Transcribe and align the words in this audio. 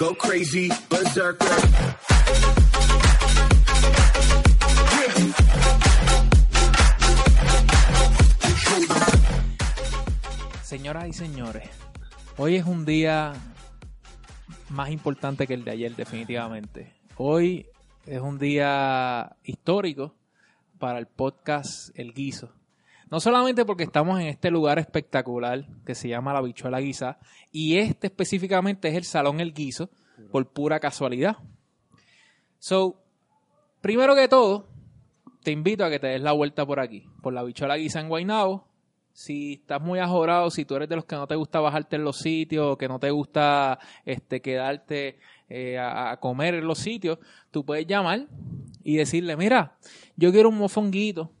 Go 0.00 0.14
crazy, 0.14 0.70
berserker. 0.88 1.46
Señoras 10.62 11.06
y 11.06 11.12
señores, 11.12 11.68
hoy 12.38 12.56
es 12.56 12.64
un 12.64 12.86
día 12.86 13.34
más 14.70 14.88
importante 14.88 15.46
que 15.46 15.52
el 15.52 15.64
de 15.64 15.72
ayer, 15.72 15.94
definitivamente. 15.94 16.94
Hoy 17.18 17.66
es 18.06 18.22
un 18.22 18.38
día 18.38 19.36
histórico 19.44 20.14
para 20.78 20.98
el 20.98 21.08
podcast 21.08 21.90
El 21.94 22.14
Guiso. 22.14 22.59
No 23.10 23.18
solamente 23.18 23.64
porque 23.64 23.82
estamos 23.82 24.20
en 24.20 24.28
este 24.28 24.50
lugar 24.50 24.78
espectacular 24.78 25.66
que 25.84 25.96
se 25.96 26.08
llama 26.08 26.32
La 26.32 26.40
Bichuela 26.40 26.78
Guisa, 26.78 27.18
y 27.50 27.78
este 27.78 28.06
específicamente 28.06 28.88
es 28.88 28.94
el 28.94 29.04
Salón 29.04 29.40
El 29.40 29.52
Guiso, 29.52 29.90
por 30.30 30.46
pura 30.46 30.78
casualidad. 30.78 31.38
So, 32.60 33.02
primero 33.80 34.14
que 34.14 34.28
todo, 34.28 34.68
te 35.42 35.50
invito 35.50 35.84
a 35.84 35.90
que 35.90 35.98
te 35.98 36.06
des 36.06 36.20
la 36.20 36.32
vuelta 36.32 36.64
por 36.64 36.78
aquí, 36.78 37.08
por 37.20 37.32
La 37.32 37.42
Bichuela 37.42 37.76
Guisa 37.76 38.00
en 38.00 38.08
Guaynabo. 38.08 38.68
Si 39.12 39.54
estás 39.54 39.82
muy 39.82 39.98
ajorado, 39.98 40.48
si 40.50 40.64
tú 40.64 40.76
eres 40.76 40.88
de 40.88 40.94
los 40.94 41.04
que 41.04 41.16
no 41.16 41.26
te 41.26 41.34
gusta 41.34 41.58
bajarte 41.58 41.96
en 41.96 42.04
los 42.04 42.18
sitios, 42.18 42.78
que 42.78 42.86
no 42.86 43.00
te 43.00 43.10
gusta 43.10 43.80
este, 44.04 44.40
quedarte 44.40 45.18
eh, 45.48 45.78
a, 45.78 46.12
a 46.12 46.20
comer 46.20 46.54
en 46.54 46.66
los 46.66 46.78
sitios, 46.78 47.18
tú 47.50 47.64
puedes 47.64 47.88
llamar 47.88 48.28
y 48.84 48.96
decirle, 48.96 49.36
mira, 49.36 49.76
yo 50.16 50.30
quiero 50.30 50.48
un 50.48 50.58
mofonguito 50.58 51.32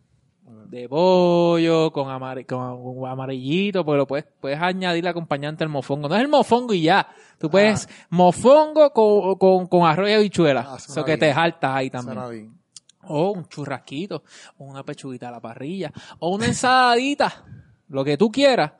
de 0.70 0.88
pollo, 0.88 1.90
con, 1.92 2.08
amar- 2.10 2.46
con 2.46 3.04
amarillito, 3.06 3.84
porque 3.84 3.96
lo 3.98 4.06
puedes, 4.06 4.26
puedes 4.40 4.60
añadir 4.60 5.02
la 5.04 5.10
acompañante 5.10 5.64
al 5.64 5.70
mofongo. 5.70 6.08
No 6.08 6.14
es 6.14 6.20
el 6.22 6.28
mofongo 6.28 6.72
y 6.74 6.82
ya. 6.82 7.08
Tú 7.38 7.50
puedes 7.50 7.88
mofongo 8.08 8.92
con, 8.92 9.34
con, 9.36 9.66
con 9.66 9.84
arroz 9.86 10.08
y 10.10 10.12
habichuela. 10.12 10.66
Ah, 10.68 10.76
Eso 10.76 11.04
que 11.04 11.16
te 11.18 11.32
jaltas 11.34 11.74
ahí 11.74 11.90
también. 11.90 12.14
Suena 12.14 12.28
bien. 12.30 12.54
O 13.02 13.32
un 13.32 13.48
churrasquito, 13.48 14.22
o 14.58 14.64
una 14.64 14.84
pechuguita 14.84 15.28
a 15.28 15.32
la 15.32 15.40
parrilla, 15.40 15.90
o 16.20 16.28
una 16.34 16.46
ensaladita, 16.46 17.44
lo 17.88 18.04
que 18.04 18.16
tú 18.16 18.30
quieras. 18.30 18.72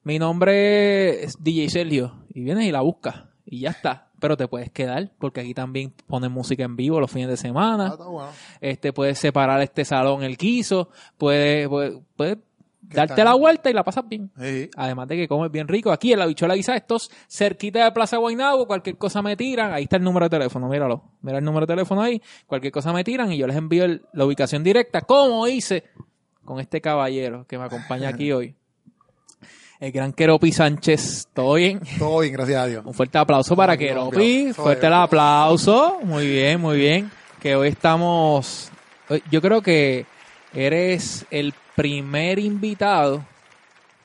Mi 0.03 0.19
nombre 0.19 1.23
es 1.23 1.41
DJ 1.43 1.69
Sergio. 1.69 2.13
Y 2.33 2.41
vienes 2.43 2.65
y 2.65 2.71
la 2.71 2.81
buscas. 2.81 3.23
Y 3.45 3.61
ya 3.61 3.69
está. 3.71 4.07
Pero 4.19 4.35
te 4.37 4.47
puedes 4.47 4.69
quedar 4.69 5.11
porque 5.17 5.41
aquí 5.41 5.53
también 5.53 5.93
ponen 6.05 6.31
música 6.31 6.63
en 6.63 6.75
vivo 6.75 6.99
los 6.99 7.09
fines 7.09 7.29
de 7.29 7.37
semana 7.37 7.93
Ah, 7.93 7.95
bueno. 7.95 8.27
este 8.59 8.91
puedes 8.91 9.17
separar 9.17 9.61
este 9.61 9.85
salón 9.85 10.23
el 10.23 10.37
quiso, 10.37 10.89
puedes, 11.17 11.69
puedes, 11.69 11.93
puedes 12.17 12.37
darte 12.89 13.23
la 13.23 13.33
vuelta 13.35 13.69
y 13.69 13.73
la 13.73 13.83
pasas 13.83 14.07
bien. 14.07 14.31
Sí. 14.39 14.69
Además 14.75 15.07
de 15.07 15.15
que 15.17 15.27
comes 15.27 15.51
bien 15.51 15.67
rico. 15.67 15.91
Aquí 15.91 16.11
en 16.13 16.19
la 16.19 16.25
bichola 16.25 16.55
guisa, 16.55 16.75
estos 16.75 17.09
cerquita 17.27 17.83
de 17.85 17.91
Plaza 17.91 18.17
Guaynabo, 18.17 18.67
cualquier 18.67 18.97
cosa 18.97 19.21
me 19.21 19.35
tiran. 19.37 19.71
Ahí 19.73 19.83
está 19.83 19.97
el 19.97 20.03
número 20.03 20.25
de 20.27 20.29
teléfono, 20.37 20.67
míralo. 20.67 21.03
Mira 21.21 21.37
el 21.39 21.43
número 21.43 21.65
de 21.65 21.73
teléfono 21.73 22.01
ahí. 22.01 22.21
Cualquier 22.47 22.73
cosa 22.73 22.91
me 22.93 23.03
tiran 23.03 23.31
y 23.31 23.37
yo 23.37 23.47
les 23.47 23.55
envío 23.55 23.85
el- 23.85 24.01
la 24.13 24.25
ubicación 24.25 24.63
directa, 24.63 25.01
como 25.01 25.47
hice 25.47 25.83
con 26.43 26.59
este 26.59 26.81
caballero 26.81 27.45
que 27.47 27.57
me 27.57 27.65
acompaña 27.65 28.09
aquí 28.09 28.31
hoy. 28.31 28.55
El 29.79 29.93
gran 29.93 30.11
Keropi 30.11 30.51
Sánchez. 30.51 31.29
¿Todo 31.33 31.53
bien? 31.53 31.79
Todo 31.97 32.19
bien, 32.19 32.33
gracias 32.33 32.61
a 32.61 32.65
Dios. 32.65 32.85
Un 32.85 32.93
fuerte 32.93 33.17
aplauso 33.17 33.55
para. 33.55 33.77
Joder. 33.77 34.53
Fuerte 34.53 34.87
el 34.87 34.93
aplauso. 34.93 35.99
Muy 36.03 36.27
bien, 36.27 36.59
muy 36.59 36.77
bien. 36.77 37.09
Que 37.39 37.55
hoy 37.55 37.69
estamos. 37.69 38.69
Yo 39.31 39.41
creo 39.41 39.61
que 39.61 40.05
eres 40.53 41.25
el 41.31 41.53
primer 41.75 42.39
invitado 42.39 43.25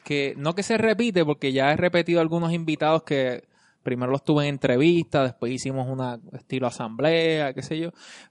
que 0.04 0.34
no 0.36 0.54
que 0.54 0.62
se 0.62 0.78
repite, 0.78 1.24
porque 1.24 1.52
ya 1.52 1.72
he 1.72 1.76
repetido 1.76 2.20
algunos 2.20 2.52
invitados 2.52 3.02
que 3.02 3.44
primero 3.82 4.12
los 4.12 4.24
tuve 4.24 4.44
en 4.44 4.50
entrevista, 4.50 5.22
después 5.22 5.52
hicimos 5.52 5.88
una 5.88 6.20
estilo 6.32 6.66
asamblea, 6.66 7.52
qué 7.54 7.62
sé 7.62 7.78
yo, 7.78 7.90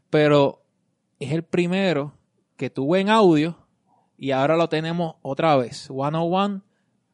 pero 0.09 0.63
es 1.19 1.31
el 1.31 1.43
primero 1.43 2.13
que 2.57 2.69
tuve 2.69 2.99
en 2.99 3.09
audio 3.09 3.57
y 4.17 4.31
ahora 4.31 4.55
lo 4.55 4.69
tenemos 4.69 5.15
otra 5.21 5.55
vez, 5.57 5.87
101, 5.87 6.63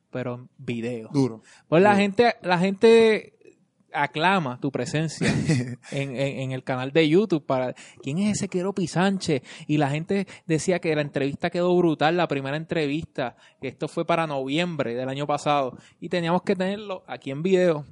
pero 0.09 0.35
en 0.35 0.49
video. 0.57 1.09
Duro. 1.11 1.41
Pues 1.67 1.81
la 1.81 1.91
Duro. 1.91 2.01
gente, 2.01 2.35
la 2.41 2.59
gente 2.59 3.38
aclama 3.93 4.59
tu 4.59 4.71
presencia 4.71 5.27
en, 5.91 6.15
en- 6.15 6.39
en 6.39 6.51
el 6.51 6.63
canal 6.63 6.91
de 6.91 7.07
YouTube 7.09 7.45
para 7.45 7.73
quién 8.01 8.19
es 8.19 8.37
ese 8.37 8.47
Keropi 8.47 8.87
Sánchez 8.87 9.41
y 9.67 9.77
la 9.77 9.89
gente 9.89 10.27
decía 10.45 10.79
que 10.79 10.93
la 10.95 11.01
entrevista 11.01 11.49
quedó 11.49 11.75
brutal 11.77 12.17
la 12.17 12.27
primera 12.27 12.57
entrevista 12.57 13.35
que 13.61 13.67
esto 13.67 13.87
fue 13.87 14.05
para 14.05 14.27
noviembre 14.27 14.95
del 14.95 15.09
año 15.09 15.25
pasado 15.27 15.77
y 15.99 16.09
teníamos 16.09 16.43
que 16.43 16.55
tenerlo 16.55 17.03
aquí 17.07 17.31
en 17.31 17.41
video 17.43 17.85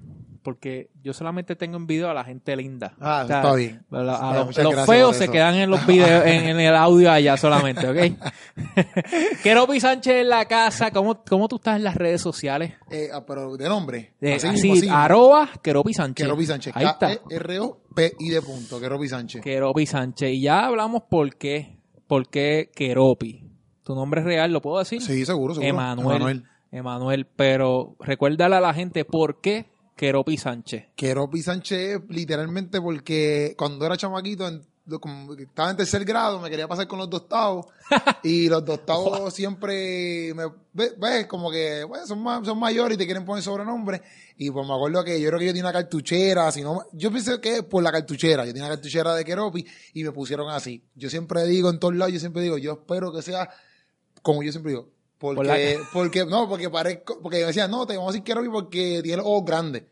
porque 0.47 0.89
yo 1.03 1.11
solamente 1.11 1.57
tengo 1.57 1.75
en 1.75 1.85
video 1.87 2.09
a 2.09 2.13
la 2.13 2.23
gente 2.23 2.55
linda 2.55 2.93
Ah, 3.01 3.23
eso 3.25 3.35
está 3.35 3.53
bien. 3.53 3.83
a 3.91 4.01
los- 4.01 4.57
a 4.57 4.85
feos 4.85 5.17
se 5.17 5.27
quedan 5.27 5.55
en 5.55 5.69
los 5.69 5.85
videos 5.85 6.25
en, 6.25 6.45
en 6.47 6.59
el 6.61 6.73
audio 6.73 7.11
allá 7.11 7.35
solamente 7.35 7.85
¿ok? 7.85 8.13
Keropi 9.43 9.81
Sánchez 9.81 10.21
en 10.21 10.29
la 10.29 10.45
casa 10.45 10.91
¿cómo, 10.91 11.21
¿cómo 11.27 11.49
tú 11.49 11.57
estás 11.57 11.75
en 11.75 11.83
las 11.83 11.95
redes 11.95 12.21
sociales? 12.21 12.73
Eh, 12.89 13.09
ah, 13.13 13.25
pero 13.27 13.57
de 13.57 13.67
nombre. 13.67 14.13
De- 14.21 14.35
así, 14.35 14.47
así, 14.47 14.69
mismo, 14.71 14.89
así. 14.93 15.03
arroba 15.03 15.49
Keropi 15.61 15.93
Sánchez. 15.93 16.25
Keropi 16.25 16.45
Sánchez. 16.45 16.73
Ahí 16.77 16.85
está. 16.85 17.07
K-E-R-O-P-I 17.17 18.29
de 18.29 18.41
punto. 18.41 18.79
Keropi 18.79 19.09
Sánchez. 19.09 19.41
Keropi 19.43 19.85
Sánchez. 19.85 20.29
Y 20.31 20.41
ya 20.43 20.65
hablamos 20.65 21.03
por 21.09 21.35
qué. 21.35 21.77
¿Por 22.07 22.29
qué 22.29 22.71
Keropi? 22.73 23.43
Tu 23.83 23.95
nombre 23.95 24.21
real, 24.23 24.53
¿lo 24.53 24.61
puedo 24.61 24.79
decir? 24.79 25.01
Sí, 25.01 25.25
seguro, 25.25 25.55
seguro. 25.55 25.67
Emanuel. 25.69 26.45
Emanuel. 26.71 27.25
Pero 27.35 27.97
recuérdale 27.99 28.55
a 28.55 28.61
la 28.61 28.73
gente 28.73 29.03
por 29.03 29.41
qué 29.41 29.65
Keropi 29.97 30.37
Sánchez. 30.37 30.85
Keropi 30.95 31.41
Sánchez, 31.41 32.01
literalmente 32.09 32.79
porque 32.79 33.53
cuando 33.57 33.85
era 33.85 33.97
chamaquito, 33.97 34.47
en- 34.47 34.65
como 35.01 35.33
estaba 35.33 35.69
en 35.71 35.75
tercer 35.75 36.05
grado, 36.05 36.39
me 36.39 36.49
quería 36.49 36.65
pasar 36.65 36.87
con 36.87 36.97
los 36.99 37.09
dostados. 37.09 37.65
y 38.23 38.47
los 38.47 38.63
dostados 38.63 39.33
siempre, 39.33 40.33
me, 40.33 40.45
ve- 40.71 40.93
ves, 40.97 41.25
como 41.27 41.51
que 41.51 41.83
bueno, 41.83 42.07
son, 42.07 42.23
ma- 42.23 42.41
son 42.45 42.57
mayores 42.57 42.95
y 42.95 42.97
te 42.99 43.05
quieren 43.05 43.25
poner 43.25 43.43
sobrenombre. 43.43 44.01
Y 44.37 44.49
pues 44.49 44.65
me 44.65 44.73
acuerdo 44.73 45.03
que 45.03 45.19
yo 45.19 45.27
creo 45.27 45.39
que 45.39 45.45
yo 45.47 45.51
tenía 45.51 45.63
una 45.63 45.73
cartuchera, 45.73 46.49
si 46.53 46.61
no, 46.61 46.85
yo 46.93 47.11
pensé 47.11 47.41
que 47.41 47.63
por 47.63 47.83
la 47.83 47.91
cartuchera, 47.91 48.45
yo 48.45 48.53
tenía 48.53 48.67
una 48.67 48.75
cartuchera 48.75 49.13
de 49.15 49.25
Keropi 49.25 49.65
y 49.93 50.03
me 50.05 50.11
pusieron 50.13 50.49
así. 50.51 50.81
Yo 50.95 51.09
siempre 51.09 51.43
digo 51.45 51.69
en 51.69 51.79
todos 51.79 51.95
lados, 51.95 52.13
yo 52.13 52.19
siempre 52.21 52.43
digo, 52.43 52.57
yo 52.57 52.73
espero 52.73 53.11
que 53.11 53.21
sea 53.21 53.49
como 54.21 54.41
yo 54.43 54.51
siempre 54.51 54.71
digo. 54.71 54.89
Porque, 55.19 55.79
porque, 55.91 56.25
no, 56.25 56.47
porque 56.47 56.69
parezco, 56.69 57.19
porque 57.21 57.39
me 57.39 57.45
decían, 57.45 57.71
no, 57.71 57.87
te 57.87 57.97
vamos 57.97 58.09
a 58.09 58.11
decir 58.13 58.23
Keropi 58.23 58.49
porque 58.49 59.01
tiene 59.01 59.17
los 59.17 59.25
ojos 59.25 59.45
grandes. 59.45 59.83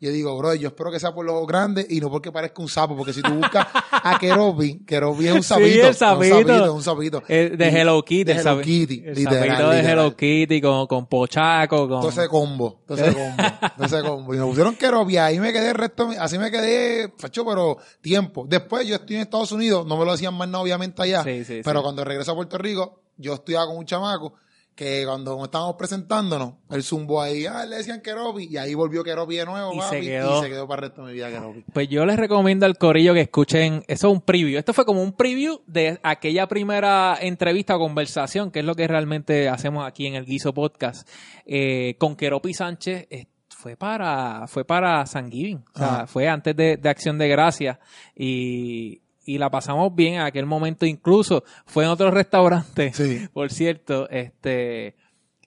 Yo 0.00 0.10
digo, 0.10 0.36
bro, 0.36 0.52
yo 0.56 0.66
espero 0.66 0.90
que 0.90 0.98
sea 0.98 1.14
por 1.14 1.24
los 1.24 1.32
ojos 1.36 1.46
grandes 1.46 1.86
y 1.88 2.00
no 2.00 2.10
porque 2.10 2.32
parezca 2.32 2.60
un 2.60 2.68
sapo, 2.68 2.96
porque 2.96 3.12
si 3.12 3.22
tú 3.22 3.32
buscas 3.34 3.68
a 3.92 4.18
Keropi, 4.20 4.80
Keropi 4.84 5.28
es 5.28 5.32
un 5.32 5.42
sapito. 5.44 5.68
Sí, 5.68 5.78
el 5.78 5.86
es 5.90 5.96
sapito. 5.96 6.38
Un 6.38 6.42
sapito, 6.42 6.64
es 6.64 6.70
un 6.72 6.82
sapito. 6.82 7.22
Eh, 7.28 7.54
de 7.56 7.70
Y- 7.70 7.76
Hello 7.76 8.04
Kitty. 8.04 8.24
De 8.24 8.32
el 8.32 8.38
Hello 8.40 8.60
Kitty, 8.60 9.02
El 9.06 9.14
literal, 9.14 9.48
sapito 9.48 9.70
de 9.70 9.76
literal. 9.76 9.86
Hello 9.86 10.16
Kitty 10.16 10.60
con, 10.60 10.86
con 10.88 11.06
Pochaco. 11.06 11.88
Con... 11.88 12.00
Todo 12.00 12.08
ese 12.08 12.26
combo, 12.26 12.82
todo 12.84 12.98
ese 12.98 13.14
combo, 13.14 13.36
todo 13.76 13.86
ese 13.86 14.02
combo. 14.02 14.34
Y 14.34 14.38
me 14.38 14.44
pusieron 14.44 14.74
Keropi, 14.74 15.16
ahí 15.18 15.38
me 15.38 15.52
quedé 15.52 15.68
el 15.68 15.76
resto, 15.76 16.10
así 16.18 16.36
me 16.36 16.50
quedé, 16.50 17.12
facho, 17.16 17.44
pero 17.46 17.76
tiempo. 18.00 18.44
Después 18.48 18.84
yo 18.88 18.96
estoy 18.96 19.14
en 19.14 19.22
Estados 19.22 19.52
Unidos, 19.52 19.86
no 19.86 19.96
me 19.96 20.04
lo 20.04 20.10
decían 20.10 20.34
más 20.34 20.48
nada, 20.48 20.64
obviamente 20.64 21.00
allá. 21.00 21.22
Sí, 21.22 21.44
sí, 21.44 21.60
pero 21.62 21.78
sí. 21.78 21.82
cuando 21.84 22.02
regreso 22.04 22.32
a 22.32 22.34
Puerto 22.34 22.58
Rico, 22.58 23.02
yo 23.18 23.34
estudiaba 23.34 23.68
con 23.68 23.76
un 23.76 23.86
chamaco 23.86 24.34
que 24.74 25.04
cuando 25.04 25.44
estábamos 25.44 25.76
presentándonos, 25.76 26.54
él 26.70 26.82
zumbó 26.82 27.20
ahí, 27.20 27.44
ah, 27.46 27.66
le 27.66 27.76
decían 27.76 28.00
Keropi, 28.00 28.48
y 28.50 28.56
ahí 28.56 28.74
volvió 28.74 29.04
Keropi 29.04 29.36
de 29.36 29.44
nuevo, 29.44 29.74
Y 29.74 29.78
papi, 29.78 29.96
se 29.96 30.00
quedó. 30.00 30.38
y 30.38 30.42
se 30.42 30.48
quedó 30.48 30.66
para 30.66 30.80
el 30.82 30.88
resto 30.88 31.02
de 31.02 31.08
mi 31.08 31.14
vida 31.14 31.30
Keropi. 31.30 31.64
Pues 31.72 31.88
yo 31.88 32.06
les 32.06 32.16
recomiendo 32.16 32.64
al 32.64 32.78
corillo 32.78 33.12
que 33.12 33.20
escuchen, 33.20 33.84
eso 33.86 34.08
es 34.08 34.14
un 34.14 34.22
preview, 34.22 34.58
esto 34.58 34.72
fue 34.72 34.84
como 34.84 35.02
un 35.02 35.12
preview 35.12 35.60
de 35.66 36.00
aquella 36.02 36.46
primera 36.46 37.18
entrevista 37.20 37.76
o 37.76 37.78
conversación, 37.78 38.50
que 38.50 38.60
es 38.60 38.64
lo 38.64 38.74
que 38.74 38.88
realmente 38.88 39.48
hacemos 39.48 39.86
aquí 39.86 40.06
en 40.06 40.14
el 40.14 40.24
Guiso 40.24 40.54
Podcast, 40.54 41.08
eh, 41.44 41.96
con 41.98 42.16
Keropi 42.16 42.54
Sánchez, 42.54 43.06
eh, 43.10 43.26
fue 43.48 43.76
para, 43.76 44.46
fue 44.48 44.64
para 44.64 45.06
San 45.06 45.30
Giving, 45.30 45.64
o 45.74 45.78
sea, 45.78 46.06
fue 46.08 46.28
antes 46.28 46.56
de, 46.56 46.78
de 46.78 46.88
Acción 46.88 47.18
de 47.18 47.28
Gracia 47.28 47.78
y, 48.16 49.01
y 49.24 49.38
la 49.38 49.50
pasamos 49.50 49.94
bien 49.94 50.14
en 50.14 50.20
aquel 50.22 50.46
momento, 50.46 50.84
incluso 50.86 51.44
fue 51.66 51.84
en 51.84 51.90
otro 51.90 52.10
restaurante, 52.10 52.92
Sí. 52.92 53.28
por 53.32 53.50
cierto, 53.52 54.08
este, 54.10 54.96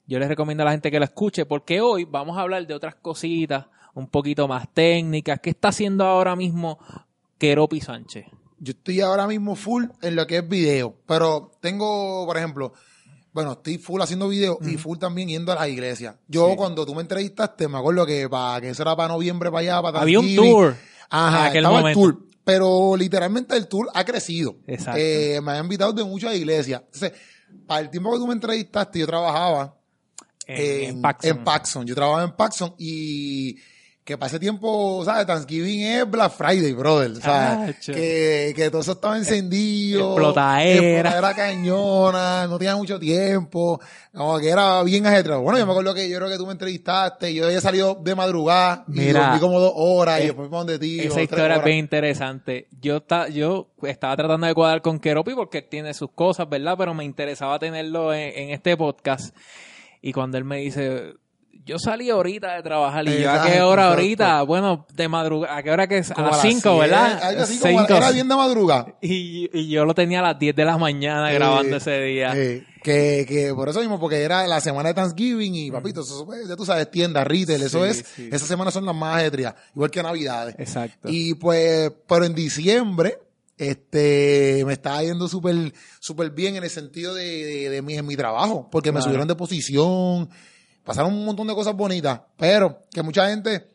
yo 0.08 0.20
les 0.20 0.28
recomiendo 0.30 0.64
a 0.64 0.66
la 0.66 0.72
gente 0.72 0.92
que 0.92 1.00
lo 1.00 1.06
escuche 1.06 1.46
porque 1.46 1.82
hoy 1.82 2.06
vamos 2.06 2.38
a 2.38 2.42
hablar 2.42 2.66
de 2.66 2.74
otras 2.74 2.96
cositas 2.96 3.66
un 3.94 4.08
poquito 4.08 4.48
más 4.48 4.68
técnicas. 4.74 5.40
¿Qué 5.42 5.50
está 5.52 5.70
haciendo 5.70 6.06
ahora 6.06 6.36
mismo 6.36 6.80
Keropi 7.38 7.80
Sánchez? 7.82 8.26
Yo 8.60 8.72
estoy 8.72 9.02
ahora 9.02 9.28
mismo 9.28 9.56
full 9.56 9.86
en 10.02 10.16
lo 10.16 10.26
que 10.28 10.38
es 10.38 10.48
video, 10.48 10.96
pero 11.06 11.52
tengo, 11.62 12.26
por 12.26 12.38
ejemplo, 12.38 12.74
bueno, 13.34 13.52
estoy 13.54 13.78
full 13.78 14.02
haciendo 14.02 14.30
video 14.30 14.58
y 14.62 14.78
full 14.78 14.98
también 14.98 15.28
yendo 15.28 15.52
a 15.52 15.56
las 15.56 15.68
iglesias. 15.68 16.16
Yo 16.30 16.50
Sí. 16.52 16.56
cuando 16.56 16.86
tú 16.86 16.96
me 16.96 17.02
entrevistaste, 17.02 17.68
me 17.68 17.78
acuerdo 17.78 18.06
que 18.06 18.30
para 18.30 18.62
que 18.62 18.70
eso 18.70 18.82
era 18.84 18.96
para 18.96 19.10
noviembre, 19.10 19.50
para 19.52 19.60
allá, 19.60 19.82
para 19.82 20.00
Había 20.02 20.20
un 20.22 20.36
tour. 20.36 20.76
Ajá, 21.10 21.46
aquel 21.48 21.58
estaba 21.66 21.80
momento. 21.82 22.00
el 22.06 22.14
tour. 22.14 22.25
Pero 22.46 22.96
literalmente 22.96 23.58
el 23.58 23.68
tour 23.68 23.90
ha 23.94 24.06
crecido. 24.06 24.56
Exacto. 24.68 25.00
Eh, 25.02 25.42
me 25.42 25.52
han 25.54 25.64
invitado 25.66 25.92
de 25.92 26.04
muchas 26.06 26.34
iglesias. 26.36 26.82
Entonces, 26.86 27.12
para 27.68 27.82
el 27.82 27.90
tiempo 27.90 28.12
que 28.14 28.18
tú 28.20 28.28
me 28.28 28.34
entrevistaste, 28.34 29.00
yo 29.00 29.08
trabajaba 29.08 29.76
En, 30.48 30.96
en 30.98 31.02
Paxson. 31.02 31.30
en 31.32 31.44
Paxson. 31.44 31.86
Yo 31.88 31.96
trabajaba 31.96 32.24
en 32.24 32.36
Paxson 32.36 32.76
y 32.78 33.58
que 34.06 34.20
para 34.20 34.28
ese 34.28 34.40
tiempo, 34.40 35.02
¿sabes? 35.04 35.26
Thanksgiving 35.26 35.82
es 35.82 36.10
Black 36.10 36.32
Friday, 36.34 36.74
brother. 36.74 37.16
¿sabes? 37.16 37.76
Chacho. 37.80 37.94
Que, 37.94 38.54
que 38.56 38.70
todo 38.70 38.82
eso 38.82 38.92
estaba 38.92 39.18
encendido. 39.18 40.12
Explotadera. 40.12 41.10
Explotadera 41.10 41.34
cañona, 41.34 42.48
no 42.48 42.58
tenía 42.60 42.76
mucho 42.76 43.00
tiempo. 43.00 43.82
Como 44.14 44.38
que 44.40 44.50
era 44.50 44.84
bien 44.84 45.08
ajetreado. 45.08 45.42
Bueno, 45.42 45.58
yo 45.58 45.66
me 45.66 45.72
acuerdo 45.72 45.94
que 45.96 46.08
yo 46.08 46.18
creo 46.20 46.30
que 46.30 46.38
tú 46.38 46.46
me 46.46 46.52
entrevistaste, 46.52 47.34
yo 47.34 47.46
había 47.48 47.60
salido 47.62 47.96
de 47.96 48.14
madrugada 48.16 48.86
y 48.88 48.92
Mira, 49.00 49.24
dormí 49.24 49.40
como 49.40 49.60
dos 49.60 49.74
horas 49.76 50.20
y 50.20 50.24
eh, 50.24 50.26
después 50.28 50.52
me 50.52 50.58
donde 50.58 50.78
ti. 50.80 51.00
Esa 51.00 51.22
historia 51.24 51.56
es 51.56 51.64
bien 51.64 51.78
interesante. 51.80 52.68
Yo, 52.80 53.02
ta- 53.02 53.28
yo 53.28 53.72
estaba 53.82 54.16
tratando 54.16 54.46
de 54.46 54.54
cuadrar 54.54 54.84
con 54.84 55.00
Keropi 55.00 55.34
porque 55.34 55.58
él 55.58 55.66
tiene 55.68 55.96
sus 55.96 56.12
cosas, 56.12 56.48
¿verdad? 56.48 56.76
Pero 56.78 56.94
me 56.94 57.04
interesaba 57.04 57.58
tenerlo 57.58 58.14
en, 58.14 58.38
en 58.38 58.50
este 58.52 58.78
podcast. 58.78 59.36
Y 60.02 60.14
cuando 60.14 60.38
él 60.38 60.44
me 60.44 60.58
dice, 60.58 61.16
yo 61.64 61.80
salí 61.80 62.10
ahorita 62.10 62.56
de 62.56 62.64
trabajar 62.64 63.08
y 63.08 63.22
yo, 63.22 63.32
¿a 63.32 63.44
qué 63.46 63.62
hora 63.62 63.84
exacto. 63.84 64.02
ahorita? 64.02 64.42
Bueno, 64.44 64.86
de 64.94 65.08
madrugada, 65.08 65.58
¿a 65.58 65.64
qué 65.64 65.72
hora 65.72 65.88
que 65.88 66.00
es? 66.00 66.12
A 66.12 66.16
Como 66.16 66.28
las 66.28 66.38
las 66.38 66.42
5, 66.44 66.60
siete, 66.62 66.80
¿verdad? 66.80 67.42
Así 67.42 67.60
como 67.60 67.80
Cinco. 67.80 67.94
era 67.96 68.12
bien 68.12 68.28
de 68.28 68.36
madrugada. 68.36 68.96
Y, 69.02 69.50
y 69.54 69.70
yo 69.70 69.86
lo 69.86 69.94
tenía 69.94 70.20
a 70.20 70.24
las 70.24 70.40
10 70.40 70.56
de 70.56 70.66
la 70.66 70.78
mañana 70.78 71.32
grabando 71.32 71.78
ese 71.78 72.00
día. 72.02 72.34
Eh, 72.36 72.66
que, 72.84 73.26
que 73.28 73.54
por 73.56 73.70
eso 73.70 73.80
mismo, 73.80 74.00
porque 74.00 74.22
era 74.22 74.46
la 74.48 74.60
semana 74.62 74.90
de 74.90 74.96
Thanksgiving 74.96 75.56
y 75.56 75.72
papito, 75.72 76.02
eso, 76.02 76.26
pues, 76.26 76.48
ya 76.48 76.56
tú 76.56 76.66
sabes, 76.66 76.92
tiendas, 76.92 77.26
retail, 77.26 77.62
eso 77.64 77.84
Sí, 77.86 77.90
es, 77.90 78.06
sí. 78.16 78.30
esas 78.32 78.48
semanas 78.48 78.74
son 78.74 78.86
las 78.86 78.96
más 78.96 79.18
ajetreadas, 79.18 79.56
igual 79.76 79.90
que 79.90 80.04
Navidades. 80.04 80.56
Exacto. 80.60 81.08
Y 81.10 81.34
pues, 81.36 81.92
pero 82.08 82.26
en 82.26 82.36
diciembre, 82.36 83.18
este, 83.58 84.64
me 84.66 84.74
estaba 84.74 85.02
yendo 85.02 85.28
súper, 85.28 85.74
súper 86.00 86.30
bien 86.32 86.56
en 86.58 86.64
el 86.64 86.70
sentido 86.70 87.16
de, 87.16 87.24
de, 87.26 87.70
de 87.70 87.82
mi, 87.82 87.96
en 87.96 88.06
mi 88.06 88.16
trabajo, 88.16 88.68
porque 88.72 88.92
me 88.92 89.02
subieron 89.02 89.28
de 89.28 89.36
posición, 89.36 90.30
pasaron 90.86 91.14
un 91.14 91.26
montón 91.26 91.48
de 91.48 91.54
cosas 91.54 91.76
bonitas, 91.76 92.22
pero 92.38 92.84
que 92.94 93.02
mucha 93.04 93.28
gente 93.30 93.68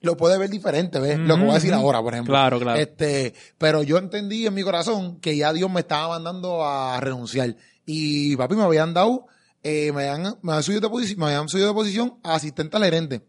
lo 0.00 0.16
puede 0.16 0.38
ver 0.38 0.48
diferente, 0.48 1.00
¿ves? 1.00 1.18
Lo 1.18 1.34
que 1.36 1.40
voy 1.42 1.50
a 1.50 1.54
decir 1.54 1.74
ahora, 1.74 2.00
por 2.00 2.12
ejemplo. 2.14 2.32
Claro, 2.32 2.60
claro. 2.60 2.78
Este, 2.78 3.34
pero 3.58 3.82
yo 3.82 3.98
entendí 3.98 4.46
en 4.46 4.54
mi 4.54 4.62
corazón 4.62 5.18
que 5.20 5.36
ya 5.36 5.52
Dios 5.52 5.70
me 5.70 5.80
estaba 5.80 6.08
mandando 6.08 6.64
a 6.64 7.00
renunciar. 7.00 7.56
Y 7.84 8.36
papi, 8.36 8.54
me 8.54 8.62
habían 8.62 8.94
dado, 8.94 9.26
eh, 9.62 9.92
me 9.92 10.08
habían, 10.08 10.36
me 10.42 10.52
habían 10.52 10.62
subido 10.62 10.80
de 10.82 10.88
posición, 10.88 11.18
me 11.20 11.26
habían 11.26 11.48
subido 11.48 11.68
de 11.68 11.74
posición 11.74 12.18
a 12.22 12.34
asistente 12.34 12.76
al 12.76 12.84
gerente. 12.84 13.22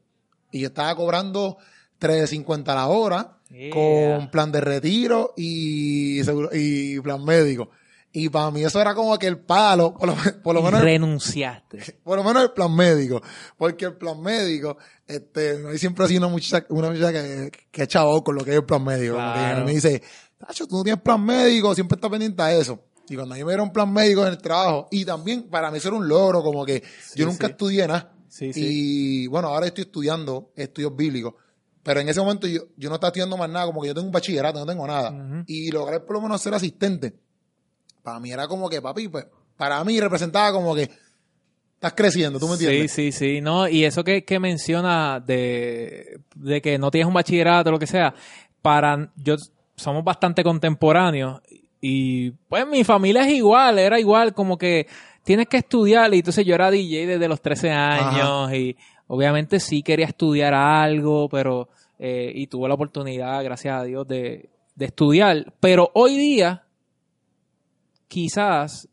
Y 0.52 0.60
yo 0.62 0.68
estaba 0.68 0.96
cobrando 0.96 1.58
3.50 2.00 2.70
a 2.70 2.76
la 2.76 2.88
hora, 2.88 3.34
Yeah. 3.50 3.70
con 3.74 4.30
plan 4.30 4.52
de 4.52 4.60
retiro 4.60 5.34
y 5.38 6.22
seguro, 6.26 6.50
y 6.52 7.00
plan 7.00 7.24
médico. 7.24 7.70
Y 8.20 8.30
para 8.30 8.50
mí 8.52 8.64
eso 8.64 8.82
era 8.82 8.96
como 8.96 9.18
que 9.20 9.28
el 9.28 9.38
palo, 9.40 9.94
por 9.94 10.08
lo, 10.08 10.16
por 10.42 10.56
lo 10.56 10.62
Y 10.62 10.64
menos 10.64 10.82
renunciaste. 10.82 11.98
por 12.04 12.18
lo 12.18 12.24
menos 12.24 12.44
el 12.44 12.52
plan 12.52 12.74
médico. 12.76 13.22
Porque 13.58 13.86
el 13.86 13.96
plan 13.96 14.20
médico, 14.22 14.78
este, 15.06 15.58
mí 15.60 15.78
siempre 15.78 16.08
sido 16.08 16.20
una 16.26 16.28
muchacha, 16.30 16.66
una 16.70 16.90
muchacha 16.90 17.12
que, 17.14 17.52
que 17.72 17.82
es 17.84 17.88
chavo 17.88 18.24
con 18.24 18.36
lo 18.36 18.44
que 18.44 18.52
es 18.52 18.58
el 18.58 18.66
plan 18.66 18.84
médico. 18.84 19.16
Como 19.16 19.34
que 19.34 19.40
Claro. 19.40 19.66
me 19.66 19.72
dice, 19.74 20.02
Tacho, 20.38 20.68
tú 20.68 20.78
no 20.78 20.84
tienes 20.84 21.02
plan 21.02 21.24
médico, 21.24 21.76
siempre 21.76 21.96
estás 21.96 22.10
pendiente 22.10 22.42
a 22.42 22.54
eso. 22.56 22.84
Y 23.10 23.16
cuando 23.16 23.36
a 23.36 23.38
mí 23.38 23.44
me 23.44 23.52
dieron 23.52 23.72
plan 23.72 23.92
médico 23.94 24.24
en 24.24 24.30
el 24.30 24.38
trabajo, 24.40 24.88
y 24.92 25.06
también 25.06 25.44
para 25.50 25.70
mí 25.72 25.78
eso 25.78 25.88
era 25.90 25.98
un 25.98 26.08
logro, 26.08 26.42
como 26.42 26.66
que 26.66 26.84
Sí, 27.02 27.20
yo 27.20 27.26
nunca 27.28 27.48
sí. 27.48 27.52
estudié 27.52 27.88
nada. 27.88 28.14
Sí, 28.28 28.52
sí. 28.52 28.62
Y 29.24 29.28
bueno, 29.28 29.48
ahora 29.50 29.68
estoy 29.68 29.84
estudiando 29.84 30.52
estudios 30.56 30.96
bíblicos. 30.96 31.34
Pero 31.84 32.02
en 32.02 32.10
ese 32.10 32.20
momento 32.20 32.48
yo, 32.48 32.64
yo 32.76 32.90
no 32.90 32.96
estaba 32.96 33.10
estudiando 33.10 33.38
más 33.38 33.50
nada, 33.50 33.66
como 33.68 33.82
que 33.82 33.88
yo 33.88 33.94
tengo 33.94 34.08
un 34.08 34.12
bachillerato, 34.12 34.60
no 34.60 34.66
tengo 34.66 34.86
nada. 34.86 35.44
Y 35.48 35.72
lograr 35.72 36.04
por 36.04 36.16
lo 36.18 36.22
menos 36.24 36.42
ser 36.42 36.54
asistente, 36.54 37.16
para 38.08 38.22
mí 38.22 38.32
era 38.32 38.48
como 38.48 38.70
que, 38.70 38.82
papi, 38.82 39.10
pues, 39.10 39.26
para 39.58 39.84
mí 39.84 40.00
representaba 40.00 40.54
como 40.54 40.74
que 40.74 40.84
estás 41.74 41.92
creciendo, 41.94 42.40
¿tú 42.40 42.48
me 42.48 42.54
entiendes? 42.54 42.90
Sí, 42.90 43.12
sí, 43.12 43.36
sí. 43.36 43.42
No, 43.42 43.68
y 43.68 43.84
eso 43.84 44.02
que, 44.02 44.24
que 44.24 44.40
menciona 44.40 45.20
de, 45.20 46.22
de 46.34 46.62
que 46.62 46.78
no 46.78 46.90
tienes 46.90 47.06
un 47.06 47.14
bachillerato 47.14 47.70
lo 47.70 47.78
que 47.78 47.86
sea, 47.86 48.14
para 48.62 49.12
yo 49.18 49.36
somos 49.76 50.06
bastante 50.06 50.42
contemporáneos 50.42 51.42
y 51.82 52.32
pues 52.48 52.66
mi 52.66 52.86
familia 52.86 53.24
es 53.24 53.34
igual, 53.34 53.78
era 53.78 54.00
igual, 54.00 54.34
como 54.34 54.58
que 54.58 54.88
tienes 55.26 55.48
que 55.50 55.58
estudiar 55.58 56.14
y 56.14 56.20
entonces 56.20 56.46
yo 56.46 56.56
era 56.56 56.72
DJ 56.72 57.08
desde 57.08 57.28
los 57.28 57.42
13 57.42 57.72
años 57.72 58.54
y 58.54 58.78
obviamente 59.08 59.60
sí 59.60 59.84
quería 59.84 60.06
estudiar 60.06 60.54
algo, 60.54 61.28
pero 61.28 61.68
eh, 62.00 62.32
y 62.34 62.48
tuve 62.48 62.70
la 62.70 62.76
oportunidad, 62.76 63.44
gracias 63.44 63.82
a 63.82 63.84
Dios, 63.84 64.08
de, 64.08 64.48
de 64.76 64.86
estudiar, 64.86 65.54
pero 65.60 65.92
hoy 65.94 66.16
día 66.16 66.64
quizás 68.08 68.88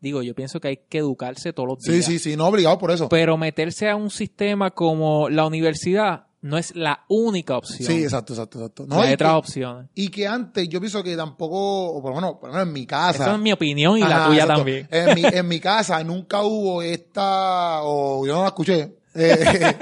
digo, 0.00 0.22
yo 0.22 0.34
pienso 0.34 0.60
que 0.60 0.68
hay 0.68 0.76
que 0.88 0.98
educarse 0.98 1.54
todos 1.54 1.66
los 1.66 1.78
Sí, 1.80 1.92
días. 1.92 2.04
sí, 2.04 2.18
sí, 2.18 2.36
no 2.36 2.46
obligado 2.48 2.76
por 2.76 2.90
eso. 2.90 3.08
Pero 3.08 3.38
meterse 3.38 3.88
a 3.88 3.96
un 3.96 4.10
sistema 4.10 4.70
como 4.70 5.30
la 5.30 5.46
universidad 5.46 6.26
no 6.42 6.58
es 6.58 6.76
la 6.76 7.04
única 7.08 7.56
opción. 7.56 7.90
Sí, 7.90 8.02
exacto, 8.02 8.34
exacto, 8.34 8.58
exacto. 8.58 8.86
No, 8.86 9.00
hay 9.00 9.14
otras 9.14 9.32
que, 9.32 9.36
opciones. 9.38 9.90
y 9.94 10.10
que 10.10 10.26
antes 10.28 10.68
yo 10.68 10.78
pienso 10.78 11.02
que 11.02 11.16
tampoco, 11.16 11.86
o 11.86 12.02
por 12.02 12.10
lo 12.10 12.16
menos, 12.20 12.32
por 12.38 12.50
lo 12.50 12.52
menos 12.54 12.68
en 12.68 12.74
mi 12.74 12.84
casa. 12.84 13.22
Esa 13.24 13.34
es 13.34 13.40
mi 13.40 13.50
opinión 13.50 13.96
y 13.96 14.02
la 14.02 14.26
tuya 14.26 14.42
exacto. 14.42 14.56
también. 14.56 14.88
En 14.90 15.14
mi, 15.14 15.22
en 15.24 15.48
mi 15.48 15.58
casa 15.60 16.04
nunca 16.04 16.42
hubo 16.42 16.82
esta, 16.82 17.82
o 17.82 18.26
yo 18.26 18.34
no 18.34 18.42
la 18.42 18.48
escuché. 18.48 18.96
Eh, 19.16 19.76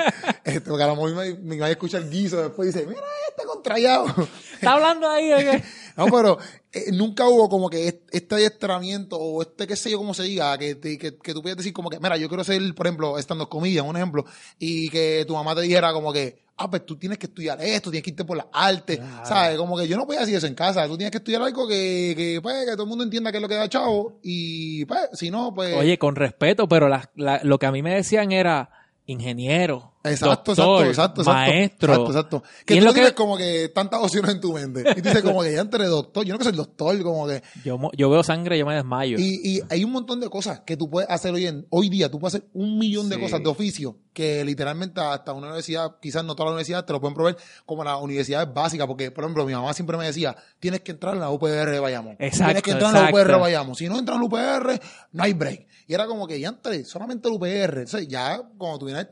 este, 0.44 0.60
porque 0.60 0.82
a 0.82 0.88
lo 0.88 0.96
mejor 0.96 1.14
mi, 1.14 1.34
mi 1.50 1.56
madre 1.56 1.72
escucha 1.72 1.96
el 1.98 2.10
guiso 2.10 2.42
después 2.42 2.72
dice, 2.74 2.86
mira 2.86 3.00
este 3.30 3.44
contrallado. 3.46 4.06
Está 4.54 4.72
hablando 4.74 5.08
ahí 5.08 5.28
que... 5.28 5.62
No, 5.96 6.06
pero 6.06 6.38
eh, 6.72 6.90
nunca 6.92 7.28
hubo 7.28 7.48
como 7.50 7.68
que 7.68 7.86
est- 7.88 8.08
este 8.12 8.34
adiestramiento 8.34 9.16
o 9.18 9.42
este, 9.42 9.66
qué 9.66 9.76
sé 9.76 9.90
yo, 9.90 9.98
cómo 9.98 10.14
se 10.14 10.22
diga, 10.22 10.56
que, 10.56 10.74
te- 10.74 10.96
que, 10.98 11.16
que 11.18 11.34
tú 11.34 11.42
puedes 11.42 11.56
decir 11.58 11.72
como 11.72 11.90
que, 11.90 11.98
mira, 12.00 12.16
yo 12.16 12.28
quiero 12.28 12.42
ser, 12.44 12.60
por 12.74 12.86
ejemplo, 12.86 13.18
estando 13.18 13.46
comida, 13.48 13.82
un 13.82 13.96
ejemplo, 13.96 14.24
y 14.58 14.88
que 14.88 15.24
tu 15.28 15.34
mamá 15.34 15.54
te 15.54 15.60
dijera 15.60 15.92
como 15.92 16.12
que, 16.14 16.44
ah, 16.56 16.70
pues 16.70 16.86
tú 16.86 16.96
tienes 16.96 17.18
que 17.18 17.26
estudiar 17.26 17.60
esto, 17.62 17.90
tienes 17.90 18.04
que 18.04 18.10
irte 18.10 18.24
por 18.24 18.38
las 18.38 18.46
artes, 18.52 18.96
Claro. 18.98 19.26
¿sabes? 19.26 19.58
Como 19.58 19.76
que 19.76 19.86
yo 19.86 19.98
no 19.98 20.06
podía 20.06 20.20
decir 20.20 20.36
eso 20.36 20.46
en 20.46 20.54
casa, 20.54 20.86
tú 20.86 20.96
tienes 20.96 21.10
que 21.10 21.18
estudiar 21.18 21.42
algo 21.42 21.68
que, 21.68 22.14
que, 22.16 22.40
pues, 22.42 22.64
que 22.64 22.72
todo 22.72 22.84
el 22.84 22.88
mundo 22.88 23.04
entienda 23.04 23.30
qué 23.30 23.36
es 23.36 23.42
lo 23.42 23.48
que 23.48 23.54
da 23.56 23.68
chavo, 23.68 24.18
y 24.22 24.86
pues, 24.86 25.10
si 25.12 25.30
no, 25.30 25.52
pues... 25.54 25.74
Oye, 25.76 25.98
con 25.98 26.16
respeto, 26.16 26.68
pero 26.68 26.88
la- 26.88 27.10
la- 27.16 27.40
lo 27.44 27.58
que 27.58 27.66
a 27.66 27.70
mí 27.72 27.82
me 27.82 27.94
decían 27.94 28.32
era 28.32 28.70
ingeniero, 29.06 29.91
Exacto, 30.04 30.54
doctor, 30.54 30.86
exacto, 30.88 31.20
exacto, 31.20 31.20
exacto. 31.22 31.32
maestro. 31.32 31.92
Exacto, 31.92 32.10
exacto. 32.10 32.42
Que 32.66 32.74
tú 32.74 32.80
lo 32.80 32.86
no 32.86 32.92
tienes 32.92 33.10
que- 33.10 33.14
como 33.16 33.36
que 33.36 33.68
tantas 33.74 34.00
opciones 34.02 34.32
en 34.32 34.40
tu 34.40 34.52
mente. 34.52 34.80
Y 34.96 35.02
tú 35.02 35.08
dices 35.08 35.22
como 35.22 35.42
que 35.42 35.52
ya 35.52 35.60
entre 35.60 35.86
doctor, 35.86 36.24
yo 36.24 36.34
no 36.34 36.38
que 36.38 36.44
soy 36.44 36.52
doctor, 36.54 37.00
como 37.02 37.26
que... 37.28 37.42
Yo, 37.64 37.78
yo 37.96 38.10
veo 38.10 38.22
sangre, 38.22 38.58
yo 38.58 38.66
me 38.66 38.74
desmayo. 38.74 39.16
Y, 39.18 39.40
y 39.44 39.60
hay 39.70 39.84
un 39.84 39.92
montón 39.92 40.18
de 40.20 40.28
cosas 40.28 40.60
que 40.60 40.76
tú 40.76 40.90
puedes 40.90 41.08
hacer 41.08 41.32
hoy 41.32 41.46
en 41.46 41.66
hoy 41.70 41.88
día. 41.88 42.10
Tú 42.10 42.18
puedes 42.18 42.34
hacer 42.34 42.48
un 42.52 42.78
millón 42.78 43.08
de 43.08 43.20
cosas 43.20 43.42
de 43.42 43.48
oficio 43.48 43.96
que 44.12 44.44
literalmente 44.44 45.00
hasta 45.00 45.32
una 45.32 45.46
universidad, 45.46 45.96
quizás 46.00 46.22
no 46.24 46.34
toda 46.34 46.46
la 46.46 46.52
universidad, 46.52 46.84
te 46.84 46.92
lo 46.92 47.00
pueden 47.00 47.14
proveer 47.14 47.36
como 47.64 47.82
las 47.84 48.00
universidades 48.00 48.52
básicas. 48.52 48.86
Porque, 48.86 49.10
por 49.10 49.24
ejemplo, 49.24 49.46
mi 49.46 49.52
mamá 49.54 49.72
siempre 49.72 49.96
me 49.96 50.04
decía, 50.04 50.36
tienes 50.60 50.80
que 50.80 50.92
entrar 50.92 51.14
en 51.14 51.20
la 51.20 51.30
UPR 51.30 51.70
de 51.70 51.78
Bayamón. 51.80 52.16
Exacto, 52.18 52.46
Tienes 52.46 52.62
que 52.62 52.70
entrar 52.72 52.94
en 52.96 53.02
la. 53.04 53.10
UPR 53.10 53.32
de 53.32 53.38
Bayamón. 53.38 53.74
Si 53.76 53.88
no 53.88 53.98
entras 53.98 54.16
en 54.16 54.20
la 54.22 54.26
UPR, 54.26 54.80
no 55.12 55.22
hay 55.22 55.32
break. 55.32 55.66
Y 55.86 55.94
era 55.94 56.06
como 56.06 56.26
que 56.26 56.38
ya 56.38 56.48
entré, 56.48 56.84
solamente 56.84 57.28
el 57.28 57.34
UPR. 57.34 57.78
Entonces 57.78 58.08
ya, 58.08 58.40
cuando 58.58 58.78
tú 58.78 58.86
vienes, 58.86 59.06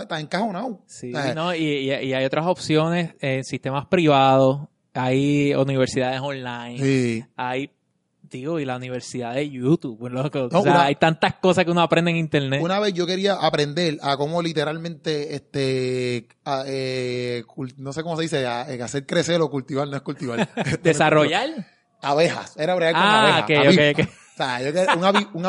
estás 0.00 0.02
estás 0.02 0.20
encajonado. 0.20 0.80
Sí, 0.86 1.12
Eh, 1.14 1.32
no, 1.34 1.54
y, 1.54 1.62
y- 1.64 1.92
y 1.92 2.14
hay 2.14 2.24
otras 2.24 2.46
opciones 2.46 3.14
en 3.20 3.44
sistemas 3.44 3.86
privados, 3.86 4.60
hay 4.94 5.54
universidades 5.54 6.20
online, 6.20 6.78
sí. 6.78 7.24
hay, 7.36 7.70
digo, 8.22 8.58
y 8.60 8.64
la 8.64 8.76
universidad 8.76 9.34
de 9.34 9.48
YouTube, 9.50 9.98
pues, 9.98 10.12
loco. 10.12 10.48
No, 10.50 10.60
o 10.60 10.62
sea, 10.62 10.72
una- 10.72 10.82
hay 10.84 10.94
tantas 10.96 11.34
cosas 11.34 11.64
que 11.64 11.70
uno 11.70 11.80
aprende 11.82 12.10
en 12.10 12.16
internet. 12.16 12.60
Una 12.62 12.78
vez 12.80 12.92
yo 12.94 13.06
quería 13.06 13.34
aprender 13.34 13.98
a 14.02 14.16
cómo 14.16 14.40
literalmente, 14.42 15.34
este, 15.34 16.26
a, 16.44 16.64
eh, 16.66 17.44
no 17.76 17.92
sé 17.92 18.02
cómo 18.02 18.16
se 18.16 18.22
dice, 18.22 18.46
a, 18.46 18.62
a 18.62 18.84
hacer 18.84 19.06
crecer 19.06 19.40
o 19.42 19.50
cultivar, 19.50 19.86
no 19.88 19.96
es 19.96 20.02
cultivar. 20.02 20.48
Desarrollar. 20.82 21.48
abejas, 22.00 22.54
era 22.56 22.74
bregar 22.74 22.94
con 22.94 23.02
Ah, 23.02 23.22
abejas. 23.38 23.42
ok, 23.44 23.50
avispas. 23.66 23.94
ok, 23.94 24.08
ok. 24.08 24.14
O 24.32 24.36
sea, 24.36 24.62
yo 24.62 24.72
quería 24.72 24.94
un, 24.96 25.04
avi, 25.04 25.26
un 25.34 25.46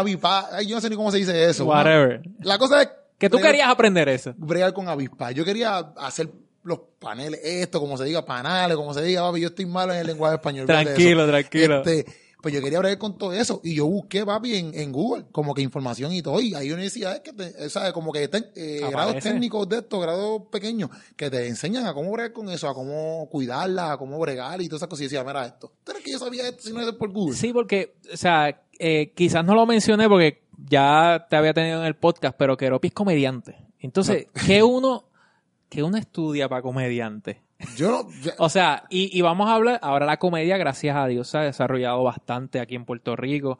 yo 0.67 0.75
no 0.75 0.81
sé 0.81 0.89
ni 0.89 0.95
cómo 0.97 1.09
se 1.09 1.17
dice 1.17 1.49
eso. 1.49 1.63
Una- 1.65 1.75
Whatever. 1.75 2.21
la 2.41 2.57
cosa 2.57 2.81
es 2.81 2.89
Que 3.23 3.29
tú 3.29 3.41
querías 3.41 3.69
aprender 3.69 4.09
eso. 4.09 4.33
bregar 4.37 4.73
con 4.73 4.89
avispas. 4.89 5.33
Yo 5.33 5.45
quería 5.45 5.77
hacer 5.77 6.29
los 6.63 6.79
paneles, 6.99 7.39
esto, 7.43 7.79
como 7.79 7.97
se 7.97 8.03
diga, 8.03 8.25
panales, 8.25 8.75
como 8.75 8.93
se 8.93 9.01
diga, 9.01 9.21
papi, 9.21 9.41
yo 9.41 9.47
estoy 9.47 9.65
malo 9.65 9.93
en 9.93 9.99
el 9.99 10.07
lenguaje 10.07 10.35
español. 10.35 10.65
Tranquilo, 10.65 11.27
tranquilo. 11.27 11.77
Este, 11.77 12.05
pues 12.43 12.53
yo 12.53 12.61
quería 12.61 12.79
bregar 12.79 12.97
con 12.97 13.17
todo 13.17 13.31
eso 13.31 13.61
y 13.63 13.73
yo 13.73 13.85
busqué, 13.87 14.25
papi, 14.25 14.55
en, 14.55 14.77
en 14.77 14.91
Google, 14.91 15.23
como 15.31 15.53
que 15.53 15.61
información 15.61 16.11
y 16.11 16.21
todo. 16.21 16.41
Y 16.41 16.53
hay 16.53 16.73
universidades 16.73 17.21
que 17.21 17.31
te, 17.31 17.69
¿sabes? 17.69 17.93
Como 17.93 18.11
que 18.11 18.29
eh, 18.55 18.81
grados 18.91 19.23
técnicos 19.23 19.69
de 19.69 19.77
estos, 19.77 20.01
grados 20.01 20.41
pequeños, 20.51 20.89
que 21.15 21.29
te 21.29 21.47
enseñan 21.47 21.87
a 21.87 21.93
cómo 21.93 22.11
bregar 22.11 22.33
con 22.33 22.49
eso, 22.49 22.67
a 22.67 22.73
cómo 22.73 23.29
cuidarla, 23.31 23.93
a 23.93 23.97
cómo 23.97 24.19
bregar 24.19 24.61
y 24.61 24.67
todas 24.67 24.79
esas 24.79 24.89
cosas. 24.89 25.03
Y 25.03 25.05
decía, 25.05 25.23
mira 25.23 25.45
esto. 25.45 25.71
¿Tú 25.85 25.93
crees 25.93 26.03
que 26.03 26.11
yo 26.11 26.19
sabía 26.19 26.49
esto 26.49 26.63
si 26.63 26.73
no 26.73 26.81
es 26.81 26.91
por 26.95 27.13
Google? 27.13 27.37
Sí, 27.37 27.53
porque, 27.53 27.95
o 28.13 28.17
sea, 28.17 28.61
eh, 28.77 29.13
quizás 29.15 29.45
no 29.45 29.55
lo 29.55 29.65
mencioné 29.65 30.09
porque 30.09 30.43
ya 30.67 31.25
te 31.29 31.37
había 31.37 31.53
tenido 31.53 31.79
en 31.79 31.85
el 31.85 31.95
podcast, 31.95 32.35
pero 32.37 32.57
Keropi 32.57 32.89
es 32.89 32.93
comediante. 32.93 33.55
Entonces, 33.79 34.27
¿qué 34.45 34.63
uno, 34.63 35.05
qué 35.69 35.81
uno 35.81 35.95
estudia 35.95 36.49
para 36.49 36.61
comediante? 36.61 37.41
Yo 37.77 38.07
O 38.37 38.49
sea, 38.49 38.83
y, 38.89 39.17
y 39.17 39.21
vamos 39.21 39.49
a 39.49 39.55
hablar, 39.55 39.79
ahora 39.81 40.05
la 40.05 40.17
comedia, 40.17 40.57
gracias 40.57 40.95
a 40.95 41.07
Dios, 41.07 41.27
se 41.27 41.37
ha 41.37 41.41
desarrollado 41.41 42.03
bastante 42.03 42.59
aquí 42.59 42.75
en 42.75 42.85
Puerto 42.85 43.15
Rico. 43.15 43.59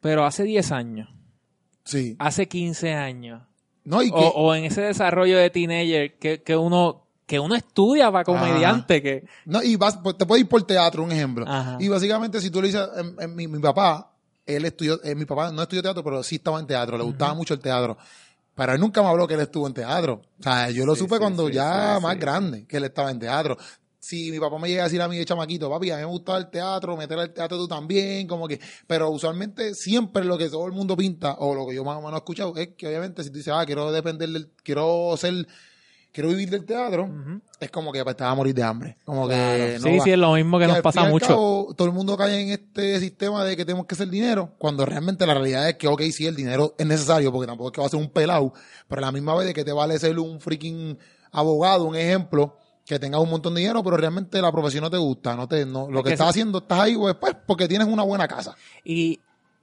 Pero 0.00 0.24
hace 0.24 0.44
10 0.44 0.72
años, 0.72 1.08
sí. 1.84 2.16
hace 2.18 2.48
15 2.48 2.94
años, 2.94 3.42
No, 3.84 4.02
y 4.02 4.10
o, 4.10 4.16
o 4.16 4.54
en 4.54 4.64
ese 4.64 4.80
desarrollo 4.80 5.36
de 5.38 5.50
teenager 5.50 6.18
que, 6.18 6.42
que 6.42 6.56
uno 6.56 7.06
que 7.30 7.38
uno 7.38 7.54
estudia 7.54 8.10
para 8.10 8.24
comediante, 8.24 9.00
que 9.00 9.24
No, 9.44 9.62
y 9.62 9.76
vas, 9.76 9.98
pues, 9.98 10.18
te 10.18 10.26
puedes 10.26 10.42
ir 10.42 10.48
por 10.48 10.64
teatro, 10.64 11.04
un 11.04 11.12
ejemplo. 11.12 11.44
Ajá. 11.46 11.76
Y 11.78 11.86
básicamente, 11.86 12.40
si 12.40 12.50
tú 12.50 12.60
le 12.60 12.66
dices, 12.66 12.88
em, 12.96 13.14
em, 13.20 13.34
mi, 13.36 13.46
mi 13.46 13.60
papá, 13.60 14.10
él 14.44 14.64
estudió, 14.64 15.00
eh, 15.04 15.14
mi 15.14 15.26
papá 15.26 15.52
no 15.52 15.62
estudió 15.62 15.80
teatro, 15.80 16.02
pero 16.02 16.24
sí 16.24 16.36
estaba 16.36 16.58
en 16.58 16.66
teatro, 16.66 16.98
le 16.98 17.04
gustaba 17.04 17.32
mucho 17.34 17.54
el 17.54 17.60
teatro. 17.60 17.96
Pero 18.60 18.74
él 18.74 18.80
nunca 18.80 19.00
me 19.00 19.08
habló 19.08 19.26
que 19.26 19.32
él 19.32 19.40
estuvo 19.40 19.66
en 19.66 19.72
teatro. 19.72 20.20
O 20.38 20.42
sea, 20.42 20.68
yo 20.68 20.84
lo 20.84 20.94
Sí, 20.94 20.98
supe 20.98 21.14
sí, 21.14 21.18
cuando 21.18 21.46
sí, 21.46 21.54
ya 21.54 21.98
más 21.98 22.18
grande, 22.18 22.66
que 22.66 22.76
él 22.76 22.84
estaba 22.84 23.10
en 23.10 23.18
teatro. 23.18 23.56
Si 23.98 24.30
mi 24.30 24.38
papá 24.38 24.58
me 24.58 24.68
llega 24.68 24.82
a 24.82 24.84
decir 24.84 25.00
a 25.00 25.08
mí 25.08 25.16
de 25.16 25.24
chamaquito, 25.24 25.70
papi, 25.70 25.90
a 25.90 25.96
mí 25.96 26.02
me 26.02 26.08
gustaba 26.08 26.36
el 26.36 26.50
teatro, 26.50 26.94
meter 26.94 27.18
al 27.18 27.32
teatro 27.32 27.56
tú 27.56 27.66
también, 27.66 28.26
como 28.26 28.46
que, 28.46 28.60
pero 28.86 29.08
usualmente 29.08 29.74
siempre 29.74 30.24
lo 30.26 30.36
que 30.36 30.50
todo 30.50 30.66
el 30.66 30.72
mundo 30.72 30.94
pinta, 30.94 31.36
o 31.38 31.54
lo 31.54 31.66
que 31.66 31.74
yo 31.74 31.84
más 31.84 31.96
o 31.96 32.00
menos 32.00 32.12
he 32.12 32.16
escuchado, 32.18 32.54
es 32.54 32.68
que 32.76 32.86
obviamente 32.86 33.24
si 33.24 33.30
tú 33.30 33.38
dices, 33.38 33.54
ah, 33.56 33.64
quiero 33.64 33.90
depender 33.92 34.28
del, 34.28 34.50
quiero 34.62 35.14
ser, 35.16 35.46
quiero 36.12 36.30
vivir 36.30 36.50
del 36.50 36.64
teatro, 36.64 37.08
es 37.60 37.70
como 37.70 37.92
que 37.92 38.02
pues, 38.04 38.16
te 38.16 38.24
vas 38.24 38.32
a 38.32 38.36
morir 38.36 38.54
de 38.54 38.62
hambre. 38.62 38.96
Como 39.04 39.28
que 39.28 39.76
no 39.80 39.88
sí, 39.88 39.98
va- 39.98 40.04
sí, 40.04 40.10
es 40.12 40.18
lo 40.18 40.32
mismo 40.34 40.58
que 40.58 40.66
que 40.66 40.72
nos 40.72 40.80
pasa 40.82 41.04
mucho. 41.04 41.26
cabo, 41.26 41.74
todo 41.76 41.88
el 41.88 41.94
mundo 41.94 42.16
cae 42.16 42.40
en 42.40 42.48
este 42.50 42.98
sistema 43.00 43.44
de 43.44 43.56
que 43.56 43.64
tenemos 43.64 43.86
que 43.86 43.94
hacer 43.94 44.08
dinero, 44.08 44.52
cuando 44.58 44.84
realmente 44.86 45.26
la 45.26 45.34
realidad 45.34 45.68
es 45.68 45.76
que, 45.76 45.88
ok, 45.88 46.02
sí, 46.12 46.26
el 46.26 46.36
dinero 46.36 46.74
es 46.78 46.86
necesario, 46.86 47.30
porque 47.32 47.46
tampoco 47.46 47.68
es 47.68 47.72
que 47.74 47.80
va 47.80 47.86
a 47.86 47.90
ser 47.90 48.00
un 48.00 48.10
pelado, 48.10 48.52
pero 48.88 49.00
a 49.02 49.06
la 49.06 49.12
misma 49.12 49.34
vez 49.34 49.46
de 49.46 49.54
que 49.54 49.64
te 49.64 49.72
vale 49.72 49.98
ser 49.98 50.18
un 50.18 50.40
freaking 50.40 50.98
abogado, 51.32 51.84
un 51.84 51.96
ejemplo, 51.96 52.56
que 52.84 52.98
tengas 52.98 53.20
un 53.20 53.30
montón 53.30 53.54
de 53.54 53.60
dinero, 53.60 53.84
pero 53.84 53.96
realmente 53.96 54.42
la 54.42 54.50
profesión 54.50 54.82
no 54.82 54.90
te 54.90 54.96
gusta, 54.96 55.36
no 55.36 55.46
te, 55.46 55.64
no, 55.64 55.88
lo 55.90 55.98
Es 55.98 56.04
que 56.04 56.08
que 56.08 56.14
estás 56.14 56.30
haciendo, 56.30 56.58
estás 56.58 56.80
ahí, 56.80 56.96
pues, 56.96 57.14
pues, 57.14 57.36
porque 57.46 57.68
tienes 57.68 57.86
una 57.86 58.02
buena 58.02 58.26
casa. 58.26 58.56
Y 58.84 59.20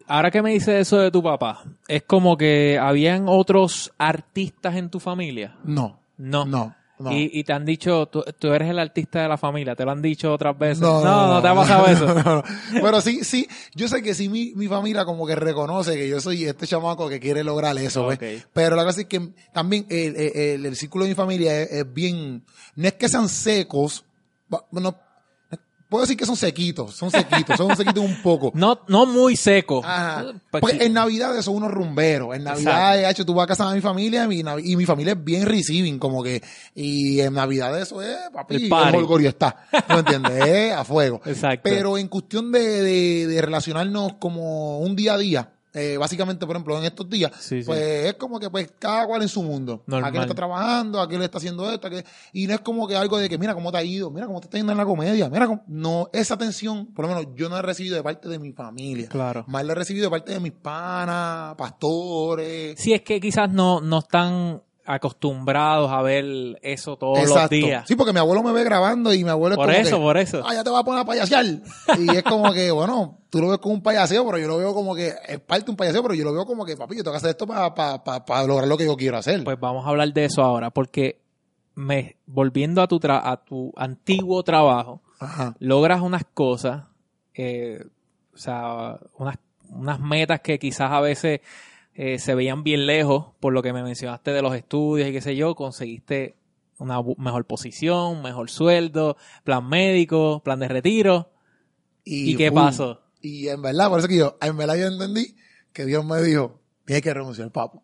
ahora 0.08 0.32
que 0.32 0.42
me 0.42 0.52
dices 0.52 0.76
eso 0.88 0.98
de 0.98 1.12
tu 1.12 1.22
papá, 1.22 1.64
es 1.90 2.04
como 2.04 2.38
que 2.38 2.80
habían 2.80 3.26
otros 3.28 3.92
artistas 3.98 4.76
en 4.78 4.90
tu 4.90 5.00
familia. 5.02 5.58
No, 5.66 6.00
No. 6.18 6.46
no, 6.46 6.76
no. 7.00 7.12
Y, 7.12 7.30
y 7.32 7.44
te 7.44 7.54
han 7.54 7.64
dicho, 7.64 8.08
tú, 8.08 8.24
tú 8.40 8.52
eres 8.54 8.70
el 8.70 8.80
artista 8.80 9.22
de 9.22 9.28
la 9.28 9.38
familia, 9.38 9.76
te 9.76 9.86
lo 9.86 9.92
han 9.92 10.02
dicho 10.02 10.34
otras 10.34 10.58
veces. 10.58 10.80
No, 10.80 11.04
No, 11.04 11.28
no, 11.34 11.42
te 11.42 11.48
ha 11.48 11.54
pasado 11.56 11.86
no, 11.88 11.94
eso. 11.94 12.14
no, 12.14 12.36
no. 12.38 12.44
Pero 12.82 13.02
sí, 13.02 13.24
sí, 13.24 13.48
yo 13.76 13.88
sé 13.88 14.02
que 14.02 14.16
sí 14.16 14.30
mi, 14.30 14.54
mi 14.56 14.68
familia 14.68 15.06
como 15.06 15.28
que 15.28 15.36
reconoce 15.36 15.96
que 15.96 16.10
yo 16.10 16.20
soy 16.20 16.46
este 16.46 16.66
chamaco 16.66 17.08
que 17.08 17.20
quiere 17.20 17.44
lograr 17.44 17.78
eso, 17.78 18.08
¿ves? 18.08 18.18
Ok. 18.18 18.48
Pero 18.54 18.76
la 18.76 18.84
cosa 18.84 19.02
es 19.02 19.08
que 19.08 19.30
también 19.54 19.86
el, 19.90 20.16
el- 20.16 20.66
el 20.66 20.76
círculo 20.76 21.04
de 21.06 21.10
mi 21.12 21.16
familia 21.16 21.62
es, 21.62 21.72
es 21.72 21.94
bien, 21.94 22.44
no 22.76 22.88
es 22.88 22.94
que 22.94 23.08
sean 23.10 23.30
secos, 23.30 24.04
bueno, 24.72 24.96
puedo 25.90 26.04
decir 26.04 26.18
que 26.18 26.26
son 26.26 26.36
sequitos, 26.36 26.96
son 26.96 27.12
sequitos, 27.12 27.58
son 27.58 27.76
sequitos 27.76 28.04
un 28.04 28.22
poco. 28.22 28.52
No, 28.58 28.82
no 28.88 29.06
muy 29.06 29.36
seco. 29.36 29.82
Ajá. 29.86 30.26
Pues 30.50 30.62
Porque 30.62 30.86
en 30.86 30.94
Navidad 30.94 31.40
son 31.42 31.58
unos 31.58 31.72
rumberos. 31.72 32.36
En 32.36 32.44
Navidad, 32.44 32.96
de 32.96 33.10
hecho, 33.10 33.26
tú 33.26 33.34
vas 33.34 33.44
a 33.44 33.48
casa 33.48 33.70
de 33.70 33.76
mi 33.76 33.82
familia 33.82 34.28
mi, 34.28 34.40
y 34.40 34.76
mi 34.76 34.86
familia 34.86 35.14
es 35.14 35.24
bien 35.24 35.46
receiving, 35.46 36.00
como 36.00 36.24
que, 36.24 36.42
y 36.74 37.20
en 37.20 37.34
Navidad 37.34 37.80
eso 37.80 38.02
es, 38.02 38.18
papi, 38.34 38.66
El 38.66 38.96
holgorio 38.96 39.30
está. 39.30 39.68
¿No 39.90 40.00
entiendes? 40.00 40.46
Es 40.46 40.74
a 40.74 40.84
fuego. 40.84 41.22
Exacto. 41.26 41.62
Pero 41.64 41.98
en 41.98 42.08
cuestión 42.08 42.52
de, 42.52 42.82
de, 42.82 43.28
de 43.28 43.42
relacionarnos 43.42 44.14
como 44.20 44.80
un 44.80 44.96
día 44.96 45.14
a 45.14 45.18
día, 45.18 45.52
eh, 45.78 45.98
básicamente, 45.98 46.46
por 46.46 46.56
ejemplo, 46.56 46.78
en 46.78 46.86
estos 46.86 47.10
días, 47.10 47.32
Sí, 47.40 47.62
sí. 47.62 47.66
pues 47.68 47.80
es 48.06 48.14
como 48.16 48.40
que 48.40 48.50
pues 48.50 48.72
cada 48.80 49.06
cual 49.08 49.22
en 49.22 49.30
su 49.30 49.44
mundo. 49.44 49.84
Normal. 49.86 50.10
Aquel 50.10 50.22
está 50.24 50.34
trabajando, 50.36 51.00
aquel 51.02 51.22
está 51.22 51.38
haciendo 51.38 51.70
esto, 51.72 51.88
aquel- 51.88 52.04
y 52.34 52.48
no 52.48 52.54
es 52.54 52.60
como 52.62 52.88
que 52.88 52.96
algo 52.96 53.18
de 53.18 53.30
que 53.30 53.38
mira 53.38 53.54
cómo 53.54 53.72
te 53.72 53.78
ha 53.78 53.84
ido, 53.84 54.10
mira 54.12 54.26
cómo 54.28 54.40
te 54.42 54.46
está 54.48 54.58
yendo 54.58 54.72
en 54.72 54.78
la 54.78 54.86
comedia, 54.86 55.30
mira 55.30 55.48
cómo, 55.48 55.64
no, 55.68 56.10
esa 56.14 56.34
atención, 56.34 56.88
por 56.94 57.08
lo 57.08 57.14
menos 57.16 57.34
yo 57.36 57.50
no 57.50 57.58
he 57.58 57.62
recibido 57.62 57.96
de 57.96 58.04
parte 58.04 58.28
de 58.30 58.40
mi 58.40 58.52
familia. 58.54 59.08
Claro. 59.10 59.46
Más 59.48 59.64
la 59.66 59.74
he 59.74 59.76
recibido 59.76 60.06
de 60.06 60.10
parte 60.12 60.34
de 60.34 60.40
mis 60.40 60.54
panas, 60.54 61.56
pastores. 61.56 62.80
Sí, 62.80 62.94
es 62.94 63.02
que 63.02 63.20
quizás 63.20 63.52
no, 63.52 63.82
no 63.82 64.00
están 64.00 64.62
acostumbrados 64.88 65.92
a 65.92 66.02
ver 66.02 66.58
eso 66.62 66.98
todos 66.98 67.28
los 67.28 67.50
días. 67.50 67.88
Sí, 67.88 67.96
porque 67.96 68.14
mi 68.14 68.20
abuelo 68.20 68.42
me 68.42 68.52
ve 68.54 68.64
grabando 68.64 69.14
y 69.14 69.24
mi 69.24 69.30
abuelo 69.30 69.54
es 69.56 69.58
por 69.58 69.66
como 69.68 69.78
eso, 69.78 69.98
que, 69.98 70.02
por 70.02 70.18
eso. 70.18 70.42
ah, 70.46 70.54
ya 70.54 70.64
te 70.64 70.70
vas 70.70 70.82
a 70.82 70.84
poner 70.86 71.02
a 71.02 71.06
payasear. 71.06 71.46
Y 72.00 72.16
es 72.16 72.24
como 72.24 72.54
que, 72.54 72.72
bueno, 72.72 73.18
tú 73.30 73.40
lo 73.42 73.50
ves 73.50 73.58
como 73.60 73.76
un 73.76 73.84
payaseo, 73.84 74.26
pero 74.26 74.38
yo 74.38 74.48
lo 74.48 74.58
veo 74.58 74.74
como 74.74 74.96
que 74.96 75.14
es 75.28 75.40
parte 75.42 75.66
de 75.66 75.72
un 75.72 75.78
payaseo, 75.78 76.02
pero 76.02 76.14
yo 76.16 76.24
lo 76.24 76.34
veo 76.34 76.46
como 76.46 76.66
que, 76.66 76.76
papi, 76.78 76.96
yo 76.96 77.04
tengo 77.04 77.12
que 77.14 77.18
hacer 77.18 77.30
esto 77.32 77.46
para 77.46 78.44
lograr 78.48 78.68
lo 78.68 78.78
que 78.78 78.86
yo 78.86 78.96
quiero 78.96 79.18
hacer. 79.18 79.44
Pues 79.44 79.60
vamos 79.60 79.86
a 79.86 79.90
hablar 79.90 80.12
de 80.14 80.26
eso 80.26 80.42
ahora, 80.42 80.70
porque 80.72 81.20
me, 81.76 82.16
volviendo 82.26 82.82
a 82.82 82.88
tu, 82.88 83.00
tra- 83.00 83.22
a 83.24 83.38
tu 83.38 83.74
antiguo 83.76 84.42
trabajo, 84.44 85.02
Ajá. 85.20 85.56
logras 85.60 86.02
unas 86.02 86.24
cosas, 86.34 86.84
eh, 87.34 87.84
o 88.34 88.38
sea, 88.38 88.98
unas, 89.18 89.38
unas 89.70 90.00
metas 90.00 90.40
que 90.40 90.58
quizás 90.60 90.92
a 90.92 91.02
veces 91.02 91.42
eh, 92.00 92.20
se 92.20 92.36
veían 92.36 92.64
bien 92.64 92.86
lejos, 92.86 93.34
por 93.40 93.54
lo 93.54 93.64
que 93.64 93.74
me 93.74 93.82
mencionaste 93.82 94.32
de 94.32 94.44
los 94.44 94.56
estudios 94.56 95.10
y 95.10 95.12
qué 95.12 95.20
sé 95.20 95.36
yo, 95.36 95.56
conseguiste 95.56 96.36
una 96.78 97.00
mejor 97.18 97.46
posición, 97.46 98.22
mejor 98.22 98.52
sueldo, 98.52 99.18
plan 99.44 99.68
médico, 99.68 100.42
plan 100.44 100.60
de 100.60 100.68
retiro. 100.68 101.32
¿Y, 102.04 102.36
qué 102.36 102.52
uh, 102.52 102.54
pasó? 102.54 103.02
Y 103.20 103.48
en 103.48 103.64
verdad, 103.64 103.90
por 103.90 103.98
eso 103.98 104.08
que 104.08 104.18
yo, 104.18 104.38
en 104.42 104.56
verdad 104.56 104.76
yo 104.76 104.86
entendí 104.86 105.36
que 105.74 105.86
Dios 105.86 106.06
me 106.06 106.22
dijo, 106.22 106.62
tienes 106.86 107.02
que 107.02 107.14
renunciar, 107.14 107.52
papo. 107.52 107.84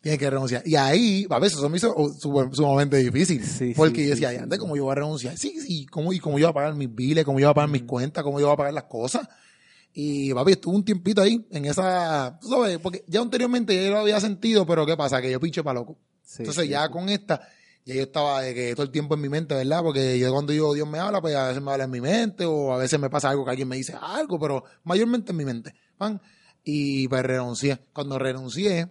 Tienes 0.00 0.18
que 0.18 0.30
renunciar. 0.30 0.62
Y 0.66 0.74
ahí, 0.74 1.24
a 1.30 1.38
veces 1.38 1.58
eso 1.58 1.68
me 1.68 1.76
hizo 1.76 1.94
su- 2.18 2.50
sumamente 2.52 2.96
difícil. 2.96 3.44
Sí, 3.44 3.72
porque 3.76 4.00
sí, 4.00 4.04
yo 4.04 4.10
decía, 4.10 4.28
sí, 4.30 4.34
"Ay, 4.34 4.36
sí, 4.38 4.42
ande, 4.42 4.56
sí. 4.56 4.60
¿cómo 4.60 4.76
yo 4.76 4.82
voy 4.84 4.92
a 4.92 4.94
renunciar? 4.96 5.36
Sí, 5.38 5.60
sí, 5.60 5.86
¿cómo, 5.86 6.12
y 6.12 6.18
cómo 6.18 6.38
yo 6.40 6.46
voy 6.46 6.50
a 6.50 6.54
pagar 6.54 6.74
mis 6.74 6.92
biles, 6.92 7.24
cómo 7.24 7.38
yo 7.38 7.46
voy 7.46 7.50
a 7.52 7.54
pagar 7.54 7.70
mis 7.70 7.82
cuentas, 7.84 8.24
cómo 8.24 8.40
yo 8.40 8.46
voy 8.46 8.54
a 8.54 8.56
pagar 8.56 8.74
las 8.74 8.84
cosas. 8.84 9.28
Y 9.92 10.32
papi, 10.32 10.52
estuve 10.52 10.76
un 10.76 10.84
tiempito 10.84 11.22
ahí 11.22 11.44
en 11.50 11.64
esa, 11.64 12.38
tú 12.40 12.48
sabes, 12.48 12.78
porque 12.78 13.04
ya 13.08 13.20
anteriormente 13.20 13.74
yo 13.84 13.90
lo 13.90 13.98
había 13.98 14.20
sentido, 14.20 14.64
pero 14.66 14.86
¿qué 14.86 14.96
pasa? 14.96 15.20
Que 15.20 15.30
yo 15.30 15.40
pinche 15.40 15.62
para 15.62 15.80
loco. 15.80 15.98
Sí, 16.22 16.42
Entonces 16.42 16.64
sí, 16.64 16.70
ya 16.70 16.86
sí. 16.86 16.92
con 16.92 17.08
esta, 17.08 17.40
ya 17.84 17.94
yo 17.94 18.02
estaba 18.02 18.42
de 18.42 18.54
que 18.54 18.74
todo 18.74 18.84
el 18.84 18.92
tiempo 18.92 19.14
en 19.14 19.22
mi 19.22 19.28
mente, 19.28 19.54
¿verdad? 19.54 19.82
Porque 19.82 20.18
yo 20.18 20.30
cuando 20.30 20.52
yo, 20.52 20.74
Dios 20.74 20.86
me 20.86 20.98
habla, 20.98 21.20
pues 21.20 21.34
a 21.34 21.48
veces 21.48 21.62
me 21.62 21.72
habla 21.72 21.84
en 21.84 21.90
mi 21.90 22.00
mente 22.00 22.44
o 22.44 22.72
a 22.72 22.78
veces 22.78 23.00
me 23.00 23.10
pasa 23.10 23.30
algo 23.30 23.44
que 23.44 23.50
alguien 23.50 23.66
me 23.66 23.76
dice 23.76 23.96
algo, 24.00 24.38
pero 24.38 24.62
mayormente 24.84 25.32
en 25.32 25.36
mi 25.36 25.44
mente. 25.44 25.74
¿van? 25.98 26.20
Y 26.64 27.08
pues 27.08 27.22
renuncié. 27.22 27.78
Cuando 27.92 28.18
renuncié, 28.18 28.88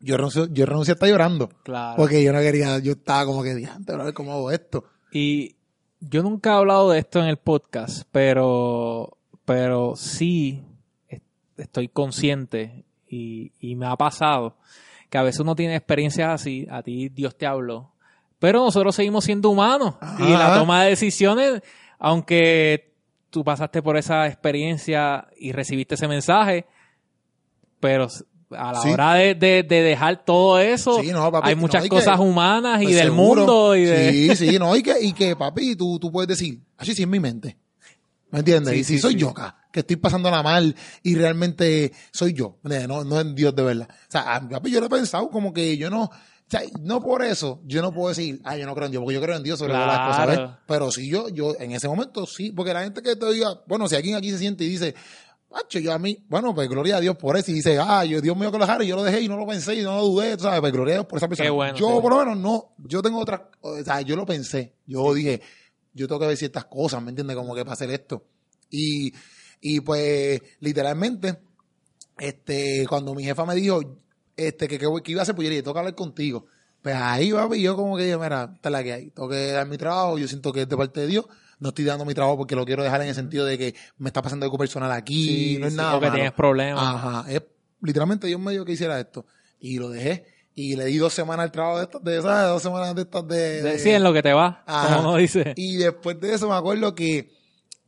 yo 0.00 0.16
renuncié, 0.16 0.48
yo 0.50 0.66
renuncié 0.66 0.94
hasta 0.94 1.06
llorando. 1.06 1.48
Claro. 1.62 1.96
Porque 1.96 2.22
yo 2.22 2.32
no 2.32 2.40
quería, 2.40 2.78
yo 2.78 2.92
estaba 2.92 3.26
como 3.26 3.42
que, 3.42 3.54
diante, 3.54 3.92
a 3.92 3.96
ver 3.96 4.14
cómo 4.14 4.32
hago 4.32 4.50
esto. 4.50 4.84
Y 5.12 5.56
yo 6.00 6.22
nunca 6.22 6.50
he 6.50 6.54
hablado 6.54 6.90
de 6.90 6.98
esto 6.98 7.20
en 7.20 7.26
el 7.26 7.36
podcast, 7.36 8.04
pero, 8.10 9.18
pero 9.44 9.94
sí 9.96 10.62
est- 11.08 11.22
estoy 11.56 11.88
consciente 11.88 12.84
y, 13.08 13.52
y 13.60 13.74
me 13.76 13.86
ha 13.86 13.96
pasado 13.96 14.56
que 15.08 15.18
a 15.18 15.22
veces 15.22 15.40
uno 15.40 15.54
tiene 15.56 15.74
experiencias 15.76 16.28
así, 16.30 16.66
a 16.70 16.82
ti 16.82 17.08
Dios 17.08 17.36
te 17.36 17.46
habló, 17.46 17.92
pero 18.38 18.60
nosotros 18.64 18.94
seguimos 18.94 19.24
siendo 19.24 19.50
humanos 19.50 19.96
Ajá. 20.00 20.24
y 20.24 20.30
la 20.32 20.54
toma 20.54 20.84
de 20.84 20.90
decisiones, 20.90 21.62
aunque 21.98 22.92
tú 23.30 23.42
pasaste 23.44 23.82
por 23.82 23.96
esa 23.96 24.26
experiencia 24.26 25.26
y 25.36 25.52
recibiste 25.52 25.94
ese 25.96 26.08
mensaje, 26.08 26.66
pero 27.80 28.06
a 28.50 28.72
la 28.72 28.80
Sí. 28.80 28.90
hora 28.90 29.14
de, 29.14 29.34
de- 29.34 29.62
de 29.62 29.82
dejar 29.82 30.24
todo 30.24 30.58
eso, 30.58 31.00
Sí, 31.00 31.12
no, 31.12 31.30
papi, 31.30 31.50
hay 31.50 31.54
no, 31.54 31.60
muchas 31.62 31.82
que- 31.84 31.88
cosas 31.88 32.18
humanas 32.18 32.80
y 32.82 32.84
Pues 32.86 32.96
del 32.96 33.04
seguro. 33.08 33.40
mundo 33.42 33.76
y 33.76 33.84
de... 33.84 34.12
Sí, 34.12 34.36
sí, 34.50 34.58
no, 34.58 34.74
y 34.76 34.82
que, 34.82 34.94
y 35.00 35.12
que 35.12 35.36
papi, 35.36 35.76
tú, 35.76 35.98
tú 35.98 36.10
puedes 36.10 36.28
decir, 36.28 36.60
así 36.76 36.94
sí 36.94 37.02
en 37.04 37.10
mi 37.10 37.20
mente. 37.20 37.56
¿Me 38.30 38.40
entiendes? 38.40 38.74
Sí, 38.74 38.80
y 38.80 38.84
si 38.84 38.94
sí, 38.96 38.98
soy 39.00 39.12
sí. 39.14 39.18
yo 39.20 39.30
acá, 39.30 39.56
que 39.72 39.80
estoy 39.80 39.96
pasándola 39.96 40.42
mal 40.42 40.74
y 41.02 41.14
realmente 41.14 41.92
soy 42.12 42.32
yo, 42.32 42.58
no, 42.62 43.04
no 43.04 43.20
es 43.20 43.34
Dios 43.34 43.54
de 43.54 43.62
verdad. 43.62 43.88
O 43.90 44.10
sea, 44.10 44.36
a- 44.36 44.48
papi, 44.48 44.70
yo 44.70 44.80
lo 44.80 44.86
he 44.86 44.90
pensado 44.90 45.28
como 45.30 45.52
que 45.52 45.76
yo 45.76 45.90
no, 45.90 46.04
o 46.04 46.10
sea, 46.48 46.62
no 46.80 47.00
por 47.02 47.24
eso, 47.24 47.60
yo 47.64 47.82
no 47.82 47.92
puedo 47.92 48.08
decir, 48.08 48.40
ah, 48.44 48.56
yo 48.56 48.66
no 48.66 48.74
creo 48.74 48.86
en 48.86 48.92
Dios, 48.92 49.02
porque 49.02 49.14
yo 49.14 49.22
creo 49.22 49.36
en 49.36 49.42
Dios 49.42 49.58
sobre 49.58 49.72
todas 49.72 49.86
las 49.86 50.08
cosas. 50.08 50.58
Pero 50.66 50.90
si 50.90 51.08
yo, 51.08 51.28
yo, 51.28 51.54
en 51.58 51.72
ese 51.72 51.88
momento 51.88 52.26
sí, 52.26 52.52
porque 52.52 52.74
la 52.74 52.82
gente 52.82 53.02
que 53.02 53.16
te 53.16 53.32
diga, 53.32 53.60
bueno, 53.66 53.88
si 53.88 53.96
alguien 53.96 54.16
aquí 54.16 54.30
se 54.30 54.38
siente 54.38 54.64
y 54.64 54.68
dice, 54.68 54.94
Macho, 55.52 55.80
yo 55.80 55.92
a 55.92 55.98
mí, 55.98 56.24
bueno, 56.28 56.54
pues 56.54 56.68
gloria 56.68 56.98
a 56.98 57.00
Dios 57.00 57.16
por 57.16 57.36
eso. 57.36 57.50
Y 57.50 57.54
dice, 57.54 57.76
ah, 57.80 58.04
yo, 58.04 58.20
Dios 58.20 58.36
mío 58.36 58.52
que 58.52 58.58
lo 58.58 58.82
y 58.82 58.86
yo 58.86 58.94
lo 58.94 59.02
dejé 59.02 59.20
y 59.22 59.28
no 59.28 59.36
lo 59.36 59.46
pensé 59.48 59.74
y 59.74 59.82
no 59.82 59.96
lo 59.96 60.02
dudé, 60.04 60.38
¿sabes? 60.38 60.60
Pues 60.60 60.72
gloria 60.72 60.94
a 60.94 60.96
Dios 60.98 61.06
por 61.06 61.16
esa 61.16 61.26
persona. 61.26 61.46
Qué 61.46 61.50
bueno, 61.50 61.76
yo, 61.76 62.00
por 62.00 62.12
lo 62.12 62.18
menos, 62.20 62.38
no, 62.38 62.74
yo 62.86 63.02
tengo 63.02 63.18
otras, 63.18 63.40
o 63.60 63.76
sea, 63.82 64.00
yo 64.02 64.14
lo 64.14 64.24
pensé. 64.24 64.76
Yo 64.86 65.12
dije, 65.12 65.40
yo 65.92 66.06
tengo 66.08 66.20
que 66.20 66.26
ver 66.26 66.36
ciertas 66.36 66.64
cosas, 66.66 67.02
¿me 67.02 67.10
entiendes? 67.10 67.36
Como 67.36 67.54
que 67.54 67.62
para 67.62 67.72
hacer 67.74 67.90
esto. 67.90 68.24
Y, 68.70 69.12
y 69.60 69.80
pues, 69.80 70.40
literalmente, 70.60 71.38
este, 72.18 72.86
cuando 72.88 73.14
mi 73.14 73.24
jefa 73.24 73.44
me 73.44 73.54
dijo, 73.54 73.80
este, 74.36 74.68
que, 74.68 74.78
que, 74.78 74.86
que 75.02 75.12
iba 75.12 75.20
a 75.20 75.22
hacer, 75.22 75.34
pues 75.34 75.44
yo 75.44 75.50
le 75.50 75.56
dije, 75.56 75.62
tengo 75.62 75.74
que 75.74 75.78
hablar 75.80 75.94
contigo. 75.94 76.46
Pues 76.82 76.94
ahí 76.94 77.30
va, 77.30 77.48
y 77.56 77.62
yo 77.62 77.76
como 77.76 77.96
que, 77.96 78.16
mira, 78.16 78.50
esta 78.54 78.68
es 78.68 78.72
la 78.72 78.82
que 78.82 78.92
hay. 78.92 79.10
Tengo 79.10 79.28
que 79.28 79.48
dar 79.52 79.66
mi 79.66 79.76
trabajo, 79.76 80.18
yo 80.18 80.26
siento 80.28 80.52
que 80.52 80.62
es 80.62 80.68
de 80.68 80.76
parte 80.76 81.00
de 81.00 81.06
Dios. 81.08 81.26
No 81.58 81.68
estoy 81.70 81.84
dando 81.84 82.06
mi 82.06 82.14
trabajo 82.14 82.38
porque 82.38 82.56
lo 82.56 82.64
quiero 82.64 82.82
dejar 82.82 83.02
en 83.02 83.08
el 83.08 83.14
sentido 83.14 83.44
de 83.44 83.58
que 83.58 83.74
me 83.98 84.08
está 84.08 84.22
pasando 84.22 84.46
algo 84.46 84.56
personal 84.56 84.90
aquí, 84.92 85.26
Sí, 85.26 85.58
no 85.58 85.66
es 85.66 85.74
sí, 85.74 85.76
nada 85.76 86.00
malo. 86.00 86.12
tienes 86.14 86.32
problemas. 86.32 86.82
Ajá, 86.82 87.30
es, 87.30 87.42
literalmente 87.82 88.26
Dios 88.28 88.40
me 88.40 88.52
dijo 88.52 88.64
que 88.64 88.72
hiciera 88.72 88.98
esto. 88.98 89.26
Y 89.58 89.78
lo 89.78 89.90
dejé. 89.90 90.24
Y 90.54 90.76
le 90.76 90.86
di 90.86 90.98
dos 90.98 91.12
semanas 91.14 91.44
al 91.44 91.52
trabajo 91.52 91.78
de 91.78 91.84
estas, 91.84 92.02
de 92.04 92.18
esas, 92.18 92.48
dos 92.48 92.62
semanas 92.62 92.94
de 92.94 93.02
estas 93.02 93.26
de... 93.28 93.62
De- 93.62 93.78
Sí, 93.78 93.90
en 93.90 94.02
lo 94.02 94.12
que 94.12 94.22
te 94.22 94.32
va, 94.32 94.62
Ajá. 94.66 94.96
como 94.96 95.08
uno 95.10 95.16
dice. 95.18 95.54
Y 95.56 95.76
después 95.76 96.20
de 96.20 96.34
eso 96.34 96.48
me 96.48 96.54
acuerdo 96.54 96.94
que, 96.94 97.32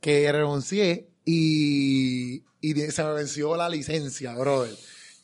que 0.00 0.30
renuncié 0.32 1.10
y, 1.24 2.44
y 2.60 2.74
se 2.90 3.04
me 3.04 3.12
venció 3.12 3.56
la 3.56 3.68
licencia, 3.68 4.34
brother. 4.36 4.74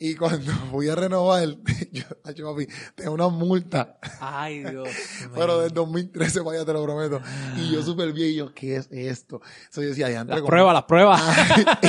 Y 0.01 0.15
cuando 0.15 0.53
fui 0.71 0.89
a 0.89 0.95
renovar, 0.95 1.49
yo, 1.93 2.05
ay, 2.25 2.35
papi, 2.35 2.67
tengo 2.95 3.13
una 3.15 3.29
multa, 3.29 3.99
Ay, 4.21 4.63
Dios. 4.71 4.89
pero 5.35 5.61
del 5.61 5.73
2013 5.73 6.43
para 6.43 6.57
allá 6.57 6.67
te 6.67 6.73
lo 6.73 6.83
prometo. 6.85 7.21
Y 7.57 7.73
yo 7.73 7.83
súper 7.83 8.13
bien, 8.13 8.31
y 8.31 8.35
yo, 8.37 8.53
¿qué 8.55 8.77
es 8.77 8.89
esto? 8.91 9.41
Eso 9.71 9.81
yo 9.83 9.89
decía, 9.89 10.11
ya 10.11 10.25
Las 10.25 10.41
pruebas, 10.43 10.75
las 10.75 10.85
pruebas. 10.85 11.23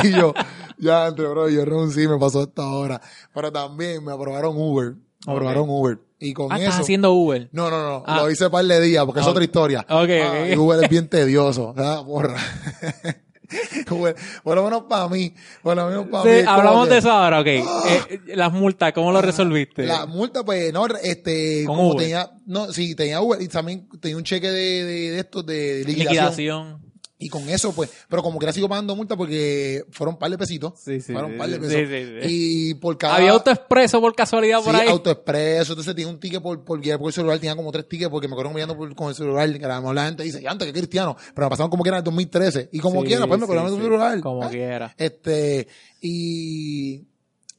y 0.04 0.12
yo, 0.12 0.34
ya 0.78 1.08
entre, 1.08 1.28
bro, 1.28 1.50
yo 1.50 1.66
renuncié 1.66 2.04
y 2.04 2.08
me 2.08 2.18
pasó 2.18 2.44
esta 2.44 2.66
hora. 2.68 3.02
Pero 3.34 3.52
también 3.52 4.04
me 4.06 4.12
aprobaron 4.14 4.56
Uber. 4.58 4.94
Me 5.28 5.60
Uber. 5.60 6.00
Y 6.22 6.34
con 6.34 6.52
Ah, 6.52 6.56
eso. 6.58 6.66
estás 6.66 6.82
haciendo 6.82 7.14
Uber. 7.14 7.50
No, 7.52 7.70
no, 7.70 7.82
no. 7.82 8.04
Ah. 8.06 8.22
Lo 8.22 8.32
hice 8.32 8.50
par 8.50 8.66
de 8.66 8.82
días 8.82 9.06
porque 9.06 9.22
es 9.22 9.26
Ok. 9.26 9.32
otra 9.32 9.44
historia. 9.44 9.86
Ok, 9.90 10.10
Ah, 10.10 10.48
y 10.50 10.56
Uber 10.58 10.84
es 10.84 10.90
bien 10.90 11.08
tedioso. 11.10 11.74
Ah, 11.78 12.04
porra. 12.06 12.36
Uber, 13.90 14.16
por 14.44 14.56
lo 14.56 14.64
menos 14.64 14.84
para 14.84 15.08
mí. 15.08 15.34
Por 15.64 15.76
lo 15.76 15.88
menos 15.88 16.08
para 16.08 16.24
Sí, 16.24 16.30
mí. 16.30 16.46
hablamos 16.48 16.88
que 16.88 16.94
de 16.94 17.00
eso 17.00 17.12
ahora, 17.12 17.40
ok. 17.40 17.48
Eh, 17.48 17.64
eh, 18.10 18.20
las 18.36 18.52
multas, 18.54 18.94
¿cómo 18.94 19.12
lo 19.12 19.22
resolviste? 19.22 19.86
La 19.86 20.06
multa, 20.06 20.44
pues, 20.44 20.72
no, 20.72 20.86
este, 21.02 21.64
Con 21.66 21.76
como 21.78 21.90
Uber. 21.92 22.02
tenía, 22.04 22.32
no, 22.46 22.72
sí, 22.72 22.94
tenía 22.96 23.22
Uber 23.22 23.42
y 23.42 23.48
también 23.48 23.88
tenía 24.00 24.18
un 24.18 24.24
cheque 24.24 24.50
de, 24.52 24.86
de, 24.86 25.12
de 25.12 25.20
estos 25.20 25.46
de 25.46 25.84
liquidación. 25.86 26.26
Liquidación. 26.28 26.89
Y 27.22 27.28
con 27.28 27.50
eso, 27.50 27.74
pues, 27.74 27.90
pero 28.08 28.24
como 28.24 28.40
que 28.40 28.46
era 28.46 28.54
sigo 28.54 28.70
pagando 28.70 28.96
multa 28.96 29.18
porque 29.18 29.84
fueron 29.92 30.16
un 30.16 30.20
par 30.20 30.32
de 30.32 30.38
pesitos. 30.38 30.74
Sí, 30.80 31.02
sí, 31.02 31.12
Fueron 31.12 31.34
un 31.34 31.38
par 31.38 31.50
de 31.50 31.56
sí, 31.56 31.62
pesos. 31.62 31.74
sí, 31.90 32.06
sí. 32.22 32.28
Y 32.70 32.74
por 32.76 32.98
cada. 32.98 33.18
¿Había 33.18 33.32
autoexpreso 33.32 34.00
por 34.00 34.16
casualidad 34.16 34.64
por 34.64 34.74
Sí, 34.74 34.82
ahí? 34.82 34.88
autoexpreso, 34.88 35.74
entonces 35.74 35.94
tenía 35.96 36.10
un 36.10 36.18
ticket 36.18 36.42
por, 36.42 36.64
por 36.64 36.80
guiar 36.80 36.98
por 36.98 37.10
el 37.10 37.14
celular, 37.14 37.38
tenía 37.38 37.58
como 37.58 37.74
tres 37.74 37.90
tickets 37.90 38.10
porque 38.10 38.30
me 38.30 38.36
acuerdo 38.36 38.54
mirando 38.54 38.78
por, 38.78 38.96
con 38.96 39.10
el 39.10 39.16
celular, 39.16 39.52
que 39.52 39.60
la, 39.68 39.82
la 39.82 40.06
gente 40.06 40.24
dice, 40.24 40.42
ya 40.42 40.50
antes 40.52 40.66
que 40.66 40.72
cristiano, 40.72 41.18
pero 41.36 41.48
me 41.48 41.50
pasaron 41.50 41.70
como 41.70 41.84
que 41.84 41.90
era 41.90 41.98
en 41.98 42.04
el 42.04 42.06
2013, 42.06 42.70
y 42.72 42.80
como 42.80 43.02
Sí, 43.02 43.08
quiera, 43.08 43.28
pues 43.28 43.38
me 43.38 43.46
sí, 43.46 43.48
cobraron 43.48 43.70
sí. 43.72 43.76
el 43.78 43.84
celular. 43.84 44.20
Como 44.22 44.46
¿eh? 44.46 44.50
quiera. 44.50 44.96
Este, 44.98 45.68
y, 46.02 47.04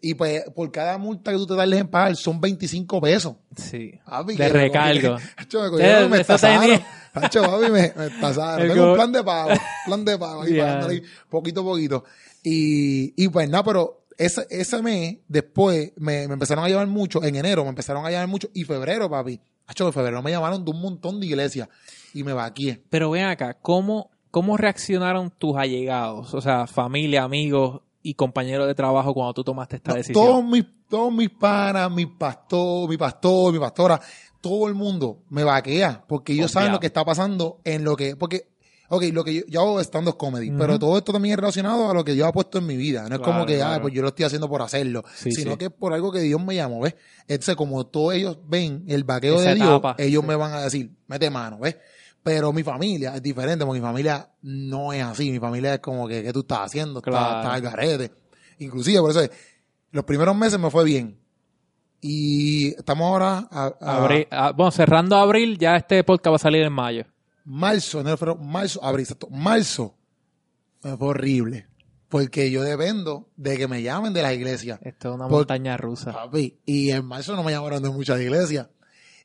y 0.00 0.14
pues 0.14 0.43
por 0.55 0.73
cada 0.73 0.97
multa 0.97 1.31
que 1.33 1.37
tú 1.37 1.47
te 1.47 1.55
tardes 1.55 1.81
en 1.81 1.88
pagar 1.88 2.17
son 2.17 2.40
25 2.40 3.00
pesos. 3.00 3.35
Sí. 3.57 3.93
Papi, 4.07 4.33
de 4.33 4.37
que 4.38 4.43
me 4.45 4.49
recargo. 4.49 5.00
cogieron- 5.17 5.21
Hacho, 5.37 5.62
me 5.62 5.69
cogieron, 5.71 6.11
me 6.11 6.25
tasaron. 6.25 6.61
tenía- 6.62 6.87
Hacho, 7.14 7.43
papi, 7.43 7.71
me, 7.71 7.93
me 7.97 8.11
tasaron. 8.21 8.62
El 8.67 8.73
Tengo 8.73 8.85
go- 8.85 8.90
un 8.93 8.97
plan 8.97 9.12
de 9.12 9.25
pago, 9.25 9.50
plan 9.87 10.05
de 10.05 10.19
pago, 10.19 10.43
ahí 10.43 10.55
Ya. 10.55 10.64
pagándole 10.64 10.95
ahí 10.95 11.02
poquito 11.29 11.61
a 11.61 11.64
poquito. 11.64 12.05
Y, 12.43 13.23
y 13.23 13.29
pues 13.29 13.49
nada, 13.49 13.64
pero 13.64 14.05
ese, 14.17 14.47
ese 14.50 14.83
mes, 14.83 15.19
después, 15.29 15.93
me, 15.97 16.26
me 16.29 16.35
empezaron 16.35 16.64
a 16.64 16.69
llevar 16.69 16.87
mucho, 16.87 17.23
en 17.25 17.37
enero 17.37 17.62
me 17.64 17.71
empezaron 17.71 18.05
a 18.07 18.11
llevar 18.11 18.29
mucho, 18.29 18.49
y 18.55 18.64
febrero, 18.64 19.09
papi. 19.11 19.40
Hacho, 19.67 19.87
en 19.87 19.93
febrero 19.93 20.21
me 20.23 20.31
llamaron 20.31 20.64
de 20.64 20.71
un 20.71 20.81
montón 20.81 21.21
de 21.21 21.26
iglesias, 21.26 21.69
y 22.12 22.25
me 22.25 22.33
vaqué. 22.33 22.83
Pero 22.90 23.11
ven 23.11 23.25
acá, 23.26 23.55
¿cómo, 23.55 24.11
¿cómo 24.31 24.57
reaccionaron 24.57 25.31
tus 25.31 25.57
allegados? 25.57 26.35
O 26.35 26.40
sea, 26.40 26.67
familia, 26.67 27.23
amigos 27.23 27.81
y 28.02 28.14
compañeros 28.14 28.67
de 28.67 28.75
trabajo 28.75 29.12
cuando 29.14 29.35
tú 29.35 29.45
tomaste 29.45 29.76
esta 29.76 29.90
No, 29.93 29.97
decisión. 29.97 30.25
todos 30.26 30.45
mis, 30.45 30.64
todos 30.88 31.12
mis 31.12 31.31
panas, 31.31 31.90
mi 31.90 32.07
pastor, 32.07 32.88
mi 32.88 32.97
pastor, 32.97 33.52
mi 33.52 33.59
pastora, 33.59 34.00
todo 34.40 34.68
el 34.68 34.75
mundo 34.75 35.23
me 35.28 35.44
vaquea 35.44 36.04
porque 36.09 36.32
ellos 36.32 36.50
saben 36.50 36.73
lo 36.73 36.80
que 36.80 36.87
está 36.87 37.04
pasando 37.04 37.61
en 37.64 37.85
lo 37.85 37.97
que, 37.97 38.16
porque, 38.16 38.49
ok, 38.88 39.04
lo 39.12 39.23
que 39.25 39.35
yo, 39.35 39.42
yo 39.49 39.61
hago 39.61 39.80
stand-up 39.80 40.16
comedy, 40.16 40.50
pero 40.50 40.78
todo 40.78 40.97
esto 40.99 41.12
también 41.12 41.35
es 41.35 41.37
relacionado 41.38 41.90
a 41.90 41.94
lo 41.94 42.04
que 42.04 42.16
yo 42.16 42.26
he 42.26 42.32
puesto 42.32 42.59
en 42.59 42.66
mi 42.66 42.76
vida. 42.76 43.09
No 43.09 43.16
es 43.16 43.20
como 43.20 43.44
Claro, 43.44 43.47
que, 43.47 43.62
ah, 43.62 43.66
claro. 43.66 43.82
pues 43.82 43.94
yo 43.94 44.02
lo 44.02 44.09
estoy 44.09 44.25
haciendo 44.25 44.49
por 44.49 44.62
hacerlo, 44.62 45.04
Sí, 45.14 45.32
sino 45.32 45.52
sí. 45.52 45.56
que 45.59 45.64
es 45.66 45.70
por 45.70 45.92
algo 45.92 46.11
que 46.11 46.20
Dios 46.20 46.42
me 46.44 46.54
llamó, 46.54 46.80
¿ves? 46.80 46.94
Entonces, 47.28 47.54
como 47.56 47.87
todos 47.87 48.14
ellos 48.14 48.38
ven 48.47 48.85
el 48.88 49.04
vaqueo 49.04 49.37
Esa 49.40 49.50
de 49.50 49.54
Dios, 49.56 49.68
etapa, 49.68 49.94
ellos 49.99 50.23
sí. 50.23 50.28
me 50.28 50.37
van 50.37 50.52
a 50.54 50.62
decir, 50.62 50.90
mete 51.06 51.28
mano, 51.30 51.59
¿ves? 51.59 51.76
Pero 52.23 52.52
mi 52.52 52.62
familia 52.62 53.14
es 53.16 53.23
diferente, 53.23 53.64
porque 53.64 53.80
mi 53.80 53.87
familia 53.87 54.28
no 54.42 54.92
es 54.92 55.02
así. 55.02 55.30
Mi 55.30 55.38
familia 55.38 55.75
es 55.75 55.80
como 55.80 56.06
que, 56.06 56.23
¿qué 56.23 56.32
tú 56.32 56.40
estás 56.40 56.61
haciendo? 56.61 56.99
Estás- 57.00 57.12
Claro. 57.12 57.37
Estás 57.38 57.54
al 57.54 57.60
garete. 57.62 58.12
Inclusive, 58.58 59.00
por 59.00 59.10
eso 59.10 59.21
es, 59.23 59.30
los 59.91 60.04
primeros 60.04 60.36
meses 60.36 60.58
me 60.58 60.71
fue 60.71 60.84
bien. 60.84 61.20
Y 62.00 62.69
estamos 62.69 63.06
ahora 63.06 63.49
a, 63.50 63.75
a 63.80 63.97
Abril- 64.04 64.26
ah, 64.30 64.52
bueno, 64.56 64.71
cerrando 64.71 65.17
abril, 65.17 65.58
ya 65.58 65.76
este 65.76 66.02
podcast 66.04 66.32
va 66.32 66.36
a 66.36 66.39
salir 66.39 66.63
en 66.63 66.73
mayo. 66.73 67.04
marzo, 67.45 68.00
enero, 68.00 68.17
febrero, 68.17 68.39
marzo, 68.41 68.82
abril, 68.82 69.02
exacto. 69.04 69.28
Marzo 69.30 69.97
fue 70.80 71.08
horrible. 71.08 71.67
Porque 72.08 72.50
yo 72.50 72.63
dependo 72.63 73.28
de 73.36 73.56
que 73.56 73.69
me 73.69 73.82
llamen 73.82 74.13
de 74.13 74.23
las 74.23 74.32
iglesias. 74.34 74.80
Esto 74.82 75.10
es 75.10 75.15
una 75.15 75.28
montaña 75.28 75.76
rusa. 75.76 76.13
Papi, 76.13 76.58
y 76.67 76.91
en 76.91 77.04
marzo 77.04 77.36
no 77.36 77.45
me 77.45 77.52
llamaron 77.52 77.82
de 77.82 77.91
muchas 77.91 78.21
iglesias. 78.21 78.69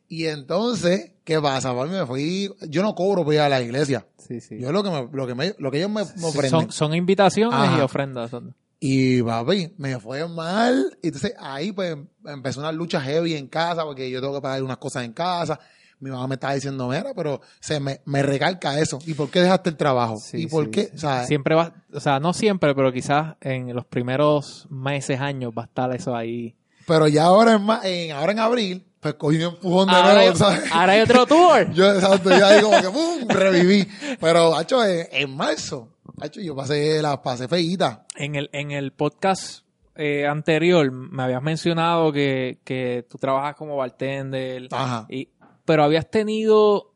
Y 0.07 0.25
entonces, 0.25 1.13
¿qué 1.23 1.41
pasa? 1.41 1.73
Papi, 1.73 1.89
me 1.89 2.05
fui, 2.05 2.51
yo 2.69 2.83
no 2.83 2.93
cobro 2.93 3.23
por 3.23 3.33
ir 3.33 3.39
a 3.39 3.49
la 3.49 3.59
iglesia. 3.61 4.05
Sí, 4.17 4.39
sí. 4.39 4.59
Yo 4.59 4.71
lo 4.71 4.83
que 4.83 4.91
me, 4.91 5.07
lo 5.11 5.25
que 5.25 5.33
me, 5.33 5.55
lo 5.57 5.71
que 5.71 5.77
ellos 5.77 5.89
me, 5.89 6.03
me 6.03 6.25
ofrenden. 6.27 6.49
son, 6.51 6.71
son 6.71 6.93
invitaciones 6.93 7.57
Ajá. 7.57 7.77
y 7.79 7.81
ofrendas. 7.81 8.29
son- 8.29 8.53
Y 8.87 9.23
papi, 9.23 9.73
me 9.77 9.99
fue 9.99 10.27
mal. 10.27 10.95
Y 11.01 11.07
entonces 11.07 11.33
ahí 11.39 11.71
pues 11.71 11.97
empezó 12.23 12.59
una 12.59 12.71
lucha 12.71 13.01
heavy 13.01 13.33
en 13.35 13.47
casa 13.47 13.83
porque 13.83 14.11
yo 14.11 14.21
tengo 14.21 14.35
que 14.35 14.41
pagar 14.41 14.61
unas 14.61 14.77
cosas 14.77 15.05
en 15.05 15.13
casa. 15.13 15.59
Mi 15.99 16.11
mamá 16.11 16.27
me 16.27 16.35
estaba 16.35 16.53
diciendo, 16.53 16.87
mira, 16.89 17.13
pero 17.15 17.41
se 17.59 17.79
me, 17.79 18.01
me 18.05 18.21
recalca 18.21 18.79
eso. 18.79 18.99
¿Y 19.07 19.15
por 19.15 19.31
qué 19.31 19.41
dejaste 19.41 19.71
el 19.71 19.75
trabajo? 19.77 20.17
Sí, 20.17 20.43
¿Y 20.43 20.47
por 20.47 20.65
sí, 20.65 20.71
qué? 20.71 20.83
sí. 20.83 20.91
O 20.93 20.99
sea, 20.99 21.25
Siempre 21.25 21.55
va, 21.55 21.73
o 21.91 21.99
sea, 21.99 22.19
no 22.19 22.31
siempre, 22.33 22.75
pero 22.75 22.93
quizás 22.93 23.37
en 23.41 23.73
los 23.73 23.85
primeros 23.85 24.67
meses, 24.69 25.19
años 25.19 25.51
va 25.57 25.63
a 25.63 25.65
estar 25.65 25.95
eso 25.95 26.15
ahí. 26.15 26.55
pero 26.85 27.07
ya 27.07 27.23
ahora 27.23 27.53
en, 27.53 27.67
en, 27.91 28.11
ahora 28.11 28.33
en 28.33 28.39
abril, 28.39 28.85
pues 28.99 29.15
cogí 29.15 29.37
un 29.37 29.53
empujón 29.55 29.87
de 29.87 29.95
Ahora, 29.95 30.13
nuevo, 30.13 30.29
hay, 30.31 30.35
¿sabes? 30.37 30.71
ahora 30.71 30.93
hay 30.93 31.01
otro 31.01 31.25
tour. 31.25 31.71
Yo, 31.73 31.91
exacto, 31.91 32.29
como 32.61 32.81
que 32.81 32.89
¡pum! 32.89 33.27
reviví. 33.29 33.87
Pero, 34.19 34.53
hacho, 34.55 34.85
en, 34.85 35.07
en 35.11 35.35
marzo, 35.35 35.94
hacho, 36.21 36.41
yo 36.41 36.55
pasé 36.55 37.01
las 37.01 37.17
pasé 37.19 37.47
feitas. 37.47 37.99
En 38.15 38.35
el, 38.35 38.49
en 38.53 38.71
el 38.71 38.91
podcast 38.93 39.65
eh, 39.95 40.25
anterior 40.27 40.91
me 40.91 41.23
habías 41.23 41.41
mencionado 41.41 42.11
que, 42.11 42.59
que 42.63 43.05
tú 43.09 43.17
trabajas 43.17 43.55
como 43.55 43.77
bartender, 43.77 44.67
Ajá. 44.71 45.05
y, 45.09 45.29
pero 45.65 45.83
habías 45.83 46.09
tenido 46.09 46.93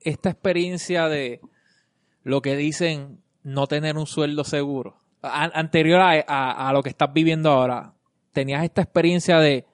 esta 0.00 0.30
experiencia 0.30 1.08
de 1.08 1.40
lo 2.22 2.40
que 2.42 2.56
dicen 2.56 3.20
no 3.42 3.66
tener 3.66 3.96
un 3.96 4.06
sueldo 4.06 4.44
seguro. 4.44 4.96
A- 5.22 5.50
anterior 5.58 6.00
a, 6.00 6.12
a- 6.26 6.68
a 6.68 6.72
lo 6.72 6.82
que 6.82 6.90
estás 6.90 7.12
viviendo 7.12 7.50
ahora, 7.50 7.92
tenías 8.32 8.62
esta 8.64 8.82
experiencia 8.82 9.38
de, 9.40 9.66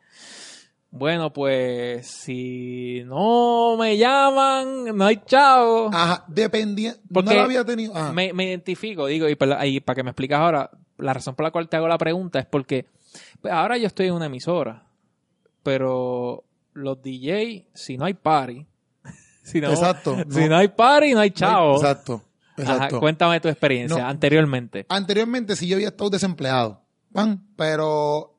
bueno, 0.96 1.33
pues 1.33 2.07
si 2.07 3.02
no 3.04 3.76
me 3.76 3.96
llaman, 3.98 4.96
no 4.96 5.04
hay 5.04 5.20
chavo. 5.26 5.90
Ajá, 5.92 6.24
dependiendo. 6.28 7.00
No 7.09 7.14
Porque 7.14 7.35
lo 7.35 7.40
había 7.42 7.64
tenido. 7.64 7.96
Ajá. 7.96 8.12
me, 8.12 8.33
me 8.33 8.44
identifico, 8.44 9.07
digo, 9.07 9.28
y 9.28 9.35
para, 9.35 9.66
y 9.66 9.80
para 9.80 9.96
que 9.96 10.02
me 10.04 10.11
explicas 10.11 10.38
ahora, 10.38 10.70
la 10.98 11.12
razón 11.12 11.35
por 11.35 11.42
la 11.44 11.50
cual 11.50 11.68
te 11.68 11.76
hago 11.76 11.88
la 11.88 11.98
pregunta 11.98 12.38
es 12.38 12.46
porque 12.46 12.87
pues, 13.40 13.52
ahora 13.52 13.76
yo 13.76 13.88
estoy 13.88 14.07
en 14.07 14.14
una 14.14 14.26
emisora, 14.26 14.85
pero 15.64 16.44
los 16.74 17.02
DJ, 17.02 17.68
si 17.74 17.96
no 17.98 18.04
hay 18.04 18.14
party, 18.14 18.64
si 19.42 19.61
no, 19.61 19.70
Exacto, 19.70 20.16
si 20.30 20.40
no. 20.42 20.48
no 20.50 20.57
hay 20.59 20.68
party, 20.68 21.14
no 21.14 21.20
hay 21.20 21.30
chavo. 21.33 21.74
Exacto. 21.76 22.22
Ajá, 22.57 22.74
Exacto. 22.74 23.00
cuéntame 23.00 23.40
tu 23.40 23.48
experiencia 23.48 24.00
No. 24.00 24.09
anteriormente. 24.09 24.87
Anteriormente 24.88 25.57
sí 25.57 25.66
yo 25.66 25.74
había 25.76 25.88
estado 25.88 26.11
desempleado, 26.11 26.83
pan, 27.12 27.44
pero 27.57 28.34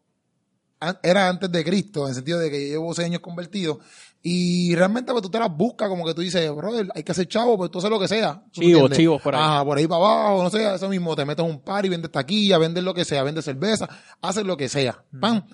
era 1.04 1.30
antes 1.30 1.52
de 1.52 1.63
Cristo, 1.63 2.04
en 2.04 2.10
el 2.10 2.15
sentido 2.15 2.39
de 2.39 2.50
que 2.52 2.67
llevo 2.67 2.93
seis 2.93 3.08
años 3.08 3.21
convertido. 3.21 3.80
Y 4.21 4.74
realmente 4.76 5.12
pues 5.12 5.21
tú 5.21 5.30
te 5.30 5.38
las 5.38 5.56
buscas, 5.56 5.88
como 5.88 6.04
que 6.04 6.15
tú 6.15 6.21
dices, 6.21 6.50
brother, 6.56 6.88
hay 6.95 7.04
que 7.04 7.12
hacer 7.12 7.28
chavo, 7.28 7.58
pues 7.58 7.69
tú 7.69 7.78
haces 7.78 7.91
lo 7.91 8.00
que 8.00 8.08
sea. 8.08 8.43
¿Tú 8.52 8.62
Chivos, 8.62 8.74
entiendes? 8.74 8.98
chivos 8.98 9.21
por 9.21 9.36
ahí. 9.36 9.41
Ajá, 9.41 9.63
por 9.63 9.78
ahí 9.78 9.88
para 9.88 10.04
abajo, 10.04 10.43
no 10.43 10.50
sé, 10.50 10.74
eso 10.74 10.89
mismo, 10.89 11.15
te 11.15 11.26
metes 11.26 11.45
un 11.45 11.62
par 11.62 11.86
y 11.86 11.89
vendes 11.89 12.12
taquilla, 12.12 12.58
vendes 12.58 12.84
lo 12.84 12.93
que 12.93 13.06
sea, 13.06 13.21
vendes 13.21 13.45
cerveza, 13.45 13.88
haces 14.21 14.43
lo 14.43 14.58
que 14.58 14.67
sea. 14.67 15.04
Pan. 15.19 15.45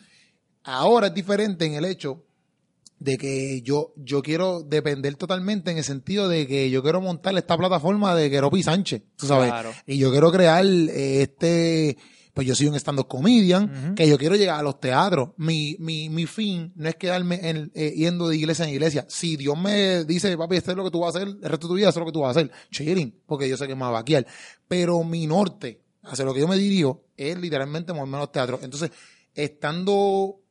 Ahora 0.64 1.08
es 1.08 1.14
diferente 1.14 1.66
en 1.66 1.74
el 1.74 1.86
hecho 1.86 2.24
de 3.02 3.18
que 3.18 3.62
yo, 3.64 3.94
yo 3.98 4.22
quiero 4.22 4.62
depender 4.62 5.16
totalmente 5.16 5.72
en 5.72 5.78
el 5.80 5.84
sentido 5.84 6.30
de 6.30 6.46
que 6.46 6.70
yo 6.70 6.84
quiero 6.84 7.02
montar 7.02 7.36
esta 7.36 7.58
plataforma 7.58 8.16
de 8.16 8.30
Keropi 8.30 8.62
Sánchez, 8.62 9.02
tú 9.16 9.26
sabes. 9.26 9.50
Claro. 9.50 9.72
Y 9.88 9.98
yo 9.98 10.12
quiero 10.12 10.32
crear 10.32 10.64
eh, 10.64 11.24
este, 11.24 11.98
pues 12.34 12.48
yo 12.48 12.56
soy 12.56 12.68
un 12.68 12.76
stand-up 12.76 13.08
comedian, 13.08 13.96
que 13.96 14.08
yo 14.08 14.18
quiero 14.18 14.36
llegar 14.36 14.60
a 14.60 14.64
los 14.64 14.80
teatros. 14.80 15.30
Mi, 15.38 15.76
mi, 15.80 16.10
mi 16.10 16.26
fin 16.26 16.72
no 16.76 16.88
es 16.88 16.96
quedarme 16.96 17.40
en, 17.50 17.72
eh, 17.76 17.94
yendo 17.96 18.30
de 18.30 18.38
iglesia 18.38 18.66
en 18.66 18.72
iglesia. 18.72 19.06
Si 19.10 19.36
Dios 19.36 19.58
me 19.58 20.06
dice, 20.06 20.38
papi, 20.38 20.56
esto 20.56 20.72
es 20.72 20.78
lo 20.78 20.84
que 20.84 20.92
tú 20.92 21.00
vas 21.00 21.16
a 21.16 21.20
hacer, 21.20 21.28
el 21.30 21.42
resto 21.42 21.68
de 21.68 21.72
tu 21.72 21.76
vida, 21.76 21.90
eso 21.90 22.00
es 22.00 22.02
lo 22.02 22.06
que 22.06 22.14
tú 22.14 22.22
vas 22.22 22.36
a 22.36 22.40
hacer. 22.40 22.52
Chilling, 22.72 23.22
porque 23.26 23.50
yo 23.50 23.58
sé 23.58 23.68
que 23.68 23.76
me 23.76 23.82
va 23.82 23.90
a 23.90 23.92
vaquear. 23.92 24.26
Pero 24.68 25.04
mi 25.04 25.28
norte, 25.28 25.82
hacia 26.04 26.26
lo 26.26 26.34
que 26.34 26.40
yo 26.40 26.48
me 26.48 26.58
dirijo, 26.58 27.04
es 27.18 27.38
literalmente 27.40 27.94
moverme 27.94 28.18
a 28.18 28.22
los 28.22 28.32
teatros. 28.32 28.64
Entonces, 28.64 28.92
estando 29.36 30.42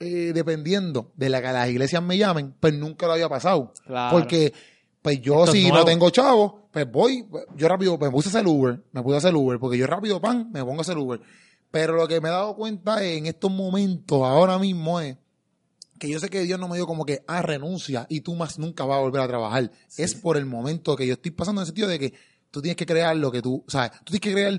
eh, 0.00 0.32
dependiendo 0.34 1.12
de 1.16 1.28
la 1.28 1.40
que 1.40 1.52
las 1.52 1.68
iglesias 1.68 2.02
me 2.02 2.18
llamen, 2.18 2.54
pues 2.58 2.74
nunca 2.74 3.06
lo 3.06 3.12
había 3.12 3.28
pasado. 3.28 3.72
Claro. 3.86 4.16
Porque, 4.16 4.52
pues 5.04 5.20
yo 5.20 5.44
es 5.44 5.50
si 5.50 5.70
no 5.70 5.84
tengo 5.84 6.08
chavo, 6.08 6.70
pues 6.72 6.90
voy, 6.90 7.26
yo 7.56 7.68
rápido, 7.68 7.98
me 7.98 8.10
puse 8.10 8.28
a 8.28 8.30
hacer 8.30 8.46
Uber, 8.46 8.82
me 8.90 9.02
puse 9.02 9.16
a 9.16 9.18
hacer 9.18 9.34
Uber, 9.34 9.58
porque 9.58 9.76
yo 9.76 9.86
rápido, 9.86 10.18
pan, 10.18 10.50
me 10.50 10.64
pongo 10.64 10.78
a 10.78 10.80
hacer 10.80 10.96
Uber. 10.96 11.20
Pero 11.70 11.94
lo 11.94 12.08
que 12.08 12.22
me 12.22 12.28
he 12.30 12.32
dado 12.32 12.56
cuenta 12.56 13.04
en 13.04 13.26
estos 13.26 13.50
momentos, 13.50 14.22
ahora 14.22 14.58
mismo, 14.58 15.00
es 15.00 15.18
que 15.98 16.08
yo 16.08 16.18
sé 16.18 16.30
que 16.30 16.40
Dios 16.44 16.58
no 16.58 16.68
me 16.68 16.76
dio 16.76 16.86
como 16.86 17.04
que, 17.04 17.22
ah, 17.26 17.42
renuncia 17.42 18.06
y 18.08 18.22
tú 18.22 18.34
más 18.34 18.58
nunca 18.58 18.86
vas 18.86 18.96
a 18.96 19.00
volver 19.02 19.20
a 19.20 19.28
trabajar. 19.28 19.70
Es 19.98 20.14
por 20.14 20.38
el 20.38 20.46
momento 20.46 20.96
que 20.96 21.06
yo 21.06 21.12
estoy 21.12 21.32
pasando 21.32 21.60
en 21.60 21.64
el 21.64 21.66
sentido 21.66 21.88
de 21.88 21.98
que 21.98 22.14
tú 22.50 22.62
tienes 22.62 22.76
que 22.76 22.86
crear 22.86 23.14
lo 23.14 23.30
que 23.30 23.42
tú, 23.42 23.62
¿sabes? 23.68 23.90
Tú 24.04 24.12
tienes 24.18 24.20
que 24.22 24.32
crear 24.32 24.52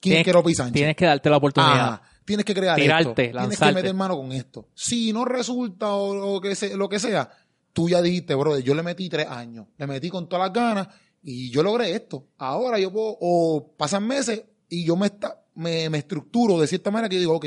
quién 0.00 0.14
Tienes- 0.14 0.24
quiero 0.24 0.42
Sánchez. 0.48 0.72
Tienes 0.72 0.96
que 0.96 1.04
darte 1.04 1.28
la 1.28 1.36
oportunidad. 1.36 1.74
Ajá, 1.74 2.02
tienes 2.24 2.46
que 2.46 2.54
crear 2.54 2.76
Tirarte, 2.76 3.02
esto. 3.02 3.14
Tienes 3.40 3.58
que 3.58 3.72
meter 3.72 3.94
mano 3.94 4.16
con 4.16 4.32
esto. 4.32 4.68
Si 4.74 5.12
no 5.12 5.26
resulta 5.26 5.92
o, 5.92 6.36
o 6.36 6.40
que 6.40 6.54
se- 6.54 6.74
lo 6.74 6.88
que 6.88 6.98
sea, 6.98 7.30
tú 7.72 7.88
ya 7.88 8.02
dijiste, 8.02 8.34
brother, 8.34 8.62
yo 8.64 8.74
le 8.74 8.82
metí 8.82 9.08
tres 9.08 9.26
años, 9.28 9.66
le 9.76 9.86
metí 9.86 10.08
con 10.10 10.28
todas 10.28 10.46
las 10.48 10.52
ganas 10.54 10.88
y 11.22 11.50
yo 11.50 11.62
logré 11.62 11.92
esto. 11.92 12.26
Ahora 12.38 12.78
yo 12.78 12.92
puedo, 12.92 13.16
o 13.20 13.72
pasan 13.76 14.06
meses 14.06 14.44
y 14.68 14.84
yo 14.84 14.96
me, 14.96 15.06
esta- 15.06 15.40
me, 15.54 15.88
me 15.90 15.98
estructuro 15.98 16.58
de 16.60 16.66
cierta 16.66 16.90
manera 16.90 17.08
que 17.08 17.16
yo 17.16 17.20
digo, 17.20 17.36
ok, 17.36 17.46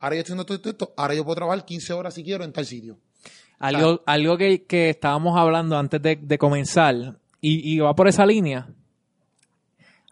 ahora 0.00 0.16
yo 0.16 0.20
estoy 0.20 0.32
haciendo 0.34 0.42
esto, 0.42 0.54
esto, 0.54 0.70
esto, 0.70 0.94
ahora 0.96 1.14
yo 1.14 1.24
puedo 1.24 1.36
trabajar 1.36 1.64
15 1.64 1.92
horas 1.92 2.14
si 2.14 2.22
quiero 2.24 2.44
en 2.44 2.52
tal 2.52 2.66
sitio. 2.66 2.98
Algo, 3.58 4.02
algo 4.06 4.38
que, 4.38 4.64
que 4.64 4.88
estábamos 4.90 5.36
hablando 5.38 5.76
antes 5.76 6.00
de, 6.00 6.16
de 6.16 6.38
comenzar, 6.38 7.18
y, 7.42 7.74
y 7.74 7.78
va 7.78 7.94
por 7.94 8.08
esa 8.08 8.24
línea. 8.24 8.68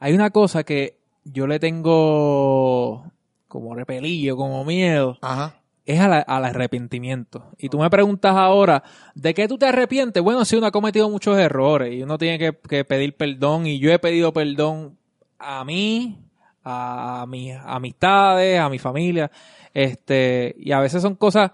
Hay 0.01 0.13
una 0.15 0.31
cosa 0.31 0.65
que 0.65 0.99
yo 1.25 1.47
le 1.47 1.59
tengo 1.59 3.11
como 3.49 3.75
repelillo, 3.75 4.37
como 4.37 4.65
miedo, 4.65 5.19
Ajá. 5.23 5.61
Es 5.93 6.01
a 6.01 6.09
la- 6.09 6.21
al 6.21 6.45
arrepentimiento. 6.45 7.45
Y 7.59 7.69
tú 7.69 7.79
me 7.79 7.89
preguntas 7.91 8.35
ahora, 8.37 8.83
¿de 9.15 9.33
qué 9.35 9.49
tú 9.49 9.57
te 9.59 9.67
arrepientes? 9.67 10.23
Bueno, 10.23 10.45
si 10.45 10.57
uno 10.57 10.67
ha 10.67 10.71
cometido 10.71 11.09
muchos 11.11 11.39
errores 11.39 11.95
y 11.95 12.03
uno 12.03 12.19
tiene 12.19 12.39
que, 12.39 12.57
que 12.69 12.85
pedir 12.85 13.17
perdón, 13.17 13.67
y 13.67 13.79
yo 13.79 13.91
he 13.93 13.99
pedido 13.99 14.33
perdón 14.33 14.97
a 15.39 15.65
mí, 15.65 16.19
a, 16.65 17.25
mis 17.29 17.55
amistades, 17.65 18.61
a 18.61 18.69
mi 18.69 18.79
familia, 18.79 19.31
este, 19.73 20.55
y 20.59 20.73
a 20.73 20.81
veces 20.81 21.01
son 21.01 21.15
cosas, 21.15 21.53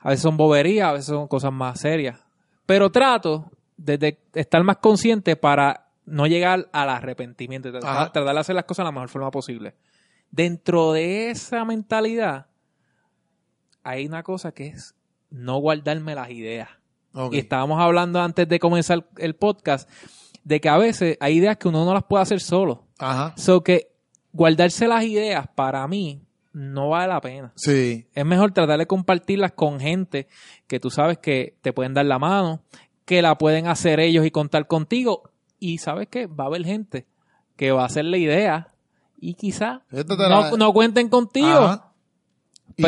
a 0.00 0.08
veces 0.08 0.22
son 0.22 0.36
boberías, 0.36 0.88
a 0.88 0.92
veces 0.92 1.06
son 1.06 1.28
cosas 1.28 1.52
más 1.52 1.80
serias. 1.80 2.18
Pero 2.66 2.90
trato 2.90 3.50
de, 3.76 3.96
de 3.98 4.18
estar 4.34 4.62
más 4.64 4.78
consciente 4.78 5.36
para 5.36 5.86
no 6.04 6.26
llegar 6.26 6.68
al 6.72 6.88
arrepentimiento, 6.88 7.70
tratar, 7.70 8.12
tratar 8.12 8.34
de 8.34 8.40
hacer 8.40 8.54
las 8.56 8.64
cosas 8.64 8.82
de 8.82 8.88
la 8.88 8.92
mejor 8.92 9.08
forma 9.08 9.30
posible. 9.30 9.74
Dentro 10.30 10.92
de 10.92 11.30
esa 11.30 11.64
mentalidad, 11.64 12.46
hay 13.88 14.06
una 14.06 14.22
cosa 14.22 14.52
que 14.52 14.68
es 14.68 14.94
no 15.30 15.58
guardarme 15.58 16.14
las 16.14 16.30
ideas. 16.30 16.68
Y 17.32 17.38
estábamos 17.38 17.80
hablando 17.80 18.20
antes 18.20 18.48
de 18.48 18.58
comenzar 18.60 19.06
el 19.16 19.34
podcast 19.34 19.88
de 20.44 20.60
que 20.60 20.68
a 20.68 20.76
veces 20.78 21.16
hay 21.20 21.36
ideas 21.38 21.56
que 21.56 21.68
uno 21.68 21.84
no 21.84 21.92
las 21.94 22.04
puede 22.04 22.22
hacer 22.22 22.40
solo. 22.40 22.84
Ajá. 22.98 23.34
So 23.36 23.62
que 23.64 23.90
guardarse 24.32 24.86
las 24.86 25.02
ideas 25.04 25.48
para 25.54 25.86
mí 25.88 26.22
no 26.52 26.90
vale 26.90 27.08
la 27.08 27.20
pena. 27.20 27.52
Sí. 27.56 28.06
Es 28.14 28.24
mejor 28.24 28.52
tratar 28.52 28.78
de 28.78 28.86
compartirlas 28.86 29.52
con 29.52 29.80
gente 29.80 30.28
que 30.66 30.78
tú 30.80 30.90
sabes 30.90 31.18
que 31.18 31.56
te 31.60 31.72
pueden 31.72 31.94
dar 31.94 32.06
la 32.06 32.18
mano, 32.18 32.62
que 33.04 33.20
la 33.22 33.36
pueden 33.36 33.66
hacer 33.66 34.00
ellos 34.00 34.24
y 34.24 34.30
contar 34.30 34.66
contigo. 34.66 35.30
Y 35.58 35.78
sabes 35.78 36.08
que 36.08 36.26
va 36.26 36.44
a 36.44 36.46
haber 36.48 36.64
gente 36.64 37.06
que 37.56 37.72
va 37.72 37.82
a 37.82 37.86
hacer 37.86 38.04
la 38.04 38.16
idea 38.18 38.68
y 39.20 39.34
quizá 39.34 39.82
no, 39.90 40.28
la- 40.28 40.50
no 40.56 40.72
cuenten 40.72 41.08
contigo. 41.08 41.48
Ajá. 41.48 41.92
Y 42.76 42.82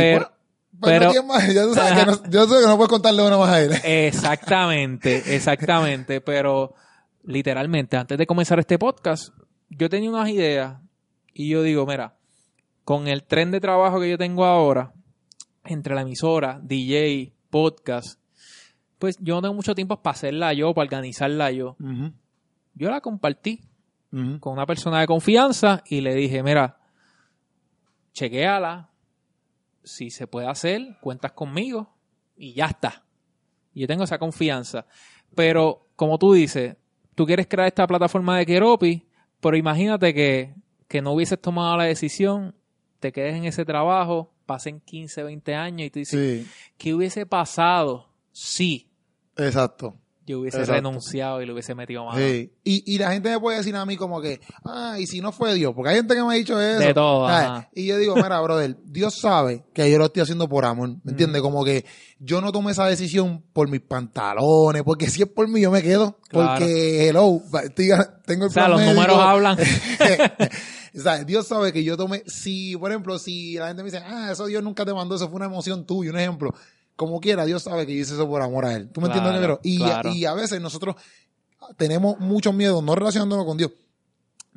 Pero- 0.82 1.06
pues, 1.06 1.16
pero- 1.18 1.24
más, 1.26 1.54
ya 1.54 1.62
tú 1.64 1.74
sabes 1.74 1.92
Ajá. 1.92 2.00
que 2.00 2.10
no, 2.10 2.22
yo 2.30 2.46
sé 2.46 2.60
que 2.62 2.66
no 2.66 2.76
puedes 2.76 2.90
contarle 2.90 3.22
una 3.26 3.36
más 3.38 3.48
a 3.50 3.60
él. 3.62 3.72
Exactamente, 3.84 5.34
exactamente. 5.34 6.20
Pero 6.20 6.74
literalmente, 7.24 7.96
antes 7.96 8.16
de 8.18 8.26
comenzar 8.26 8.58
este 8.58 8.78
podcast, 8.78 9.34
yo 9.68 9.88
tenía 9.88 10.10
unas 10.10 10.28
ideas 10.28 10.78
y 11.34 11.48
yo 11.48 11.62
digo, 11.62 11.86
mira, 11.86 12.16
con 12.84 13.08
el 13.08 13.24
tren 13.24 13.50
de 13.50 13.60
trabajo 13.60 14.00
que 14.00 14.10
yo 14.10 14.18
tengo 14.18 14.44
ahora, 14.44 14.92
entre 15.64 15.94
la 15.94 16.00
emisora, 16.02 16.60
DJ, 16.62 17.32
podcast, 17.50 18.18
pues 18.98 19.16
yo 19.20 19.34
no 19.36 19.42
tengo 19.42 19.54
mucho 19.54 19.74
tiempo 19.74 20.00
para 20.02 20.14
hacerla 20.14 20.52
yo, 20.52 20.74
para 20.74 20.84
organizarla 20.86 21.50
yo. 21.52 21.76
Yo 22.74 22.90
la 22.90 23.00
compartí 23.00 23.60
con 24.40 24.52
una 24.54 24.66
persona 24.66 25.00
de 25.00 25.06
confianza 25.06 25.82
y 25.86 26.00
le 26.00 26.14
dije, 26.14 26.42
mira, 26.42 26.78
chequéala, 28.12 28.89
si 29.82 30.10
se 30.10 30.26
puede 30.26 30.48
hacer, 30.48 30.96
cuentas 31.00 31.32
conmigo 31.32 31.94
y 32.36 32.54
ya 32.54 32.66
está. 32.66 33.04
Yo 33.74 33.86
tengo 33.86 34.04
esa 34.04 34.18
confianza. 34.18 34.86
Pero, 35.34 35.88
como 35.96 36.18
tú 36.18 36.32
dices, 36.32 36.76
tú 37.14 37.26
quieres 37.26 37.46
crear 37.46 37.68
esta 37.68 37.86
plataforma 37.86 38.38
de 38.38 38.46
Keropi, 38.46 39.06
pero 39.40 39.56
imagínate 39.56 40.12
que, 40.12 40.54
que 40.88 41.02
no 41.02 41.12
hubieses 41.12 41.40
tomado 41.40 41.76
la 41.76 41.84
decisión, 41.84 42.54
te 42.98 43.12
quedes 43.12 43.36
en 43.36 43.44
ese 43.44 43.64
trabajo, 43.64 44.32
pasen 44.46 44.80
15, 44.80 45.22
20 45.22 45.54
años 45.54 45.86
y 45.86 45.90
tú 45.90 45.98
dices, 46.00 46.44
Sí, 46.44 46.50
¿qué 46.76 46.94
hubiese 46.94 47.26
pasado 47.26 48.10
si 48.32 48.90
exacto. 49.36 49.96
Yo 50.30 50.40
hubiese 50.40 50.58
Exacto. 50.58 50.74
renunciado 50.74 51.42
y 51.42 51.46
le 51.46 51.52
hubiese 51.52 51.74
metido 51.74 52.04
mano? 52.04 52.18
Sí. 52.18 52.52
Y, 52.64 52.94
y 52.94 52.98
la 52.98 53.12
gente 53.12 53.30
me 53.30 53.38
puede 53.38 53.58
decir 53.58 53.74
a 53.76 53.84
mí 53.86 53.96
como 53.96 54.20
que, 54.20 54.40
ah, 54.64 54.96
y 54.98 55.06
si 55.06 55.20
no 55.20 55.32
fue 55.32 55.54
Dios, 55.54 55.72
porque 55.74 55.90
hay 55.90 55.96
gente 55.96 56.14
que 56.14 56.22
me 56.22 56.32
ha 56.34 56.36
dicho 56.36 56.60
eso. 56.60 56.78
De 56.80 56.94
todo. 56.94 57.28
Y 57.74 57.86
yo 57.86 57.98
digo, 57.98 58.16
mira, 58.16 58.40
brother, 58.40 58.76
Dios 58.84 59.14
sabe 59.20 59.64
que 59.74 59.90
yo 59.90 59.98
lo 59.98 60.06
estoy 60.06 60.22
haciendo 60.22 60.48
por 60.48 60.64
amor, 60.64 60.88
Mm. 60.90 61.00
¿me 61.04 61.10
entiendes? 61.12 61.42
Como 61.42 61.64
que 61.64 61.84
yo 62.18 62.40
no 62.40 62.52
tomé 62.52 62.72
esa 62.72 62.86
decisión 62.86 63.42
por 63.52 63.68
mis 63.68 63.80
pantalones, 63.80 64.82
porque 64.82 65.08
si 65.08 65.22
es 65.22 65.28
por 65.28 65.48
mí 65.48 65.60
yo 65.60 65.70
me 65.70 65.82
quedo, 65.82 66.18
Claro. 66.28 66.48
porque, 66.58 67.08
hello, 67.08 67.40
tengo 68.26 68.44
el 68.44 68.50
O 68.50 68.52
sea, 68.52 68.66
plan 68.66 68.70
los 68.70 68.80
médico. 68.80 68.94
números 68.94 69.18
hablan. 69.18 69.58
O 70.92 71.00
sea, 71.00 71.22
Dios 71.22 71.46
sabe 71.46 71.72
que 71.72 71.84
yo 71.84 71.96
tomé, 71.96 72.24
si, 72.26 72.76
por 72.76 72.90
ejemplo, 72.90 73.16
si 73.18 73.54
la 73.54 73.68
gente 73.68 73.84
me 73.84 73.90
dice, 73.92 74.02
ah, 74.04 74.30
eso 74.32 74.46
Dios 74.46 74.60
nunca 74.62 74.84
te 74.84 74.92
mandó, 74.92 75.14
eso 75.14 75.28
fue 75.28 75.36
una 75.36 75.44
emoción 75.46 75.86
tuya, 75.86 76.10
un 76.10 76.18
ejemplo. 76.18 76.52
Como 77.00 77.18
quiera, 77.18 77.46
Dios 77.46 77.62
sabe 77.62 77.86
que 77.86 77.94
yo 77.94 78.02
hice 78.02 78.12
eso 78.12 78.28
por 78.28 78.42
amor 78.42 78.66
a 78.66 78.74
Él. 78.74 78.90
¿Tú 78.90 79.00
me 79.00 79.06
Claro, 79.06 79.20
entiendes, 79.22 79.40
negro? 79.40 79.60
Y, 79.62 79.78
claro. 79.78 80.12
y 80.12 80.26
a 80.26 80.34
veces 80.34 80.60
nosotros 80.60 80.96
tenemos 81.78 82.18
mucho 82.20 82.52
miedo, 82.52 82.82
no 82.82 82.94
relacionándonos 82.94 83.46
con 83.46 83.56
Dios. 83.56 83.70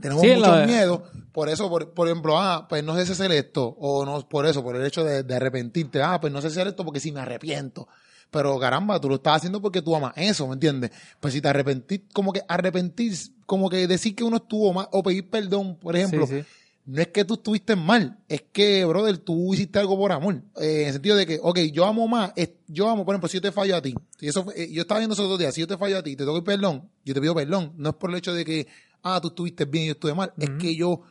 Tenemos 0.01 0.21
Sí, 0.23 0.27
mucho 0.36 0.41
lo 0.51 0.58
de- 0.58 0.65
miedo, 0.65 1.03
por 1.32 1.47
eso, 1.47 1.69
por, 1.69 1.91
por 1.93 2.10
ejemplo, 2.10 2.38
ah, 2.38 2.65
pues 2.67 2.84
no 2.84 2.95
sé 2.97 3.06
si 3.06 3.13
hacer 3.13 3.32
esto, 3.32 3.65
o 3.79 4.03
no, 4.06 4.27
por 4.27 4.45
eso, 4.45 4.62
por 4.62 4.75
el 4.75 4.86
hecho 4.86 5.06
de, 5.06 5.23
de 5.23 5.36
arrepentirte, 5.36 6.01
ah, 6.01 6.19
pues 6.19 6.34
no 6.34 6.41
sé 6.41 6.49
si 6.49 6.56
hacer 6.60 6.67
esto 6.67 6.84
porque 6.84 6.99
si 6.99 7.13
me 7.13 7.21
arrepiento. 7.21 7.88
Pero 8.29 8.60
caramba, 8.60 8.99
tú 8.99 9.08
lo 9.08 9.15
estás 9.15 9.38
haciendo 9.38 9.62
porque 9.62 9.82
tú 9.82 9.95
amas 9.95 10.12
eso, 10.17 10.45
¿me 10.47 10.56
entiendes? 10.56 10.91
Pues 11.21 11.34
si 11.34 11.39
te 11.41 11.47
arrepentís, 11.47 12.01
como 12.12 12.34
que 12.34 12.41
arrepentir, 12.47 13.13
como 13.45 13.69
que 13.69 13.88
decir 13.88 14.15
que 14.15 14.23
uno 14.25 14.38
estuvo 14.38 14.73
mal, 14.73 14.88
o 14.91 15.01
pedir 15.03 15.29
perdón, 15.29 15.77
por 15.79 15.95
ejemplo, 15.95 16.27
Sí, 16.27 16.41
sí. 16.41 16.45
No 16.86 17.02
es 17.02 17.08
que 17.08 17.24
tú 17.24 17.36
estuviste 17.36 17.76
mal, 17.76 18.19
es 18.28 18.43
que, 18.52 18.84
brother, 18.86 19.17
tú 19.17 19.54
hiciste 19.54 19.80
algo 19.80 19.98
por 19.98 20.12
amor. 20.12 20.41
Eh, 20.62 20.82
en 20.82 20.88
el 20.88 20.93
sentido 20.93 21.15
de 21.15 21.26
que, 21.26 21.39
ok, 21.41 21.60
yo 21.72 21.86
amo 21.86 22.08
más, 22.08 22.34
es- 22.36 22.52
yo 22.67 22.89
amo, 22.89 23.06
por 23.06 23.13
ejemplo, 23.15 23.30
si 23.30 23.38
yo 23.38 23.41
te 23.41 23.52
fallo 23.54 23.76
a 23.78 23.82
ti, 23.82 23.93
si 24.19 24.28
eso 24.28 24.46
eh, 24.56 24.69
yo 24.72 24.82
estaba 24.82 25.00
viendo 25.00 25.13
esos 25.13 25.30
dos 25.30 25.39
días, 25.39 25.54
si 25.56 25.62
yo 25.62 25.67
te 25.67 25.78
fallo 25.78 25.98
a 26.00 26.04
ti, 26.04 26.15
te 26.15 26.24
doy 26.26 26.41
perdón, 26.41 26.89
yo 27.06 27.13
te 27.13 27.22
pido 27.22 27.34
perdón, 27.36 27.74
no 27.78 27.89
es 27.89 27.96
por 27.96 28.10
el 28.10 28.17
hecho 28.17 28.34
de 28.34 28.43
que, 28.43 28.67
ah, 29.02 29.19
tú 29.22 29.30
estuviste 29.30 29.65
bien 29.65 29.86
y 29.86 29.88
yo 29.88 29.91
estuve 29.93 30.13
mal, 30.13 30.34
es 30.38 30.50
que 30.60 30.76
yo 30.76 31.02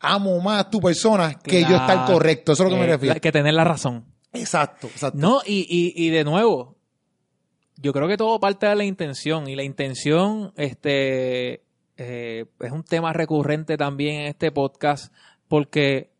amo 0.00 0.40
más 0.40 0.60
a 0.60 0.70
tu 0.70 0.80
persona 0.80 1.34
que 1.42 1.60
yo 1.62 1.76
estar 1.76 2.06
correcto, 2.06 2.52
eso 2.52 2.64
es 2.64 2.70
lo 2.70 2.76
que 2.76 2.80
me 2.80 2.86
Eh, 2.88 2.92
refiero. 2.92 3.20
Que 3.20 3.32
tener 3.32 3.54
la 3.54 3.64
razón. 3.64 4.04
Exacto, 4.32 4.86
exacto. 4.88 5.18
No, 5.18 5.40
y, 5.46 5.66
y, 5.68 6.06
y 6.06 6.10
de 6.10 6.24
nuevo, 6.24 6.76
yo 7.76 7.92
creo 7.92 8.08
que 8.08 8.16
todo 8.16 8.40
parte 8.40 8.66
de 8.66 8.74
la 8.76 8.84
intención. 8.84 9.48
Y 9.48 9.54
la 9.56 9.62
intención, 9.62 10.52
este, 10.56 11.62
eh, 11.96 12.46
es 12.60 12.72
un 12.72 12.82
tema 12.84 13.12
recurrente 13.12 13.76
también 13.76 14.20
en 14.22 14.26
este 14.28 14.50
podcast, 14.52 15.12
porque 15.48 16.10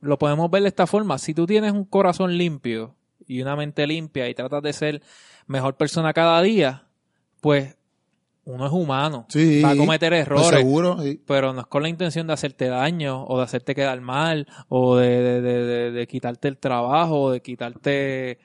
lo 0.00 0.18
podemos 0.18 0.50
ver 0.50 0.62
de 0.62 0.68
esta 0.68 0.86
forma. 0.86 1.18
Si 1.18 1.34
tú 1.34 1.46
tienes 1.46 1.72
un 1.72 1.84
corazón 1.84 2.36
limpio 2.36 2.94
y 3.26 3.42
una 3.42 3.56
mente 3.56 3.86
limpia 3.86 4.28
y 4.28 4.34
tratas 4.34 4.62
de 4.62 4.72
ser 4.72 5.02
mejor 5.46 5.76
persona 5.76 6.12
cada 6.12 6.40
día, 6.42 6.84
pues 7.40 7.76
uno 8.44 8.66
es 8.66 8.72
humano. 8.72 9.26
Sí. 9.28 9.60
Va 9.62 9.70
a 9.70 9.76
cometer 9.76 10.10
Pues 10.12 10.20
errores 10.22 10.46
seguro, 10.60 11.02
sí. 11.02 11.20
pero 11.26 11.52
no 11.52 11.62
es 11.62 11.66
con 11.66 11.82
la 11.82 11.88
intención 11.88 12.26
de 12.28 12.34
hacerte 12.34 12.66
daño 12.68 13.24
o 13.24 13.38
de 13.38 13.44
hacerte 13.44 13.74
quedar 13.74 14.00
mal 14.00 14.46
o 14.68 14.96
de, 14.96 15.20
de, 15.20 15.40
de- 15.40 15.64
de- 15.64 15.90
de 15.90 16.06
quitarte 16.06 16.46
el 16.46 16.58
trabajo 16.58 17.22
o 17.22 17.30
de 17.32 17.40
quitarte 17.42 18.38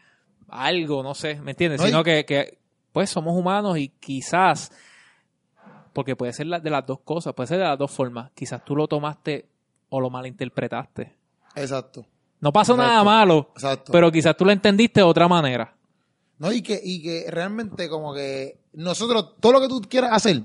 algo, 0.50 1.04
no 1.04 1.14
sé, 1.14 1.40
¿me 1.42 1.52
entiendes? 1.52 1.80
No, 1.82 1.86
y- 1.88 1.90
Sino 1.92 2.04
que, 2.04 2.26
que, 2.26 2.58
pues 2.92 3.10
somos 3.12 3.38
humanos 3.38 3.78
y 3.78 3.90
quizás, 3.90 4.72
porque 5.94 6.16
puede 6.16 6.34
ser 6.34 6.48
de 6.48 6.70
las 6.70 6.86
dos 6.86 7.00
cosas, 7.02 7.34
puede 7.34 7.48
ser 7.48 7.58
de 7.60 7.66
las 7.66 7.78
dos 7.78 7.92
formas, 7.92 8.32
quizás 8.34 8.64
tú 8.66 8.76
lo 8.76 8.88
tomaste 8.88 9.46
o 9.90 10.00
lo 10.00 10.10
malinterpretaste. 10.10 11.14
Exacto, 11.56 12.06
No 12.40 12.52
pasó 12.54 12.74
Exacto. 12.74 12.92
nada 12.92 13.04
malo, 13.04 13.50
exacto. 13.54 13.92
pero 13.92 14.12
quizás 14.12 14.36
tú 14.38 14.46
lo 14.46 14.52
entendiste 14.52 15.00
de 15.02 15.04
otra 15.06 15.28
manera. 15.28 15.76
No, 16.40 16.52
y 16.52 16.62
que, 16.64 16.80
y 16.84 17.04
que 17.04 17.26
realmente 17.30 17.88
como 17.88 18.16
que 18.16 18.58
nosotros, 18.74 19.36
todo 19.40 19.52
lo 19.52 19.62
que 19.62 19.68
tú 19.68 19.80
quieras 19.88 20.12
hacer, 20.14 20.42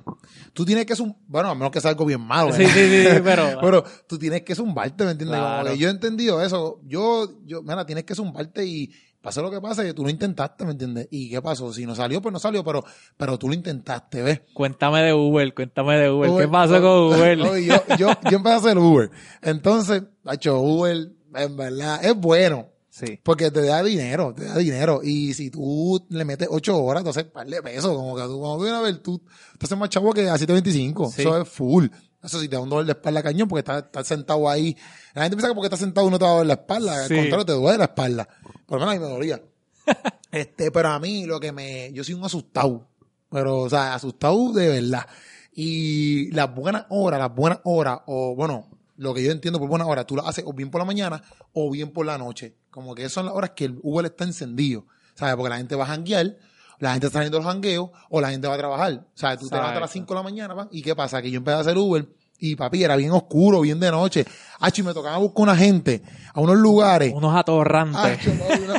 tú 0.53 0.65
tienes 0.67 0.85
que 0.85 0.95
zum- 0.95 1.15
bueno, 1.27 1.49
a 1.49 1.55
menos 1.55 1.71
que 1.71 1.81
sea 1.81 1.93
algo 1.93 2.05
bien 2.05 2.21
malo, 2.21 2.53
Sí, 2.53 2.59
¿verdad? 2.65 2.75
sí, 2.75 3.03
sí, 3.15 3.21
pero... 3.25 3.45
pero 3.63 3.85
tú 4.07 4.19
tienes 4.19 4.43
que 4.43 4.55
zumbarte, 4.55 5.05
¿me 5.07 5.13
entiendes? 5.13 5.41
Como 5.41 5.65
que 5.65 5.79
yo 5.79 5.89
he 5.89 5.91
entendido 5.91 6.43
eso. 6.43 6.81
Yo, 6.85 7.29
yo, 7.47 7.63
mira, 7.63 7.87
tienes 7.87 8.05
que 8.05 8.15
zumbarte 8.15 8.67
y 8.67 8.91
pase 9.27 9.43
lo 9.43 9.51
que 9.51 9.61
pase, 9.61 9.93
tú 9.93 10.05
lo 10.05 10.09
intentaste, 10.11 10.65
¿me 10.65 10.71
entiendes? 10.71 11.09
¿Y 11.11 11.29
qué 11.29 11.43
pasó? 11.43 11.73
Si 11.73 11.85
no 11.85 11.97
salió, 11.97 12.23
pues 12.23 12.33
no 12.33 12.39
salió, 12.39 12.62
pero, 12.62 12.85
pero 13.17 13.37
tú 13.37 13.49
lo 13.49 13.55
intentaste, 13.55 14.23
¿ves? 14.23 14.43
Cuéntame 14.55 15.03
de 15.03 15.15
Uber, 15.15 15.53
cuéntame 15.53 15.99
de 15.99 16.11
Uber. 16.12 16.31
¿Qué 16.43 16.47
pasó 16.47 16.81
con 16.81 17.19
Uber? 17.19 17.37
No, 17.37 17.59
yo, 17.59 17.75
yo, 17.99 18.11
yo 18.31 18.37
empecé 18.37 18.55
a 18.55 18.59
hacer 18.59 18.79
Uber. 18.79 19.11
Entonces, 19.43 20.05
hecho 20.31 20.61
Uber, 20.61 21.11
en 21.35 21.57
verdad, 21.57 22.05
es 22.05 22.15
bueno. 22.15 22.69
Sí. 22.89 23.19
Porque 23.21 23.51
te 23.51 23.62
da 23.62 23.83
dinero, 23.83 24.33
te 24.33 24.45
da 24.45 24.59
dinero. 24.59 25.01
Y 25.03 25.35
si 25.35 25.51
tú 25.51 26.01
le 26.09 26.25
metes 26.25 26.47
ocho 26.49 26.81
horas, 26.81 27.01
entonces 27.01 27.25
par 27.25 27.49
de 27.49 27.61
pesos. 27.62 27.97
Como 27.97 28.15
que 28.15 28.23
tú, 28.23 28.39
cuando 28.39 28.59
tú 28.59 28.62
vienes 28.62 28.81
a 28.81 28.83
ver, 28.83 28.99
tú, 28.99 29.19
tú 29.19 29.67
haces 29.67 29.77
más 29.77 29.91
chavo 29.91 30.12
que 30.12 30.31
a 30.31 30.39
725. 30.39 31.11
Sí. 31.11 31.23
Eso 31.23 31.43
es 31.43 31.49
full. 31.49 31.87
Eso 32.27 32.41
sí 32.41 32.49
te 32.49 32.57
da 32.57 32.61
un 32.61 32.69
dolor 32.69 32.85
de 32.85 32.93
espalda 32.93 33.23
cañón 33.23 33.49
porque 33.49 33.61
estás, 33.73 34.07
sentado 34.07 34.49
ahí. 34.49 34.77
La 35.15 35.23
gente 35.23 35.37
piensa 35.37 35.49
que 35.49 35.55
porque 35.55 35.67
estás 35.67 35.81
sentado 35.81 36.07
uno 36.07 36.19
te 36.19 36.25
va 36.25 36.31
a 36.33 36.35
doler 36.35 36.47
la 36.49 36.55
espalda. 36.55 37.03
Al 37.03 37.09
Sí. 37.09 37.15
contrario, 37.15 37.47
te 37.47 37.53
duele 37.53 37.79
la 37.79 37.85
espalda. 37.85 38.29
Por 38.67 38.81
lo 38.81 38.87
menos 38.87 38.95
a 38.95 38.99
mí 38.99 39.05
me 39.07 39.12
dolía. 39.12 39.43
este, 40.33 40.71
pero 40.71 40.89
a 40.89 40.99
mí 40.99 41.25
lo 41.25 41.39
que 41.41 41.53
me, 41.53 41.93
yo 41.93 42.03
soy 42.05 42.15
un 42.15 42.25
asustado. 42.25 42.89
Pero, 43.31 43.61
o 43.61 43.71
sea, 43.71 43.95
asustado 43.95 44.53
de 44.53 44.69
verdad. 44.69 45.07
Y 45.53 46.31
las 46.33 46.55
buenas 46.55 46.85
horas, 46.91 47.19
las 47.19 47.35
buenas 47.35 47.61
horas, 47.65 48.01
o 48.07 48.35
bueno, 48.35 48.69
lo 48.97 49.15
que 49.15 49.23
yo 49.23 49.31
entiendo 49.33 49.59
por 49.59 49.69
buenas 49.69 49.89
horas, 49.89 50.07
tú 50.07 50.17
las 50.17 50.27
haces 50.27 50.45
o 50.47 50.53
bien 50.53 50.71
por 50.71 50.81
la 50.81 50.85
mañana 50.85 51.23
o 51.53 51.71
bien 51.71 51.93
por 51.93 52.05
la 52.07 52.19
noche. 52.19 52.57
Como 52.71 52.95
que 52.95 53.03
esas 53.03 53.12
son 53.12 53.27
las 53.27 53.35
horas 53.35 53.51
que 53.57 53.65
el 53.67 53.79
Uber 53.83 54.05
está 54.07 54.25
encendido. 54.25 54.87
¿Sabes? 55.15 55.35
Porque 55.37 55.49
la 55.51 55.57
gente 55.57 55.77
va 55.77 55.85
a 55.85 55.89
janguear, 55.89 56.37
la 56.79 56.93
gente 56.93 57.07
está 57.07 57.19
saliendo 57.19 57.39
los 57.39 57.47
jangueos 57.47 57.91
o 58.11 58.21
la 58.21 58.31
gente 58.31 58.49
va 58.49 58.55
a 58.55 58.59
trabajar. 58.59 58.93
O 58.93 59.19
sea, 59.19 59.37
tú 59.37 59.49
te 59.49 59.55
levantas 59.55 59.77
a 59.79 59.81
las 59.81 59.91
Exacto. 59.91 59.93
5 59.93 60.15
de 60.15 60.19
la 60.19 60.23
mañana, 60.23 60.55
pan, 60.55 60.69
¿y 60.71 60.83
qué 60.83 60.95
pasa? 60.95 61.23
Que 61.23 61.31
yo 61.31 61.39
empecé 61.39 61.57
a 61.57 61.61
hacer 61.61 61.79
Uber 61.79 62.07
y 62.38 62.55
papi, 62.57 62.85
era 62.85 62.96
bien 62.96 63.11
oscuro, 63.12 63.61
bien 63.62 63.81
de 63.81 63.90
noche. 63.90 64.25
Acho, 64.61 64.81
y 64.81 64.85
me 64.85 64.94
tocaba 64.94 65.18
buscar 65.18 65.42
una 65.42 65.57
gente 65.57 66.03
a 66.33 66.40
unos 66.40 66.57
lugares. 66.57 67.12
Unos 67.14 67.35
atorrantes. 67.37 68.18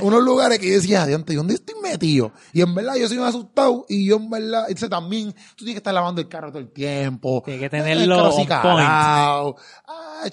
Unos 0.02 0.24
lugares 0.24 0.58
que 0.60 0.68
yo 0.70 0.74
decía, 0.76 1.06
"Diante, 1.06 1.36
¿dónde 1.36 1.54
estoy 1.56 1.76
metido? 1.82 2.32
Y 2.54 2.62
en 2.62 2.74
verdad 2.74 2.96
yo 2.96 3.08
soy 3.08 3.18
un 3.18 3.26
asustado 3.26 3.86
y 3.88 4.08
yo 4.08 4.18
en 4.18 4.30
verdad, 4.30 4.62
entonces 4.68 4.90
también 4.90 5.32
tú 5.56 5.58
tienes 5.66 5.76
que 5.76 5.80
estar 5.80 5.94
lavando 5.94 6.20
el 6.22 6.28
carro 6.28 6.50
todo 6.50 6.60
el 6.60 6.70
tiempo. 6.72 7.42
Tienes 7.46 7.62
que 7.62 7.70
tenerlo 7.70 8.30
on 8.30 8.48
point. 8.48 8.90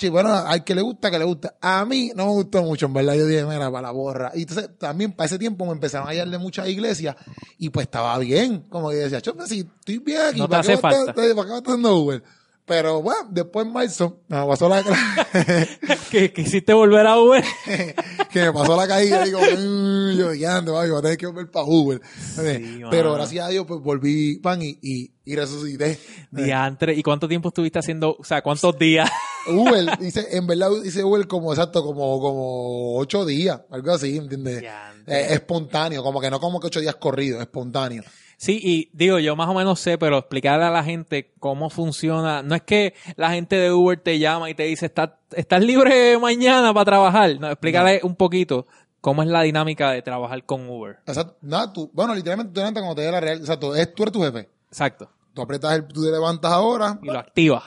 y 0.00 0.08
bueno, 0.08 0.32
al 0.34 0.64
que 0.64 0.74
le 0.74 0.80
gusta, 0.82 1.10
que 1.10 1.18
le 1.18 1.24
gusta. 1.24 1.54
A 1.60 1.84
mí 1.84 2.10
no 2.14 2.26
me 2.26 2.32
gustó 2.32 2.62
mucho, 2.62 2.86
en 2.86 2.92
verdad. 2.94 3.14
Yo 3.14 3.26
dije, 3.26 3.44
mira, 3.44 3.70
para 3.70 3.82
la 3.82 3.90
borra. 3.90 4.32
Y 4.34 4.42
entonces 4.42 4.70
también 4.78 5.12
para 5.12 5.26
ese 5.26 5.38
tiempo 5.38 5.64
me 5.66 5.72
empezaron 5.72 6.08
a 6.08 6.12
de 6.24 6.38
muchas 6.38 6.68
iglesias 6.68 7.16
y 7.58 7.68
pues 7.68 7.84
estaba 7.86 8.16
bien. 8.18 8.60
Como 8.70 8.88
que 8.90 8.96
yo 8.96 9.02
decía, 9.02 9.20
"Cho, 9.20 9.34
pues, 9.34 9.48
si 9.50 9.60
estoy 9.60 9.98
bien 9.98 10.20
aquí, 10.30 10.38
No 10.40 10.46
te 10.46 10.50
¿para 10.52 10.62
qué 10.62 10.72
hace 10.72 10.80
voy 10.80 10.90
a 10.90 10.96
estar- 10.96 11.06
falta. 11.06 11.14
¿para 11.14 11.26
qué 11.28 11.32
voy 11.34 11.42
a 11.44 11.58
estar 11.58 11.62
haciendo 11.72 11.96
Uber? 11.98 12.22
Pero 12.66 13.02
bueno, 13.02 13.28
después 13.30 13.66
en 13.66 13.72
marzo 13.72 14.20
me 14.26 14.46
pasó 14.46 14.68
la 14.70 14.82
que 16.10 16.32
quisiste 16.32 16.72
volver 16.72 17.06
a 17.06 17.18
Uber. 17.20 17.44
que 18.32 18.40
me 18.40 18.52
pasó 18.52 18.74
la 18.74 18.88
caída 18.88 19.22
y 19.22 19.26
digo, 19.26 19.40
"Mm", 19.40 20.16
yo 20.16 20.32
ya 20.32 20.56
ando, 20.56 20.72
voy 20.72 20.88
a 20.90 21.02
tener 21.02 21.18
que 21.18 21.26
volver 21.26 21.50
para 21.50 21.66
Uber. 21.66 22.00
Pero 22.36 23.10
mano. 23.10 23.14
gracias 23.14 23.46
a 23.46 23.50
Dios 23.50 23.66
pues 23.68 23.80
volví 23.82 24.38
pan 24.38 24.62
y, 24.62 24.78
y, 24.80 25.12
y 25.26 25.36
resucité. 25.36 25.98
Diantre. 26.30 26.94
¿Y 26.94 27.02
cuánto 27.02 27.28
tiempo 27.28 27.48
estuviste 27.48 27.78
haciendo? 27.80 28.16
O 28.18 28.24
sea, 28.24 28.40
¿cuántos 28.40 28.78
días? 28.78 29.10
Uber, 29.46 29.98
dice, 29.98 30.26
en 30.30 30.46
verdad 30.46 30.70
hice 30.82 31.04
Uber 31.04 31.26
como 31.26 31.52
exacto, 31.52 31.84
como, 31.84 32.18
como 32.18 32.96
ocho 32.96 33.26
días, 33.26 33.60
algo 33.70 33.92
así, 33.92 34.16
¿entiendes? 34.16 34.62
Eh, 35.06 35.26
espontáneo, 35.30 36.02
como 36.02 36.18
que 36.18 36.30
no 36.30 36.40
como 36.40 36.58
que 36.60 36.68
ocho 36.68 36.80
días 36.80 36.94
corridos, 36.96 37.42
espontáneo. 37.42 38.02
Sí, 38.36 38.60
y 38.62 38.90
digo, 38.92 39.18
yo 39.18 39.36
más 39.36 39.48
o 39.48 39.54
menos 39.54 39.80
sé, 39.80 39.98
pero 39.98 40.18
explicarle 40.18 40.64
a 40.64 40.70
la 40.70 40.84
gente 40.84 41.32
cómo 41.38 41.70
funciona. 41.70 42.42
No 42.42 42.54
es 42.54 42.62
que 42.62 42.94
la 43.16 43.30
gente 43.30 43.56
de 43.56 43.72
Uber 43.72 43.98
te 44.00 44.18
llama 44.18 44.50
y 44.50 44.54
te 44.54 44.64
dice, 44.64 44.86
¿estás, 44.86 45.10
estás 45.32 45.62
libre 45.62 46.18
mañana 46.18 46.72
para 46.74 46.84
trabajar? 46.84 47.38
No, 47.38 47.48
explícale 47.48 48.00
un 48.02 48.16
poquito 48.16 48.66
cómo 49.00 49.22
es 49.22 49.28
la 49.28 49.42
dinámica 49.42 49.90
de 49.90 50.02
trabajar 50.02 50.44
con 50.44 50.68
Uber. 50.68 50.98
Exacto, 51.06 51.36
nada, 51.42 51.72
tú, 51.72 51.90
bueno, 51.92 52.14
literalmente 52.14 52.52
tú 52.52 52.60
levantas 52.60 52.82
cuando 52.82 52.94
te 52.96 53.02
dé 53.02 53.12
la 53.12 53.20
real, 53.20 53.38
exacto, 53.38 53.74
es, 53.74 53.94
tú 53.94 54.02
eres 54.02 54.12
tu 54.12 54.22
jefe. 54.22 54.48
Exacto. 54.68 55.10
Tú 55.34 55.42
apretas 55.42 55.74
el, 55.74 55.86
tú 55.86 56.04
te 56.04 56.10
levantas 56.10 56.50
ahora, 56.52 56.98
Y 57.02 57.06
lo 57.06 57.18
activas. 57.18 57.64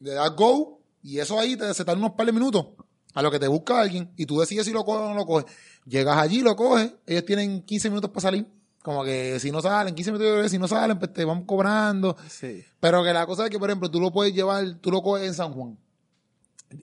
le 0.00 0.12
das 0.12 0.34
go 0.34 0.80
y 1.02 1.18
eso 1.18 1.38
ahí 1.38 1.56
te 1.56 1.72
se 1.74 1.84
unos 1.92 2.12
par 2.12 2.26
de 2.26 2.32
minutos 2.32 2.66
a 3.14 3.22
lo 3.22 3.30
que 3.30 3.38
te 3.38 3.48
busca 3.48 3.80
alguien 3.80 4.10
y 4.16 4.26
tú 4.26 4.40
decides 4.40 4.66
si 4.66 4.72
lo 4.72 4.84
coges 4.84 5.02
o 5.02 5.08
no 5.10 5.14
lo 5.14 5.26
coges. 5.26 5.46
Llegas 5.86 6.16
allí, 6.16 6.42
lo 6.42 6.56
coges, 6.56 6.92
ellos 7.06 7.24
tienen 7.24 7.62
15 7.62 7.88
minutos 7.88 8.10
para 8.10 8.22
salir. 8.22 8.46
Como 8.82 9.04
que 9.04 9.38
si 9.40 9.50
no 9.50 9.60
salen, 9.60 9.94
15 9.94 10.12
minutos, 10.12 10.50
si 10.50 10.58
no 10.58 10.66
salen, 10.66 10.98
pues 10.98 11.12
te 11.12 11.24
van 11.24 11.44
cobrando. 11.44 12.16
Sí. 12.28 12.64
Pero 12.80 13.04
que 13.04 13.12
la 13.12 13.26
cosa 13.26 13.44
es 13.44 13.50
que, 13.50 13.58
por 13.58 13.68
ejemplo, 13.68 13.90
tú 13.90 14.00
lo 14.00 14.10
puedes 14.10 14.32
llevar, 14.34 14.64
tú 14.80 14.90
lo 14.90 15.02
coges 15.02 15.26
en 15.26 15.34
San 15.34 15.52
Juan. 15.52 15.76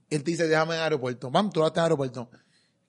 Él 0.09 0.23
te 0.23 0.31
dice, 0.31 0.47
déjame 0.47 0.73
en 0.73 0.77
el 0.79 0.83
aeropuerto. 0.83 1.31
Vamos, 1.31 1.53
tú 1.53 1.61
lo 1.61 1.67
estás 1.67 1.81
en 1.81 1.85
el 1.85 1.85
aeropuerto. 1.91 2.29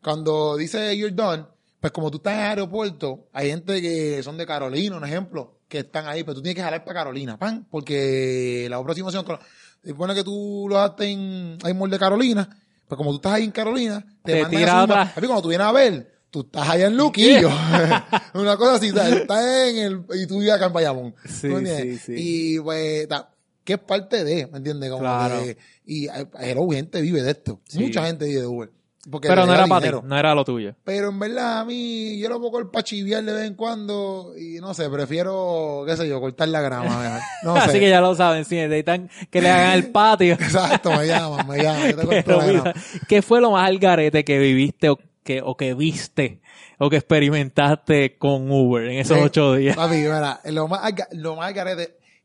Cuando 0.03 0.57
dice 0.57 0.97
you're 0.97 1.15
done, 1.15 1.45
pues 1.81 1.93
como 1.93 2.11
tú 2.11 2.19
estás 2.19 2.35
en 2.35 2.41
el 2.41 2.47
aeropuerto, 2.47 3.29
hay 3.33 3.49
gente 3.51 3.81
que 3.81 4.23
son 4.23 4.37
de 4.37 4.47
Carolina, 4.47 4.97
un 4.97 5.05
ejemplo, 5.05 5.59
que 5.69 5.79
están 5.81 6.07
ahí, 6.07 6.23
pero 6.23 6.35
tú 6.35 6.43
tienes 6.43 6.57
que 6.57 6.63
jalar 6.63 6.85
para 6.85 7.01
Carolina, 7.01 7.39
pan, 7.39 7.67
porque 7.71 8.67
la 8.69 8.77
aproximación, 8.77 9.25
con- 9.25 9.39
se 9.83 9.91
supone 9.91 10.15
que 10.15 10.25
tú 10.25 10.67
lo 10.69 10.79
haces 10.81 11.07
en, 11.07 11.57
hay 11.63 11.73
mall 11.75 11.91
de 11.91 11.99
Carolina, 11.99 12.49
pues 12.87 12.97
como 12.97 13.11
tú 13.11 13.17
estás 13.17 13.35
ahí 13.35 13.45
en 13.45 13.53
Carolina, 13.53 14.05
te, 14.23 14.33
Te 14.35 14.43
mandan 14.43 14.91
a 15.09 15.13
cuando 15.15 15.43
tú 15.43 15.49
vienes 15.49 15.67
a 15.67 15.73
ver, 15.73 16.18
tú 16.31 16.41
estás 16.41 16.69
allá 16.69 16.87
en 16.87 16.97
Luquillo. 16.97 17.51
Una 18.35 18.57
cosa 18.57 18.75
así, 18.77 18.89
estás 18.89 19.45
en 19.69 19.77
el, 19.79 20.03
y 20.23 20.27
tú 20.27 20.39
vives 20.41 20.55
acá 20.55 20.67
en 20.67 20.73
Bayamón. 20.73 21.15
Sí, 21.27 21.49
sí, 21.65 21.99
sí. 21.99 22.15
Y 22.17 22.61
pues, 22.61 23.09
ta- 23.09 23.31
que 23.65 23.75
es 23.75 23.79
parte 23.81 24.25
de, 24.25 24.47
¿me 24.47 24.59
entiendes? 24.59 24.89
Como 24.91 25.01
Claro. 25.03 25.43
que- 25.43 25.57
y 25.87 26.07
hello, 26.41 26.69
gente 26.71 27.01
vive 27.01 27.23
de 27.23 27.31
esto. 27.33 27.61
Sí. 27.69 27.79
Mucha 27.81 28.07
gente 28.07 28.27
vive 28.27 28.41
de 28.43 28.47
Uber. 28.47 28.71
Porque 29.11 29.29
Pero 29.29 29.47
no 29.47 29.55
era 29.55 29.67
para 29.67 29.91
ti, 29.91 29.97
no 30.05 30.19
era 30.19 30.35
lo 30.35 30.45
tuyo. 30.45 30.75
Pero 30.85 31.09
en 31.09 31.19
verdad, 31.19 31.61
a 31.61 31.65
mí, 31.65 32.19
yo 32.19 32.29
lo 32.29 32.39
puedo 32.41 32.53
cortar 32.53 32.71
para 32.73 32.85
chiviar 32.85 33.25
de 33.25 33.33
vez 33.33 33.47
en 33.47 33.55
cuando 33.55 34.35
y 34.37 34.59
no 34.61 34.75
sé, 34.75 34.91
prefiero, 34.91 35.85
qué 35.87 35.97
sé 35.97 36.07
yo, 36.07 36.21
cortar 36.21 36.49
la 36.49 36.61
grama. 36.61 37.19
No 37.43 37.55
sé. 37.55 37.61
Así 37.61 37.81
que 37.81 37.89
ya 37.89 38.03
lo 38.03 38.15
saben, 38.15 38.45
si 38.45 38.57
necesitan 38.57 39.09
que 39.31 39.41
le 39.41 39.49
hagan 39.49 39.73
el 39.79 39.87
patio. 39.93 40.35
Exacto, 40.35 40.91
me 40.93 41.07
llaman, 41.07 41.47
me 41.47 41.63
llaman. 41.63 41.91
Yo 41.91 41.97
te 41.97 42.07
corto 42.25 42.37
la 42.39 42.47
grama. 42.47 42.75
¿qué 43.09 43.23
fue 43.23 43.41
lo 43.41 43.53
más 43.53 43.67
algarete 43.67 44.25
que 44.25 44.39
viviste 44.39 44.91
o 44.91 44.99
que, 45.29 45.43
o 45.45 45.57
que 45.59 45.75
viste 45.75 46.41
o 46.79 46.89
que 46.89 46.97
experimentaste 46.97 48.17
con 48.17 48.51
Uber 48.51 48.85
en 48.87 48.99
esos 48.99 49.19
Sí. 49.19 49.23
ocho 49.25 49.55
días? 49.55 49.77
Papi, 49.77 49.97
mira, 49.97 50.41
lo 50.47 50.69
más, 50.69 50.91
lo 51.13 51.37
más 51.37 51.53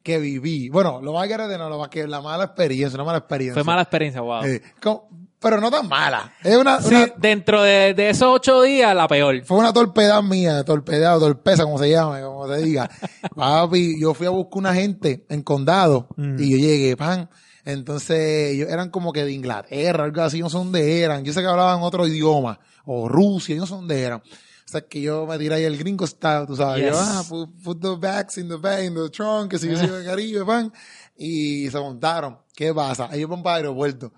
que 0.01 0.19
viví, 0.19 0.69
bueno, 0.69 1.01
lo 1.01 1.11
más 1.13 1.27
garete 1.27 1.57
no, 1.57 1.69
lo 1.69 1.77
más 1.79 1.89
que 1.89 2.07
la 2.07 2.21
mala 2.21 2.45
experiencia, 2.45 2.95
una 2.95 3.03
mala 3.03 3.17
experiencia. 3.19 3.55
Fue 3.61 3.63
mala 3.65 3.81
experiencia, 3.81 4.21
wow. 4.21 4.43
Eh, 4.45 4.61
como- 4.81 5.09
pero 5.39 5.59
no 5.59 5.69
tan 5.69 5.89
mala. 5.89 6.31
Es 6.41 6.55
una, 6.55 6.81
Sí, 6.81 6.95
una- 6.95 7.11
dentro 7.17 7.61
de, 7.63 7.93
de 7.93 8.09
esos 8.11 8.29
ocho 8.33 8.61
días, 8.61 8.95
la 8.95 9.09
peor. 9.09 9.43
fue 9.43 9.57
una 9.57 9.73
torpedad 9.73 10.23
mía, 10.23 10.63
torpedad, 10.63 11.19
torpeza, 11.19 11.63
como 11.63 11.77
se 11.77 11.89
llame, 11.89 12.21
como 12.21 12.47
se 12.47 12.57
diga. 12.63 12.89
Papi, 13.35 13.99
yo 13.99 14.13
fui 14.13 14.27
a 14.27 14.29
buscar 14.29 14.59
una 14.59 14.73
gente 14.73 15.25
en 15.29 15.41
condado 15.43 16.07
Mm. 16.15 16.35
y 16.39 16.51
yo 16.51 16.57
llegué, 16.57 16.95
pan. 16.95 17.29
Entonces, 17.65 18.53
ellos 18.53 18.69
eran 18.69 18.89
como 18.89 19.13
que 19.13 19.23
de 19.23 19.31
Inglaterra, 19.31 20.03
algo 20.03 20.21
así, 20.21 20.39
no 20.39 20.49
sé 20.49 20.57
dónde 20.57 21.01
eran. 21.01 21.23
Yo 21.23 21.33
sé 21.33 21.41
que 21.41 21.47
hablaban 21.47 21.81
otro 21.81 22.05
idioma, 22.07 22.59
o 22.85 23.07
Rusia, 23.07 23.55
yo 23.55 23.61
no 23.61 23.67
sé 23.67 23.73
dónde 23.73 24.01
eran. 24.01 24.19
O 24.19 24.71
sea, 24.73 24.81
que 24.81 25.01
yo 25.01 25.25
me 25.25 25.37
tiré 25.37 25.55
ahí 25.55 25.63
el 25.63 25.77
gringo 25.77 26.07
style, 26.07 26.45
tú 26.47 26.55
sabes. 26.55 26.83
Yes. 26.83 26.93
Yo, 26.93 26.99
ah, 26.99 27.23
put, 27.27 27.49
put 27.63 27.81
the 27.81 27.95
bags 27.95 28.37
in 28.37 28.49
the 28.49 28.55
bag, 28.55 28.85
in 28.85 28.95
the 28.95 29.09
trunk, 29.09 29.51
que 29.51 29.59
si 29.59 29.69
yo 29.69 29.77
soy 29.77 29.87
de 29.87 30.03
Caribe, 30.03 30.45
pan. 30.45 30.73
Y 31.15 31.69
se 31.69 31.79
montaron. 31.79 32.37
¿Qué 32.55 32.73
pasa? 32.73 33.09
Ellos 33.13 33.29
van 33.29 33.43
para 33.43 33.59
el 33.59 33.65
aeropuerto. 33.65 34.13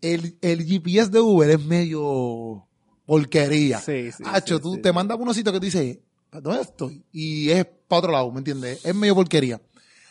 El, 0.00 0.38
el 0.40 0.64
GPS 0.64 1.10
de 1.10 1.20
Uber 1.20 1.50
es 1.50 1.64
medio 1.64 2.66
porquería. 3.04 3.80
Sí, 3.80 4.10
sí, 4.12 4.22
Hacho, 4.24 4.56
sí, 4.56 4.62
tú 4.62 4.74
sí, 4.76 4.82
te 4.82 4.92
mandas 4.92 5.18
unos 5.18 5.36
sitios 5.36 5.52
que 5.52 5.60
te 5.60 5.66
dice, 5.66 6.02
¿dónde 6.30 6.62
estoy? 6.62 7.04
Y 7.12 7.50
es 7.50 7.66
para 7.88 7.98
otro 7.98 8.12
lado, 8.12 8.30
¿me 8.30 8.38
entiendes? 8.38 8.84
Es 8.84 8.94
medio 8.94 9.14
porquería. 9.14 9.60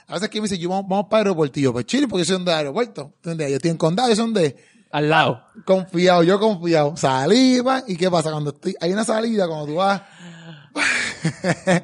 A 0.10 0.14
veces 0.16 0.30
que 0.30 0.42
me 0.42 0.48
dice, 0.48 0.58
yo 0.58 0.70
vamos, 0.70 0.86
vamos 0.90 1.06
para 1.10 1.22
el 1.22 1.28
aeropuerto. 1.28 1.60
Y 1.60 1.64
yo, 1.64 1.72
pues 1.72 1.86
chile, 1.86 2.08
porque 2.08 2.26
yo 2.26 2.36
soy 2.36 2.44
de 2.44 2.52
aeropuerto. 2.54 3.14
¿Entiendes? 3.18 3.50
Yo 3.50 3.56
estoy 3.58 3.72
en 3.72 3.78
condado, 3.78 4.10
yo 4.10 4.16
soy 4.16 4.34
de 4.34 4.56
Al 4.92 5.10
lado. 5.10 5.44
confiado, 5.66 6.24
yo 6.24 6.40
confiado. 6.40 6.98
Salí, 6.98 7.62
pan, 7.64 7.84
¿y 7.88 7.96
qué 7.96 8.10
pasa? 8.10 8.32
Cuando 8.32 8.50
estoy, 8.50 8.76
hay 8.82 8.92
una 8.92 9.04
salida, 9.06 9.48
cuando 9.48 9.68
tú 9.68 9.76
vas, 9.76 10.02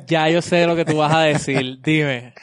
Ya 0.08 0.30
yo 0.30 0.42
sé 0.42 0.66
lo 0.66 0.76
que 0.76 0.86
tú 0.86 0.98
vas 0.98 1.14
a 1.14 1.22
decir. 1.22 1.80
Dime. 1.82 2.34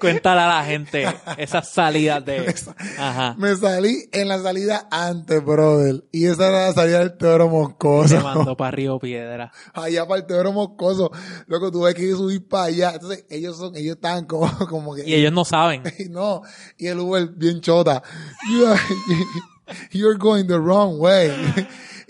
Cuéntale 0.00 0.40
a 0.40 0.48
la 0.48 0.64
gente 0.64 1.06
esas 1.38 1.68
salidas 1.68 2.24
de... 2.24 2.54
Ajá. 2.98 3.34
me 3.38 3.54
salí 3.56 4.08
en 4.12 4.28
la 4.28 4.40
salida 4.42 4.88
antes, 4.90 5.44
brother. 5.44 6.02
Y 6.10 6.26
esa 6.26 6.48
era 6.48 6.66
la 6.68 6.72
salida 6.72 6.98
del 7.00 7.16
Teodoro 7.16 7.48
Moscoso. 7.48 8.16
Te 8.16 8.22
mando 8.22 8.56
para 8.56 8.70
Río 8.72 8.98
Piedra. 8.98 9.52
allá 9.74 10.06
para 10.08 10.20
el 10.20 10.26
Teodoro 10.26 10.52
Moscoso. 10.52 11.10
Loco, 11.46 11.70
tuve 11.70 11.94
que 11.94 12.10
subir 12.12 12.48
para 12.48 12.64
allá. 12.64 12.92
Entonces, 12.94 13.24
ellos 13.30 13.56
son, 13.58 13.76
ellos 13.76 13.96
estaban 13.96 14.24
como, 14.26 14.50
como 14.68 14.94
que. 14.94 15.08
Y 15.08 15.14
ellos 15.14 15.32
no 15.32 15.44
saben. 15.44 15.82
No, 16.10 16.42
y 16.78 16.86
el 16.88 16.98
Uber 16.98 17.28
bien 17.28 17.60
chota. 17.60 18.02
You 18.50 18.66
are- 18.66 18.80
you're 19.92 20.18
going 20.18 20.46
the 20.46 20.58
wrong 20.58 20.98
way. 20.98 21.30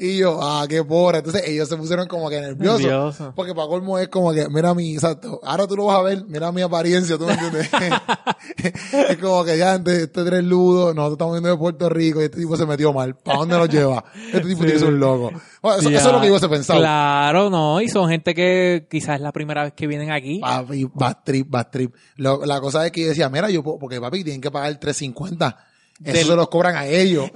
Y 0.03 0.17
yo, 0.17 0.39
ah, 0.41 0.65
qué 0.67 0.83
pobre. 0.83 1.19
Entonces 1.19 1.43
ellos 1.47 1.69
se 1.69 1.77
pusieron 1.77 2.09
como 2.09 2.31
que 2.31 2.41
nerviosos. 2.41 2.81
Nervioso. 2.81 3.33
Porque 3.37 3.55
para 3.55 3.69
colmo 3.69 3.99
es 3.99 4.09
como 4.09 4.33
que, 4.33 4.49
mira 4.49 4.73
mi, 4.73 4.95
exacto, 4.95 5.41
ahora 5.45 5.67
tú 5.67 5.77
lo 5.77 5.85
vas 5.85 5.99
a 5.99 6.03
ver, 6.03 6.25
mira 6.27 6.51
mi 6.53 6.63
apariencia, 6.63 7.19
¿tú 7.19 7.27
me 7.27 7.35
entiendes? 7.35 7.69
es 9.11 9.19
como 9.19 9.45
que 9.45 9.59
ya 9.59 9.75
antes, 9.75 9.99
este 9.99 10.25
tres 10.25 10.43
ludo, 10.43 10.95
nosotros 10.95 11.13
estamos 11.13 11.35
viendo 11.35 11.51
de 11.51 11.57
Puerto 11.59 11.89
Rico 11.91 12.21
y 12.21 12.25
este 12.25 12.39
tipo 12.39 12.57
se 12.57 12.65
metió 12.65 12.93
mal. 12.95 13.15
¿Para 13.15 13.41
dónde 13.41 13.59
lo 13.59 13.67
lleva? 13.67 14.03
Este 14.27 14.41
tipo 14.41 14.61
tiene 14.61 14.73
que 14.73 14.79
ser 14.79 14.89
un 14.89 15.01
loco. 15.01 15.33
Bueno, 15.61 15.79
eso, 15.81 15.91
eso 15.91 16.07
es 16.09 16.13
lo 16.15 16.21
que 16.21 16.27
yo 16.29 16.33
hubiese 16.33 16.49
pensado. 16.49 16.81
Claro, 16.81 17.51
no. 17.51 17.81
Y 17.83 17.89
son 17.91 18.09
gente 18.09 18.35
que 18.35 18.87
quizás 18.91 19.17
es 19.17 19.21
la 19.21 19.33
primera 19.33 19.65
vez 19.65 19.75
que 19.75 19.87
vienen 19.87 20.11
aquí. 20.11 20.39
Papi, 20.41 20.89
bad 20.95 21.19
trip, 21.25 21.47
bad 21.51 21.69
trip. 21.71 21.95
Lo- 22.17 22.47
la 22.47 22.59
cosa 22.61 22.87
es 22.87 22.93
que 22.93 23.03
yo 23.03 23.09
decía, 23.09 23.29
mira, 23.29 23.51
yo, 23.51 23.63
porque 23.63 24.01
papi, 24.01 24.25
tienen 24.25 24.41
que 24.41 24.51
pagar 24.51 24.75
350. 24.79 25.67
Eso 26.03 26.13
Del- 26.17 26.27
se 26.29 26.37
los 26.37 26.49
cobran 26.49 26.77
a 26.77 26.87
ellos. 26.87 27.31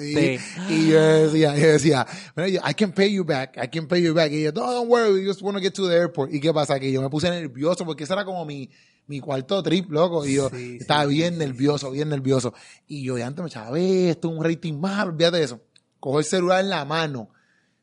Y, 0.00 0.14
y 0.70 0.88
yo 0.88 1.00
decía, 1.00 1.54
yo 1.56 1.66
decía, 1.68 2.06
"Mira, 2.34 2.48
yo, 2.48 2.60
I 2.68 2.72
can 2.74 2.92
pay 2.92 3.12
you 3.12 3.24
back, 3.24 3.58
I 3.62 3.68
can 3.68 3.86
pay 3.88 4.02
you 4.02 4.14
back. 4.14 4.32
Y 4.32 4.42
yo, 4.44 4.52
no, 4.52 4.72
don't 4.72 4.88
worry, 4.90 5.12
we 5.12 5.26
just 5.26 5.42
want 5.42 5.56
to 5.58 5.62
get 5.62 5.72
to 5.74 5.86
the 5.86 5.94
airport. 5.94 6.32
¿Y 6.32 6.40
qué 6.40 6.52
pasa? 6.52 6.80
Que 6.80 6.90
yo 6.90 7.02
me 7.02 7.10
puse 7.10 7.28
nervioso 7.28 7.84
porque 7.84 8.04
ese 8.04 8.14
era 8.14 8.24
como 8.24 8.46
mi, 8.46 8.70
mi 9.06 9.20
cuarto 9.20 9.62
trip, 9.62 9.90
loco. 9.90 10.24
Y 10.24 10.34
yo 10.36 10.48
Sí, 10.48 10.78
estaba 10.80 11.02
sí, 11.04 11.10
bien 11.10 11.36
nervioso, 11.36 11.90
bien 11.90 12.08
nervioso. 12.08 12.54
Y 12.86 13.02
yo 13.02 13.16
de 13.16 13.22
antes 13.24 13.42
me 13.42 13.48
echaba, 13.48 13.70
ve, 13.72 14.10
esto 14.10 14.30
es 14.30 14.38
un 14.38 14.44
rating 14.44 14.74
más, 14.80 15.04
olvídate 15.06 15.36
de 15.36 15.44
eso. 15.44 15.60
Cojo 15.98 16.20
el 16.20 16.24
celular 16.24 16.60
en 16.60 16.70
la 16.70 16.86
mano. 16.86 17.20
O 17.22 17.32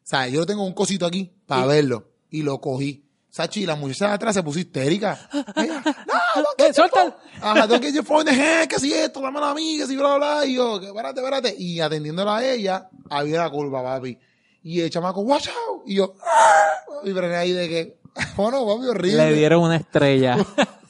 sea, 0.09 0.27
yo 0.29 0.45
tengo 0.47 0.65
un 0.65 0.73
cosito 0.73 1.05
aquí 1.05 1.31
para 1.45 1.65
verlo. 1.67 2.09
Y 2.31 2.41
lo 2.41 2.59
cogí. 2.59 3.03
Sachi, 3.37 3.67
la 3.67 3.75
muchacha 3.75 4.07
de 4.07 4.13
atrás 4.13 4.33
se 4.33 4.41
puso 4.41 4.57
histérica. 4.57 5.17
Ella, 5.55 5.81
no, 5.85 6.41
no, 6.41 6.65
Eh, 6.65 6.73
suelta. 6.73 7.15
Ajá, 7.39 7.67
tengo 7.67 7.79
que 7.79 7.93
your 7.93 8.03
phone 8.03 8.25
the 8.25 8.31
hand, 8.31 8.67
que 8.67 8.79
si 8.79 8.91
esto, 8.91 9.21
dame 9.21 9.39
a 9.39 9.53
mí, 9.53 9.77
que 9.77 9.85
si 9.85 9.95
bla, 9.95 10.17
bla, 10.17 10.35
bla. 10.37 10.45
Y 10.47 10.55
yo, 10.55 10.79
que 10.79 10.87
espérate, 10.87 11.19
espérate. 11.19 11.55
Y 11.57 11.79
atendiéndola 11.79 12.37
a 12.37 12.43
ella, 12.45 12.89
había 13.11 13.43
la 13.43 13.49
curva, 13.51 13.83
papi. 13.83 14.17
Y 14.63 14.81
el 14.81 14.89
chamaco, 14.89 15.21
watch 15.21 15.49
out. 15.49 15.83
Y 15.85 15.95
yo, 15.97 16.15
"Ah". 16.25 16.71
y 17.03 17.11
frené 17.11 17.35
ahí 17.35 17.51
de 17.51 17.69
que, 17.69 17.99
bueno, 18.35 18.65
papi, 18.65 18.87
horrible. 18.87 19.29
Le 19.29 19.33
dieron 19.37 19.61
una 19.61 19.75
estrella. 19.75 20.37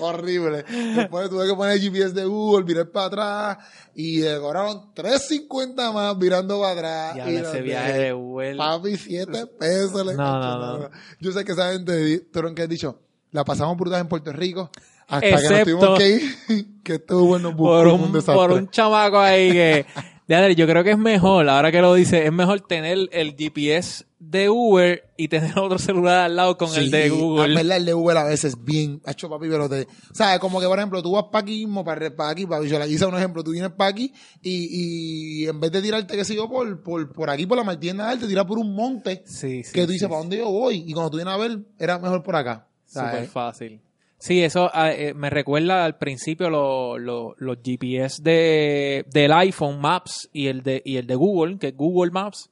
Horrible. 0.00 0.64
Después 0.96 1.30
tuve 1.30 1.46
que 1.46 1.54
poner 1.54 1.74
el 1.74 1.80
GPS 1.80 2.12
de 2.12 2.24
Google, 2.24 2.64
mirar 2.64 2.90
para 2.90 3.06
atrás. 3.06 3.58
Y 3.94 4.20
me 4.20 4.38
cobraron 4.38 4.94
3.50 4.94 5.92
más 5.92 6.16
mirando 6.16 6.60
para 6.60 6.72
atrás. 6.72 7.16
Ya 7.16 7.30
y 7.30 7.36
ese 7.36 7.62
viaje 7.62 7.92
de. 7.92 8.54
Papi, 8.56 8.96
7 8.96 9.46
pesos. 9.58 10.06
le 10.06 10.14
No, 10.14 10.40
no, 10.40 10.78
no. 10.78 10.90
Yo 11.20 11.32
sé 11.32 11.44
que 11.44 11.52
esa 11.52 11.72
gente, 11.72 12.20
tuvieron 12.20 12.54
que 12.54 12.66
dicho, 12.66 13.00
la 13.30 13.44
pasamos 13.44 13.76
brutal 13.76 14.00
en 14.00 14.08
Puerto 14.08 14.32
Rico. 14.32 14.70
Hasta 15.08 15.20
que 15.20 15.48
nos 15.48 15.62
tuvimos 15.62 15.98
que 15.98 16.08
ir, 16.08 16.66
que 16.82 16.94
estuvo 16.94 17.26
bueno 17.26 17.56
por 17.56 17.86
un, 17.86 18.00
un, 18.00 18.12
desastre. 18.12 18.34
por 18.34 18.52
un 18.52 18.68
chamaco 18.68 19.18
ahí 19.18 19.52
que... 19.52 19.86
Diadre, 20.28 20.56
yo 20.56 20.66
creo 20.66 20.82
que 20.82 20.90
es 20.90 20.98
mejor, 20.98 21.48
ahora 21.48 21.70
que 21.70 21.80
lo 21.80 21.94
dice, 21.94 22.26
es 22.26 22.32
mejor 22.32 22.60
tener 22.60 23.08
el 23.12 23.36
GPS 23.36 24.04
de 24.18 24.50
Uber 24.50 25.04
y 25.16 25.28
tener 25.28 25.56
otro 25.58 25.78
celular 25.78 26.24
al 26.24 26.34
lado 26.34 26.58
con 26.58 26.74
el 26.74 26.90
de 26.90 27.10
Google. 27.10 27.54
verdad, 27.54 27.76
el 27.76 27.84
de 27.84 27.92
Google 27.92 28.18
a 28.18 28.24
veces 28.24 28.64
bien, 28.64 29.00
hecho 29.06 29.28
papi, 29.28 29.46
pero 29.48 29.68
te, 29.68 29.86
¿sabes? 30.12 30.40
Como 30.40 30.58
que, 30.60 30.66
por 30.66 30.78
ejemplo, 30.78 31.00
tú 31.00 31.12
vas 31.12 31.26
para 31.30 31.42
aquí 31.42 31.58
mismo, 31.64 31.84
para, 31.84 32.10
para 32.16 32.30
aquí, 32.30 32.44
para 32.44 32.60
visualizar 32.60 33.08
un 33.08 33.16
ejemplo, 33.16 33.44
tú 33.44 33.52
vienes 33.52 33.70
para 33.70 33.90
aquí 33.90 34.12
y, 34.42 35.42
y 35.44 35.46
en 35.48 35.60
vez 35.60 35.70
de 35.70 35.80
tirarte, 35.80 36.16
qué 36.16 36.24
sé 36.24 36.34
yo, 36.34 36.48
por, 36.48 36.82
por, 36.82 37.12
por 37.12 37.30
aquí, 37.30 37.46
por 37.46 37.56
la 37.56 37.62
Martienda 37.62 38.08
Alta, 38.08 38.22
te 38.22 38.28
tiras 38.28 38.46
por 38.46 38.58
un 38.58 38.74
monte 38.74 39.22
Sí, 39.26 39.62
sí. 39.62 39.72
que 39.72 39.86
tú 39.86 39.92
dices. 39.92 40.08
¿para 40.08 40.18
dónde 40.18 40.38
yo 40.38 40.50
voy? 40.50 40.82
Y 40.88 40.92
cuando 40.92 41.10
tú 41.10 41.18
vienes 41.18 41.34
a 41.34 41.36
ver, 41.36 41.60
era 41.78 42.00
mejor 42.00 42.24
por 42.24 42.34
acá. 42.34 42.66
Súper 42.84 43.28
fácil. 43.28 43.80
Sí, 44.18 44.42
eso 44.42 44.70
ah, 44.72 44.92
eh, 44.92 45.12
me 45.14 45.28
recuerda 45.30 45.84
al 45.84 45.96
principio 45.98 46.48
lo- 46.50 46.98
lo- 46.98 47.34
los 47.38 47.58
GPS 47.62 48.22
de, 48.22 49.04
del 49.10 49.32
iPhone 49.32 49.78
Maps 49.80 50.28
y 50.32 50.46
el, 50.46 50.62
de, 50.62 50.80
y 50.84 50.96
el 50.96 51.06
de 51.06 51.14
Google, 51.14 51.58
que 51.58 51.68
es 51.68 51.76
Google 51.76 52.10
Maps. 52.12 52.50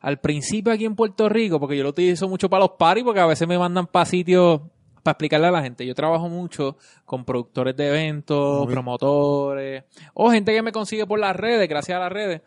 Al 0.00 0.18
principio 0.18 0.72
aquí 0.72 0.84
en 0.84 0.96
Puerto 0.96 1.28
Rico, 1.28 1.58
porque 1.60 1.76
yo 1.76 1.82
lo 1.84 1.90
utilizo 1.90 2.28
mucho 2.28 2.50
para 2.50 2.64
los 2.64 2.72
parties, 2.72 3.04
porque 3.04 3.20
a 3.20 3.26
veces 3.26 3.46
me 3.48 3.56
mandan 3.58 3.86
para 3.86 4.04
sitios 4.04 4.60
para 5.02 5.12
explicarle 5.12 5.46
a 5.46 5.50
la 5.50 5.62
gente. 5.62 5.86
Yo 5.86 5.94
trabajo 5.94 6.28
mucho 6.28 6.76
con 7.04 7.24
productores 7.24 7.76
de 7.76 7.88
eventos, 7.88 8.66
promotores, 8.66 9.84
o 10.14 10.30
gente 10.30 10.52
que 10.52 10.62
me 10.62 10.72
consigue 10.72 11.06
por 11.06 11.18
las 11.20 11.36
redes, 11.36 11.68
gracias 11.68 11.96
a 11.96 12.00
las 12.00 12.12
redes. 12.12 12.42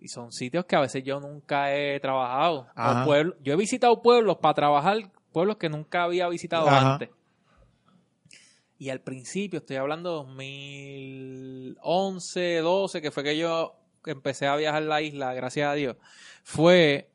Y 0.00 0.08
son 0.08 0.32
sitios 0.32 0.64
que 0.64 0.74
a 0.74 0.80
veces 0.80 1.04
yo 1.04 1.20
nunca 1.20 1.72
he 1.74 2.00
trabajado. 2.00 2.60
O 2.62 2.66
Ajá. 2.74 3.04
pueblos- 3.04 3.36
yo 3.42 3.52
he 3.52 3.56
visitado 3.56 4.02
pueblos 4.02 4.38
para 4.38 4.54
trabajar, 4.54 4.98
pueblos 5.32 5.56
que 5.56 5.68
nunca 5.68 6.02
había 6.04 6.28
visitado 6.28 6.68
Ajá. 6.68 6.94
antes. 6.94 7.10
Y 8.82 8.90
al 8.90 9.00
principio, 9.00 9.60
estoy 9.60 9.76
hablando 9.76 10.10
2011, 10.10 12.56
12, 12.58 13.00
que 13.00 13.12
fue 13.12 13.22
que 13.22 13.38
yo 13.38 13.76
empecé 14.06 14.48
a 14.48 14.56
viajar 14.56 14.82
la 14.82 15.00
isla, 15.00 15.32
gracias 15.34 15.70
a 15.70 15.74
Dios, 15.74 15.96
fue 16.42 17.08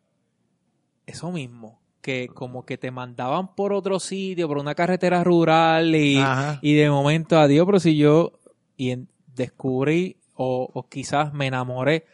eso 1.05 1.29
mismo, 1.29 1.81
que 2.01 2.29
como 2.33 2.65
que 2.65 2.77
te 2.77 2.89
mandaban 2.89 3.53
por 3.53 3.73
otro 3.73 3.99
sitio, 3.99 4.47
por 4.47 4.59
una 4.59 4.75
carretera 4.75 5.25
rural 5.25 5.93
y, 5.93 6.15
y 6.61 6.75
de 6.75 6.89
momento, 6.89 7.37
adiós, 7.37 7.65
pero 7.65 7.81
si 7.81 7.97
yo 7.97 8.31
y 8.77 8.91
en- 8.91 9.09
descubrí 9.35 10.15
o, 10.35 10.69
o 10.73 10.87
quizás 10.87 11.33
me 11.33 11.47
enamoré 11.47 12.05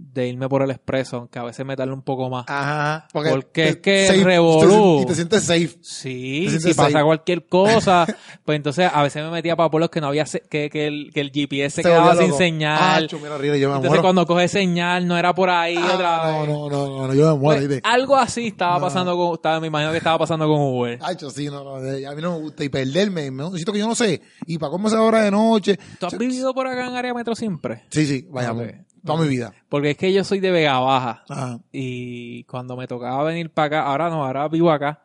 de 0.00 0.28
irme 0.28 0.48
por 0.48 0.62
el 0.62 0.70
expreso, 0.70 1.16
aunque 1.16 1.40
a 1.40 1.42
veces 1.42 1.66
me 1.66 1.74
tarda 1.74 1.92
un 1.92 2.02
poco 2.02 2.30
más. 2.30 2.44
Ajá. 2.48 3.08
Porque 3.12 3.68
es 3.68 3.76
que 3.78 4.06
safe, 4.06 4.22
revolú. 4.24 5.00
Y 5.02 5.06
te 5.06 5.14
sientes 5.16 5.42
safe. 5.42 5.76
Sí, 5.82 6.42
Te 6.46 6.50
si 6.52 6.58
sientes 6.60 6.76
pasa 6.76 7.02
cualquier 7.02 7.46
cosa, 7.46 8.06
pues 8.44 8.56
entonces 8.56 8.88
a 8.92 9.02
veces 9.02 9.24
me 9.24 9.30
metía 9.30 9.56
para 9.56 9.68
pueblos 9.70 9.90
que 9.90 10.00
no 10.00 10.06
había, 10.06 10.24
se- 10.24 10.40
que, 10.42 10.70
que, 10.70 10.86
el, 10.86 11.10
que 11.12 11.20
el 11.20 11.32
GPS 11.32 11.76
se 11.76 11.82
quedaba 11.82 12.14
sin 12.14 12.26
loco. 12.28 12.38
señal. 12.38 13.04
Acho, 13.04 13.18
mira, 13.18 13.34
horrible, 13.34 13.58
yo 13.58 13.68
me 13.70 13.74
entonces 13.74 13.90
muero. 13.90 14.02
cuando 14.02 14.26
coge 14.26 14.46
señal 14.46 15.06
no 15.08 15.18
era 15.18 15.34
por 15.34 15.50
ahí 15.50 15.74
Ah, 15.76 15.90
otra 15.94 16.16
no, 16.32 16.40
vez. 16.40 16.48
no, 16.48 16.68
no, 16.70 16.86
no, 16.88 17.06
no, 17.08 17.14
yo 17.14 17.34
me 17.34 17.40
muero. 17.40 17.66
Pues, 17.66 17.80
algo 17.82 18.16
así 18.16 18.46
estaba 18.46 18.76
No. 18.76 18.80
pasando 18.82 19.16
con, 19.16 19.34
estaba, 19.34 19.58
me 19.58 19.66
imagino 19.66 19.90
que 19.90 19.98
estaba 19.98 20.18
pasando 20.18 20.46
con 20.46 20.60
Uber. 20.60 20.98
Hacho, 21.02 21.28
sí, 21.30 21.46
no, 21.46 21.64
no, 21.64 21.80
de- 21.80 22.06
a 22.06 22.12
mí 22.14 22.22
no 22.22 22.32
me 22.34 22.38
gusta. 22.38 22.62
Y 22.62 22.68
perderme, 22.68 23.30
me 23.32 23.42
necesito 23.44 23.72
que 23.72 23.80
yo 23.80 23.88
no 23.88 23.94
sé. 23.96 24.22
Y 24.46 24.58
para 24.58 24.70
cómo 24.70 24.86
esa 24.86 25.02
hora 25.02 25.22
de 25.22 25.30
noche. 25.32 25.78
¿Tú 25.98 26.06
has 26.06 26.16
vivido 26.16 26.54
por 26.54 26.68
acá 26.68 26.86
en 26.86 26.94
área 26.94 27.12
metro 27.12 27.34
siempre? 27.34 27.82
Sí, 27.90 28.06
sí, 28.06 28.26
vaya, 28.30 28.52
Ok. 28.52 28.62
Toda 29.04 29.22
mi 29.22 29.28
vida. 29.28 29.52
Porque 29.68 29.90
es 29.90 29.96
que 29.96 30.12
yo 30.12 30.24
soy 30.24 30.40
de 30.40 30.50
Vega 30.50 30.78
Baja. 30.80 31.24
Ajá. 31.28 31.58
Y 31.72 32.44
cuando 32.44 32.76
me 32.76 32.86
tocaba 32.86 33.22
venir 33.24 33.50
para 33.50 33.66
acá, 33.66 33.82
ahora 33.86 34.08
no, 34.10 34.24
ahora 34.24 34.48
vivo 34.48 34.70
acá, 34.70 35.02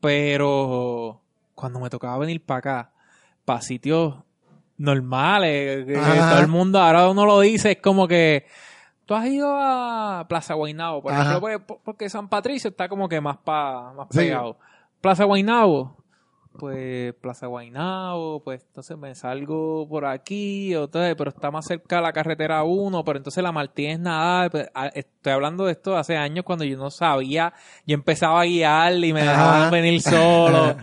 pero 0.00 1.20
cuando 1.54 1.80
me 1.80 1.88
tocaba 1.90 2.18
venir 2.18 2.44
para 2.44 2.58
acá, 2.58 2.90
para 3.44 3.62
sitios 3.62 4.14
normales, 4.76 5.86
que 5.86 5.94
todo 5.94 6.38
el 6.40 6.48
mundo, 6.48 6.78
ahora 6.80 7.08
uno 7.08 7.24
lo 7.24 7.40
dice, 7.40 7.72
es 7.72 7.78
como 7.78 8.08
que 8.08 8.46
tú 9.06 9.14
has 9.14 9.26
ido 9.26 9.48
a 9.58 10.26
Plaza 10.28 10.54
Guaynabo, 10.54 11.02
por 11.02 11.12
Ajá. 11.12 11.22
ejemplo, 11.22 11.40
pues, 11.40 11.58
por- 11.60 11.78
porque 11.84 12.08
San 12.10 12.28
Patricio 12.28 12.70
está 12.70 12.88
como 12.88 13.08
que 13.08 13.20
más, 13.20 13.36
pa, 13.38 13.92
más 13.94 14.08
Sí. 14.10 14.18
pegado. 14.18 14.56
Plaza 15.00 15.24
Guaynabo, 15.24 15.96
pues 16.58 17.14
Plaza 17.14 17.46
Guaynabo, 17.46 18.42
pues 18.44 18.62
entonces 18.66 18.96
me 18.98 19.14
salgo 19.14 19.88
por 19.88 20.04
aquí, 20.06 20.74
o 20.74 20.88
todo, 20.88 21.02
pero 21.16 21.30
está 21.30 21.50
más 21.50 21.66
cerca 21.66 21.96
de 21.96 22.02
la 22.02 22.12
carretera 22.12 22.62
1, 22.64 23.04
pero 23.04 23.18
entonces 23.18 23.42
la 23.42 23.52
Martínez 23.52 23.98
Nadal, 24.00 24.50
pues, 24.50 24.68
a- 24.74 24.88
estoy 24.88 25.32
hablando 25.32 25.64
de 25.66 25.72
esto 25.72 25.96
hace 25.96 26.16
años 26.16 26.44
cuando 26.44 26.64
yo 26.64 26.76
no 26.76 26.90
sabía, 26.90 27.52
yo 27.86 27.94
empezaba 27.94 28.40
a 28.42 28.44
guiar 28.44 28.92
y 29.04 29.12
me 29.12 29.22
Ajá. 29.22 29.30
dejaban 29.32 29.70
venir 29.72 30.00
solo. 30.00 30.76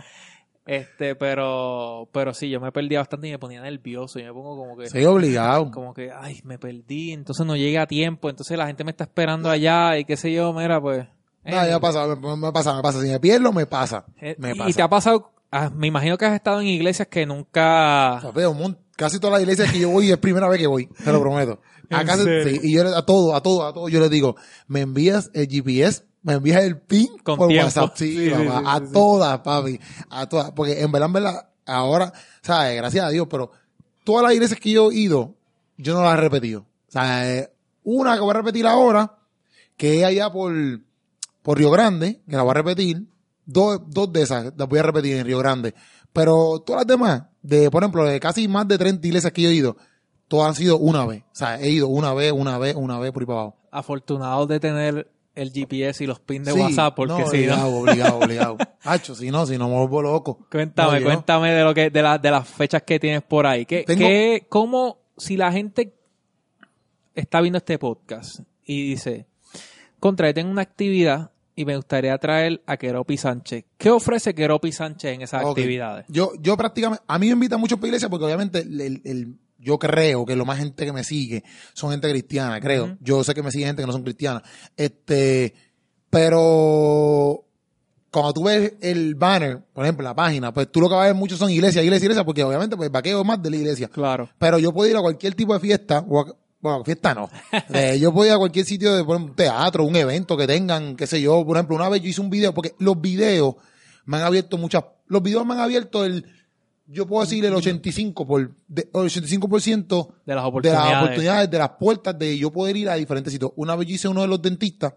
Este, 0.65 1.15
pero, 1.15 2.07
pero 2.11 2.31
sí, 2.33 2.47
yo 2.49 2.59
me 2.59 2.71
perdía 2.71 2.99
bastante 2.99 3.27
y 3.27 3.31
me 3.31 3.39
ponía 3.39 3.59
nervioso 3.61 4.19
y 4.19 4.23
me 4.23 4.31
pongo 4.31 4.55
como 4.55 4.77
que, 4.77 4.87
Soy 4.87 5.03
obligado. 5.05 5.71
como 5.71 5.95
que, 5.95 6.11
ay, 6.11 6.41
me 6.43 6.59
perdí, 6.59 7.11
entonces 7.11 7.43
no 7.45 7.55
llegué 7.55 7.79
a 7.79 7.87
tiempo, 7.87 8.29
entonces 8.29 8.55
la 8.55 8.67
gente 8.67 8.83
me 8.83 8.91
está 8.91 9.05
esperando 9.05 9.49
allá 9.49 9.97
y 9.97 10.05
qué 10.05 10.15
sé 10.15 10.31
yo, 10.31 10.53
mira, 10.53 10.79
pues. 10.79 11.07
No, 11.43 11.65
ya 11.65 11.79
pasa, 11.79 12.05
me, 12.15 12.35
me 12.35 12.51
pasa, 12.51 12.75
me 12.75 12.81
pasa. 12.83 13.01
Si 13.01 13.07
me 13.07 13.19
pierdo, 13.19 13.51
me 13.51 13.65
pasa. 13.65 14.05
Eh, 14.21 14.35
Me 14.37 14.53
pasa. 14.53 14.69
y 14.69 14.73
te 14.73 14.81
ha 14.83 14.87
pasado, 14.89 15.31
ah, 15.51 15.69
me 15.69 15.87
imagino 15.87 16.17
que 16.17 16.25
has 16.25 16.33
estado 16.35 16.61
en 16.61 16.67
iglesias 16.67 17.07
que 17.07 17.25
nunca... 17.25 18.19
Papi, 18.21 18.41
un 18.43 18.57
mon- 18.57 18.77
casi 18.95 19.19
todas 19.19 19.33
las 19.33 19.41
iglesias 19.41 19.71
que 19.71 19.79
yo 19.79 19.89
voy 19.89 20.11
es 20.11 20.17
primera 20.17 20.47
vez 20.49 20.59
que 20.59 20.67
voy, 20.67 20.87
te 20.87 21.11
lo 21.11 21.19
prometo. 21.21 21.61
A 21.91 22.01
¿En 22.01 22.07
casi- 22.07 22.23
sí, 22.43 22.59
y 22.63 22.73
yo 22.75 22.95
a 22.95 23.03
todo, 23.05 23.33
a 23.35 23.41
todo, 23.41 23.65
a 23.65 23.73
todo, 23.73 23.89
yo 23.89 23.99
les 23.99 24.09
digo, 24.11 24.35
me 24.67 24.81
envías 24.81 25.31
el 25.33 25.47
GPS, 25.47 26.03
me 26.21 26.33
envías 26.33 26.63
el 26.63 26.77
pin 26.79 27.07
Con 27.23 27.37
por 27.37 27.47
tiempo. 27.47 27.65
WhatsApp. 27.65 27.93
Sí, 27.95 28.15
Sí, 28.15 28.25
sí, 28.25 28.29
papá, 28.45 28.59
sí, 28.59 28.65
a 28.67 28.91
todas, 28.93 29.39
papi, 29.39 29.79
a 30.09 30.29
todas. 30.29 30.51
Porque 30.51 30.81
en 30.81 30.91
verdad, 30.91 31.07
en 31.07 31.13
verdad, 31.13 31.49
ahora, 31.65 32.13
¿sabes? 32.43 32.75
Gracias 32.75 33.03
a 33.05 33.09
Dios, 33.09 33.25
pero 33.27 33.49
todas 34.03 34.21
las 34.23 34.33
iglesias 34.33 34.59
que 34.59 34.69
yo 34.71 34.91
he 34.91 34.95
ido, 34.95 35.33
yo 35.77 35.93
no 35.95 36.03
las 36.03 36.13
he 36.13 36.21
repetido. 36.21 36.61
O 36.61 36.91
sea, 36.91 37.27
eh, 37.35 37.51
una 37.83 38.13
que 38.13 38.21
voy 38.21 38.31
a 38.31 38.33
repetir 38.33 38.67
ahora, 38.67 39.17
que 39.75 39.97
es 39.99 40.03
allá 40.05 40.29
por, 40.31 40.53
por 41.41 41.57
Río 41.57 41.71
Grande, 41.71 42.21
que 42.29 42.35
la 42.35 42.43
voy 42.43 42.51
a 42.51 42.55
repetir. 42.55 43.03
Dos, 43.51 43.81
dos 43.87 44.13
de 44.13 44.21
esas 44.21 44.53
las 44.55 44.67
voy 44.67 44.79
a 44.79 44.83
repetir 44.83 45.15
en 45.17 45.25
Río 45.25 45.39
Grande. 45.39 45.73
Pero 46.13 46.59
todas 46.65 46.81
las 46.81 46.87
demás, 46.87 47.23
de, 47.41 47.69
por 47.71 47.81
ejemplo, 47.83 48.05
de 48.05 48.19
casi 48.19 48.47
más 48.47 48.67
de 48.67 48.77
30 48.77 49.07
iglesias 49.07 49.33
que 49.33 49.41
yo 49.41 49.49
he 49.49 49.53
ido, 49.53 49.77
todas 50.27 50.49
han 50.49 50.55
sido 50.55 50.77
una 50.77 51.05
vez. 51.05 51.23
O 51.23 51.35
sea, 51.35 51.59
he 51.59 51.69
ido 51.69 51.87
una 51.87 52.13
vez, 52.13 52.31
una 52.31 52.57
vez, 52.57 52.75
una 52.75 52.99
vez 52.99 53.11
por 53.11 53.23
ahí 53.23 53.27
para 53.27 53.39
abajo. 53.41 53.55
Afortunados 53.71 54.47
de 54.47 54.59
tener 54.59 55.11
el 55.35 55.51
GPS 55.51 56.03
y 56.03 56.07
los 56.07 56.19
pins 56.19 56.45
de 56.45 56.51
Sí, 56.53 56.59
WhatsApp, 56.59 56.95
porque 56.95 57.13
no, 57.13 57.27
si 57.29 57.45
no... 57.47 57.53
obligado, 57.67 57.75
obligado, 57.77 58.17
obligado. 58.25 58.57
Hacho, 58.83 59.15
si 59.15 59.31
no, 59.31 59.45
si 59.45 59.57
no 59.57 59.67
me 59.69 59.75
vuelvo 59.77 60.01
loco. 60.01 60.39
Cuéntame, 60.51 60.99
No, 60.99 61.05
cuéntame 61.05 61.51
de 61.51 61.63
lo 61.63 61.73
que, 61.73 61.89
de, 61.89 62.01
las 62.01 62.21
de 62.21 62.31
las 62.31 62.47
fechas 62.47 62.83
que 62.83 62.99
tienes 62.99 63.21
por 63.23 63.45
ahí. 63.47 63.65
¿Qué, 63.65 63.83
Tengo- 63.85 63.99
qué- 64.05 64.45
cómo, 64.49 64.97
si 65.17 65.37
la 65.37 65.51
gente 65.51 65.93
está 67.15 67.41
viendo 67.41 67.57
este 67.57 67.77
podcast 67.79 68.41
y 68.65 68.89
dice, 68.89 69.27
contra, 69.99 70.33
tengo 70.33 70.51
una 70.51 70.61
actividad 70.61 71.31
y 71.59 71.65
me 71.65 71.75
gustaría 71.75 72.17
traer 72.17 72.61
a 72.65 72.77
Keropi 72.77 73.17
Sánchez. 73.17 73.65
¿Qué 73.77 73.89
ofrece 73.89 74.33
Keropi 74.33 74.71
Sánchez 74.71 75.15
en 75.15 75.21
esas 75.23 75.43
actividades? 75.45 76.05
Yo, 76.07 76.31
yo 76.39 76.55
prácticamente, 76.55 77.03
a 77.07 77.19
mí 77.19 77.27
me 77.27 77.33
invitan 77.33 77.59
mucho 77.59 77.75
para 77.77 77.87
iglesia 77.87 78.07
porque 78.09 78.25
obviamente 78.25 78.59
el, 78.59 78.79
el- 78.79 79.01
el- 79.03 79.35
yo 79.57 79.77
creo 79.77 80.25
que 80.25 80.37
lo 80.37 80.45
más 80.45 80.57
gente 80.57 80.85
que 80.85 80.93
me 80.93 81.03
sigue 81.03 81.43
son 81.73 81.91
gente 81.91 82.09
cristiana, 82.09 82.61
creo. 82.61 82.95
Yo 83.01 83.23
sé 83.25 83.33
que 83.33 83.43
me 83.43 83.51
sigue 83.51 83.65
gente 83.65 83.81
que 83.83 83.87
no 83.87 83.91
son 83.91 84.03
cristianas. 84.03 84.43
Este, 84.77 85.53
pero 86.09 87.45
cuando 88.11 88.33
tú 88.33 88.43
ves 88.45 88.73
el 88.81 89.15
banner, 89.15 89.59
por 89.73 89.83
ejemplo, 89.83 90.03
la 90.03 90.15
página, 90.15 90.53
pues 90.53 90.71
tú 90.71 90.81
lo 90.81 90.87
que 90.89 90.95
vas 90.95 91.03
a 91.03 91.07
ver 91.07 91.15
mucho 91.15 91.35
son 91.37 91.49
iglesias, 91.51 91.83
iglesias, 91.83 92.03
iglesias, 92.05 92.25
porque 92.25 92.43
obviamente 92.43 92.75
pues 92.77 92.89
vaqueo 92.89 93.23
más 93.23 93.41
de 93.41 93.49
la 93.49 93.55
iglesia. 93.57 93.87
Claro. 93.89 94.29
Pero 94.37 94.59
yo 94.59 94.71
puedo 94.73 94.89
ir 94.89 94.95
a 94.97 95.01
cualquier 95.01 95.35
tipo 95.35 95.53
de 95.53 95.59
fiesta, 95.59 96.05
o 96.07 96.21
a- 96.21 96.35
bueno, 96.61 96.83
fiesta 96.83 97.13
no. 97.13 97.29
Eh, 97.73 97.97
yo 98.01 98.13
puedo 98.13 98.27
ir 98.27 98.33
a 98.33 98.37
cualquier 98.37 98.65
sitio 98.65 98.95
de, 98.95 99.03
por 99.03 99.15
ejemplo, 99.15 99.31
un 99.31 99.35
teatro, 99.35 99.83
un 99.85 99.95
evento 99.95 100.35
que 100.37 100.45
tengan, 100.47 100.95
qué 100.95 101.07
sé 101.07 101.21
yo. 101.21 101.45
Por 101.45 101.57
ejemplo, 101.57 101.75
una 101.75 101.89
vez 101.89 102.01
yo 102.01 102.09
hice 102.09 102.21
un 102.21 102.29
video, 102.29 102.53
porque 102.53 102.75
los 102.79 102.99
videos 102.99 103.55
me 104.05 104.17
han 104.17 104.23
abierto 104.23 104.57
muchas, 104.57 104.83
los 105.07 105.21
videos 105.23 105.45
me 105.45 105.53
han 105.53 105.59
abierto 105.61 106.03
el, 106.03 106.25
yo 106.87 107.05
puedo 107.07 107.23
decir 107.23 107.45
el 107.45 107.53
85 107.53 108.25
por, 108.25 108.51
de, 108.67 108.81
el 108.81 108.89
85% 108.91 110.07
De 110.25 110.35
las 110.35 110.43
de 110.43 110.47
oportunidades. 110.49 110.91
las 110.91 111.03
oportunidades, 111.03 111.51
de 111.51 111.57
las 111.59 111.69
puertas 111.79 112.17
de 112.17 112.37
yo 112.37 112.51
poder 112.51 112.75
ir 112.77 112.89
a 112.89 112.95
diferentes 112.95 113.31
sitios. 113.31 113.51
Una 113.55 113.75
vez 113.75 113.87
yo 113.87 113.95
hice 113.95 114.07
uno 114.07 114.21
de 114.21 114.27
los 114.27 114.41
dentistas 114.41 114.93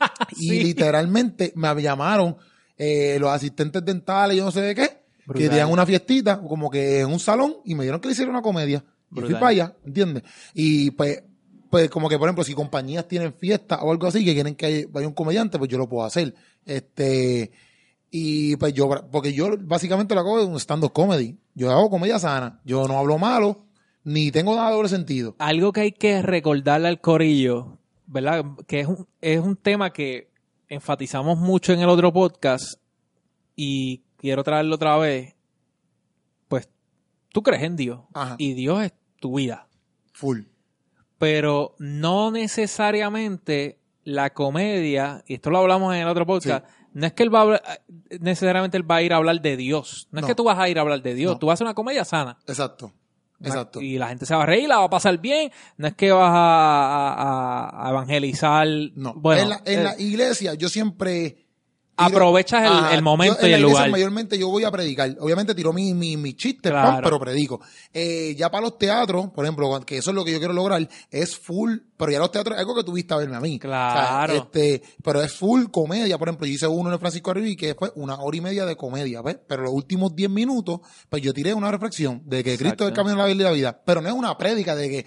y 0.36 0.48
Sí. 0.48 0.64
literalmente 0.64 1.52
me 1.56 1.82
llamaron 1.82 2.36
eh, 2.76 3.18
los 3.20 3.30
asistentes 3.30 3.84
dentales, 3.84 4.36
yo 4.36 4.44
no 4.44 4.50
sé 4.50 4.60
de 4.62 4.74
qué, 4.74 5.02
Brutal. 5.26 5.42
que 5.42 5.48
tenían 5.48 5.70
una 5.70 5.86
fiestita, 5.86 6.40
como 6.40 6.70
que 6.70 7.00
en 7.00 7.06
un 7.12 7.20
salón, 7.20 7.56
y 7.64 7.74
me 7.74 7.84
dieron 7.84 8.00
que 8.00 8.08
le 8.08 8.12
hicieron 8.12 8.34
una 8.34 8.42
comedia. 8.42 8.82
Y 9.10 9.14
fui 9.14 9.22
Brutal. 9.22 9.40
para 9.40 9.50
allá, 9.50 9.76
¿entiendes? 9.84 10.22
Y 10.54 10.90
pues, 10.92 11.22
pues 11.68 11.90
como 11.90 12.08
que, 12.08 12.18
por 12.18 12.28
ejemplo, 12.28 12.44
si 12.44 12.54
compañías 12.54 13.06
tienen 13.08 13.32
fiesta 13.34 13.82
o 13.82 13.90
algo 13.90 14.06
así, 14.06 14.24
que 14.24 14.34
quieren 14.34 14.54
que 14.54 14.86
vaya 14.90 15.06
un 15.08 15.14
comediante, 15.14 15.58
pues 15.58 15.70
yo 15.70 15.78
lo 15.78 15.88
puedo 15.88 16.04
hacer. 16.04 16.34
Este, 16.64 17.50
y 18.10 18.56
pues 18.56 18.74
yo, 18.74 18.88
porque 19.10 19.32
yo 19.32 19.50
básicamente 19.60 20.14
lo 20.14 20.20
hago 20.20 20.38
de 20.38 20.46
un 20.46 20.56
stand-up 20.58 20.92
comedy. 20.92 21.38
Yo 21.54 21.70
hago 21.70 21.90
comedia 21.90 22.18
sana. 22.18 22.60
Yo 22.64 22.86
no 22.88 22.98
hablo 22.98 23.18
malo, 23.18 23.66
ni 24.04 24.30
tengo 24.30 24.54
nada 24.54 24.70
de 24.70 24.74
doble 24.76 24.88
sentido. 24.88 25.36
Algo 25.38 25.72
que 25.72 25.80
hay 25.82 25.92
que 25.92 26.22
recordarle 26.22 26.88
al 26.88 27.00
corillo, 27.00 27.78
¿verdad? 28.06 28.44
Que 28.66 28.80
es 28.80 28.86
un, 28.86 29.06
es 29.20 29.40
un 29.40 29.56
tema 29.56 29.92
que 29.92 30.30
enfatizamos 30.68 31.38
mucho 31.38 31.72
en 31.72 31.80
el 31.80 31.88
otro 31.88 32.12
podcast 32.12 32.74
y 33.56 34.02
quiero 34.16 34.42
traerlo 34.42 34.76
otra 34.76 34.96
vez. 34.96 35.34
Pues 36.48 36.68
tú 37.32 37.42
crees 37.42 37.62
en 37.62 37.76
Dios 37.76 38.00
Ajá. 38.14 38.36
y 38.38 38.54
Dios 38.54 38.82
es 38.82 38.92
tu 39.20 39.36
vida. 39.36 39.68
Full. 40.12 40.40
pero 41.18 41.76
no 41.78 42.30
necesariamente 42.30 43.78
la 44.04 44.30
comedia, 44.30 45.22
y 45.26 45.34
esto 45.34 45.50
lo 45.50 45.58
hablamos 45.58 45.94
en 45.94 46.00
el 46.02 46.08
otro 46.08 46.26
podcast, 46.26 46.66
no 46.94 47.06
es 47.06 47.12
que 47.12 47.22
él 47.22 47.32
va 47.34 47.54
a 47.56 47.60
necesariamente 48.20 48.76
él 48.76 48.90
va 48.90 48.96
a 48.96 49.02
ir 49.02 49.12
a 49.12 49.16
hablar 49.16 49.40
de 49.40 49.56
Dios. 49.56 50.08
No, 50.10 50.20
No. 50.20 50.26
es 50.26 50.30
que 50.30 50.34
tú 50.34 50.44
vas 50.44 50.58
a 50.58 50.68
ir 50.68 50.78
a 50.78 50.80
hablar 50.82 51.02
de 51.02 51.14
Dios, 51.14 51.32
No. 51.34 51.38
tú 51.38 51.46
vas 51.46 51.52
a 51.52 51.54
hacer 51.54 51.66
una 51.66 51.74
comedia 51.74 52.04
sana. 52.04 52.38
Exacto. 52.46 52.92
Exacto. 53.42 53.80
Y 53.80 53.96
la 53.98 54.08
gente 54.08 54.26
se 54.26 54.34
va 54.34 54.42
a 54.42 54.46
reír, 54.46 54.68
la 54.68 54.78
va 54.78 54.84
a 54.84 54.90
pasar 54.90 55.16
bien. 55.18 55.50
No 55.78 55.86
es 55.88 55.94
que 55.94 56.10
vas 56.12 56.30
a, 56.30 57.12
a- 57.14 57.86
a 57.86 57.90
evangelizar. 57.90 58.66
No. 58.96 59.14
Bueno, 59.14 59.42
en 59.42 59.48
la, 59.48 59.62
en 59.64 59.80
eh, 59.80 59.82
la 59.84 59.98
iglesia 60.00 60.54
yo 60.54 60.68
siempre... 60.68 61.46
Aprovechas 62.06 62.92
el- 62.92 63.02
momento 63.02 63.40
yo 63.40 63.46
en 63.46 63.50
y 63.50 63.54
el 63.54 63.62
lugar. 63.62 63.90
Mayormente 63.90 64.38
yo 64.38 64.48
voy 64.48 64.64
a 64.64 64.70
predicar. 64.70 65.16
Obviamente 65.20 65.54
tiro 65.54 65.72
mi, 65.72 65.94
mi, 65.94 66.16
mi 66.16 66.34
chiste, 66.34 66.70
Claro. 66.70 66.88
pam, 66.92 67.00
pero 67.02 67.18
predico. 67.20 67.60
Eh, 67.92 68.34
ya 68.36 68.50
para 68.50 68.62
los 68.62 68.78
teatros, 68.78 69.30
por 69.30 69.44
ejemplo, 69.44 69.80
que 69.86 69.98
eso 69.98 70.10
es 70.10 70.14
lo 70.16 70.24
que 70.24 70.32
yo 70.32 70.38
quiero 70.38 70.52
lograr, 70.54 70.88
es 71.10 71.36
full, 71.36 71.76
pero 71.96 72.12
ya 72.12 72.18
los 72.18 72.30
teatros 72.32 72.54
es 72.56 72.60
algo 72.60 72.74
que 72.74 72.84
tuviste 72.84 73.12
a 73.14 73.18
verme 73.18 73.36
a 73.36 73.40
mí. 73.40 73.58
Claro. 73.58 74.32
O 74.32 74.36
sea, 74.36 74.42
este, 74.42 74.82
pero 75.02 75.22
es 75.22 75.32
full 75.32 75.64
comedia. 75.70 76.18
Por 76.18 76.28
ejemplo, 76.28 76.46
yo 76.46 76.52
hice 76.54 76.66
uno 76.66 76.88
en 76.88 76.94
el 76.94 76.98
Francisco 77.00 77.30
Arribí 77.30 77.56
que 77.56 77.74
fue 77.74 77.92
una 77.96 78.16
hora 78.20 78.36
y 78.36 78.40
media 78.40 78.64
de 78.66 78.76
comedia, 78.76 79.22
¿ves? 79.22 79.38
Pero 79.46 79.62
los 79.64 79.72
últimos 79.72 80.14
10 80.14 80.30
minutos, 80.30 80.80
pues 81.08 81.22
yo 81.22 81.32
tiré 81.32 81.52
una 81.54 81.70
reflexión 81.70 82.22
de 82.24 82.42
que 82.44 82.56
Cristo 82.56 82.84
es 82.84 82.90
el 82.90 82.96
camino 82.96 83.16
de 83.16 83.22
la 83.22 83.26
vida 83.26 83.40
y 83.42 83.44
la 83.44 83.52
vida. 83.52 83.82
Pero 83.84 84.00
no 84.00 84.08
es 84.08 84.14
una 84.14 84.36
prédica 84.38 84.74
de 84.76 84.88
que 84.88 85.06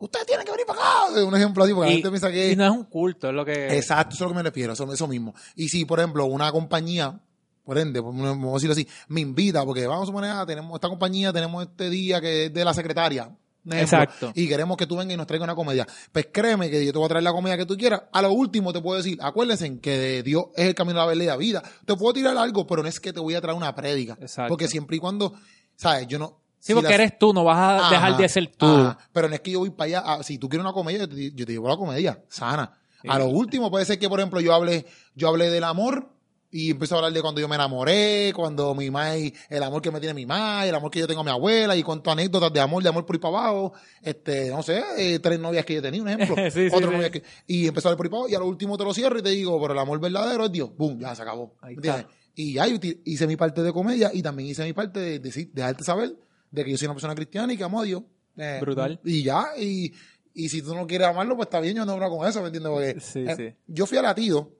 ustedes 0.00 0.26
tienen 0.26 0.44
que 0.44 0.52
venir 0.52 0.66
para 0.66 0.80
acá. 0.80 1.22
Un 1.22 1.36
ejemplo 1.36 1.64
así, 1.64 1.72
porque 1.72 1.88
la 1.88 1.92
y, 1.92 1.96
gente 1.96 2.08
piensa 2.08 2.30
que 2.30 2.52
y 2.52 2.56
no 2.56 2.64
es 2.64 2.70
un 2.70 2.84
culto, 2.84 3.28
es 3.28 3.34
lo 3.34 3.44
que... 3.44 3.76
Exacto, 3.76 4.14
eso 4.14 4.16
es 4.16 4.22
a 4.22 4.24
lo 4.24 4.30
que 4.30 4.36
me 4.36 4.42
refiero, 4.42 4.72
eso, 4.72 4.92
eso 4.92 5.06
mismo. 5.06 5.34
Y 5.54 5.68
si, 5.68 5.84
por 5.84 6.00
ejemplo, 6.00 6.24
una 6.26 6.50
compañía, 6.50 7.20
por 7.64 7.78
ende, 7.78 8.00
vamos 8.00 8.50
a 8.50 8.54
decirlo 8.54 8.72
así, 8.72 8.88
me 9.08 9.20
invita, 9.20 9.64
porque 9.64 9.86
vamos 9.86 10.04
a 10.04 10.06
suponer, 10.06 10.30
ah, 10.32 10.44
tenemos 10.46 10.74
esta 10.74 10.88
compañía, 10.88 11.32
tenemos 11.32 11.64
este 11.64 11.90
día 11.90 12.20
que 12.20 12.46
es 12.46 12.54
de 12.54 12.64
la 12.64 12.74
secretaria. 12.74 13.24
ejemplo, 13.24 13.80
Exacto. 13.80 14.32
Y 14.34 14.48
queremos 14.48 14.76
que 14.76 14.86
tú 14.86 14.96
vengas 14.96 15.14
y 15.14 15.16
nos 15.16 15.26
traigas 15.26 15.44
una 15.44 15.54
comedia. 15.54 15.86
Pues 16.10 16.28
créeme 16.32 16.70
que 16.70 16.84
yo 16.84 16.92
te 16.92 16.98
voy 16.98 17.06
a 17.06 17.08
traer 17.10 17.24
la 17.24 17.32
comedia 17.32 17.58
que 17.58 17.66
tú 17.66 17.76
quieras. 17.76 18.02
A 18.12 18.22
lo 18.22 18.32
último 18.32 18.72
te 18.72 18.80
puedo 18.80 18.96
decir, 18.96 19.18
acuérdense 19.20 19.78
que 19.80 20.22
Dios 20.22 20.46
es 20.56 20.66
el 20.66 20.74
camino 20.74 20.98
de 20.98 21.00
la 21.00 21.06
verdad 21.06 21.22
y 21.22 21.26
la 21.26 21.36
vida. 21.36 21.62
Te 21.84 21.94
puedo 21.94 22.14
tirar 22.14 22.36
algo, 22.36 22.66
pero 22.66 22.82
no 22.82 22.88
es 22.88 22.98
que 22.98 23.12
te 23.12 23.20
voy 23.20 23.34
a 23.34 23.40
traer 23.40 23.56
una 23.56 23.74
prédica. 23.74 24.16
Exacto. 24.20 24.48
Porque 24.48 24.66
siempre 24.66 24.96
y 24.96 24.98
cuando, 24.98 25.34
¿sabes? 25.76 26.06
Yo 26.06 26.18
no... 26.18 26.40
sí, 26.60 26.66
si 26.68 26.74
porque 26.74 26.94
eres 26.94 27.18
tú, 27.18 27.32
no 27.32 27.42
vas 27.44 27.58
a 27.58 27.78
Ajá, 27.78 27.90
dejar 27.90 28.16
de 28.16 28.28
ser 28.28 28.46
tú. 28.56 28.66
ajá. 28.66 28.98
Pero 29.12 29.28
no 29.28 29.34
es 29.34 29.40
que 29.40 29.50
yo 29.50 29.58
voy 29.58 29.70
para 29.70 29.86
allá. 29.86 30.00
a- 30.00 30.22
si 30.22 30.38
tú 30.38 30.48
quieres 30.48 30.64
una 30.64 30.72
comedia, 30.72 31.00
yo 31.00 31.08
te, 31.08 31.32
yo 31.32 31.44
te 31.46 31.52
llevo 31.52 31.68
la 31.68 31.76
comedia 31.76 32.22
sana. 32.28 32.76
A 33.08 33.18
lo 33.18 33.26
último 33.26 33.70
puede 33.70 33.84
ser 33.86 33.98
que, 33.98 34.08
por 34.08 34.20
ejemplo, 34.20 34.40
yo 34.40 34.54
hable, 34.54 34.84
yo 35.14 35.28
hable 35.28 35.48
del 35.50 35.64
amor 35.64 36.08
y 36.52 36.72
empiezo 36.72 36.96
a 36.96 36.98
hablar 36.98 37.12
de 37.12 37.22
cuando 37.22 37.40
yo 37.40 37.48
me 37.48 37.54
enamoré, 37.54 38.32
cuando 38.34 38.74
mi 38.74 38.90
mai, 38.90 39.32
el 39.48 39.62
amor 39.62 39.80
que 39.80 39.90
me 39.90 40.00
tiene 40.00 40.12
mi 40.14 40.26
mai, 40.26 40.68
el 40.68 40.74
amor 40.74 40.90
que 40.90 40.98
yo 40.98 41.06
tengo 41.06 41.20
a 41.20 41.24
mi 41.24 41.30
abuela 41.30 41.76
y 41.76 41.82
cuento 41.82 42.10
anécdotas 42.10 42.52
de 42.52 42.60
amor, 42.60 42.82
de 42.82 42.88
amor 42.90 43.06
por 43.06 43.14
ahí 43.16 43.20
para 43.20 43.38
abajo. 43.38 43.72
Este, 44.02 44.50
no 44.50 44.62
sé, 44.62 44.82
eh, 44.98 45.18
tres 45.20 45.38
novias 45.40 45.64
que 45.64 45.74
yo 45.74 45.80
tenía, 45.82 46.02
un 46.02 46.08
ejemplo. 46.08 46.34
Sí, 46.50 46.66
Otro 46.72 46.88
sí. 46.90 46.94
novia 46.96 47.10
que, 47.10 47.22
y 47.46 47.68
empezó 47.68 47.88
a 47.88 47.92
hablar 47.92 47.96
por 47.98 48.06
ahí 48.06 48.10
para 48.10 48.18
abajo 48.18 48.32
y 48.32 48.34
a 48.34 48.38
lo 48.40 48.46
último 48.46 48.76
te 48.76 48.84
lo 48.84 48.92
cierro 48.92 49.18
y 49.18 49.22
te 49.22 49.30
digo, 49.30 49.58
pero 49.62 49.72
el 49.72 49.78
amor 49.78 49.98
verdadero 50.00 50.44
es 50.46 50.52
Dios. 50.52 50.70
Boom, 50.76 50.98
ya 50.98 51.14
se 51.14 51.22
acabó. 51.22 51.54
Ahí 51.62 51.74
¿Entiendes? 51.76 52.02
está. 52.02 52.14
Y 52.34 52.52
ya 52.54 52.66
hice 52.66 53.26
mi 53.28 53.36
parte 53.36 53.62
de 53.62 53.72
comedia 53.72 54.10
y 54.12 54.20
también 54.20 54.48
hice 54.50 54.64
mi 54.64 54.72
parte 54.72 54.98
de 55.00 55.18
decir, 55.20 55.50
dejarte 55.54 55.84
saber 55.84 56.16
de 56.50 56.64
que 56.64 56.70
yo 56.70 56.76
soy 56.78 56.86
una 56.86 56.94
persona 56.94 57.14
cristiana 57.14 57.52
y 57.52 57.56
que 57.56 57.64
amo 57.64 57.80
a 57.80 57.84
Dios. 57.84 58.02
Eh, 58.36 58.58
Brutal. 58.60 59.00
Y 59.04 59.22
ya, 59.22 59.48
y, 59.58 59.92
y 60.34 60.48
si 60.48 60.62
tú 60.62 60.74
no 60.74 60.86
quieres 60.86 61.08
amarlo, 61.08 61.36
pues 61.36 61.46
está 61.46 61.60
bien, 61.60 61.76
yo 61.76 61.84
no 61.84 61.92
hablo 61.92 62.10
con 62.10 62.28
eso, 62.28 62.40
¿me 62.40 62.46
entiendes? 62.46 62.70
Porque 62.72 63.00
Sí, 63.00 63.24
eh, 63.26 63.34
sí. 63.36 63.54
yo 63.66 63.86
fui 63.86 63.98
a 63.98 64.02
latido, 64.02 64.50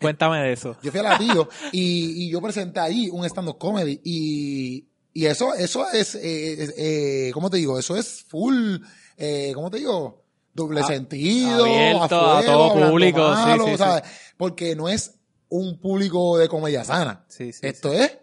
Cuéntame 0.00 0.38
de 0.40 0.52
eso. 0.54 0.76
yo 0.82 0.90
fui 0.90 1.00
a 1.00 1.02
latido 1.02 1.48
y, 1.72 2.24
y 2.26 2.30
yo 2.30 2.40
presenté 2.40 2.80
ahí 2.80 3.10
un 3.12 3.24
stand-up 3.26 3.58
comedy 3.58 4.00
y, 4.02 4.86
y 5.12 5.26
eso, 5.26 5.52
eso 5.54 5.90
es, 5.92 6.14
eh, 6.14 6.68
eh, 6.76 7.30
¿cómo 7.34 7.50
te 7.50 7.58
digo? 7.58 7.78
Eso 7.78 7.96
es 7.96 8.22
full, 8.26 8.76
eh, 9.18 9.52
¿cómo 9.54 9.70
te 9.70 9.78
digo? 9.78 10.24
Doble 10.54 10.82
sentido, 10.84 11.64
abierto 11.64 12.30
a 12.30 12.42
todo 12.42 12.90
público, 12.90 13.36
sí, 13.36 13.42
malo, 13.42 13.64
sí, 13.66 13.70
sí. 13.72 13.76
¿sabes? 13.76 14.02
Porque 14.36 14.74
no 14.74 14.88
es 14.88 15.14
un 15.48 15.78
público 15.78 16.38
de 16.38 16.48
comedia 16.48 16.82
sana. 16.84 17.24
Sí, 17.28 17.52
sí, 17.52 17.60
Esto 17.62 17.92
es 17.92 18.18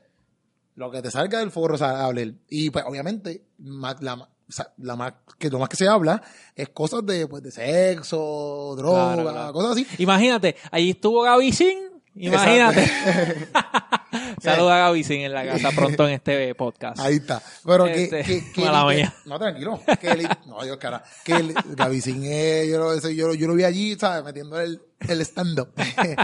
lo 0.77 0.89
que 0.89 1.01
te 1.01 1.11
salga 1.11 1.39
del 1.39 1.51
forro, 1.51 1.75
o 1.75 1.77
sea, 1.77 2.05
hablar. 2.05 2.27
Y 2.49 2.69
pues 2.69 2.85
obviamente, 2.87 3.43
más, 3.57 4.01
la, 4.01 4.13
o 4.13 4.27
sea, 4.47 4.71
la 4.77 4.95
más, 4.95 5.13
que 5.37 5.49
lo 5.49 5.59
más 5.59 5.67
que 5.69 5.75
se 5.75 5.87
habla 5.87 6.21
es 6.55 6.69
cosas 6.69 7.05
de, 7.05 7.27
pues, 7.27 7.43
de 7.43 7.51
sexo, 7.51 8.75
droga, 8.77 9.13
Claro, 9.15 9.29
claro. 9.31 9.53
cosas 9.53 9.71
así. 9.71 9.87
Imagínate, 9.97 10.55
allí 10.71 10.91
estuvo 10.91 11.23
Gaby 11.23 11.51
Sin. 11.51 11.77
Imagínate. 12.15 12.89
Saluda 14.41 14.75
a 14.75 14.77
Gaby 14.87 15.03
Sin 15.03 15.21
en 15.21 15.33
la 15.33 15.45
casa 15.45 15.69
pronto 15.71 16.07
en 16.07 16.13
este 16.15 16.55
podcast. 16.55 16.99
Ahí 16.99 17.15
está. 17.15 17.41
Pero 17.65 17.85
que, 17.85 18.03
Este, 18.03 18.23
que, 18.23 18.39
que- 18.45 18.51
que- 18.53 19.09
no, 19.25 19.39
tranquilo. 19.39 19.81
Que 19.99 20.15
li- 20.15 20.27
no, 20.45 20.63
Dios, 20.63 20.77
cara. 20.77 21.03
Que 21.23 21.33
el, 21.33 21.53
Gavicín, 21.75 22.23
eh, 22.23 22.67
yo, 22.69 22.77
lo, 22.79 22.97
yo, 23.09 23.27
lo- 23.27 23.33
yo 23.33 23.47
lo 23.47 23.53
vi 23.55 23.63
allí, 23.63 23.95
¿sabes? 23.99 24.23
Metiendo 24.23 24.59
el, 24.59 24.81
el 25.07 25.21
stand-up. 25.21 25.69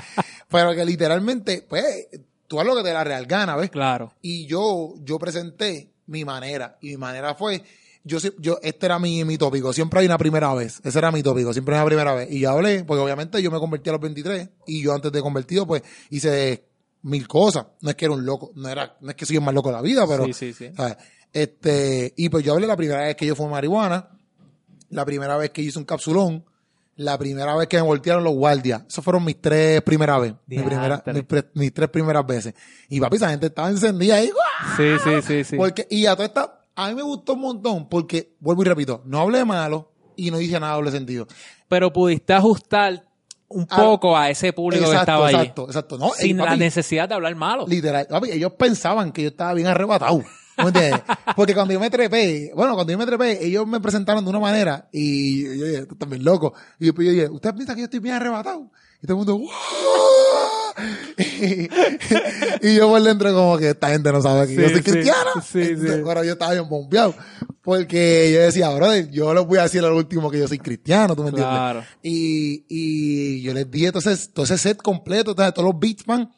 Pero 0.50 0.74
que 0.76 0.86
literalmente, 0.86 1.66
pues, 1.68 2.08
lo 2.62 2.76
que 2.76 2.84
te 2.84 2.94
la 2.94 3.04
real 3.04 3.26
gana, 3.26 3.56
¿ves? 3.56 3.72
Claro. 3.72 4.14
Y 4.22 4.46
yo, 4.46 4.94
yo 5.00 5.18
presenté 5.18 5.94
mi 6.08 6.26
manera. 6.26 6.78
Y 6.82 6.90
mi 6.90 6.98
manera 6.98 7.36
fue, 7.36 7.64
yo, 8.04 8.18
yo, 8.40 8.60
este 8.62 8.86
era 8.86 9.00
mi, 9.00 9.24
mi 9.24 9.38
tópico. 9.38 9.72
Siempre 9.74 10.02
hay 10.02 10.06
una 10.06 10.18
primera 10.18 10.54
vez. 10.54 10.82
Ese 10.84 11.00
era 11.00 11.12
mi 11.12 11.24
tópico. 11.24 11.54
Siempre 11.54 11.76
hay 11.76 11.80
una 11.80 11.88
primera 11.88 12.14
vez. 12.14 12.32
Y 12.32 12.40
yo 12.42 12.52
hablé, 12.52 12.84
porque 12.84 13.02
obviamente 13.02 13.42
yo 13.42 13.50
me 13.50 13.60
convertí 13.60 13.90
a 13.90 13.94
los 13.94 14.02
23. 14.02 14.50
Y 14.68 14.84
yo 14.84 14.94
antes 14.94 15.12
de 15.12 15.22
convertido, 15.22 15.66
pues, 15.66 15.82
hice 16.10 16.66
mil 17.04 17.28
cosas. 17.28 17.66
No 17.82 17.90
es 17.90 17.96
que 17.96 18.06
era 18.06 18.14
un 18.14 18.26
loco. 18.26 18.52
No 18.56 18.70
era, 18.70 18.98
no 19.02 19.10
es 19.10 19.16
que 19.16 19.26
soy 19.26 19.38
el 19.38 19.42
más 19.42 19.54
loco 19.54 19.70
de 19.70 19.76
la 19.76 19.82
vida, 19.82 20.06
pero. 20.08 20.26
Sí, 20.26 20.34
sí, 20.34 20.54
sí. 20.54 20.72
¿sabes? 20.76 20.98
Este, 21.32 22.14
y 22.16 22.30
pues 22.30 22.44
yo 22.44 22.54
hablé 22.54 22.68
la 22.68 22.78
primera 22.78 23.02
vez 23.02 23.16
que 23.16 23.26
yo 23.26 23.36
fumé 23.36 23.52
marihuana. 23.52 24.10
La 24.90 25.06
primera 25.06 25.38
vez 25.38 25.52
que 25.52 25.62
hice 25.62 25.80
un 25.80 25.86
capsulón. 25.86 26.46
La 26.96 27.18
primera 27.18 27.56
vez 27.56 27.68
que 27.68 27.78
me 27.78 27.82
voltearon 27.84 28.24
los 28.24 28.34
guardias. 28.36 28.84
Esas 28.88 29.04
fueron 29.04 29.24
mis 29.26 29.42
tres 29.42 29.82
primeras 29.82 30.22
veces. 30.22 30.36
Mi 30.46 30.60
primera, 30.60 31.04
mis, 31.14 31.24
pre- 31.24 31.50
mis 31.56 31.74
tres 31.74 31.90
primeras 31.90 32.26
veces. 32.26 32.54
Y 32.90 33.00
papi, 33.00 33.16
esa 33.18 33.30
gente 33.30 33.48
estaba 33.48 33.70
encendida 33.70 34.16
ahí. 34.16 34.30
¡guau! 34.30 34.78
Sí, 34.78 35.04
sí, 35.04 35.22
sí, 35.28 35.44
sí. 35.44 35.56
Porque, 35.58 35.88
y 35.90 36.06
a 36.06 36.16
toda 36.16 36.26
esta, 36.28 36.60
a 36.76 36.90
mí 36.90 36.96
me 36.96 37.02
gustó 37.02 37.34
un 37.34 37.42
montón 37.42 37.90
porque, 37.90 38.36
vuelvo 38.40 38.62
y 38.62 38.66
repito, 38.66 39.02
no 39.06 39.20
hablé 39.22 39.44
malo 39.44 39.92
y 40.16 40.30
no 40.30 40.40
hice 40.40 40.60
nada 40.60 40.76
doble 40.76 40.92
sentido. 40.92 41.26
Pero 41.68 41.92
pudiste 41.92 42.34
ajustar 42.34 43.04
un 43.48 43.66
poco 43.66 44.16
a 44.16 44.30
ese 44.30 44.54
público 44.54 44.90
que 44.90 44.96
estaba 44.96 45.28
ahí. 45.28 45.36
exacto, 45.36 45.66
exacto. 45.66 45.98
No, 45.98 46.12
Sin 46.12 46.40
ey, 46.40 46.46
la 46.46 46.56
necesidad 46.56 47.10
de 47.10 47.16
hablar 47.16 47.36
malo. 47.36 47.66
Literal, 47.68 48.06
papi, 48.08 48.32
ellos 48.32 48.54
pensaban 48.54 49.12
que 49.12 49.24
yo 49.24 49.30
estaba 49.30 49.54
bien 49.56 49.68
arrebatado. 49.68 50.24
¿Me 50.58 50.66
entiendes? 50.66 51.02
Porque 51.36 51.54
cuando 51.54 51.74
yo 51.74 51.80
me 51.80 51.90
trepé, 51.90 52.52
bueno, 52.56 52.76
cuando 52.76 52.92
yo 52.92 52.98
me 52.98 53.06
trepé, 53.06 53.46
ellos 53.46 53.66
me 53.68 53.80
presentaron 53.80 54.24
de 54.24 54.30
una 54.30 54.40
manera 54.40 54.88
y 54.92 55.44
yo 55.58 55.66
dije, 55.66 55.86
tú 55.86 56.06
bien 56.06 56.24
loco. 56.24 56.54
Y 56.80 56.86
después 56.86 57.06
yo 57.08 57.12
dije, 57.14 57.30
¿usted 57.30 57.54
piensa 57.56 57.74
que 57.74 57.82
yo 57.82 57.86
estoy 57.86 58.00
bien 58.00 58.16
arrebatado? 58.16 58.72
Y 59.02 59.08
todo 59.08 59.22
el 59.22 59.26
mundo, 59.26 59.50
y, 61.18 61.70
y 62.68 62.76
yo 62.76 62.90
por 62.90 63.02
dentro 63.02 63.34
como 63.34 63.58
que 63.58 63.70
esta 63.70 63.90
gente 63.90 64.12
no 64.12 64.22
sabe 64.22 64.48
que 64.48 64.56
yo 64.56 64.70
soy 64.70 64.82
cristiano. 64.82 65.32
sí, 65.46 65.62
Entonces, 65.62 65.96
sí. 65.98 66.02
Pero 66.06 66.24
yo 66.24 66.34
estaba 66.34 66.54
bien 66.54 66.70
bombeado. 66.70 67.14
Porque 67.62 68.32
yo 68.34 68.42
decía, 68.42 68.70
brother, 68.70 69.10
yo 69.10 69.34
les 69.34 69.46
voy 69.46 69.58
a 69.58 69.64
decir 69.64 69.84
al 69.84 69.94
último 69.94 70.30
que 70.30 70.40
yo 70.40 70.48
soy 70.48 70.60
cristiano, 70.60 71.16
¿tú 71.16 71.24
me 71.24 71.30
entiendes? 71.30 71.54
Claro. 71.54 71.84
Y, 72.02 72.66
y 72.68 73.42
yo 73.42 73.54
les 73.54 73.70
di 73.72 73.86
entonces 73.86 74.32
todo 74.34 74.44
ese 74.44 74.58
set 74.58 74.82
completo, 74.82 75.32
entonces, 75.32 75.54
todos 75.54 75.70
los 75.70 75.80
beats, 75.80 76.06
man. 76.06 76.30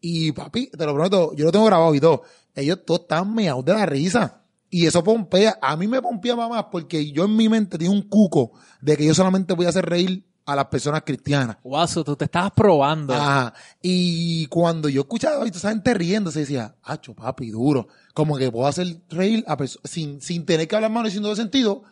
Y 0.00 0.32
papi, 0.32 0.68
te 0.68 0.86
lo 0.86 0.94
prometo, 0.94 1.34
yo 1.34 1.46
lo 1.46 1.52
tengo 1.52 1.66
grabado 1.66 1.94
y 1.94 2.00
todo. 2.00 2.22
Ellos 2.54 2.80
todos 2.84 3.02
están 3.02 3.34
meados 3.34 3.64
de 3.64 3.74
la 3.74 3.86
risa. 3.86 4.42
Y 4.70 4.86
eso 4.86 5.02
pompea. 5.02 5.58
A 5.60 5.76
mí 5.76 5.88
me 5.88 6.00
pompea 6.00 6.36
más 6.36 6.64
porque 6.70 7.10
yo 7.10 7.24
en 7.24 7.36
mi 7.36 7.48
mente 7.48 7.76
tengo 7.76 7.92
un 7.92 8.02
cuco 8.02 8.52
de 8.80 8.96
que 8.96 9.04
yo 9.04 9.14
solamente 9.14 9.54
voy 9.54 9.66
a 9.66 9.70
hacer 9.70 9.84
reír 9.84 10.24
a 10.46 10.56
las 10.56 10.66
personas 10.66 11.02
cristianas. 11.02 11.56
Guaso, 11.62 12.02
tú 12.04 12.16
te 12.16 12.24
estabas 12.24 12.52
probando. 12.52 13.14
Ajá. 13.14 13.54
Y 13.82 14.46
cuando 14.46 14.88
yo 14.88 15.02
escuchaba 15.02 15.42
a 15.44 15.46
esa 15.46 15.70
gente 15.70 15.94
riendo, 15.94 16.30
se 16.30 16.40
decía, 16.40 16.74
acho, 16.82 17.14
papi, 17.14 17.50
duro. 17.50 17.88
Como 18.14 18.36
que 18.36 18.50
puedo 18.50 18.66
hacer 18.66 19.00
reír 19.08 19.44
a 19.46 19.56
sin, 19.84 20.20
sin 20.20 20.44
tener 20.44 20.66
que 20.66 20.76
hablar 20.76 20.90
malo 20.90 21.08
y 21.08 21.12
sin 21.12 21.22
doble 21.22 21.36
sentido 21.36 21.84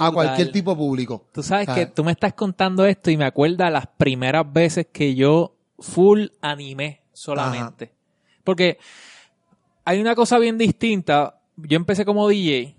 a 0.00 0.10
cualquier 0.10 0.52
tipo 0.52 0.72
de 0.72 0.76
público. 0.76 1.26
Tú 1.32 1.42
sabes 1.42 1.68
que 1.68 1.86
tú 1.86 2.04
me 2.04 2.12
estás 2.12 2.34
contando 2.34 2.84
esto 2.84 3.10
y 3.10 3.16
me 3.16 3.24
acuerda 3.24 3.70
las 3.70 3.86
primeras 3.86 4.50
veces 4.52 4.86
que 4.92 5.14
yo 5.14 5.56
full 5.78 6.26
animé 6.40 7.02
solamente. 7.12 7.92
Porque 8.44 8.78
hay 9.84 10.00
una 10.00 10.14
cosa 10.14 10.38
bien 10.38 10.58
distinta. 10.58 11.40
Yo 11.56 11.76
empecé 11.76 12.04
como 12.04 12.28
DJ. 12.28 12.76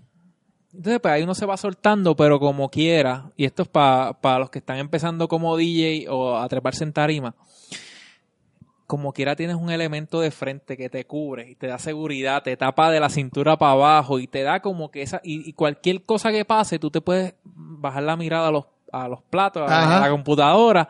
Entonces, 0.74 1.00
pues 1.00 1.14
ahí 1.14 1.22
uno 1.22 1.34
se 1.34 1.46
va 1.46 1.56
soltando, 1.56 2.16
pero 2.16 2.40
como 2.40 2.68
quiera. 2.68 3.30
Y 3.36 3.44
esto 3.44 3.62
es 3.62 3.68
para 3.68 4.38
los 4.38 4.50
que 4.50 4.58
están 4.58 4.78
empezando 4.78 5.28
como 5.28 5.56
DJ 5.56 6.08
o 6.08 6.36
a 6.36 6.48
treparse 6.48 6.82
en 6.82 6.92
tarima. 6.92 7.34
Como 8.86 9.12
quiera 9.12 9.36
tienes 9.36 9.56
un 9.56 9.70
elemento 9.70 10.20
de 10.20 10.30
frente 10.30 10.76
que 10.76 10.90
te 10.90 11.06
cubre 11.06 11.48
y 11.48 11.54
te 11.54 11.68
da 11.68 11.78
seguridad, 11.78 12.42
te 12.42 12.56
tapa 12.56 12.90
de 12.90 13.00
la 13.00 13.08
cintura 13.08 13.56
para 13.56 13.72
abajo 13.72 14.18
y 14.18 14.26
te 14.26 14.42
da 14.42 14.60
como 14.60 14.90
que 14.90 15.02
esa... 15.02 15.20
Y, 15.22 15.48
y 15.48 15.52
cualquier 15.52 16.02
cosa 16.02 16.32
que 16.32 16.44
pase, 16.44 16.78
tú 16.78 16.90
te 16.90 17.00
puedes 17.00 17.34
bajar 17.44 18.02
la 18.02 18.16
mirada 18.16 18.48
a 18.48 18.50
los, 18.50 18.66
a 18.92 19.08
los 19.08 19.22
platos, 19.22 19.70
a, 19.70 20.00
la 20.00 20.10
computadora. 20.10 20.88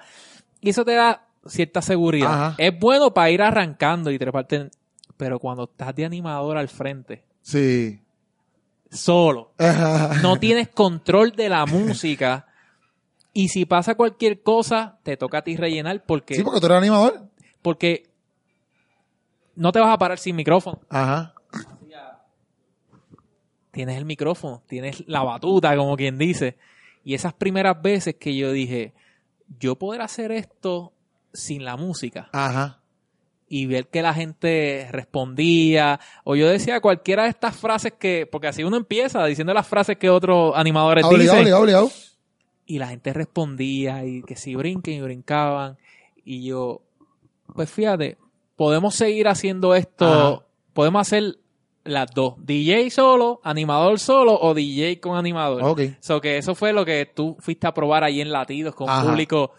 Y 0.60 0.70
eso 0.70 0.84
te 0.84 0.94
da 0.94 1.26
cierta 1.46 1.82
seguridad. 1.82 2.32
Ajá. 2.32 2.54
Es 2.56 2.76
bueno 2.78 3.12
para 3.12 3.30
ir 3.30 3.42
arrancando 3.42 4.10
y 4.10 4.18
treparte. 4.18 4.70
Pero 5.16 5.38
cuando 5.38 5.64
estás 5.64 5.94
de 5.94 6.04
animador 6.04 6.56
al 6.56 6.68
frente, 6.68 7.24
Sí. 7.42 8.00
solo, 8.90 9.52
no 10.22 10.36
tienes 10.38 10.68
control 10.68 11.32
de 11.32 11.48
la 11.48 11.66
música. 11.66 12.46
Y 13.32 13.48
si 13.48 13.64
pasa 13.64 13.94
cualquier 13.96 14.42
cosa, 14.42 14.98
te 15.02 15.16
toca 15.16 15.38
a 15.38 15.42
ti 15.44 15.56
rellenar 15.56 16.04
porque, 16.04 16.34
Sí, 16.36 16.42
porque 16.42 16.60
tú 16.60 16.66
eres 16.66 16.78
animador. 16.78 17.28
porque 17.62 18.08
no 19.56 19.72
te 19.72 19.80
vas 19.80 19.92
a 19.92 19.98
parar 19.98 20.18
sin 20.18 20.36
micrófono. 20.36 20.80
Ajá. 20.88 21.34
Tienes 23.70 23.96
el 23.98 24.04
micrófono, 24.04 24.62
tienes 24.68 25.02
la 25.08 25.22
batuta, 25.24 25.76
como 25.76 25.96
quien 25.96 26.16
dice. 26.16 26.56
Y 27.02 27.14
esas 27.14 27.32
primeras 27.34 27.82
veces 27.82 28.14
que 28.14 28.36
yo 28.36 28.52
dije, 28.52 28.94
yo 29.58 29.76
poder 29.76 30.00
hacer 30.00 30.30
esto 30.30 30.92
sin 31.32 31.64
la 31.64 31.76
música 31.76 32.28
Ajá. 32.32 32.80
Y 33.56 33.66
ver 33.66 33.86
que 33.86 34.02
la 34.02 34.12
gente 34.12 34.88
respondía, 34.90 36.00
o 36.24 36.34
yo 36.34 36.48
decía 36.48 36.80
cualquiera 36.80 37.22
de 37.22 37.28
estas 37.28 37.56
frases 37.56 37.92
que, 37.96 38.26
porque 38.30 38.48
así 38.48 38.64
uno 38.64 38.76
empieza 38.76 39.24
diciendo 39.26 39.54
las 39.54 39.68
frases 39.68 39.96
que 39.96 40.10
otros 40.10 40.54
animadores 40.56 41.04
Obligado, 41.04 41.20
dicen. 41.38 41.38
obligado, 41.54 41.62
obligado. 41.62 41.90
y 42.66 42.78
la 42.80 42.88
gente 42.88 43.12
respondía 43.12 44.04
y 44.04 44.22
que 44.22 44.34
si 44.34 44.56
brinquen 44.56 44.94
y 44.94 45.00
brincaban 45.02 45.76
y 46.24 46.44
yo 46.44 46.80
pues 47.54 47.70
fíjate 47.70 48.18
podemos 48.56 48.96
seguir 48.96 49.28
haciendo 49.28 49.74
esto 49.76 50.04
Ajá. 50.06 50.42
podemos 50.72 51.02
hacer 51.02 51.38
las 51.84 52.10
dos 52.12 52.34
DJ 52.38 52.90
solo 52.90 53.40
animador 53.44 54.00
solo 54.00 54.36
o 54.40 54.52
DJ 54.54 54.98
con 54.98 55.16
animador 55.16 55.62
Ok. 55.62 55.80
so 56.00 56.20
que 56.20 56.38
eso 56.38 56.54
fue 56.56 56.72
lo 56.72 56.84
que 56.84 57.06
tú 57.14 57.36
fuiste 57.38 57.66
a 57.68 57.74
probar 57.74 58.02
ahí 58.02 58.20
en 58.20 58.32
Latidos 58.32 58.74
con 58.74 58.88
Ajá. 58.90 59.04
público 59.04 59.52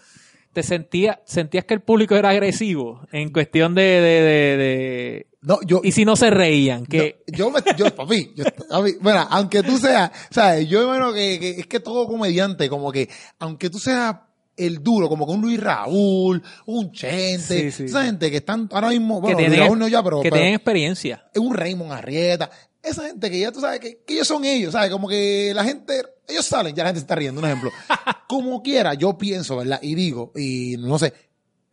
te 0.56 0.64
sentías 0.64 1.18
sentías 1.26 1.66
que 1.66 1.74
el 1.74 1.82
público 1.82 2.16
era 2.16 2.30
agresivo 2.30 3.02
en 3.12 3.30
cuestión 3.32 3.76
de, 3.76 3.82
de, 3.84 4.00
de- 4.00 4.58
de- 4.58 5.28
No, 5.42 5.60
yo, 5.68 5.82
y 5.84 5.92
si 5.92 6.06
no 6.06 6.16
se 6.16 6.30
reían 6.32 6.86
que 6.86 7.18
No, 7.28 7.38
yo, 7.38 7.52
me, 7.52 7.60
yo, 7.78 7.94
papi, 7.94 8.32
yo, 8.36 8.46
papi, 8.70 8.94
bueno, 9.02 9.28
aunque 9.30 9.62
tú 9.64 9.78
seas, 9.78 10.10
sabes, 10.32 10.68
yo 10.70 10.88
bueno 10.88 11.14
que, 11.14 11.40
que 11.40 11.50
es 11.60 11.68
que 11.68 11.80
todo 11.82 12.08
comediante, 12.08 12.70
como 12.70 12.92
que, 12.92 13.10
aunque 13.40 13.70
tú 13.70 13.78
seas 13.80 14.16
el 14.58 14.82
duro, 14.82 15.10
como 15.10 15.26
que 15.28 15.34
un 15.34 15.42
Luis 15.42 15.60
Raúl, 15.60 16.42
un 16.66 16.92
Chente, 16.94 17.70
Sí, 17.70 17.72
sí. 17.72 17.84
esa 17.84 18.06
gente 18.06 18.32
que 18.32 18.38
están 18.38 18.70
ahora 18.72 18.88
mismo, 18.88 19.22
que 19.22 19.34
bueno, 19.34 19.50
Luis 19.50 19.60
Raúl 19.60 19.78
no 19.80 19.88
ya, 19.90 20.02
pero, 20.02 20.22
que 20.22 20.30
pero 20.30 20.38
tienen 20.38 20.54
experiencia 20.56 21.26
es 21.34 21.42
un 21.42 21.54
Raymond 21.54 21.92
Arrieta, 21.92 22.50
esa 22.86 23.04
gente 23.08 23.30
que 23.32 23.40
ya 23.40 23.52
tú 23.52 23.60
sabes 23.62 23.80
que, 23.80 24.02
que 24.06 24.14
ellos 24.16 24.28
son 24.28 24.46
ellos, 24.46 24.74
sabes, 24.74 24.90
como 24.92 25.08
que 25.08 25.52
la 25.56 25.64
gente, 25.64 26.02
ellos 26.28 26.46
salen, 26.46 26.76
ya 26.76 26.84
la 26.84 26.90
gente 26.90 27.00
se 27.00 27.04
está 27.06 27.16
riendo, 27.16 27.40
un 27.42 27.46
ejemplo. 27.48 27.72
como 28.28 28.62
quiera, 28.62 28.94
yo 28.94 29.18
pienso, 29.18 29.58
¿verdad? 29.58 29.80
Y 29.82 29.96
digo, 29.96 30.32
y 30.36 30.76
no 30.80 30.98
sé, 31.00 31.14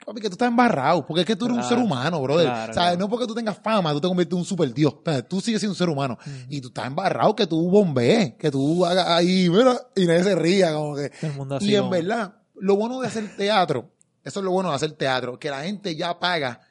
Papi, 0.04 0.20
que 0.20 0.28
tú 0.28 0.34
estás 0.34 0.48
embarrado, 0.48 1.06
porque 1.06 1.20
es 1.20 1.26
que 1.26 1.36
tú 1.36 1.44
eres 1.44 1.58
un 1.58 1.62
ser 1.62 1.78
humano, 1.78 2.20
brother. 2.20 2.46
claro, 2.46 2.72
sea, 2.74 2.82
claro. 2.82 2.98
no 2.98 3.08
porque 3.08 3.24
tú 3.24 3.36
tengas 3.36 3.56
fama, 3.62 3.92
tú 3.92 4.00
te 4.00 4.08
conviertes 4.08 4.32
en 4.32 4.38
un 4.40 4.44
super 4.44 4.74
dios. 4.74 4.96
Tú 5.28 5.40
sigues 5.40 5.60
siendo 5.60 5.74
un 5.74 5.78
ser 5.78 5.88
humano. 5.88 6.18
Y 6.48 6.60
tú 6.60 6.68
estás 6.68 6.88
embarrado, 6.88 7.36
que 7.36 7.46
tú 7.46 7.70
bombees, 7.70 8.34
que 8.34 8.50
tú 8.50 8.84
hagas 8.84 9.06
ahí, 9.06 9.48
mira, 9.48 9.80
y 9.94 10.04
nadie 10.06 10.24
se 10.24 10.34
ría, 10.34 10.74
como 10.74 10.96
que. 10.96 11.08
Todo 11.10 11.30
el 11.30 11.36
mundo 11.36 11.54
así 11.54 11.66
Y 11.70 11.74
en 11.76 11.82
como- 11.82 11.92
verdad, 11.92 12.34
lo 12.56 12.74
bueno 12.74 13.00
de 13.00 13.06
hacer 13.06 13.36
teatro, 13.36 13.92
eso 14.24 14.40
es 14.40 14.44
lo 14.44 14.50
bueno 14.50 14.70
de 14.70 14.74
hacer 14.74 14.90
teatro, 14.90 15.38
que 15.38 15.50
la 15.50 15.62
gente 15.62 15.94
ya 15.94 16.18
paga 16.18 16.62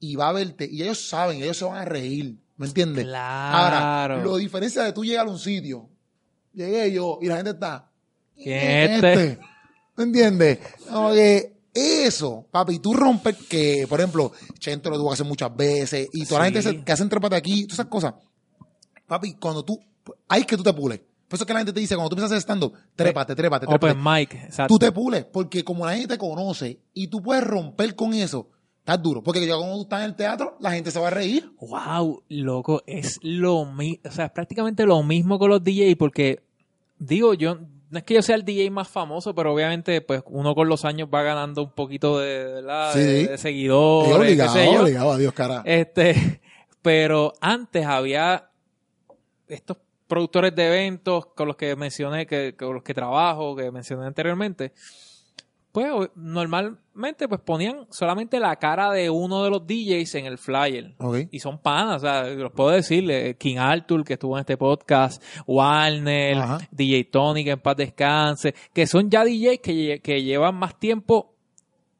y 0.00 0.16
va 0.16 0.30
a 0.30 0.32
verte, 0.32 0.68
y 0.68 0.82
ellos 0.82 1.08
saben, 1.08 1.40
ellos 1.44 1.56
se 1.56 1.64
van 1.64 1.76
a 1.76 1.84
reír, 1.84 2.38
¿me 2.56 2.66
entiendes? 2.66 3.04
Claro. 3.04 3.76
Ahora, 3.76 4.22
lo 4.22 4.36
diferencia 4.36 4.82
de 4.82 4.92
tú 4.92 5.04
llegar 5.04 5.26
a 5.26 5.30
un 5.30 5.38
sitio, 5.38 5.88
llegué 6.52 6.92
yo, 6.92 7.18
y 7.20 7.26
la 7.26 7.36
gente 7.36 7.50
está, 7.50 7.90
¿Quién 8.36 8.58
es 8.58 9.04
este? 9.04 9.38
¿Me 9.96 10.04
entiendes? 10.04 10.58
Como 10.90 11.12
que 11.12 11.54
eso, 11.72 12.46
papi, 12.50 12.78
tú 12.78 12.94
rompes 12.94 13.36
que, 13.48 13.86
por 13.88 14.00
ejemplo, 14.00 14.32
Chento 14.58 14.90
lo 14.90 14.96
tuvo 14.96 15.08
que 15.08 15.14
hacer 15.14 15.26
muchas 15.26 15.54
veces 15.54 16.08
y 16.12 16.24
toda 16.24 16.40
la 16.40 16.50
gente 16.50 16.84
que 16.84 16.92
hacen 16.92 17.08
trépate 17.08 17.36
aquí, 17.36 17.64
todas 17.64 17.80
esas 17.80 17.86
cosas. 17.86 18.14
Papi, 19.06 19.34
cuando 19.34 19.64
tú, 19.64 19.78
es 20.36 20.46
que 20.46 20.56
tú 20.56 20.62
te 20.62 20.72
pules. 20.72 21.00
Por 21.28 21.36
eso 21.36 21.44
es 21.44 21.46
que 21.46 21.52
la 21.52 21.60
gente 21.60 21.72
te 21.72 21.80
dice, 21.80 21.96
cuando 21.96 22.10
tú 22.10 22.16
empiezas 22.16 22.42
stand-up, 22.42 22.74
trépate, 22.94 23.34
trépate, 23.34 23.66
trépate. 23.66 23.92
Open 23.92 24.04
mic, 24.04 24.34
exacto. 24.34 24.74
Tú 24.74 24.78
te 24.78 24.92
pules, 24.92 25.24
porque 25.24 25.64
como 25.64 25.84
la 25.84 25.92
gente 25.92 26.08
te 26.08 26.18
conoce 26.18 26.80
y 26.92 27.08
tú 27.08 27.22
puedes 27.22 27.42
romper 27.42 27.96
con 27.96 28.14
eso, 28.14 28.50
estás 28.84 29.02
duro. 29.02 29.22
Porque 29.22 29.46
ya 29.46 29.56
cuando 29.56 29.76
tú 29.76 29.82
estás 29.82 30.00
en 30.00 30.06
el 30.10 30.14
teatro, 30.14 30.58
la 30.60 30.72
gente 30.72 30.90
se 30.90 31.00
va 31.00 31.08
a 31.08 31.10
reír. 31.10 31.50
Wow, 31.58 32.22
loco, 32.28 32.82
es 32.86 33.18
lo 33.22 33.64
mismo, 33.64 34.02
o 34.06 34.12
sea, 34.12 34.26
es 34.26 34.30
prácticamente 34.30 34.84
lo 34.84 35.02
mismo 35.02 35.38
con 35.38 35.48
los 35.48 35.64
DJ 35.64 35.96
porque 35.96 36.42
digo, 36.98 37.32
yo 37.32 37.58
no 37.90 37.98
es 37.98 38.04
que 38.04 38.14
yo 38.14 38.22
sea 38.22 38.36
el 38.36 38.44
DJ 38.44 38.70
más 38.70 38.88
famoso, 38.88 39.34
pero 39.34 39.54
obviamente 39.54 40.02
pues 40.02 40.22
uno 40.26 40.54
con 40.54 40.68
los 40.68 40.84
años 40.84 41.08
va 41.12 41.22
ganando 41.22 41.62
un 41.62 41.70
poquito 41.72 42.18
de, 42.18 42.44
¿verdad? 42.44 42.92
Sí. 42.92 42.98
de, 43.00 43.26
de 43.28 43.38
seguidores, 43.38 44.10
Es 44.10 44.16
qué 44.16 44.22
obligado, 44.22 44.52
sé 44.54 44.72
yo. 44.72 44.82
obligado, 44.82 45.12
adiós, 45.12 45.32
cara. 45.32 45.62
Este, 45.64 46.42
pero 46.82 47.32
antes 47.40 47.86
había 47.86 48.50
estos 49.48 49.78
productores 50.06 50.54
de 50.54 50.66
eventos 50.66 51.26
con 51.34 51.48
los 51.48 51.56
que 51.56 51.74
mencioné, 51.74 52.26
que, 52.26 52.54
con 52.54 52.74
los 52.74 52.82
que 52.82 52.92
trabajo, 52.92 53.56
que 53.56 53.70
mencioné 53.70 54.06
anteriormente, 54.06 54.74
pues 55.74 56.08
normalmente 56.14 57.26
pues 57.26 57.40
ponían 57.40 57.88
solamente 57.90 58.38
la 58.38 58.54
cara 58.54 58.92
de 58.92 59.10
uno 59.10 59.42
de 59.42 59.50
los 59.50 59.66
DJs 59.66 60.14
en 60.14 60.26
el 60.26 60.38
flyer. 60.38 60.94
Y 61.32 61.40
son 61.40 61.58
panas, 61.58 61.96
o 61.96 61.98
sea, 61.98 62.28
los 62.28 62.52
puedo 62.52 62.70
decirle, 62.70 63.36
King 63.36 63.56
Arthur, 63.58 64.04
que 64.04 64.12
estuvo 64.12 64.36
en 64.36 64.42
este 64.42 64.56
podcast, 64.56 65.20
Warner, 65.48 66.36
Ajá. 66.36 66.58
DJ 66.70 67.06
Tony, 67.06 67.42
que 67.42 67.50
en 67.50 67.58
paz 67.58 67.76
descanse, 67.76 68.54
que 68.72 68.86
son 68.86 69.10
ya 69.10 69.24
DJs 69.24 69.58
que, 69.60 70.00
que 70.00 70.22
llevan 70.22 70.54
más 70.54 70.78
tiempo 70.78 71.34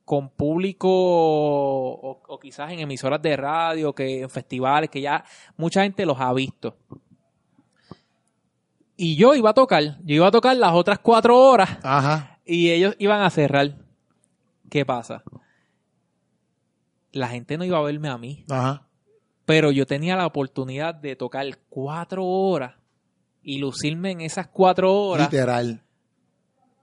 con 0.04 0.28
público 0.28 0.88
o, 0.88 2.22
o 2.28 2.38
quizás 2.38 2.70
en 2.70 2.78
emisoras 2.78 3.20
de 3.20 3.36
radio, 3.36 3.92
que 3.92 4.20
en 4.20 4.30
festivales, 4.30 4.88
que 4.88 5.00
ya 5.00 5.24
mucha 5.56 5.82
gente 5.82 6.06
los 6.06 6.20
ha 6.20 6.32
visto. 6.32 6.76
Y 8.96 9.16
yo 9.16 9.34
iba 9.34 9.50
a 9.50 9.54
tocar, 9.54 9.82
yo 10.04 10.14
iba 10.14 10.28
a 10.28 10.30
tocar 10.30 10.56
las 10.56 10.74
otras 10.74 11.00
cuatro 11.00 11.36
horas 11.36 11.76
Ajá. 11.82 12.33
Y 12.44 12.70
ellos 12.70 12.94
iban 12.98 13.22
a 13.22 13.30
cerrar. 13.30 13.76
¿Qué 14.70 14.84
pasa? 14.84 15.22
La 17.12 17.28
gente 17.28 17.56
no 17.56 17.64
iba 17.64 17.78
a 17.78 17.82
verme 17.82 18.08
a 18.08 18.18
mí, 18.18 18.44
Ajá. 18.50 18.86
pero 19.44 19.70
yo 19.70 19.86
tenía 19.86 20.16
la 20.16 20.26
oportunidad 20.26 20.94
de 20.94 21.14
tocar 21.16 21.46
cuatro 21.68 22.24
horas 22.24 22.74
y 23.42 23.58
lucirme 23.58 24.10
en 24.10 24.20
esas 24.20 24.48
cuatro 24.48 24.92
horas 24.92 25.30
Literal. 25.30 25.82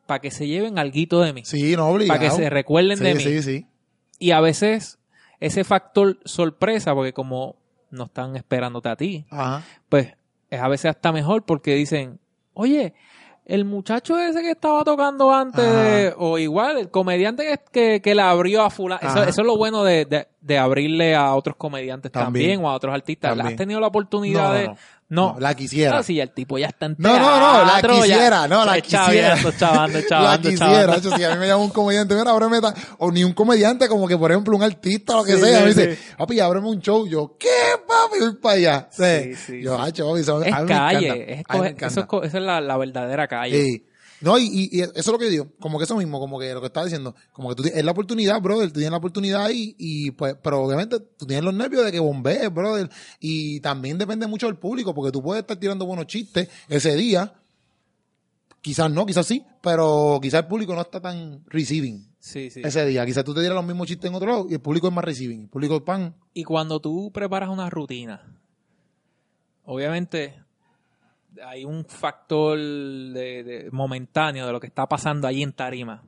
para 0.05 0.19
que 0.21 0.31
se 0.31 0.47
lleven 0.47 0.79
alguito 0.79 1.19
de 1.21 1.33
mí, 1.33 1.43
Sí, 1.43 1.75
no 1.75 1.87
obligado. 1.89 2.17
para 2.19 2.29
que 2.29 2.35
se 2.35 2.49
recuerden 2.49 2.97
sí, 2.97 3.03
de 3.03 3.15
mí. 3.15 3.21
Sí, 3.23 3.41
sí, 3.43 3.65
Y 4.19 4.31
a 4.31 4.39
veces 4.39 4.99
ese 5.41 5.63
factor 5.65 6.19
sorpresa, 6.23 6.93
porque 6.93 7.13
como 7.13 7.57
no 7.89 8.05
están 8.05 8.35
esperándote 8.37 8.87
a 8.89 8.95
ti, 8.95 9.25
Ajá. 9.31 9.65
pues 9.89 10.13
es 10.49 10.61
a 10.61 10.67
veces 10.69 10.91
hasta 10.91 11.11
mejor 11.11 11.43
porque 11.43 11.75
dicen, 11.75 12.19
oye, 12.53 12.93
el 13.53 13.65
muchacho 13.65 14.17
ese 14.17 14.41
que 14.41 14.51
estaba 14.51 14.83
tocando 14.83 15.31
antes, 15.33 15.63
de- 15.65 16.13
o 16.17 16.37
igual, 16.37 16.77
el 16.77 16.89
comediante 16.89 17.43
que, 17.45 17.59
que, 17.71 18.01
que 18.01 18.15
le 18.15 18.21
abrió 18.21 18.63
a 18.63 18.69
fulano, 18.69 19.01
eso, 19.07 19.23
eso 19.23 19.41
es 19.41 19.47
lo 19.47 19.57
bueno 19.57 19.83
de, 19.83 20.05
de- 20.05 20.27
de 20.41 20.57
abrirle 20.57 21.15
a 21.15 21.33
otros 21.35 21.55
comediantes 21.55 22.11
también, 22.11 22.49
También. 22.51 22.65
o 22.65 22.69
a 22.69 22.73
otros 22.75 22.93
artistas. 22.93 23.29
También. 23.31 23.47
¿Has 23.49 23.55
tenido 23.55 23.79
la 23.79 23.87
oportunidad 23.87 24.41
No, 24.43 24.47
no, 24.49 24.53
de...? 24.55 24.67
no. 24.67 24.77
No, 25.11 25.33
No, 25.33 25.39
la 25.41 25.53
quisiera. 25.55 25.97
Ah, 25.97 26.03
sí, 26.03 26.21
el 26.21 26.31
tipo 26.31 26.57
ya 26.57 26.67
está 26.67 26.85
en 26.85 26.95
No, 26.97 27.09
no, 27.19 27.19
no, 27.37 27.65
la 27.65 27.71
teatro, 27.81 27.95
ya- 27.97 28.01
quisiera, 28.15 28.47
no, 28.47 28.63
la 28.63 28.79
quisiera. 28.79 29.35
chavando, 29.59 29.99
la 29.99 30.07
chavando, 30.07 30.49
quisiera, 30.49 30.71
chavando. 30.71 30.97
hecho, 30.97 31.17
si 31.17 31.23
a 31.25 31.31
mí 31.31 31.35
me 31.37 31.47
llama 31.47 31.63
un 31.65 31.69
comediante, 31.69 32.15
mira, 32.15 32.31
ábreme 32.31 32.61
ta- 32.61 32.73
o 32.97 33.11
ni 33.11 33.21
un 33.25 33.33
comediante, 33.33 33.89
como 33.89 34.07
que 34.07 34.17
por 34.17 34.31
ejemplo 34.31 34.55
un 34.55 34.63
artista 34.63 35.15
o 35.15 35.17
lo 35.17 35.23
que 35.25 35.33
Sí, 35.33 35.41
sea, 35.41 35.57
sí, 35.57 35.63
me 35.63 35.67
dice, 35.67 35.95
sí. 35.97 36.01
papi, 36.17 36.39
ábreme 36.39 36.69
un 36.69 36.79
show, 36.79 37.05
yo, 37.07 37.35
¿qué, 37.37 37.49
papi? 37.85 38.19
Voy 38.21 38.35
para 38.41 38.55
allá. 38.55 38.87
Sí, 38.89 39.35
Sí, 39.35 39.61
yo, 39.61 39.77
hacho, 39.77 40.05
papi, 40.07 40.19
a 40.21 40.47
Es 40.47 40.61
mí 40.61 40.67
calle, 40.69 41.33
es 41.33 41.43
A 41.49 41.53
mí 41.55 41.59
me 41.59 41.65
coger- 41.65 41.71
encanta. 41.71 41.87
eso 41.87 41.99
es 42.23 42.27
esa 42.29 42.37
es 42.37 42.43
la, 42.45 42.61
la 42.61 42.77
verdadera 42.77 43.27
calle. 43.27 43.61
Sí. 43.65 43.85
No, 44.21 44.37
y, 44.37 44.43
y- 44.45 44.69
y 44.77 44.81
eso 44.81 44.91
es 44.95 45.07
lo 45.07 45.17
que 45.17 45.25
yo 45.25 45.31
digo, 45.31 45.47
como 45.59 45.77
que 45.79 45.85
eso 45.85 45.95
mismo, 45.97 46.19
como 46.19 46.39
que 46.39 46.53
lo 46.53 46.61
que 46.61 46.67
estaba 46.67 46.85
diciendo, 46.85 47.15
como 47.33 47.49
que 47.49 47.55
tú 47.55 47.63
tienes, 47.63 47.79
es 47.79 47.85
la 47.85 47.91
oportunidad, 47.91 48.39
brother, 48.41 48.67
tú 48.69 48.75
tienes 48.75 48.91
la 48.91 48.97
oportunidad 48.97 49.49
y, 49.49 49.75
y 49.79 50.11
pues, 50.11 50.35
pero 50.43 50.61
obviamente 50.61 50.99
tú 50.99 51.25
tienes 51.25 51.43
los 51.43 51.53
nervios 51.53 51.83
de 51.85 51.91
que 51.91 51.99
bombees, 51.99 52.53
brother, 52.53 52.89
y 53.19 53.59
también 53.61 53.97
depende 53.97 54.27
mucho 54.27 54.45
del 54.45 54.57
público, 54.57 54.93
porque 54.93 55.11
tú 55.11 55.21
puedes 55.23 55.41
estar 55.41 55.57
tirando 55.57 55.85
buenos 55.85 56.05
chistes 56.07 56.47
ese 56.69 56.95
día, 56.95 57.33
quizás 58.61 58.91
no, 58.91 59.05
quizás 59.07 59.25
sí, 59.25 59.43
pero 59.61 60.19
quizás 60.21 60.41
el 60.41 60.47
público 60.47 60.75
no 60.75 60.81
está 60.81 61.01
tan 61.01 61.43
receiving 61.47 62.07
Sí, 62.19 62.51
sí. 62.51 62.61
ese 62.63 62.85
día, 62.85 63.03
quizás 63.07 63.23
tú 63.23 63.33
te 63.33 63.41
tiras 63.41 63.55
los 63.55 63.65
mismos 63.65 63.87
chistes 63.87 64.07
en 64.07 64.15
otro 64.15 64.29
lado 64.29 64.45
y 64.47 64.53
el 64.53 64.59
público 64.61 64.87
es 64.87 64.93
más 64.93 65.03
receiving, 65.03 65.41
el 65.41 65.49
público 65.49 65.77
es 65.77 65.81
pan, 65.81 66.15
Y 66.35 66.43
cuando 66.43 66.79
tú 66.79 67.11
preparas 67.11 67.49
una 67.49 67.71
rutina, 67.71 68.37
obviamente 69.65 70.35
hay 71.45 71.65
un 71.65 71.85
factor 71.85 72.57
de, 72.57 73.43
de- 73.43 73.69
momentáneo 73.71 74.45
de 74.45 74.51
lo 74.51 74.59
que 74.59 74.67
está 74.67 74.87
pasando 74.87 75.27
ahí 75.27 75.41
en 75.43 75.53
Tarima. 75.53 76.03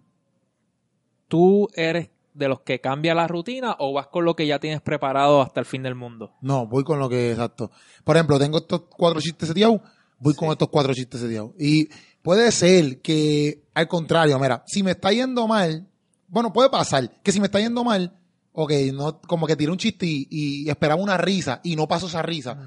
¿Tú 1.27 1.67
eres 1.75 2.09
de 2.34 2.47
los 2.47 2.61
que 2.61 2.79
cambia 2.79 3.13
la 3.13 3.27
rutina 3.27 3.75
o 3.79 3.93
vas 3.93 4.07
con 4.07 4.25
lo 4.25 4.36
que 4.36 4.47
ya 4.47 4.59
tienes 4.59 4.81
preparado 4.81 5.41
hasta 5.41 5.59
el 5.59 5.65
fin 5.65 5.84
del 5.84 5.95
mundo? 5.95 6.34
No, 6.41 6.67
voy 6.67 6.84
con 6.84 6.99
lo 6.99 7.09
que 7.09 7.31
exacto. 7.31 7.71
Por 8.03 8.15
ejemplo, 8.15 8.39
tengo 8.39 8.57
estos 8.59 8.84
cuatro 8.89 9.19
chistes 9.21 9.47
seteados, 9.49 9.81
voy 10.19 10.34
con 10.36 10.49
estos 10.49 10.69
cuatro 10.69 10.93
chistes 10.93 11.21
seteados. 11.21 11.51
Y 11.59 11.89
puede 12.21 12.51
ser 12.51 13.01
que, 13.01 13.63
al 13.73 13.88
contrario, 13.88 14.38
mira, 14.39 14.63
si 14.67 14.84
me 14.84 14.91
está 14.91 15.11
yendo 15.11 15.47
mal, 15.47 15.88
bueno, 16.27 16.51
puede 16.53 16.69
pasar 16.69 17.21
que 17.21 17.31
si 17.31 17.39
me 17.39 17.45
está 17.47 17.59
yendo 17.59 17.84
mal, 17.84 18.13
ok, 18.51 18.71
no, 18.93 19.19
como 19.21 19.47
que 19.47 19.55
tiré 19.55 19.71
un 19.71 19.77
chiste 19.77 20.05
y, 20.05 20.27
y 20.29 20.69
esperaba 20.69 21.01
una 21.01 21.17
risa 21.17 21.61
y 21.63 21.75
no 21.75 21.88
pasó 21.88 22.07
esa 22.07 22.21
risa. 22.21 22.57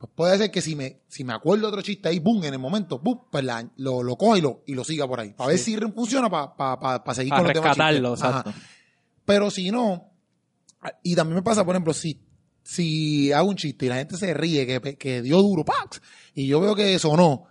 Pues 0.00 0.12
puede 0.14 0.38
ser 0.38 0.50
que 0.50 0.62
si 0.62 0.74
me, 0.74 1.02
si 1.08 1.24
me 1.24 1.34
acuerdo 1.34 1.68
otro 1.68 1.82
chiste 1.82 2.08
ahí, 2.08 2.20
boom, 2.20 2.42
en 2.44 2.54
el 2.54 2.58
momento, 2.58 2.98
boom, 2.98 3.26
pues 3.30 3.44
la- 3.44 3.68
lo, 3.76 4.02
lo 4.02 4.16
coja 4.16 4.38
y 4.38 4.40
lo, 4.40 4.62
y 4.66 4.72
lo 4.74 4.82
siga 4.82 5.06
por 5.06 5.20
ahí. 5.20 5.34
Para 5.34 5.48
ver 5.50 5.58
si 5.58 5.76
funciona 5.76 6.30
para 6.30 6.56
pa, 6.56 6.80
pa, 6.80 7.04
pa 7.04 7.14
seguir 7.14 7.28
Para 7.28 7.42
con 7.42 7.48
los 7.54 7.62
rescatarlo. 7.64 8.14
Ajá. 8.14 8.28
exacto. 8.38 8.54
Pero 9.26 9.50
si 9.50 9.70
no, 9.70 10.10
y 11.02 11.14
también 11.14 11.36
me 11.36 11.42
pasa, 11.42 11.66
por 11.66 11.74
ejemplo, 11.74 11.92
si, 11.92 12.18
si 12.62 13.30
hago 13.30 13.50
un 13.50 13.56
chiste 13.56 13.84
y 13.84 13.88
la 13.90 13.96
gente 13.96 14.16
se 14.16 14.32
ríe, 14.32 14.66
que, 14.66 14.96
que 14.96 15.20
dio 15.20 15.36
duro, 15.42 15.66
¡pax! 15.66 16.00
y 16.34 16.46
yo 16.46 16.60
veo 16.60 16.74
que 16.74 16.98
sonó, 16.98 17.44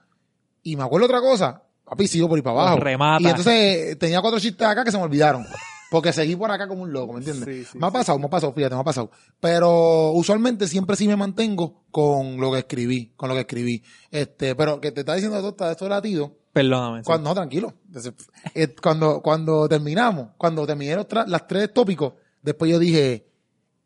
y 0.64 0.76
me 0.76 0.82
acuerdo 0.84 1.06
otra 1.06 1.22
cosa, 1.22 1.62
papi, 1.86 2.08
sigo 2.08 2.28
por 2.28 2.36
ahí 2.40 2.42
para 2.42 2.62
abajo. 2.62 2.80
Remata. 2.80 3.22
Y 3.22 3.28
entonces 3.28 4.00
tenía 4.00 4.22
cuatro 4.22 4.40
chistes 4.40 4.68
acá 4.68 4.84
que 4.84 4.90
se 4.92 4.98
me 4.98 5.04
olvidaron. 5.04 5.46
Porque 5.92 6.14
seguí 6.14 6.36
por 6.36 6.52
acá 6.52 6.68
como 6.68 6.84
un 6.84 6.94
loco, 6.94 7.14
¿me 7.14 7.20
entiendes? 7.20 7.46
Sí, 7.46 7.66
sí, 7.72 7.78
me 7.80 7.88
ha 7.88 7.92
pasado, 7.92 8.20
me 8.20 8.26
ha 8.26 8.30
pasado, 8.30 8.54
fíjate, 8.54 8.76
me 8.76 8.82
ha 8.82 8.84
pasado. 8.84 9.10
Pero 9.40 10.12
usualmente 10.12 10.68
siempre 10.68 10.96
sí 10.96 11.08
me 11.08 11.16
mantengo 11.16 11.84
con 11.90 12.38
lo 12.40 12.52
que 12.52 12.60
escribí, 12.60 13.14
con 13.16 13.28
lo 13.30 13.36
que 13.36 13.42
escribí. 13.42 13.82
Este, 14.12 14.54
pero 14.56 14.80
que 14.80 14.92
te 14.92 15.00
está 15.00 15.16
diciendo 15.16 15.38
esto, 15.40 15.70
esto 15.72 15.90
latido, 15.90 16.38
Perdóname. 16.54 17.00
sí. 17.00 17.06
cuando, 17.06 17.30
no, 17.30 17.36
tranquilo. 17.36 17.74
Eh, 18.54 18.76
cuando, 18.82 19.22
cuando 19.22 19.68
terminamos, 19.68 20.30
cuando 20.38 20.68
terminé 20.68 20.96
los 20.96 21.08
tra- 21.08 21.26
las 21.26 21.48
tres 21.48 21.74
tópicos, 21.74 22.14
después 22.42 22.70
yo 22.70 22.78
dije, 22.78 23.26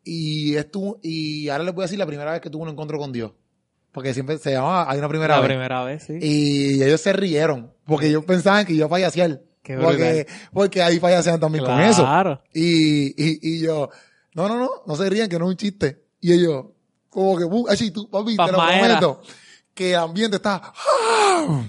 y 0.04 0.56
esto, 0.56 0.98
y 1.02 1.48
ahora 1.48 1.64
les 1.64 1.74
voy 1.74 1.82
a 1.82 1.86
decir 1.86 1.98
la 1.98 2.06
primera 2.06 2.32
vez 2.32 2.40
que 2.42 2.50
tuve 2.50 2.64
un 2.64 2.68
encuentro 2.68 2.98
con 2.98 3.12
Dios. 3.12 3.32
Porque 3.92 4.12
siempre 4.12 4.36
se 4.38 4.50
llamaba, 4.52 4.90
hay 4.90 4.98
una 4.98 5.08
primera 5.08 5.36
la 5.36 5.40
vez. 5.40 5.48
primera 5.48 5.84
vez, 5.84 6.02
sí. 6.02 6.18
Y 6.20 6.82
ellos 6.82 7.00
se 7.00 7.12
rieron, 7.12 7.72
porque 7.86 8.08
ellos 8.08 8.24
pensaban 8.24 8.66
que 8.66 8.76
yo 8.76 8.88
fallaciar. 8.88 9.40
Qué 9.64 9.76
Porque, 9.78 10.26
porque 10.52 10.82
ahí 10.82 11.00
fallacean 11.00 11.40
también 11.40 11.64
con 11.64 11.80
eso. 11.80 12.02
Claro. 12.02 12.40
Y, 12.52 13.06
y, 13.20 13.38
y 13.40 13.60
yo, 13.60 13.88
no, 14.34 14.46
no, 14.46 14.58
no, 14.58 14.70
no 14.86 14.94
se 14.96 15.08
rían, 15.10 15.28
que 15.28 15.38
no 15.38 15.46
es 15.46 15.50
un 15.52 15.56
chiste. 15.56 16.04
Y 16.20 16.32
ellos, 16.34 16.66
como 17.08 17.36
que, 17.38 17.44
"Bu- 17.44 17.68
así 17.70 17.90
tú, 17.90 18.08
papi, 18.10 18.36
te 18.36 18.52
lo 18.52 18.58
prometo, 18.78 19.22
que 19.72 19.90
el 19.92 19.96
ambiente 19.96 20.36
está, 20.36 20.60
¡ah! 20.62 21.64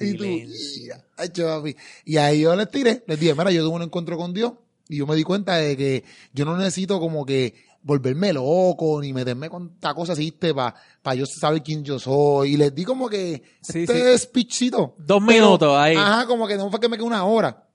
Y 0.00 0.14
tú, 0.14 0.22
Silencio. 0.24 0.94
"Ya, 0.94 1.04
acho, 1.24 1.44
papi". 1.46 1.76
Y 2.04 2.16
ahí 2.16 2.42
yo 2.42 2.54
les 2.54 2.70
tiré, 2.70 3.02
les 3.06 3.18
dije, 3.18 3.34
mira, 3.34 3.50
yo 3.50 3.64
tuve 3.64 3.74
un 3.76 3.82
encuentro 3.82 4.16
con 4.16 4.32
Dios 4.32 4.52
y 4.88 4.98
yo 4.98 5.06
me 5.06 5.16
di 5.16 5.24
cuenta 5.24 5.56
de 5.56 5.76
que 5.76 6.04
yo 6.32 6.44
no 6.44 6.56
necesito 6.56 7.00
como 7.00 7.26
que 7.26 7.54
volverme 7.82 8.32
loco 8.32 9.00
ni 9.00 9.12
meterme 9.12 9.48
con 9.48 9.72
esta 9.74 9.94
cosa 9.94 10.12
así 10.12 10.32
para 10.32 11.14
yo 11.14 11.24
saber 11.26 11.62
quién 11.62 11.82
yo 11.84 11.98
soy. 11.98 12.54
Y 12.54 12.56
les 12.56 12.74
di 12.74 12.84
como 12.84 13.08
que 13.08 13.42
Sí, 13.60 13.80
este 13.80 14.18
speechcito. 14.18 14.94
Dos 14.98 15.22
Pero, 15.26 15.44
minutos 15.46 15.76
ahí. 15.76 15.96
Ajá, 15.96 16.26
como 16.26 16.46
que 16.46 16.56
no 16.56 16.70
fue 16.70 16.80
que 16.80 16.88
me 16.88 16.96
quedé 16.96 17.06
una 17.06 17.24
hora. 17.24 17.66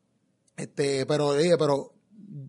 Este, 0.58 1.06
pero 1.06 1.34
dije, 1.34 1.58
pero 1.58 1.94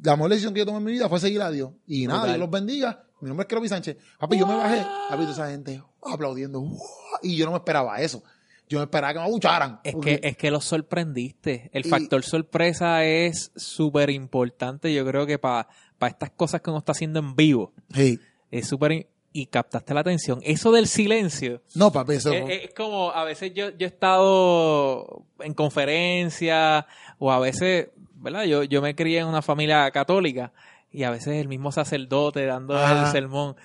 la 0.02 0.16
mejor 0.16 0.30
decisión 0.30 0.54
que 0.54 0.60
yo 0.60 0.66
tomé 0.66 0.78
en 0.78 0.84
mi 0.84 0.92
vida 0.92 1.08
fue 1.08 1.18
seguir 1.18 1.42
a 1.42 1.50
Dios. 1.50 1.70
Y 1.86 2.06
nada. 2.06 2.26
Dios 2.26 2.38
los 2.38 2.50
bendiga. 2.50 3.02
Mi 3.20 3.28
nombre 3.28 3.44
es 3.44 3.48
Keropi 3.48 3.68
Sánchez. 3.68 3.96
Papi, 4.18 4.38
yo 4.38 4.46
me 4.46 4.54
bajé. 4.54 4.82
Papi, 5.08 5.22
toda 5.22 5.32
esa 5.32 5.50
gente 5.50 5.82
aplaudiendo. 6.02 6.60
¡Wow! 6.60 6.78
Y 7.22 7.36
yo 7.36 7.46
no 7.46 7.52
me 7.52 7.56
esperaba 7.58 7.98
eso. 8.00 8.22
Yo 8.68 8.78
me 8.78 8.84
esperaba 8.84 9.12
que 9.12 9.18
me 9.20 9.24
abucharan. 9.24 9.80
Es 9.84 9.94
que, 10.02 10.20
es 10.22 10.36
que 10.36 10.50
los 10.50 10.64
sorprendiste. 10.64 11.70
El 11.72 11.86
Y- 11.86 11.88
factor 11.88 12.22
sorpresa 12.24 13.04
es 13.04 13.52
súper 13.56 14.10
importante, 14.10 14.92
yo 14.92 15.06
creo 15.06 15.24
que 15.24 15.38
para 15.38 15.68
estas 16.00 16.30
cosas 16.30 16.60
que 16.60 16.70
uno 16.70 16.78
está 16.80 16.92
haciendo 16.92 17.18
en 17.18 17.34
vivo. 17.36 17.72
Sí. 17.94 18.18
Es 18.50 18.68
súper... 18.68 19.08
Y 19.32 19.46
captaste 19.46 19.92
la 19.92 20.00
atención. 20.00 20.40
Eso 20.42 20.72
del 20.72 20.86
silencio. 20.86 21.60
No, 21.74 21.92
papi, 21.92 22.14
eso. 22.14 22.32
Es, 22.32 22.64
es 22.64 22.74
como, 22.74 23.10
a 23.10 23.22
veces 23.24 23.52
yo, 23.52 23.68
yo 23.76 23.86
he 23.86 23.90
estado 23.90 25.24
en 25.40 25.52
conferencias 25.52 26.86
o 27.18 27.30
a 27.30 27.38
veces, 27.38 27.88
¿verdad? 28.14 28.44
Yo, 28.44 28.64
yo 28.64 28.80
me 28.80 28.94
crié 28.94 29.18
en 29.18 29.26
una 29.26 29.42
familia 29.42 29.90
católica 29.90 30.52
y 30.90 31.02
a 31.02 31.10
veces 31.10 31.34
el 31.34 31.48
mismo 31.48 31.70
sacerdote 31.70 32.46
dando 32.46 32.78
Ajá. 32.78 33.04
el 33.06 33.12
sermón 33.12 33.56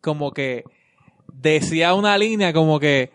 como 0.00 0.32
que 0.32 0.64
decía 1.34 1.92
una 1.92 2.16
línea 2.16 2.54
como 2.54 2.80
que 2.80 3.10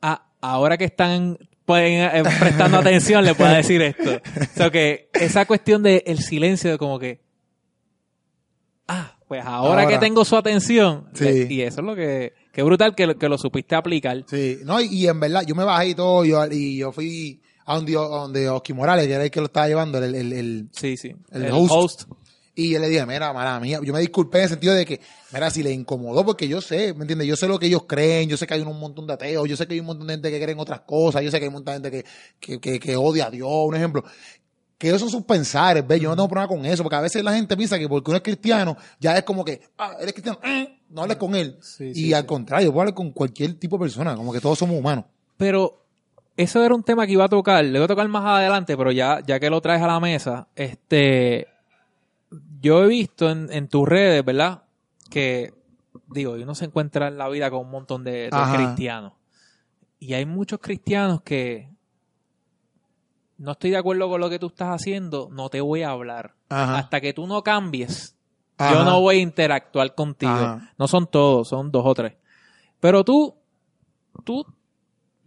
"Ah, 0.00 0.26
ahora 0.40 0.78
que 0.78 0.84
están 0.84 1.36
pueden, 1.64 2.00
eh, 2.14 2.22
prestando 2.38 2.78
atención 2.78 3.24
le 3.24 3.34
puedo 3.34 3.52
decir 3.52 3.82
esto. 3.82 4.20
O 4.40 4.56
sea 4.56 4.70
que 4.70 5.08
esa 5.14 5.46
cuestión 5.46 5.82
del 5.82 6.02
el 6.06 6.20
silencio 6.20 6.78
como 6.78 7.00
que 7.00 7.21
ah, 8.88 9.16
pues 9.28 9.42
ahora, 9.44 9.82
Ahora. 9.82 9.86
que 9.88 9.98
tengo 9.98 10.24
su 10.24 10.36
atención 10.36 11.08
Sí. 11.14 11.24
le- 11.24 11.52
y 11.52 11.62
eso 11.62 11.80
es 11.80 11.86
lo 11.86 11.94
que 11.94 12.34
que 12.52 12.62
brutal 12.62 12.94
que, 12.94 13.06
lo- 13.06 13.16
que 13.16 13.28
lo 13.30 13.38
supiste 13.38 13.74
aplicar. 13.74 14.24
Sí, 14.28 14.58
no, 14.64 14.78
y, 14.80 14.86
y 14.88 15.06
en 15.08 15.18
verdad, 15.18 15.42
yo 15.46 15.54
me 15.54 15.64
bajé 15.64 15.88
y 15.88 15.94
todo, 15.94 16.22
yo, 16.24 16.44
y 16.50 16.76
yo 16.78 16.92
fui 16.92 17.40
a 17.64 17.76
donde, 17.76 17.94
a 17.96 18.00
donde 18.00 18.48
Oski 18.50 18.74
Morales, 18.74 19.06
que 19.06 19.12
era 19.14 19.24
el 19.24 19.30
que 19.30 19.40
lo 19.40 19.46
estaba 19.46 19.68
llevando, 19.68 19.96
el, 19.98 20.14
el, 20.14 20.32
el- 20.34 20.68
Sí, 20.72 20.96
sí. 20.98 21.14
El 21.30 21.48
host. 21.50 22.02
y 22.54 22.72
yo 22.72 22.78
le 22.78 22.90
dije, 22.90 23.06
mira, 23.06 23.32
mala 23.32 23.58
mía, 23.58 23.80
yo 23.82 23.94
me 23.94 24.00
disculpé 24.00 24.38
en 24.38 24.42
el 24.44 24.50
sentido 24.50 24.74
de 24.74 24.84
que, 24.84 25.00
mira, 25.32 25.48
si 25.48 25.62
le 25.62 25.70
incomodó, 25.72 26.26
porque 26.26 26.46
yo 26.46 26.60
sé, 26.60 26.92
¿me 26.92 27.04
entiendes? 27.04 27.26
Yo 27.26 27.36
sé 27.36 27.48
lo 27.48 27.58
que 27.58 27.68
ellos 27.68 27.84
creen, 27.88 28.28
yo 28.28 28.36
sé 28.36 28.46
que 28.46 28.52
hay 28.52 28.60
un 28.60 28.78
montón 28.78 29.06
de 29.06 29.14
ateos, 29.14 29.48
yo 29.48 29.56
sé 29.56 29.66
que 29.66 29.72
hay 29.72 29.80
un 29.80 29.86
montón 29.86 30.06
de 30.08 30.12
gente 30.14 30.30
que 30.30 30.38
creen 30.42 30.58
otras 30.58 30.82
cosas, 30.82 31.22
yo 31.22 31.30
sé 31.30 31.38
que 31.38 31.44
hay 31.44 31.48
un 31.48 31.54
montón 31.54 31.80
de 31.80 31.90
gente 31.90 32.04
que, 32.38 32.58
que, 32.58 32.60
que, 32.72 32.78
que 32.78 32.96
odia 32.96 33.28
a 33.28 33.30
Dios, 33.30 33.48
un 33.50 33.74
ejemplo. 33.76 34.04
Que 34.82 34.88
esos 34.88 35.02
son 35.02 35.10
sus 35.10 35.22
pensares, 35.22 35.86
¿ves? 35.86 36.00
Yo 36.00 36.08
no 36.08 36.16
tengo 36.16 36.28
problema 36.28 36.48
con 36.48 36.66
eso, 36.66 36.82
porque 36.82 36.96
a 36.96 37.00
veces 37.00 37.22
la 37.22 37.32
gente 37.32 37.56
piensa 37.56 37.78
que 37.78 37.88
porque 37.88 38.10
uno 38.10 38.16
es 38.16 38.22
cristiano, 38.24 38.76
ya 38.98 39.16
es 39.16 39.22
como 39.22 39.44
que, 39.44 39.60
ah, 39.78 39.92
eres 40.00 40.12
cristiano, 40.12 40.40
eh, 40.42 40.80
no 40.88 41.02
hables 41.02 41.18
con 41.18 41.36
él. 41.36 41.56
Sí, 41.60 41.84
y 41.84 41.94
sí, 41.94 42.12
al 42.12 42.22
sí. 42.22 42.26
contrario, 42.26 42.72
puedo 42.72 42.80
hablar 42.80 42.94
con 42.96 43.12
cualquier 43.12 43.54
tipo 43.54 43.76
de 43.76 43.82
persona, 43.82 44.16
como 44.16 44.32
que 44.32 44.40
todos 44.40 44.58
somos 44.58 44.76
humanos. 44.76 45.04
Pero 45.36 45.84
eso 46.36 46.64
era 46.64 46.74
un 46.74 46.82
tema 46.82 47.06
que 47.06 47.12
iba 47.12 47.24
a 47.24 47.28
tocar, 47.28 47.64
le 47.64 47.78
voy 47.78 47.84
a 47.84 47.86
tocar 47.86 48.08
más 48.08 48.24
adelante, 48.24 48.76
pero 48.76 48.90
ya, 48.90 49.20
ya 49.24 49.38
que 49.38 49.50
lo 49.50 49.60
traes 49.60 49.80
a 49.82 49.86
la 49.86 50.00
mesa, 50.00 50.48
este, 50.56 51.46
yo 52.60 52.82
he 52.82 52.88
visto 52.88 53.30
en, 53.30 53.52
en 53.52 53.68
tus 53.68 53.88
redes, 53.88 54.24
¿verdad? 54.24 54.64
Que, 55.08 55.54
digo, 56.08 56.32
uno 56.32 56.56
se 56.56 56.64
encuentra 56.64 57.06
en 57.06 57.18
la 57.18 57.28
vida 57.28 57.52
con 57.52 57.60
un 57.60 57.70
montón 57.70 58.02
de, 58.02 58.30
cristianos. 58.52 59.12
Y 60.00 60.14
hay 60.14 60.26
muchos 60.26 60.58
cristianos 60.58 61.22
que 61.22 61.71
no 63.42 63.52
estoy 63.52 63.70
de 63.70 63.76
acuerdo 63.76 64.08
con 64.08 64.20
lo 64.20 64.30
que 64.30 64.38
tú 64.38 64.46
estás 64.46 64.68
haciendo, 64.68 65.28
no 65.32 65.48
te 65.48 65.60
voy 65.60 65.82
a 65.82 65.90
hablar. 65.90 66.34
Ajá. 66.48 66.78
Hasta 66.78 67.00
que 67.00 67.12
tú 67.12 67.26
no 67.26 67.42
cambies, 67.42 68.16
Ajá. 68.58 68.72
yo 68.72 68.84
no 68.84 69.00
voy 69.00 69.16
a 69.16 69.20
interactuar 69.20 69.94
contigo. 69.94 70.32
Ajá. 70.32 70.72
No 70.78 70.86
son 70.88 71.06
todos, 71.06 71.48
son 71.48 71.70
dos 71.70 71.82
o 71.84 71.94
tres. 71.94 72.14
Pero 72.80 73.04
tú, 73.04 73.34
tú, 74.24 74.44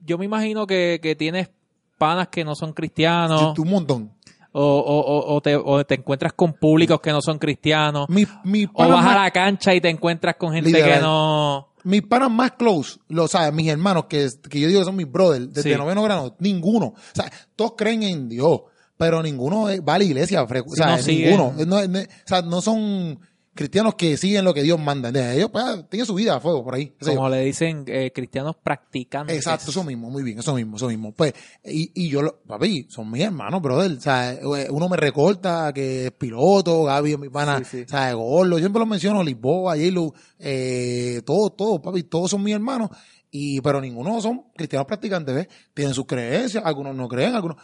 yo 0.06 0.18
me 0.18 0.26
imagino 0.26 0.66
que, 0.66 1.00
que 1.02 1.16
tienes 1.16 1.50
panas 1.98 2.28
que 2.30 2.44
no 2.44 2.56
son 2.56 2.74
cristianos, 2.74 3.58
un 3.58 3.70
montón. 3.70 4.12
o, 4.52 4.62
o, 4.62 5.00
o- 5.00 5.36
o 5.36 5.42
te, 5.42 5.56
o 5.56 5.86
te 5.86 5.96
encuentras 5.96 6.34
con 6.34 6.54
públicos 6.54 7.00
que 7.02 7.12
no 7.12 7.22
son 7.22 7.38
cristianos, 7.40 8.08
Mi, 8.10 8.26
mi 8.44 8.66
o 8.74 8.88
vas 8.88 9.06
a 9.06 9.24
la 9.24 9.32
cancha 9.32 9.74
y 9.74 9.82
te 9.82 9.90
encuentras 9.90 10.36
con 10.38 10.54
gente 10.54 10.72
que 10.72 11.00
no... 11.00 11.70
mis 11.86 12.02
panas 12.02 12.30
más 12.32 12.52
close, 12.54 13.00
lo 13.08 13.28
sabes, 13.28 13.54
mis 13.54 13.68
hermanos, 13.70 14.06
que, 14.10 14.30
que 14.50 14.60
yo 14.60 14.68
digo 14.68 14.82
que 14.82 14.86
son 14.86 14.96
mis 14.96 15.10
brothers, 15.12 15.54
desde 15.54 15.72
Sí. 15.72 15.78
noveno 15.78 16.04
grado, 16.04 16.36
ninguno. 16.40 16.88
O 16.88 16.96
sea, 17.14 17.32
todos 17.56 17.74
creen 17.78 18.04
en 18.04 18.28
Dios, 18.28 18.62
pero 18.98 19.24
ninguno 19.24 19.68
va 19.88 19.96
a 19.96 19.98
la 19.98 20.04
iglesia, 20.04 20.44
o 20.44 20.48
sea, 20.76 20.98
no 20.98 21.04
ninguno. 21.04 21.54
No, 21.66 21.88
no- 21.88 22.00
o 22.00 22.04
sea, 22.26 22.42
no 22.42 22.62
son 22.62 23.20
cristianos 23.56 23.96
que 23.96 24.18
siguen 24.18 24.46
lo 24.46 24.54
que 24.54 24.62
Dios 24.62 24.80
manda. 24.80 25.10
¿entiendes? 25.10 25.38
Ellos 25.38 25.50
pues, 25.52 25.90
tienen 25.90 26.06
su 26.06 26.14
vida 26.14 26.36
a 26.36 26.40
fuego 26.40 26.64
por 26.64 26.76
ahí. 26.76 26.94
Como 27.04 27.30
le 27.30 27.40
dicen 27.46 27.86
eh, 27.88 28.12
cristianos 28.14 28.56
practicantes. 28.62 29.36
Exacto, 29.36 29.72
eso 29.72 29.84
mismo, 29.84 30.12
muy 30.12 30.22
bien, 30.22 30.38
eso 30.40 30.54
mismo, 30.54 30.76
eso 30.78 30.88
mismo. 30.88 31.12
Pues, 31.14 31.34
y, 31.64 31.92
y 31.96 32.10
yo, 32.10 32.22
lo- 32.22 32.42
papi, 32.42 32.86
son 32.90 33.10
mis 33.10 33.24
hermanos, 33.24 33.62
brother. 33.62 33.92
O 33.98 34.02
sea, 34.02 34.34
eh, 34.34 34.68
uno 34.70 34.88
me 34.90 34.98
recorta 34.98 35.72
que 35.74 36.08
es 36.08 36.12
piloto, 36.12 36.84
Gaby 36.84 37.14
es 37.14 37.20
mi 37.20 37.30
pana, 37.30 37.60
Sí, 37.60 37.66
sí. 37.66 37.82
o 37.84 37.88
sea, 37.90 38.14
Gordo, 38.14 38.58
yo 38.58 38.60
siempre 38.60 38.80
lo 38.82 38.86
menciono, 38.86 39.24
Lisboa, 39.24 39.76
J-Lo, 39.76 40.14
eh, 40.40 41.22
todos, 41.26 41.56
todos, 41.56 41.80
papi, 41.82 42.04
todos 42.04 42.30
son 42.32 42.44
mis 42.44 42.54
hermanos. 42.54 42.90
Y, 43.32 43.60
pero 43.62 43.82
ninguno 43.82 44.22
son 44.22 44.44
cristianos 44.56 44.86
practicantes, 44.88 45.34
¿ves? 45.36 45.48
Tienen 45.74 45.94
sus 45.94 46.06
creencias, 46.06 46.64
algunos 46.66 46.96
no 46.96 47.08
creen, 47.08 47.36
algunos. 47.36 47.58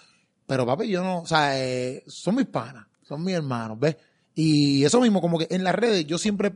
Pero, 0.46 0.66
papi, 0.66 0.88
yo 0.90 1.02
no, 1.04 1.20
o 1.22 1.26
sea, 1.26 1.58
eh, 1.62 2.04
son 2.08 2.36
mis 2.36 2.48
panas, 2.48 2.86
son 3.04 3.24
mis 3.24 3.36
hermanos, 3.36 3.80
¿ves? 3.80 3.96
Y 4.36 4.84
eso 4.86 5.02
mismo, 5.02 5.22
como 5.22 5.38
que 5.38 5.48
en 5.50 5.64
las 5.64 5.76
redes 5.76 6.06
yo 6.08 6.18
siempre 6.18 6.54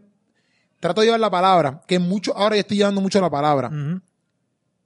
trato 0.80 1.02
de 1.02 1.08
llevar 1.08 1.20
la 1.20 1.30
palabra, 1.30 1.82
que 1.88 2.00
mucho, 2.00 2.36
ahora 2.38 2.56
yo 2.56 2.62
estoy 2.62 2.78
llevando 2.78 3.02
mucho 3.02 3.20
la 3.22 3.30
palabra 3.30 3.70
Ujú. 3.70 4.02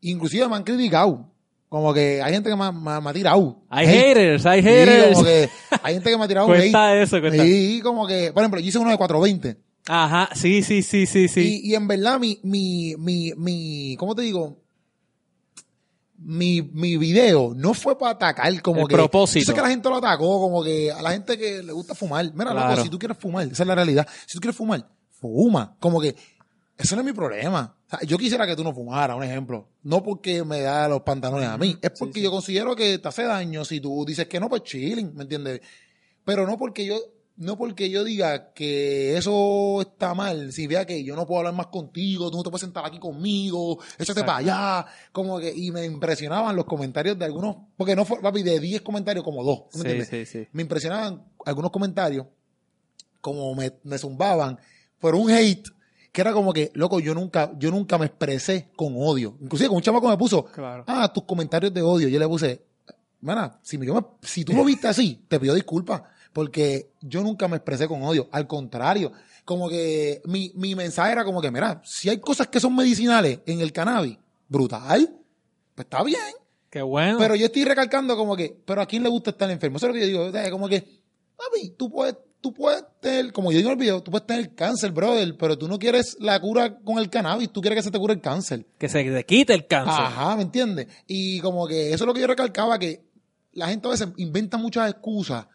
inclusive 0.01 0.47
me 0.47 0.55
han 0.55 0.63
criticado. 0.63 1.25
Como 1.67 1.93
que 1.93 2.19
hay 2.21 2.33
gente 2.33 2.49
que 2.49 2.55
me, 2.55 2.63
ha- 2.63 2.71
me 2.71 3.09
ha- 3.09 3.13
tirado. 3.13 3.59
Hay 3.69 3.85
Hate. 3.85 3.97
haters, 4.07 4.45
hay 4.47 4.61
Sí, 4.63 4.67
haters. 4.67 5.13
como 5.13 5.23
que 5.25 5.49
hay 5.83 5.93
gente 5.93 6.09
que 6.09 6.17
me 6.17 6.23
ha 6.23 6.27
tirado 6.27 6.47
Cuenta 6.47 6.91
hate. 6.93 7.03
eso, 7.03 7.19
cuenta. 7.21 7.43
Sí, 7.43 7.79
como 7.83 8.07
que, 8.07 8.31
por 8.33 8.41
ejemplo, 8.41 8.59
yo 8.59 8.67
hice 8.67 8.79
uno 8.79 8.89
de 8.89 8.97
420. 8.97 9.57
Ajá, 9.87 10.29
sí, 10.33 10.63
sí, 10.63 10.81
sí, 10.81 11.05
sí, 11.05 11.27
sí. 11.27 11.61
Y, 11.63 11.71
y 11.71 11.75
en 11.75 11.87
verdad, 11.87 12.19
mi, 12.19 12.39
mi, 12.43 12.95
mi, 12.97 13.33
mi, 13.37 13.95
¿cómo 13.99 14.15
te 14.15 14.23
digo? 14.23 14.57
Mi, 16.21 16.61
mi 16.61 16.97
video 16.97 17.53
no 17.55 17.73
fue 17.73 17.97
para 17.97 18.11
atacar, 18.11 18.61
como 18.61 18.81
El 18.81 18.87
que. 18.89 18.95
propósito. 18.95 19.39
Yo 19.39 19.45
sé 19.45 19.53
que 19.53 19.61
la 19.61 19.69
gente 19.69 19.87
lo 19.89 19.95
atacó, 19.95 20.39
como 20.41 20.63
que 20.63 20.91
a 20.91 21.01
la 21.01 21.11
gente 21.11 21.37
que 21.37 21.63
le 21.63 21.71
gusta 21.71 21.95
fumar. 21.95 22.25
Mira, 22.33 22.51
Claro. 22.51 22.71
loco, 22.71 22.83
si 22.83 22.89
tú 22.89 22.99
quieres 22.99 23.17
fumar, 23.17 23.47
esa 23.47 23.63
es 23.63 23.67
la 23.67 23.75
realidad. 23.75 24.07
Si 24.25 24.33
tú 24.35 24.41
quieres 24.41 24.55
fumar, 24.57 24.85
fuma. 25.11 25.75
Como 25.79 26.01
que, 26.01 26.15
eso 26.77 26.95
no 26.95 27.01
es 27.01 27.05
mi 27.05 27.13
problema. 27.13 27.75
O 27.85 27.89
sea, 27.89 27.99
yo 28.07 28.17
quisiera 28.17 28.45
que 28.45 28.55
tú 28.55 28.63
no 28.63 28.73
fumaras, 28.73 29.15
un 29.15 29.23
ejemplo. 29.23 29.67
No 29.83 30.03
porque 30.03 30.43
me 30.43 30.61
da 30.61 30.87
los 30.89 31.01
pantalones 31.01 31.47
a 31.47 31.57
mí. 31.57 31.77
Es 31.81 31.91
porque 31.97 32.21
yo 32.21 32.31
considero 32.31 32.75
que 32.75 32.99
te 32.99 33.07
hace 33.07 33.23
daño. 33.23 33.63
Si 33.65 33.79
tú 33.79 34.03
dices 34.05 34.27
que 34.27 34.39
no, 34.39 34.49
pues 34.49 34.63
chilling, 34.63 35.15
¿me 35.15 35.23
entiendes? 35.23 35.61
Pero 36.25 36.45
no 36.45 36.57
porque 36.57 36.85
yo, 36.85 36.99
no 37.39 37.57
porque 37.57 37.89
yo 37.89 38.03
diga 38.03 38.51
que 38.53 39.17
eso 39.17 39.81
está 39.81 40.13
mal. 40.13 40.51
Si 40.53 40.67
vea 40.67 40.85
que 40.85 41.03
yo 41.03 41.15
no 41.15 41.25
puedo 41.25 41.39
hablar 41.39 41.53
más 41.55 41.67
contigo, 41.67 42.29
tú 42.29 42.37
no 42.37 42.43
te 42.43 42.49
puedes 42.49 42.61
sentar 42.61 42.85
aquí 42.85 42.99
conmigo, 42.99 43.79
échate 43.97 44.21
para 44.23 44.37
allá. 44.37 44.85
Como 45.11 45.39
que, 45.39 45.51
y 45.55 45.71
me 45.71 45.85
impresionaban 45.85 46.55
los 46.55 46.65
comentarios 46.65 47.17
de 47.17 47.25
algunos, 47.25 47.55
porque 47.77 47.95
no 47.95 48.05
fue, 48.05 48.21
papi, 48.21 48.43
de 48.43 48.59
10 48.59 48.81
comentarios 48.81 49.23
como 49.23 49.43
dos. 49.43 49.69
¿tú 49.71 49.77
me 49.79 49.83
Sí, 49.85 49.89
entiendes? 49.89 50.29
sí, 50.29 50.39
sí. 50.39 50.47
Me 50.51 50.61
impresionaban 50.61 51.23
algunos 51.45 51.71
comentarios, 51.71 52.27
como 53.21 53.55
me, 53.55 53.73
me 53.83 53.97
zumbaban, 53.97 54.59
por 54.99 55.15
un 55.15 55.29
hate, 55.31 55.67
que 56.11 56.21
era 56.21 56.33
como 56.33 56.53
que, 56.53 56.71
loco, 56.73 56.99
yo 56.99 57.13
nunca, 57.13 57.51
yo 57.57 57.71
nunca 57.71 57.97
me 57.97 58.05
expresé 58.07 58.69
con 58.75 58.93
odio. 58.97 59.37
Inclusive 59.41 59.67
con 59.69 59.77
un 59.77 59.83
chamaco 59.83 60.09
me 60.09 60.17
puso, 60.17 60.45
Claro. 60.45 60.83
ah, 60.87 61.11
tus 61.13 61.23
comentarios 61.23 61.73
de 61.73 61.81
odio. 61.81 62.07
Yo 62.09 62.19
le 62.19 62.27
puse, 62.27 62.61
Mana, 63.21 63.59
si, 63.61 63.77
yo 63.85 63.93
me- 63.93 64.05
si 64.27 64.45
tú 64.45 64.53
lo 64.53 64.63
viste 64.63 64.87
así, 64.87 65.25
te 65.27 65.39
pido 65.41 65.53
disculpas, 65.53 66.03
porque 66.39 66.91
yo 67.01 67.21
nunca 67.21 67.49
me 67.49 67.57
expresé 67.57 67.85
con 67.85 68.01
odio. 68.01 68.29
Al 68.31 68.47
contrario, 68.47 69.11
como 69.43 69.67
que 69.67 70.21
mi, 70.23 70.53
mi 70.55 70.73
mensaje 70.73 71.11
era 71.11 71.25
como 71.25 71.41
que, 71.41 71.51
mira, 71.51 71.81
si 71.83 72.07
hay 72.07 72.19
cosas 72.19 72.47
que 72.47 72.61
son 72.61 72.73
medicinales 72.73 73.41
en 73.45 73.59
el 73.59 73.73
cannabis, 73.73 74.17
brutal, 74.47 75.17
pues 75.75 75.85
está 75.85 76.01
bien. 76.01 76.21
Qué 76.69 76.81
bueno. 76.81 77.17
Pero 77.19 77.35
yo 77.35 77.47
estoy 77.47 77.65
recalcando 77.65 78.15
como 78.15 78.37
que, 78.37 78.55
pero 78.65 78.81
a 78.81 78.85
quién 78.85 79.03
le 79.03 79.09
gusta 79.09 79.31
estar 79.31 79.51
enfermo. 79.51 79.75
Eso 79.75 79.87
es 79.87 79.89
lo 79.89 79.93
que 79.95 79.99
yo 79.99 80.07
digo. 80.07 80.25
o 80.27 80.31
sea, 80.31 80.49
como 80.49 80.69
que, 80.69 80.79
papi, 81.35 81.71
tú 81.71 81.91
puedes, 81.91 82.15
tú 82.39 82.53
puedes 82.53 82.85
tener, 83.01 83.33
como 83.33 83.51
yo 83.51 83.57
digo 83.57 83.71
en 83.71 83.73
el 83.73 83.79
video, 83.81 84.01
tú 84.01 84.11
puedes 84.11 84.25
tener 84.25 84.55
cáncer, 84.55 84.93
brother, 84.93 85.35
pero 85.37 85.57
tú 85.57 85.67
no 85.67 85.77
quieres 85.77 86.15
la 86.21 86.39
cura 86.39 86.79
con 86.79 86.99
el 86.99 87.09
cannabis, 87.09 87.51
tú 87.51 87.59
quieres 87.59 87.79
que 87.79 87.83
se 87.83 87.91
te 87.91 87.99
cure 87.99 88.13
el 88.13 88.21
cáncer. 88.21 88.65
que 88.77 88.87
se 88.87 89.03
te 89.03 89.25
quite 89.25 89.53
el 89.53 89.67
cáncer. 89.67 90.05
Ajá, 90.05 90.37
¿me 90.37 90.43
entiendes? 90.43 90.87
Y 91.05 91.41
como 91.41 91.67
que 91.67 91.91
eso 91.91 92.05
es 92.05 92.07
lo 92.07 92.13
que 92.13 92.21
yo 92.21 92.27
recalcaba, 92.27 92.79
que 92.79 93.03
la 93.51 93.67
gente 93.67 93.89
a 93.89 93.91
veces 93.91 94.07
inventa 94.15 94.55
muchas 94.57 94.89
excusas. 94.89 95.45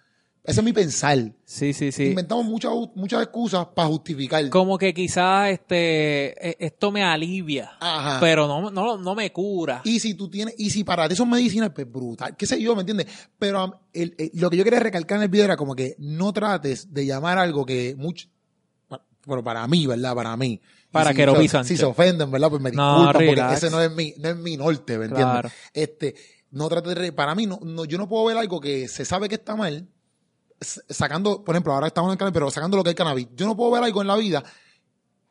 Ese 0.47 0.61
es 0.61 0.65
mi 0.65 0.75
pensar. 0.75 1.19
Sí, 1.47 1.73
sí, 1.73 1.91
sí. 1.91 2.05
Inventamos 2.09 2.45
muchas, 2.45 2.71
muchas 2.95 3.23
excusas 3.23 3.67
para 3.75 3.89
justificar. 3.89 4.47
Como 4.51 4.77
que 4.77 4.93
quizás 4.93 5.49
este, 5.51 6.51
e- 6.51 6.57
esto 6.67 6.93
me 6.93 7.03
alivia, 7.03 7.73
Ajá. 7.81 8.19
pero 8.21 8.47
no, 8.47 8.71
no, 8.71 8.99
no 8.99 9.15
me 9.15 9.33
cura. 9.33 9.81
Y 9.85 10.01
si 10.01 10.13
tú 10.13 10.29
tienes, 10.29 10.55
y 10.59 10.69
si 10.69 10.85
para 10.85 11.09
ti 11.09 11.17
son 11.17 11.31
medicinas, 11.31 11.71
pues 11.75 11.91
brutal, 11.91 12.37
qué 12.37 12.45
sé 12.45 12.61
yo, 12.61 12.75
¿me 12.77 12.83
entiendes? 12.83 13.07
Pero 13.39 13.65
um, 13.65 13.73
el- 13.95 14.15
el- 14.19 14.31
lo 14.35 14.51
que 14.51 14.59
yo 14.59 14.65
quería 14.65 14.81
recalcar 14.81 15.17
en 15.17 15.23
el 15.23 15.29
video 15.31 15.47
era 15.47 15.57
como 15.57 15.75
que 15.75 15.95
no 15.99 16.31
trates 16.35 16.93
de 16.93 17.07
llamar 17.07 17.39
algo 17.39 17.65
que 17.65 17.95
mucho, 17.97 18.29
pero 19.27 19.43
para 19.43 19.67
mí, 19.67 19.87
¿verdad? 19.87 20.15
Para 20.15 20.37
mí. 20.37 20.61
Para 20.91 21.11
si, 21.11 21.17
Keropi 21.17 21.43
si 21.43 21.49
Sánchez. 21.49 21.79
se 21.79 21.85
ofenden, 21.87 22.31
¿verdad? 22.31 22.51
Pues 22.51 22.61
me 22.61 22.71
No, 22.71 22.99
disculpan 22.99 23.21
relax. 23.23 23.39
porque 23.49 23.55
ese 23.67 23.71
no 23.71 23.81
es 23.81 23.91
mi, 23.93 24.13
no 24.19 24.29
es 24.29 24.37
mi 24.37 24.57
norte, 24.59 24.99
¿me 24.99 25.07
entiendes? 25.07 25.33
Claro. 25.33 25.51
Este, 25.73 26.15
no 26.51 26.69
trates 26.69 26.95
de, 26.97 27.13
para 27.13 27.35
mí, 27.35 27.47
no, 27.47 27.59
no, 27.63 27.87
yo 27.87 27.97
no 27.97 28.07
puedo 28.09 28.27
ver 28.27 28.37
algo 28.37 28.61
que 28.61 28.87
se 28.89 29.05
sabe 29.07 29.29
que 29.31 29.37
está 29.37 29.57
mal, 29.57 29.89
sacando, 30.65 31.43
por 31.45 31.55
ejemplo, 31.55 31.73
ahora 31.73 31.87
estamos 31.89 32.09
en 32.09 32.12
el 32.12 32.19
cannabis, 32.19 32.35
pero 32.35 32.51
sacando 32.51 32.77
lo 32.77 32.85
que 32.85 32.91
es 32.91 32.97
cannabis. 32.97 33.29
Yo 33.35 33.47
no 33.47 33.57
puedo 33.57 33.71
ver 33.73 33.83
algo 33.85 34.01
en 34.03 34.09
la 34.09 34.17
vida 34.17 34.43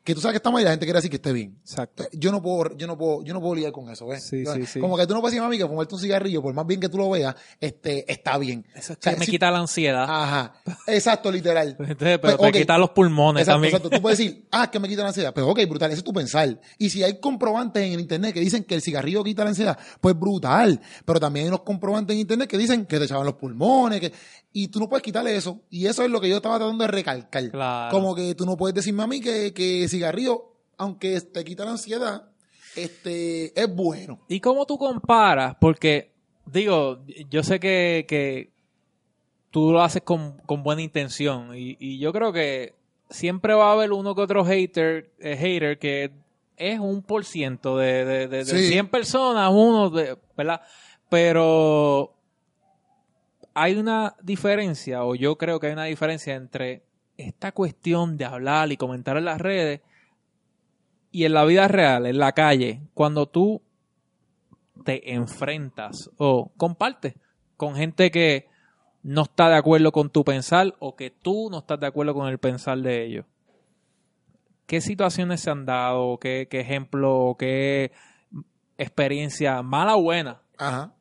que 0.02 0.14
tú 0.14 0.20
sabes 0.20 0.34
que 0.34 0.36
está 0.36 0.50
mal 0.50 0.60
y 0.60 0.64
la 0.66 0.70
gente 0.72 0.84
quiere 0.84 0.98
decir 0.98 1.08
que 1.08 1.16
esté 1.16 1.32
bien. 1.32 1.56
Exacto. 1.62 2.04
Yo 2.12 2.30
no 2.30 2.42
puedo, 2.42 2.76
yo 2.76 2.86
no 2.86 2.98
puedo, 2.98 3.22
yo 3.24 3.32
no 3.32 3.40
puedo 3.40 3.54
lidiar 3.54 3.72
con 3.72 3.88
eso, 3.88 4.06
¿ves? 4.06 4.22
Sí, 4.22 4.44
sí, 4.44 4.66
sí. 4.66 4.78
Como 4.78 4.98
que 4.98 5.06
tú 5.06 5.14
no 5.14 5.22
puedes 5.22 5.32
decir, 5.32 5.40
mami, 5.42 5.56
que 5.56 5.66
fumarte 5.66 5.94
un 5.94 6.00
cigarrillo, 6.02 6.42
por 6.42 6.52
más 6.52 6.66
bien 6.66 6.78
que 6.78 6.90
tú 6.90 6.98
lo 6.98 7.08
veas, 7.08 7.34
este, 7.58 8.04
está 8.12 8.36
bien. 8.36 8.66
Eso 8.74 8.92
es 8.92 8.98
O 8.98 9.02
sea, 9.02 9.14
que 9.14 9.20
me 9.20 9.24
si- 9.24 9.30
quita 9.30 9.50
la 9.50 9.60
ansiedad. 9.60 10.04
Ajá. 10.06 10.52
Exacto, 10.88 11.32
literal. 11.32 11.68
Entonces, 11.78 11.96
pero 12.20 12.36
Pues, 12.36 12.36
te 12.36 12.46
ok. 12.48 12.52
quita 12.52 12.76
los 12.76 12.90
pulmones 12.90 13.40
Exacto, 13.44 13.54
también. 13.54 13.74
exacto. 13.76 13.96
Tú 13.96 14.02
puedes 14.02 14.18
decir, 14.18 14.46
ah, 14.52 14.70
que 14.70 14.78
me 14.78 14.88
quita 14.90 15.00
la 15.00 15.08
ansiedad. 15.08 15.32
Pero 15.34 15.48
ok, 15.48 15.60
brutal, 15.66 15.90
eso 15.90 16.00
es 16.00 16.04
tu 16.04 16.12
pensar. 16.12 16.60
Y 16.76 16.90
si 16.90 17.02
hay 17.02 17.18
comprobantes 17.18 17.82
en 17.82 17.94
el 17.94 18.00
internet 18.00 18.34
que 18.34 18.40
dicen 18.40 18.64
que 18.64 18.74
el 18.74 18.82
cigarrillo 18.82 19.24
quita 19.24 19.42
la 19.44 19.50
ansiedad, 19.50 19.78
pues 20.02 20.14
brutal. 20.18 20.82
Pero 21.06 21.18
también 21.18 21.44
hay 21.44 21.48
unos 21.48 21.62
comprobantes 21.62 22.12
en 22.12 22.20
internet 22.20 22.46
que 22.50 22.58
dicen 22.58 22.84
que 22.84 22.98
te 22.98 23.06
echaban 23.06 23.24
los 23.24 23.36
pulmones, 23.36 24.00
que... 24.00 24.12
y 24.56 24.68
tú 24.68 24.78
no 24.78 24.88
puedes 24.88 25.02
quitarle 25.02 25.34
eso. 25.36 25.60
Y 25.68 25.86
eso 25.86 26.04
es 26.04 26.10
lo 26.10 26.20
que 26.20 26.28
yo 26.28 26.36
estaba 26.36 26.58
tratando 26.58 26.84
de 26.84 26.88
recalcar. 26.88 27.50
Claro. 27.50 27.90
Como 27.90 28.14
que 28.14 28.34
tú 28.36 28.46
no 28.46 28.56
puedes 28.56 28.72
decirme 28.74 29.02
a 29.02 29.06
mí 29.08 29.20
que, 29.20 29.52
que 29.52 29.86
cigarrillo, 29.88 30.52
aunque 30.78 31.20
te 31.20 31.44
quita 31.44 31.64
la 31.64 31.72
ansiedad, 31.72 32.30
este, 32.76 33.60
es 33.60 33.74
bueno. 33.74 34.20
¿Y 34.28 34.38
cómo 34.38 34.64
tú 34.64 34.78
comparas? 34.78 35.56
Porque, 35.60 36.12
digo, 36.46 37.00
yo 37.28 37.42
sé 37.42 37.58
que, 37.58 38.06
que 38.08 38.52
tú 39.50 39.72
lo 39.72 39.82
haces 39.82 40.02
con, 40.02 40.38
con 40.46 40.62
buena 40.62 40.82
intención 40.82 41.56
y, 41.56 41.76
y 41.80 41.98
yo 41.98 42.12
creo 42.12 42.32
que 42.32 42.74
siempre 43.10 43.54
va 43.54 43.70
a 43.70 43.72
haber 43.72 43.90
uno 43.92 44.14
que 44.14 44.22
otro 44.22 44.44
hater, 44.44 45.10
eh, 45.18 45.36
hater 45.36 45.78
que 45.80 46.12
es 46.56 46.78
un 46.78 47.02
por 47.02 47.24
ciento 47.24 47.76
de, 47.76 48.04
de, 48.04 48.28
de, 48.28 48.44
de 48.44 48.44
Sí. 48.44 48.68
100 48.68 48.86
personas, 48.88 49.50
uno, 49.52 49.90
de, 49.90 50.16
¿verdad? 50.36 50.60
Pero 51.08 52.14
hay 53.54 53.76
una 53.76 54.16
diferencia, 54.22 55.04
o 55.04 55.14
yo 55.14 55.38
creo 55.38 55.60
que 55.60 55.68
hay 55.68 55.72
una 55.72 55.84
diferencia 55.84 56.34
entre 56.34 56.84
esta 57.16 57.52
cuestión 57.52 58.16
de 58.16 58.24
hablar 58.24 58.72
y 58.72 58.76
comentar 58.76 59.16
en 59.16 59.24
las 59.24 59.40
redes 59.40 59.80
y 61.12 61.24
en 61.24 61.32
la 61.32 61.44
vida 61.44 61.68
real, 61.68 62.06
en 62.06 62.18
la 62.18 62.32
calle, 62.32 62.82
cuando 62.92 63.26
tú 63.26 63.62
te 64.84 65.14
enfrentas 65.14 66.10
o 66.18 66.52
compartes 66.56 67.14
con 67.56 67.76
gente 67.76 68.10
que 68.10 68.48
no 69.04 69.22
está 69.22 69.48
de 69.48 69.56
acuerdo 69.56 69.92
con 69.92 70.10
tu 70.10 70.24
pensar 70.24 70.74
o 70.80 70.96
que 70.96 71.10
tú 71.10 71.48
no 71.50 71.58
estás 71.58 71.78
de 71.78 71.86
acuerdo 71.86 72.14
con 72.14 72.28
el 72.28 72.38
pensar 72.38 72.78
de 72.78 73.04
ellos. 73.04 73.26
¿Qué 74.66 74.80
situaciones 74.80 75.40
se 75.42 75.50
han 75.50 75.66
dado? 75.66 76.18
¿Qué, 76.18 76.48
ejemplo? 76.50 77.36
¿Qué 77.38 77.92
experiencia, 78.78 79.62
mala 79.62 79.96
o 79.96 80.02
buena, 80.02 80.40
Ajá. 80.58 80.94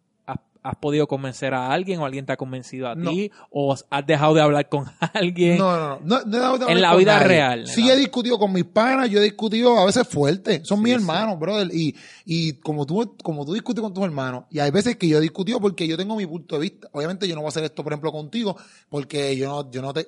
Has, 0.64 0.76
podido 0.78 1.08
convencer 1.08 1.54
a 1.54 1.72
alguien 1.72 2.00
o 2.00 2.06
alguien 2.06 2.26
te 2.26 2.32
ha 2.34 2.38
convencido 2.38 2.88
a 2.88 2.96
No. 2.96 3.10
ti 3.12 3.32
o 3.52 3.76
has 3.90 4.06
dejado 4.06 4.34
de 4.34 4.42
hablar 4.42 4.70
con 4.70 4.86
alguien? 5.14 5.58
No, 5.58 5.78
no, 5.78 6.00
no. 6.00 6.00
no, 6.04 6.26
no 6.26 6.38
he 6.38 6.40
dado 6.40 6.58
de 6.58 6.66
En 6.66 6.72
hablar 6.72 6.82
la 6.82 6.90
con 6.92 6.98
vida 7.00 7.14
nadie. 7.16 7.28
real, 7.28 7.60
en 7.62 7.68
Sí 7.68 7.84
la- 7.88 7.94
he 7.94 7.98
discutido 7.98 8.40
con 8.40 8.52
mis 8.54 8.66
panas, 8.66 9.10
yo 9.10 9.20
he 9.20 9.24
discutido 9.24 9.78
a 9.80 9.86
veces 9.86 10.08
fuerte. 10.08 10.64
Son 10.64 10.78
Sí, 10.80 10.84
mis 10.84 10.94
sí. 10.94 11.00
hermanos, 11.00 11.40
brother. 11.40 11.70
Y, 11.74 11.96
y 12.26 12.54
como 12.54 12.86
tú, 12.86 13.16
como 13.24 13.46
tú 13.46 13.54
discutes 13.54 13.82
con 13.82 13.94
tus 13.94 14.04
hermanos, 14.04 14.46
y 14.50 14.60
hay 14.60 14.72
veces 14.72 14.96
que 14.98 15.08
yo 15.08 15.18
he 15.18 15.22
discutido 15.22 15.60
porque 15.60 15.88
yo 15.88 15.98
tengo 15.98 16.16
mi 16.16 16.26
punto 16.26 16.56
de 16.56 16.62
vista. 16.62 16.88
Obviamente 16.94 17.28
yo 17.28 17.36
no 17.36 17.42
voy 17.42 17.48
a 17.48 17.50
hacer 17.50 17.64
esto, 17.64 17.84
por 17.84 17.92
ejemplo, 17.94 18.12
contigo, 18.12 18.56
porque 18.90 19.36
yo 19.38 19.48
no, 19.50 19.72
yo 19.72 19.82
no 19.82 19.94
te, 19.94 20.08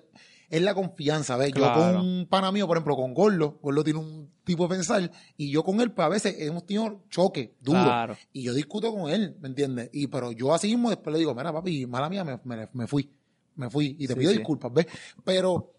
es 0.50 0.62
la 0.62 0.74
confianza, 0.74 1.38
¿ves? 1.38 1.52
Yo 1.54 1.72
con 1.74 1.96
un 1.98 2.28
pana 2.30 2.52
mío, 2.52 2.68
por 2.68 2.78
ejemplo, 2.78 2.96
con 2.96 3.14
Gorlo, 3.14 3.60
Gorlo 3.62 3.84
tiene 3.84 4.00
un 4.00 4.30
tipo 4.44 4.64
de 4.68 4.76
pensar, 4.76 5.12
y 5.38 5.50
yo 5.52 5.64
con 5.64 5.82
él, 5.82 5.92
pues 5.92 6.06
a 6.06 6.10
veces 6.10 6.36
hemos 6.40 6.66
tenido 6.66 7.02
choque 7.10 7.56
duro. 7.62 7.82
Claro. 7.82 8.18
Y 8.32 8.44
yo 8.44 8.54
discuto 8.54 8.94
con 8.94 9.10
él, 9.12 9.36
¿me 9.42 9.48
entiendes? 9.48 9.90
Y 9.94 10.08
pero 10.08 10.32
yo 10.32 10.54
así 10.54 10.68
mismo 10.68 10.90
después 10.90 11.12
le 11.14 11.20
digo, 11.20 11.34
mira, 11.34 11.52
papi, 11.52 11.86
mala 11.88 12.10
mía, 12.10 12.24
me, 12.24 12.40
me, 12.44 12.70
me 12.72 12.88
fui. 12.88 13.10
Me 13.56 13.70
fui. 13.70 13.96
Y 14.00 14.06
te 14.08 14.14
Sí, 14.14 14.20
pido 14.20 14.32
sí. 14.32 14.38
disculpas, 14.38 14.72
¿ves? 14.74 14.86
Pero 15.24 15.74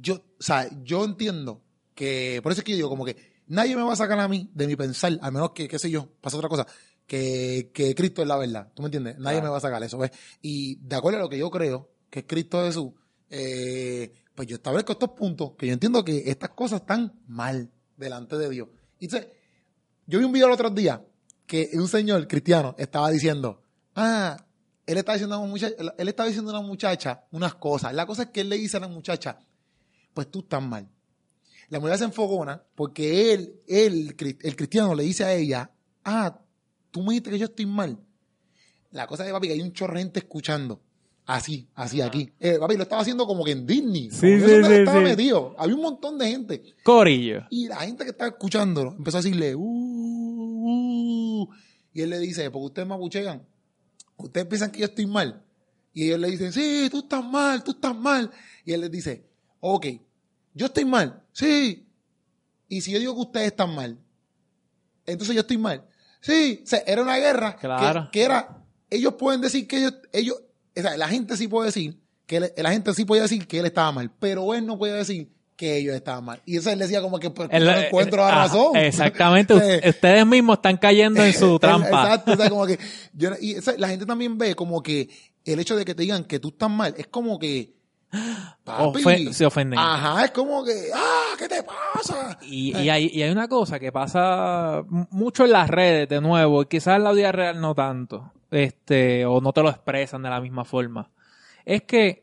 yo, 0.00 0.14
o 0.14 0.22
sea, 0.42 0.68
yo 0.84 1.04
entiendo 1.04 1.62
que, 1.94 2.40
por 2.42 2.52
eso 2.52 2.60
es 2.60 2.64
que 2.64 2.72
yo 2.72 2.76
digo, 2.76 2.88
como 2.88 3.04
que 3.04 3.16
nadie 3.48 3.74
me 3.76 3.82
va 3.82 3.94
a 3.94 3.96
sacar 3.96 4.18
a 4.20 4.28
mí 4.28 4.48
de 4.54 4.66
mi 4.66 4.76
pensar, 4.76 5.18
al 5.20 5.32
menos 5.32 5.50
que, 5.52 5.66
qué 5.68 5.78
sé 5.78 5.90
yo, 5.90 6.08
pasa 6.20 6.36
otra 6.36 6.48
cosa, 6.48 6.66
que, 7.06 7.70
que 7.74 7.94
Cristo 7.94 8.22
es 8.22 8.28
la 8.28 8.36
verdad. 8.36 8.70
¿Tú 8.74 8.82
me 8.82 8.86
entiendes? 8.86 9.16
Nadie 9.18 9.38
Claro. 9.38 9.42
me 9.44 9.50
va 9.50 9.56
a 9.56 9.60
sacar 9.60 9.82
eso, 9.82 9.98
¿ves? 9.98 10.12
Y 10.40 10.76
de 10.76 10.96
acuerdo 10.96 11.18
a 11.18 11.22
lo 11.22 11.28
que 11.28 11.38
yo 11.38 11.50
creo, 11.50 11.90
que 12.10 12.20
es 12.20 12.24
Cristo 12.28 12.62
Jesús, 12.64 12.92
eh, 13.34 14.12
pues 14.34 14.46
yo 14.46 14.56
establezco 14.56 14.92
estos 14.92 15.10
puntos, 15.10 15.52
que 15.56 15.66
yo 15.66 15.72
entiendo 15.72 16.04
que 16.04 16.24
estas 16.26 16.50
cosas 16.50 16.82
están 16.82 17.18
mal 17.26 17.70
delante 17.96 18.36
de 18.36 18.50
Dios. 18.50 18.68
Y 18.98 19.06
entonces, 19.06 19.30
yo 20.06 20.18
vi 20.18 20.26
un 20.26 20.32
video 20.32 20.48
el 20.48 20.52
otro 20.52 20.68
día 20.68 21.02
que 21.46 21.70
un 21.72 21.88
señor 21.88 22.28
cristiano 22.28 22.74
estaba 22.76 23.10
diciendo, 23.10 23.62
ah, 23.96 24.36
él 24.84 24.98
estaba 24.98 25.14
diciendo 25.14 25.36
a 25.36 25.38
una 25.38 25.50
muchacha, 25.50 25.74
él 25.96 26.08
estaba 26.08 26.26
diciendo 26.26 26.50
a 26.50 26.60
una 26.60 26.68
muchacha 26.68 27.24
unas 27.30 27.54
cosas. 27.54 27.94
La 27.94 28.04
cosa 28.04 28.24
es 28.24 28.28
que 28.28 28.42
él 28.42 28.50
le 28.50 28.58
dice 28.58 28.76
a 28.76 28.80
la 28.80 28.88
muchacha, 28.88 29.38
pues 30.12 30.30
tú 30.30 30.40
estás 30.40 30.62
mal. 30.62 30.86
La 31.70 31.80
mujer 31.80 31.96
se 31.96 32.04
enfogona 32.04 32.62
porque 32.74 33.32
él, 33.32 33.62
el 33.66 34.14
cristiano, 34.14 34.94
le 34.94 35.04
dice 35.04 35.24
a 35.24 35.32
ella, 35.32 35.70
ah, 36.04 36.38
tú 36.90 37.00
me 37.00 37.10
dijiste 37.10 37.30
que 37.30 37.38
yo 37.38 37.46
estoy 37.46 37.64
mal. 37.64 37.98
La 38.90 39.06
cosa 39.06 39.24
es, 39.26 39.32
papi, 39.32 39.46
que 39.46 39.54
hay 39.54 39.62
un 39.62 39.72
gente 39.74 40.18
escuchando. 40.18 40.82
Así, 41.24 41.68
así 41.74 42.00
aquí. 42.00 42.32
Eh, 42.40 42.58
papi, 42.58 42.76
lo 42.76 42.82
estaba 42.82 43.02
haciendo 43.02 43.26
como 43.26 43.44
que 43.44 43.52
en 43.52 43.64
Disney. 43.66 44.10
Sí, 44.10 44.20
que 44.20 44.40
sí, 44.40 44.44
eso 44.52 44.66
sí, 44.68 44.74
estaba 44.74 44.98
sí. 44.98 45.04
metido. 45.04 45.54
Había 45.56 45.74
un 45.76 45.82
montón 45.82 46.18
de 46.18 46.28
gente. 46.30 46.62
Corillo. 46.82 47.42
Y 47.50 47.68
la 47.68 47.76
gente 47.76 48.04
que 48.04 48.10
estaba 48.10 48.28
escuchándolo 48.30 48.94
empezó 48.96 49.18
a 49.18 49.22
decirle, 49.22 49.54
uh, 49.54 51.42
uh", 51.42 51.48
y 51.94 52.02
él 52.02 52.10
le 52.10 52.18
dice, 52.18 52.50
porque 52.50 52.66
ustedes 52.66 52.88
me 52.88 52.94
abuchean, 52.94 53.42
ustedes 54.16 54.46
piensan 54.46 54.70
que 54.72 54.80
yo 54.80 54.86
estoy 54.86 55.06
mal. 55.06 55.42
Y 55.94 56.04
ellos 56.06 56.20
le 56.20 56.30
dicen, 56.30 56.52
sí, 56.52 56.88
tú 56.90 57.00
estás 57.00 57.24
mal, 57.24 57.62
tú 57.62 57.72
estás 57.72 57.94
mal. 57.96 58.30
Y 58.64 58.72
él 58.72 58.80
les 58.80 58.90
dice, 58.90 59.24
ok, 59.60 59.86
yo 60.54 60.66
estoy 60.66 60.84
mal, 60.84 61.22
sí. 61.32 61.86
Y 62.68 62.80
si 62.80 62.92
yo 62.92 62.98
digo 62.98 63.14
que 63.14 63.20
ustedes 63.20 63.46
están 63.48 63.74
mal, 63.74 63.98
entonces 65.06 65.34
yo 65.34 65.42
estoy 65.42 65.58
mal. 65.58 65.84
Sí, 66.20 66.60
o 66.62 66.66
sea, 66.66 66.82
era 66.86 67.02
una 67.02 67.16
guerra 67.18 67.54
que- 67.56 67.60
Claro. 67.66 68.08
que, 68.10 68.22
era, 68.22 68.64
ellos 68.88 69.14
pueden 69.14 69.40
decir 69.40 69.66
que 69.66 69.78
ellos, 69.78 69.94
ellos, 70.12 70.42
o 70.76 70.80
sea, 70.80 70.96
la 70.96 71.08
gente 71.08 71.36
sí 71.36 71.48
puede 71.48 71.66
decir, 71.66 71.98
que 72.26 72.36
él- 72.36 72.52
la 72.56 72.70
gente 72.72 72.94
sí 72.94 73.04
puede 73.04 73.22
decir 73.22 73.46
que 73.46 73.58
él 73.60 73.66
estaba 73.66 73.92
mal, 73.92 74.10
pero 74.18 74.54
él 74.54 74.66
no 74.66 74.78
puede 74.78 74.94
decir 74.94 75.28
que 75.56 75.76
ellos 75.76 75.94
estaban 75.94 76.24
mal. 76.24 76.40
Y 76.46 76.56
eso 76.56 76.70
él 76.70 76.78
decía 76.78 77.00
como 77.02 77.18
que 77.18 77.30
pues, 77.30 77.48
El- 77.52 77.64
no 77.64 77.70
encuentro 77.72 78.18
la 78.22 78.28
ah, 78.28 78.46
razón. 78.46 78.76
Exactamente. 78.76 79.54
Eh, 79.84 79.88
Ustedes 79.90 80.26
mismos 80.26 80.56
están 80.56 80.76
cayendo 80.76 81.22
en 81.24 81.32
su 81.32 81.58
trampa. 81.60 81.88
Exacto, 82.04 82.32
o 82.32 82.36
sea, 82.36 82.48
como 82.50 82.66
que 82.66 82.78
yo 83.12 83.30
y 83.40 83.52
esa- 83.56 83.74
la 83.76 83.88
gente 83.88 84.06
también 84.06 84.38
ve 84.38 84.54
como 84.54 84.82
que 84.82 85.08
el 85.44 85.60
hecho 85.60 85.76
de 85.76 85.84
que 85.84 85.94
te 85.94 86.02
digan 86.02 86.24
que 86.24 86.38
tú 86.40 86.48
estás 86.48 86.70
mal 86.70 86.94
es 86.96 87.06
como 87.08 87.38
que 87.38 87.74
papi, 88.64 89.02
Ofe- 89.02 89.32
se 89.32 89.46
ofenden. 89.46 89.78
Ajá, 89.78 90.24
es 90.24 90.30
como 90.32 90.64
que, 90.64 90.88
ah, 90.94 91.34
¿qué 91.38 91.48
te 91.48 91.62
pasa? 91.62 92.38
Y, 92.42 92.76
y 92.76 92.88
hay, 92.90 93.10
y 93.12 93.22
hay 93.22 93.30
una 93.30 93.48
cosa 93.48 93.78
que 93.78 93.90
pasa 93.92 94.82
mucho 94.88 95.44
en 95.44 95.52
las 95.52 95.68
redes, 95.70 96.08
de 96.08 96.20
nuevo, 96.20 96.62
y 96.62 96.66
quizás 96.66 96.96
en 96.96 97.04
la 97.04 97.12
vida 97.12 97.32
real 97.32 97.60
no 97.60 97.74
tanto, 97.74 98.32
este, 98.52 99.26
o 99.26 99.40
no 99.40 99.52
te 99.52 99.62
lo 99.62 99.70
expresan 99.70 100.22
de 100.22 100.30
la 100.30 100.40
misma 100.40 100.64
forma. 100.64 101.10
Es 101.64 101.82
que 101.82 102.22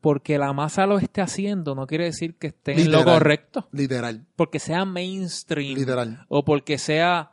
porque 0.00 0.36
la 0.38 0.52
masa 0.52 0.86
lo 0.86 0.98
esté 0.98 1.22
haciendo 1.22 1.74
no 1.74 1.86
quiere 1.86 2.04
decir 2.04 2.34
que 2.36 2.48
esté 2.48 2.80
en 2.80 2.92
lo 2.92 3.04
correcto. 3.04 3.68
Literal, 3.72 4.24
Porque 4.36 4.58
sea 4.58 4.84
mainstream. 4.84 5.76
literal. 5.78 6.24
O 6.28 6.44
porque 6.44 6.78
sea. 6.78 7.32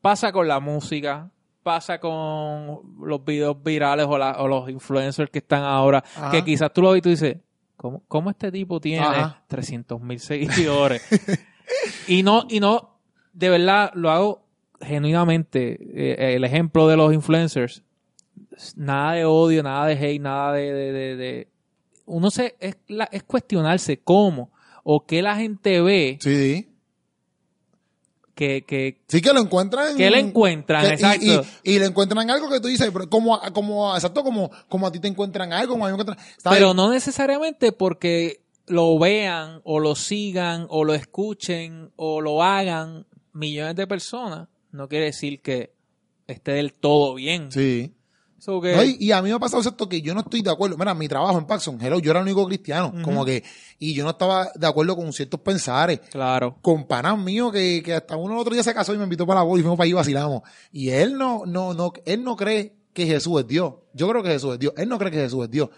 Pasa 0.00 0.32
con 0.32 0.46
la 0.48 0.60
música. 0.60 1.30
Pasa 1.62 1.98
con 1.98 2.82
los 3.00 3.24
videos 3.24 3.62
virales 3.62 4.04
o, 4.06 4.18
la- 4.18 4.36
o 4.42 4.46
los 4.48 4.68
influencers 4.68 5.30
que 5.30 5.38
están 5.38 5.62
ahora. 5.62 6.04
Ajá. 6.16 6.30
Que 6.30 6.44
quizás 6.44 6.70
tú 6.74 6.82
lo 6.82 6.90
ves 6.90 6.98
y 6.98 7.02
tú 7.02 7.08
dices, 7.08 7.38
¿cómo, 7.76 8.02
cómo 8.06 8.28
este 8.28 8.52
tipo 8.52 8.80
tiene 8.80 9.02
Ajá. 9.06 9.42
300 9.46 9.98
mil 10.02 10.18
seguidores? 10.20 11.00
y 12.08 12.22
no, 12.22 12.44
y 12.50 12.60
no, 12.60 12.98
de 13.32 13.48
verdad, 13.48 13.92
lo 13.94 14.10
hago 14.10 14.43
genuinamente. 14.80 15.78
eh, 15.80 16.34
el 16.36 16.44
ejemplo 16.44 16.88
de 16.88 16.96
los 16.96 17.12
influencers. 17.12 17.82
Nada 18.76 19.12
de 19.12 19.24
odio, 19.24 19.62
nada 19.62 19.86
de 19.86 19.94
hate, 19.94 20.20
nada 20.20 20.52
de. 20.52 20.72
de, 20.72 20.92
de- 20.92 21.16
de- 21.16 21.48
uno 22.06 22.30
se. 22.30 22.54
Es, 22.60 22.76
la- 22.88 23.08
es 23.10 23.22
cuestionarse 23.22 23.98
cómo 24.00 24.50
o 24.82 25.06
qué 25.06 25.22
la 25.22 25.36
gente 25.36 25.80
ve 25.80 26.18
Sí, 26.20 26.68
que, 28.34 28.62
que, 28.66 29.00
sí 29.08 29.22
que 29.22 29.32
lo 29.32 29.40
encuentran. 29.40 29.96
que 29.96 30.10
le 30.10 30.18
encuentran, 30.18 30.82
que- 30.82 30.88
y- 30.88 30.92
exacto. 30.92 31.46
Y, 31.62 31.72
y 31.74 31.78
le 31.78 31.86
encuentran 31.86 32.28
algo 32.30 32.48
que 32.50 32.60
tú 32.60 32.68
dices, 32.68 32.90
pero 32.92 33.08
como, 33.08 33.40
como, 33.52 33.94
exacto, 33.94 34.22
como, 34.24 34.50
como 34.68 34.86
a 34.86 34.92
ti 34.92 34.98
te 35.00 35.08
encuentran 35.08 35.52
algo, 35.52 35.74
como 35.74 35.86
a 35.86 35.88
mí 35.90 35.96
me 35.96 36.02
encuentran. 36.02 36.26
¿sabes? 36.38 36.58
Pero 36.58 36.74
no 36.74 36.90
necesariamente 36.90 37.72
porque 37.72 38.40
lo 38.66 38.98
vean 38.98 39.60
o 39.64 39.78
lo 39.78 39.94
sigan 39.94 40.66
o 40.68 40.84
lo 40.84 40.94
escuchen 40.94 41.90
o 41.96 42.20
lo 42.20 42.42
hagan 42.42 43.06
millones 43.32 43.76
de 43.76 43.86
personas, 43.86 44.48
no 44.74 44.88
quiere 44.88 45.06
decir 45.06 45.40
que 45.40 45.72
esté 46.26 46.52
del 46.52 46.72
todo 46.74 47.14
bien. 47.14 47.50
Sí. 47.52 47.94
So 48.38 48.60
que- 48.60 48.74
No, 48.76 48.82
y, 48.84 48.96
y 49.00 49.12
a 49.12 49.22
mí 49.22 49.30
me 49.30 49.34
ha 49.36 49.38
pasado 49.38 49.62
esto 49.62 49.88
que 49.88 50.02
yo 50.02 50.12
no 50.12 50.20
estoy 50.20 50.42
de 50.42 50.50
acuerdo. 50.50 50.76
Mira, 50.76 50.92
mi 50.94 51.08
trabajo 51.08 51.38
en 51.38 51.46
Paxson, 51.46 51.78
hello, 51.80 51.98
yo 52.00 52.10
era 52.10 52.20
el 52.20 52.24
único 52.26 52.46
cristiano, 52.46 52.92
como 53.02 53.24
que, 53.24 53.42
y 53.78 53.94
yo 53.94 54.04
no 54.04 54.10
estaba 54.10 54.50
de 54.54 54.66
acuerdo 54.66 54.96
con 54.96 55.10
ciertos 55.14 55.40
pensares. 55.40 56.00
claro. 56.10 56.58
Con 56.60 56.86
panas 56.86 57.16
míos 57.18 57.52
que, 57.52 57.82
que 57.82 57.94
hasta 57.94 58.16
uno 58.16 58.34
el 58.34 58.40
otro 58.40 58.52
día 58.52 58.62
se 58.62 58.74
casó 58.74 58.92
y 58.92 58.98
me 58.98 59.04
invitó 59.04 59.26
para 59.26 59.40
la 59.40 59.44
boda 59.44 59.60
y 59.60 59.62
fuimos 59.62 59.78
para 59.78 59.84
allí 59.84 59.92
y 59.92 59.94
vacilamos. 59.94 60.42
Y 60.72 60.90
él 60.90 61.16
no, 61.16 61.44
no, 61.46 61.72
no, 61.72 61.92
él 62.04 62.22
no 62.22 62.36
cree 62.36 62.74
que 62.92 63.06
Jesús 63.06 63.40
es 63.40 63.46
Dios. 63.46 63.74
Yo 63.94 64.08
creo 64.08 64.22
que 64.22 64.30
Jesús 64.30 64.52
es 64.54 64.58
Dios. 64.58 64.74
Él 64.76 64.88
no 64.90 64.98
cree 64.98 65.10
que 65.10 65.18
Jesús 65.18 65.44
es 65.44 65.50
Dios. 65.50 65.70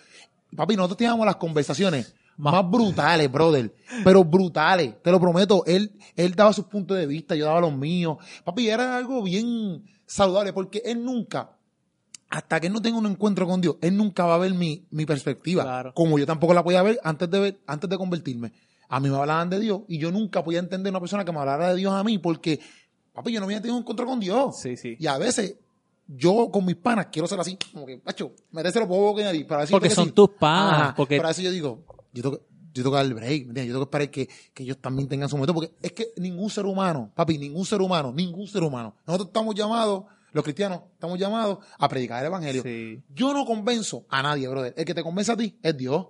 Papi, 0.56 0.74
nosotros 0.74 0.96
teníamos 0.96 1.24
las 1.26 1.36
conversaciones 1.36 2.14
Más- 2.36 2.52
más, 2.52 2.70
brutales, 2.70 3.30
brother. 3.32 3.74
Pero 4.04 4.24
brutales. 4.24 5.02
Te 5.02 5.10
lo 5.10 5.18
prometo. 5.20 5.64
Él, 5.66 5.92
él 6.14 6.34
daba 6.34 6.52
sus 6.52 6.66
puntos 6.66 6.96
de 6.96 7.06
vista, 7.06 7.34
yo 7.34 7.46
daba 7.46 7.60
los 7.60 7.72
míos. 7.74 8.18
Papi, 8.44 8.68
era 8.68 8.96
algo 8.96 9.22
bien 9.22 9.84
saludable 10.04 10.52
porque 10.52 10.82
él 10.84 11.02
nunca, 11.04 11.56
hasta 12.28 12.60
que 12.60 12.66
él 12.66 12.72
no 12.72 12.82
tenga 12.82 12.98
un 12.98 13.06
encuentro 13.06 13.46
con 13.46 13.60
Dios, 13.60 13.76
él 13.80 13.96
nunca 13.96 14.24
va 14.26 14.34
a 14.34 14.38
ver 14.38 14.52
mi, 14.54 14.84
mi 14.90 15.06
perspectiva. 15.06 15.62
Claro. 15.62 15.94
Como 15.94 16.18
yo 16.18 16.26
tampoco 16.26 16.52
la 16.54 16.62
podía 16.62 16.82
ver 16.82 16.98
antes 17.02 17.30
de 17.30 17.38
ver, 17.40 17.60
antes 17.66 17.88
de 17.88 17.96
convertirme. 17.96 18.52
A 18.88 19.00
mí 19.00 19.08
me 19.08 19.16
hablaban 19.16 19.50
de 19.50 19.58
Dios 19.58 19.80
y 19.88 19.98
yo 19.98 20.12
nunca 20.12 20.44
podía 20.44 20.60
entender 20.60 20.92
una 20.92 21.00
persona 21.00 21.24
que 21.24 21.32
me 21.32 21.38
hablara 21.40 21.70
de 21.70 21.76
Dios 21.76 21.92
a 21.92 22.04
mí 22.04 22.18
porque, 22.18 22.60
papi, 23.12 23.32
yo 23.32 23.40
no 23.40 23.46
había 23.46 23.58
tenido 23.60 23.76
un 23.76 23.82
encuentro 23.82 24.06
con 24.06 24.20
Dios. 24.20 24.60
Sí, 24.60 24.76
sí. 24.76 24.96
Y 25.00 25.06
a 25.08 25.18
veces, 25.18 25.56
yo 26.06 26.50
con 26.52 26.64
mis 26.64 26.76
panas 26.76 27.08
quiero 27.10 27.26
ser 27.26 27.40
así, 27.40 27.58
como 27.72 27.84
que, 27.86 28.00
macho, 28.04 28.32
merece 28.52 28.78
lo 28.78 28.86
puedo 28.86 29.14
que 29.16 29.24
nadie. 29.24 29.44
Para 29.44 29.66
Porque 29.66 29.88
que 29.88 29.94
son 29.94 30.06
sí. 30.06 30.12
tus 30.12 30.30
panas, 30.38 30.80
Ajá, 30.82 30.94
porque- 30.94 31.16
Para 31.16 31.30
eso 31.30 31.42
yo 31.42 31.50
digo, 31.50 31.84
yo 32.16 32.22
tengo, 32.22 32.38
que- 32.38 32.44
yo 32.74 32.82
tengo 32.82 32.90
que 32.90 32.96
dar 32.96 33.06
el 33.06 33.14
break, 33.14 33.30
¿me 33.44 33.48
entiendes? 33.48 33.66
Yo 33.68 33.72
tengo 33.74 33.86
que 33.86 33.96
esperar 33.96 34.10
que, 34.10 34.28
que 34.52 34.62
ellos 34.64 34.78
también 34.80 35.08
tengan 35.08 35.28
su 35.28 35.36
método, 35.38 35.54
porque 35.54 35.72
es 35.80 35.92
que 35.92 36.08
ningún 36.16 36.50
ser 36.50 36.66
humano, 36.66 37.10
papi, 37.14 37.38
ningún 37.38 37.64
ser 37.64 37.80
humano, 37.80 38.12
ningún 38.14 38.46
ser 38.46 38.62
humano. 38.62 38.94
Nosotros 39.06 39.28
estamos 39.28 39.54
llamados, 39.54 40.04
los 40.32 40.44
cristianos, 40.44 40.80
estamos 40.92 41.18
llamados 41.18 41.58
a 41.78 41.88
predicar 41.88 42.20
el 42.20 42.26
evangelio. 42.26 42.62
Sí. 42.62 43.02
Yo 43.14 43.32
no 43.32 43.46
convenzo 43.46 44.04
a 44.10 44.22
nadie, 44.22 44.46
brother. 44.48 44.74
El 44.76 44.84
que 44.84 44.92
te 44.94 45.02
convence 45.02 45.32
a 45.32 45.36
ti 45.36 45.56
es 45.62 45.76
Dios. 45.76 46.06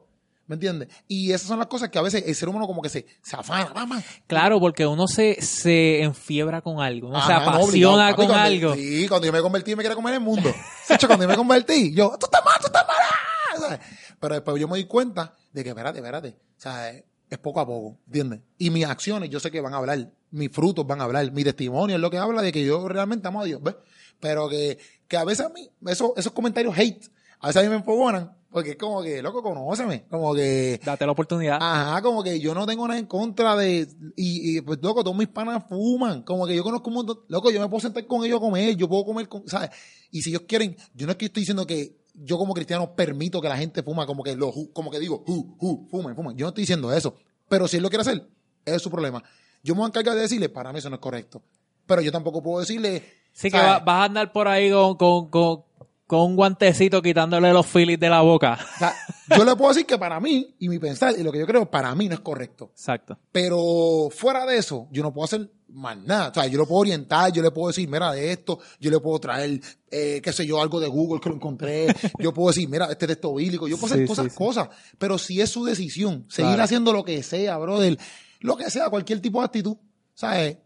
¿Me 0.48 0.54
entiendes? 0.54 0.88
Y 1.08 1.32
esas 1.32 1.48
son 1.48 1.58
las 1.58 1.66
cosas 1.66 1.88
que 1.88 1.98
a 1.98 2.02
veces 2.02 2.22
el 2.24 2.32
ser 2.36 2.48
humano 2.48 2.68
como 2.68 2.80
que 2.80 2.88
se, 2.88 3.04
se 3.20 3.34
afana, 3.34 3.72
mamá. 3.74 4.00
Claro, 4.28 4.60
porque 4.60 4.86
uno 4.86 5.08
se, 5.08 5.40
se 5.42 6.02
enfiebra 6.02 6.60
con 6.62 6.80
algo, 6.80 7.08
uno 7.08 7.20
se 7.26 7.32
Ajá, 7.32 7.48
apasiona 7.50 8.14
con 8.14 8.26
cuando- 8.26 8.44
algo. 8.44 8.74
Sí, 8.74 9.08
cuando 9.08 9.26
yo 9.26 9.32
me 9.32 9.40
convertí 9.40 9.74
me 9.74 9.82
quería 9.82 9.96
comer 9.96 10.14
el 10.14 10.20
mundo. 10.20 10.48
Hecho, 10.88 11.08
cuando 11.08 11.24
yo 11.24 11.28
me 11.30 11.36
convertí, 11.36 11.92
yo, 11.92 12.16
tú 12.18 12.26
estás 12.26 12.44
mal, 12.44 12.54
tú 12.60 12.66
estás 12.66 12.84
mal. 12.86 13.80
ah", 14.16 14.18
¿sabes? 14.18 14.18
Pero 14.20 14.34
después 14.34 14.60
yo 14.60 14.68
me 14.68 14.78
di 14.78 14.84
cuenta 14.84 15.34
de 15.52 15.62
que, 15.62 15.70
espérate, 15.70 15.98
espérate. 15.98 16.28
O 16.28 16.60
sea, 16.60 16.90
es, 16.90 17.04
es 17.28 17.38
poco 17.38 17.60
a 17.60 17.66
poco, 17.66 17.98
¿entiendes? 18.06 18.40
Y 18.58 18.70
mis 18.70 18.86
acciones 18.86 19.30
yo 19.30 19.40
sé 19.40 19.50
que 19.50 19.60
van 19.60 19.74
a 19.74 19.78
hablar, 19.78 20.10
mis 20.30 20.50
frutos 20.50 20.86
van 20.86 21.00
a 21.00 21.04
hablar, 21.04 21.30
mi 21.32 21.44
testimonio 21.44 21.96
es 21.96 22.02
lo 22.02 22.10
que 22.10 22.18
habla 22.18 22.42
de 22.42 22.52
que 22.52 22.64
yo 22.64 22.88
realmente 22.88 23.28
amo 23.28 23.40
a 23.40 23.44
Dios, 23.44 23.62
¿ves? 23.62 23.76
Pero 24.20 24.48
que, 24.48 24.78
que 25.08 25.16
a 25.16 25.24
veces 25.24 25.46
a 25.46 25.48
mí, 25.50 25.68
esos, 25.86 26.12
esos 26.16 26.32
comentarios 26.32 26.76
hate, 26.76 27.10
a 27.40 27.48
veces 27.48 27.60
a 27.60 27.64
mí 27.64 27.68
me 27.68 27.76
enfogonan, 27.76 28.36
porque 28.56 28.70
es 28.70 28.76
como 28.76 29.02
que, 29.02 29.20
loco, 29.20 29.42
conóceme, 29.42 30.06
como 30.08 30.34
que, 30.34 30.80
Date 30.82 31.04
la 31.04 31.12
oportunidad. 31.12 31.58
Ajá, 31.60 32.00
como 32.00 32.22
que 32.22 32.40
yo 32.40 32.54
no 32.54 32.64
tengo 32.64 32.88
nada 32.88 32.98
en 32.98 33.04
contra 33.04 33.54
de. 33.54 33.86
Y, 34.16 34.56
y, 34.56 34.60
pues, 34.62 34.78
loco, 34.80 35.04
todos 35.04 35.14
mis 35.14 35.28
panas 35.28 35.64
fuman. 35.68 36.22
Como 36.22 36.46
que 36.46 36.56
yo 36.56 36.64
conozco 36.64 36.88
un 36.88 36.94
montón. 36.94 37.20
Loco, 37.28 37.50
yo 37.50 37.60
me 37.60 37.68
puedo 37.68 37.82
sentar 37.82 38.06
con 38.06 38.24
ellos 38.24 38.38
a 38.38 38.40
comer, 38.40 38.74
yo 38.74 38.88
puedo 38.88 39.04
comer 39.04 39.28
con. 39.28 39.46
¿Sabes? 39.46 39.70
Y 40.10 40.22
si 40.22 40.30
ellos 40.30 40.44
quieren, 40.48 40.74
yo 40.94 41.04
no 41.04 41.12
es 41.12 41.18
que 41.18 41.26
estoy 41.26 41.42
diciendo 41.42 41.66
que 41.66 41.98
yo 42.18 42.38
como 42.38 42.54
cristiano 42.54 42.94
permito 42.94 43.40
que 43.40 43.48
la 43.48 43.56
gente 43.56 43.82
fuma, 43.82 44.06
como 44.06 44.22
que 44.22 44.34
lo, 44.34 44.52
como 44.72 44.90
que 44.90 44.98
digo, 44.98 45.22
hu, 45.26 45.56
hu, 45.58 45.86
fumen, 45.90 46.14
fumen. 46.14 46.36
Yo 46.36 46.46
no 46.46 46.48
estoy 46.48 46.62
diciendo 46.62 46.92
eso. 46.92 47.14
Pero 47.48 47.68
si 47.68 47.76
él 47.76 47.82
lo 47.82 47.88
quiere 47.88 48.02
hacer, 48.02 48.26
es 48.64 48.82
su 48.82 48.90
problema. 48.90 49.22
Yo 49.62 49.74
me 49.74 49.80
voy 49.80 49.86
a 49.86 49.88
encargar 49.88 50.14
de 50.14 50.22
decirle, 50.22 50.48
para 50.48 50.72
mí 50.72 50.78
eso 50.78 50.90
no 50.90 50.96
es 50.96 51.00
correcto. 51.00 51.42
Pero 51.86 52.00
yo 52.00 52.10
tampoco 52.10 52.42
puedo 52.42 52.60
decirle. 52.60 53.02
Así 53.34 53.50
que 53.50 53.58
vas 53.58 53.82
a 53.86 54.04
andar 54.04 54.32
por 54.32 54.48
ahí 54.48 54.70
con, 54.70 54.96
con, 54.96 55.30
con, 55.30 55.64
con 56.06 56.20
un 56.20 56.36
guantecito 56.36 57.02
quitándole 57.02 57.52
los 57.52 57.66
filis 57.66 57.98
de 57.98 58.08
la 58.08 58.20
boca. 58.20 58.58
O 58.76 58.78
sea, 58.78 58.94
yo 59.36 59.44
le 59.44 59.56
puedo 59.56 59.70
decir 59.72 59.86
que 59.86 59.98
para 59.98 60.20
mí, 60.20 60.54
y 60.60 60.68
mi 60.68 60.78
pensar, 60.78 61.14
y 61.18 61.22
lo 61.22 61.32
que 61.32 61.38
yo 61.40 61.46
creo, 61.46 61.68
para 61.70 61.94
mí 61.94 62.08
no 62.08 62.14
es 62.14 62.20
correcto. 62.20 62.70
Exacto. 62.72 63.18
Pero 63.32 64.08
fuera 64.14 64.46
de 64.46 64.56
eso, 64.58 64.86
yo 64.92 65.02
no 65.02 65.12
puedo 65.12 65.24
hacer 65.24 65.50
más 65.68 65.96
nada. 65.98 66.28
O 66.28 66.34
sea, 66.34 66.46
yo 66.46 66.58
lo 66.58 66.66
puedo 66.66 66.80
orientar, 66.82 67.32
yo 67.32 67.42
le 67.42 67.50
puedo 67.50 67.68
decir, 67.68 67.88
mira, 67.88 68.12
de 68.12 68.30
esto, 68.32 68.60
yo 68.80 68.90
le 68.90 69.00
puedo 69.00 69.18
traer, 69.18 69.60
eh, 69.90 70.20
qué 70.22 70.32
sé 70.32 70.46
yo, 70.46 70.60
algo 70.62 70.78
de 70.80 70.86
Google 70.86 71.20
que 71.20 71.28
lo 71.28 71.34
encontré. 71.34 71.88
Yo 72.20 72.32
puedo 72.32 72.48
decir, 72.48 72.68
mira, 72.68 72.86
este 72.86 73.06
texto 73.08 73.34
bíblico. 73.34 73.66
Yo 73.68 73.76
puedo 73.76 73.92
hacer 73.92 74.06
Sí, 74.06 74.06
todas 74.06 74.18
esas 74.26 74.32
sí. 74.32 74.38
cosas. 74.38 74.68
Pero 74.98 75.18
si 75.18 75.40
es 75.40 75.50
su 75.50 75.64
decisión, 75.64 76.24
seguir 76.28 76.50
Claro. 76.50 76.62
haciendo 76.62 76.92
lo 76.92 77.04
que 77.04 77.22
sea, 77.22 77.58
brother, 77.58 77.98
lo 78.40 78.56
que 78.56 78.70
sea, 78.70 78.88
cualquier 78.90 79.20
tipo 79.20 79.40
de 79.40 79.46
actitud. 79.46 79.76
¿sabes? 80.14 80.56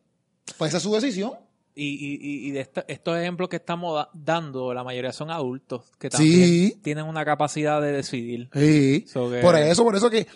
Pues 0.59 0.69
esa 0.69 0.77
es 0.77 0.83
su 0.83 0.93
decisión. 0.95 1.33
Y, 1.83 2.49
y, 2.49 2.51
de 2.51 2.61
esta- 2.61 2.85
estos 2.89 3.17
ejemplos 3.19 3.49
que 3.49 3.57
estamos 3.57 3.95
da- 3.95 4.11
dando, 4.13 4.75
la 4.75 4.85
mayoría 4.85 5.13
son 5.13 5.31
adultos 5.31 5.91
que 5.99 6.11
también 6.11 6.35
Sí. 6.45 6.79
tienen 6.83 7.07
una 7.07 7.25
capacidad 7.25 7.81
de 7.81 7.93
decidir. 7.93 8.51
Sí. 8.55 9.05
So 9.09 9.31
que- 9.31 9.39
Por 9.41 9.57
eso, 9.57 9.85
por 9.85 9.97
eso 9.97 10.11
que. 10.11 10.27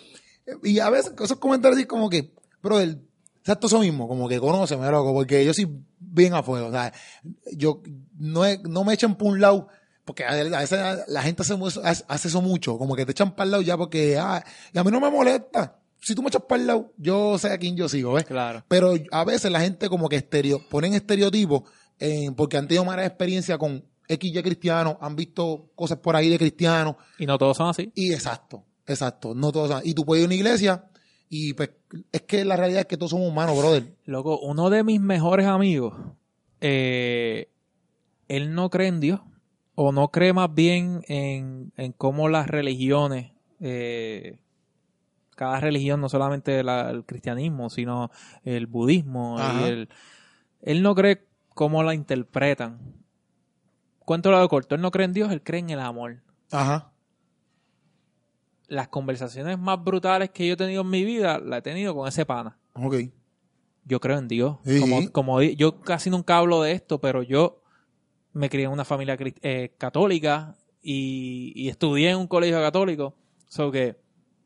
Y 0.63 0.79
a 0.79 0.89
veces 0.89 1.13
esos 1.19 1.37
comentarios 1.37 1.77
así 1.77 1.85
como 1.87 2.09
que, 2.09 2.33
brother, 2.63 2.97
exacto 3.39 3.67
eso 3.67 3.79
mismo, 3.79 4.07
como 4.07 4.27
que 4.27 4.39
conóceme, 4.39 4.89
loco, 4.89 5.13
porque 5.13 5.45
yo 5.45 5.53
soy 5.53 5.67
bien 5.99 6.33
a 6.33 6.41
fuego. 6.43 6.67
O 6.67 6.71
sea, 6.71 6.91
yo 7.53 7.81
no, 8.17 8.45
he- 8.45 8.59
no 8.63 8.83
me 8.83 8.93
echan 8.93 9.15
por 9.15 9.27
un 9.27 9.39
lado, 9.41 9.67
porque 10.03 10.23
a 10.23 10.33
veces 10.33 10.79
la 11.07 11.21
gente 11.21 11.41
hace 11.43 11.55
hace 12.07 12.27
eso 12.27 12.41
mucho, 12.41 12.77
como 12.77 12.95
que 12.95 13.05
te 13.05 13.11
echan 13.11 13.35
para 13.35 13.45
el 13.45 13.51
lado 13.51 13.63
ya 13.63 13.77
porque, 13.77 14.17
ah, 14.17 14.43
y 14.73 14.77
a 14.79 14.83
mí 14.83 14.91
no 14.91 14.99
me 14.99 15.09
molesta. 15.11 15.79
Si 16.05 16.13
tú 16.13 16.21
me 16.21 16.27
echas 16.27 16.43
para 16.47 16.61
el 16.61 16.67
lado, 16.67 16.93
yo 16.97 17.37
sé 17.39 17.51
a 17.51 17.57
quién 17.57 17.75
yo 17.75 17.89
sigo, 17.89 18.13
¿ves? 18.13 18.25
Claro. 18.25 18.63
Pero 18.67 18.93
a 19.11 19.23
veces 19.25 19.51
la 19.51 19.59
gente 19.59 19.89
como 19.89 20.07
que 20.07 20.17
estereo, 20.17 20.61
ponen 20.69 20.93
estereotipos 20.93 21.63
en- 21.99 22.35
porque 22.35 22.57
han 22.57 22.67
tenido 22.67 22.85
mala 22.85 23.03
experiencia 23.05 23.57
con 23.57 23.83
X 24.07 24.31
y 24.35 24.41
cristianos, 24.43 24.97
han 25.01 25.15
visto 25.15 25.71
cosas 25.73 25.97
por 25.97 26.15
ahí 26.15 26.29
de 26.29 26.37
cristianos, 26.37 26.95
Y 27.17 27.25
no 27.25 27.39
todos 27.39 27.57
son 27.57 27.69
así. 27.69 27.91
y 27.95 28.13
exacto, 28.13 28.63
exacto, 28.85 29.33
no 29.33 29.51
todos 29.51 29.69
son- 29.71 29.81
Y 29.83 29.95
tú 29.95 30.05
puedes 30.05 30.21
ir 30.21 30.25
a 30.25 30.27
una 30.27 30.35
iglesia 30.35 30.85
y 31.27 31.53
pues 31.53 31.71
es 32.11 32.21
que 32.21 32.45
la 32.45 32.55
realidad 32.55 32.81
es 32.81 32.85
que 32.85 32.97
todos 32.97 33.09
somos 33.09 33.27
humanos, 33.27 33.57
brother. 33.57 33.95
Loco, 34.05 34.37
uno 34.39 34.69
de 34.69 34.83
mis 34.83 35.01
mejores 35.01 35.47
amigos, 35.47 35.95
eh, 36.61 37.49
él 38.27 38.53
no 38.53 38.69
cree 38.69 38.89
en 38.89 38.99
Dios, 38.99 39.21
o 39.73 39.91
no 39.91 40.09
cree 40.09 40.33
más 40.33 40.53
bien 40.53 41.01
en, 41.07 41.73
en 41.77 41.91
cómo 41.93 42.29
las 42.29 42.47
religiones, 42.47 43.31
eh, 43.59 44.39
cada 45.35 45.59
religión, 45.59 46.01
no 46.01 46.09
solamente 46.09 46.63
la- 46.63 46.89
el 46.91 47.05
cristianismo, 47.05 47.69
sino 47.69 48.09
el 48.43 48.67
budismo, 48.67 49.37
y 49.59 49.63
el, 49.65 49.89
él 50.61 50.81
no 50.81 50.95
cree 50.95 51.27
cómo 51.53 51.83
la 51.83 51.93
interpretan. 51.93 52.79
Cuento 53.99 54.31
lo 54.31 54.47
corto, 54.49 54.75
él 54.75 54.81
no 54.81 54.91
cree 54.91 55.05
en 55.05 55.13
Dios, 55.13 55.31
él 55.31 55.41
cree 55.43 55.59
en 55.59 55.69
el 55.71 55.79
amor. 55.79 56.21
Ajá. 56.51 56.91
Las 58.67 58.87
conversaciones 58.87 59.59
más 59.59 59.83
brutales 59.83 60.31
que 60.31 60.47
yo 60.47 60.53
he 60.53 60.57
tenido 60.57 60.81
en 60.81 60.89
mi 60.89 61.03
vida, 61.05 61.39
las 61.39 61.59
he 61.59 61.61
tenido 61.61 61.93
con 61.95 62.07
ese 62.07 62.25
pana. 62.25 62.57
Ok. 62.73 62.95
yo 63.87 63.99
creo 63.99 64.17
en 64.17 64.27
Dios. 64.27 64.57
Sí. 64.65 64.79
Como, 64.79 65.11
como 65.11 65.41
yo 65.43 65.79
casi 65.81 66.09
nunca 66.09 66.37
hablo 66.37 66.61
de 66.63 66.71
esto, 66.71 66.99
pero 66.99 67.21
yo 67.21 67.61
me 68.33 68.49
crié 68.49 68.65
en 68.65 68.71
una 68.71 68.83
familia 68.83 69.15
eh, 69.19 69.75
católica 69.77 70.55
y, 70.81 71.51
y 71.55 71.69
estudié 71.69 72.09
en 72.09 72.17
un 72.17 72.27
colegio 72.27 72.57
católico. 72.59 73.15
So 73.47 73.71
que 73.71 73.99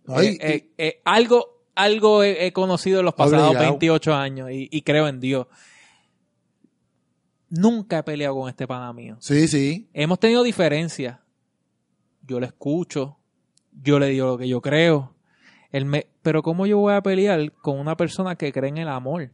Ay, 0.09 0.27
eh, 0.27 0.39
eh, 0.41 0.71
eh, 0.77 1.01
algo, 1.05 1.63
algo 1.75 2.23
he, 2.23 2.47
he 2.47 2.53
conocido 2.53 2.99
en 2.99 3.05
los 3.05 3.13
pasados 3.13 3.49
Obligado. 3.49 3.71
28 3.71 4.13
años 4.13 4.51
y, 4.51 4.67
y 4.71 4.81
creo 4.81 5.07
en 5.07 5.19
Dios. 5.19 5.47
Nunca 7.49 7.99
he 7.99 8.03
peleado 8.03 8.35
con 8.35 8.49
este 8.49 8.67
pana 8.67 8.93
mío. 8.93 9.17
Sí, 9.19 9.47
sí. 9.47 9.89
Hemos 9.93 10.19
tenido 10.19 10.43
diferencias. 10.43 11.17
Yo 12.21 12.39
le 12.39 12.45
escucho, 12.45 13.17
yo 13.81 13.99
le 13.99 14.07
digo 14.07 14.27
lo 14.27 14.37
que 14.37 14.47
yo 14.47 14.61
creo. 14.61 15.15
Él 15.71 15.85
me, 15.85 16.07
pero 16.21 16.41
¿cómo 16.43 16.65
yo 16.65 16.77
voy 16.77 16.93
a 16.93 17.01
pelear 17.01 17.51
con 17.53 17.79
una 17.79 17.95
persona 17.97 18.35
que 18.35 18.51
cree 18.51 18.69
en 18.69 18.77
el 18.77 18.87
amor? 18.87 19.31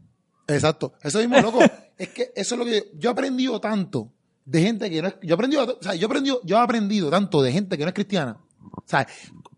Exacto. 0.47 0.93
Eso 1.01 1.19
mismo, 1.19 1.39
loco. 1.41 1.59
es 1.97 2.09
que 2.09 2.31
eso 2.35 2.55
es 2.55 2.59
lo 2.59 2.65
que 2.65 2.91
yo 2.95 3.09
he 3.09 3.13
aprendido 3.13 3.59
tanto 3.59 4.11
de 4.45 4.61
gente 4.61 4.89
que 4.89 5.01
no 5.01 5.07
es, 5.07 5.15
yo 5.21 5.31
he 5.31 5.33
aprendido, 5.33 5.77
o 5.79 5.83
sea, 5.83 5.95
yo 5.95 6.03
he 6.03 6.05
aprendido, 6.05 6.39
yo 6.43 6.57
he 6.57 6.59
aprendido 6.59 7.09
tanto 7.09 7.41
de 7.41 7.51
gente 7.51 7.77
que 7.77 7.83
no 7.83 7.89
es 7.89 7.95
cristiana. 7.95 8.37
O 8.71 8.83
sea, 8.85 9.07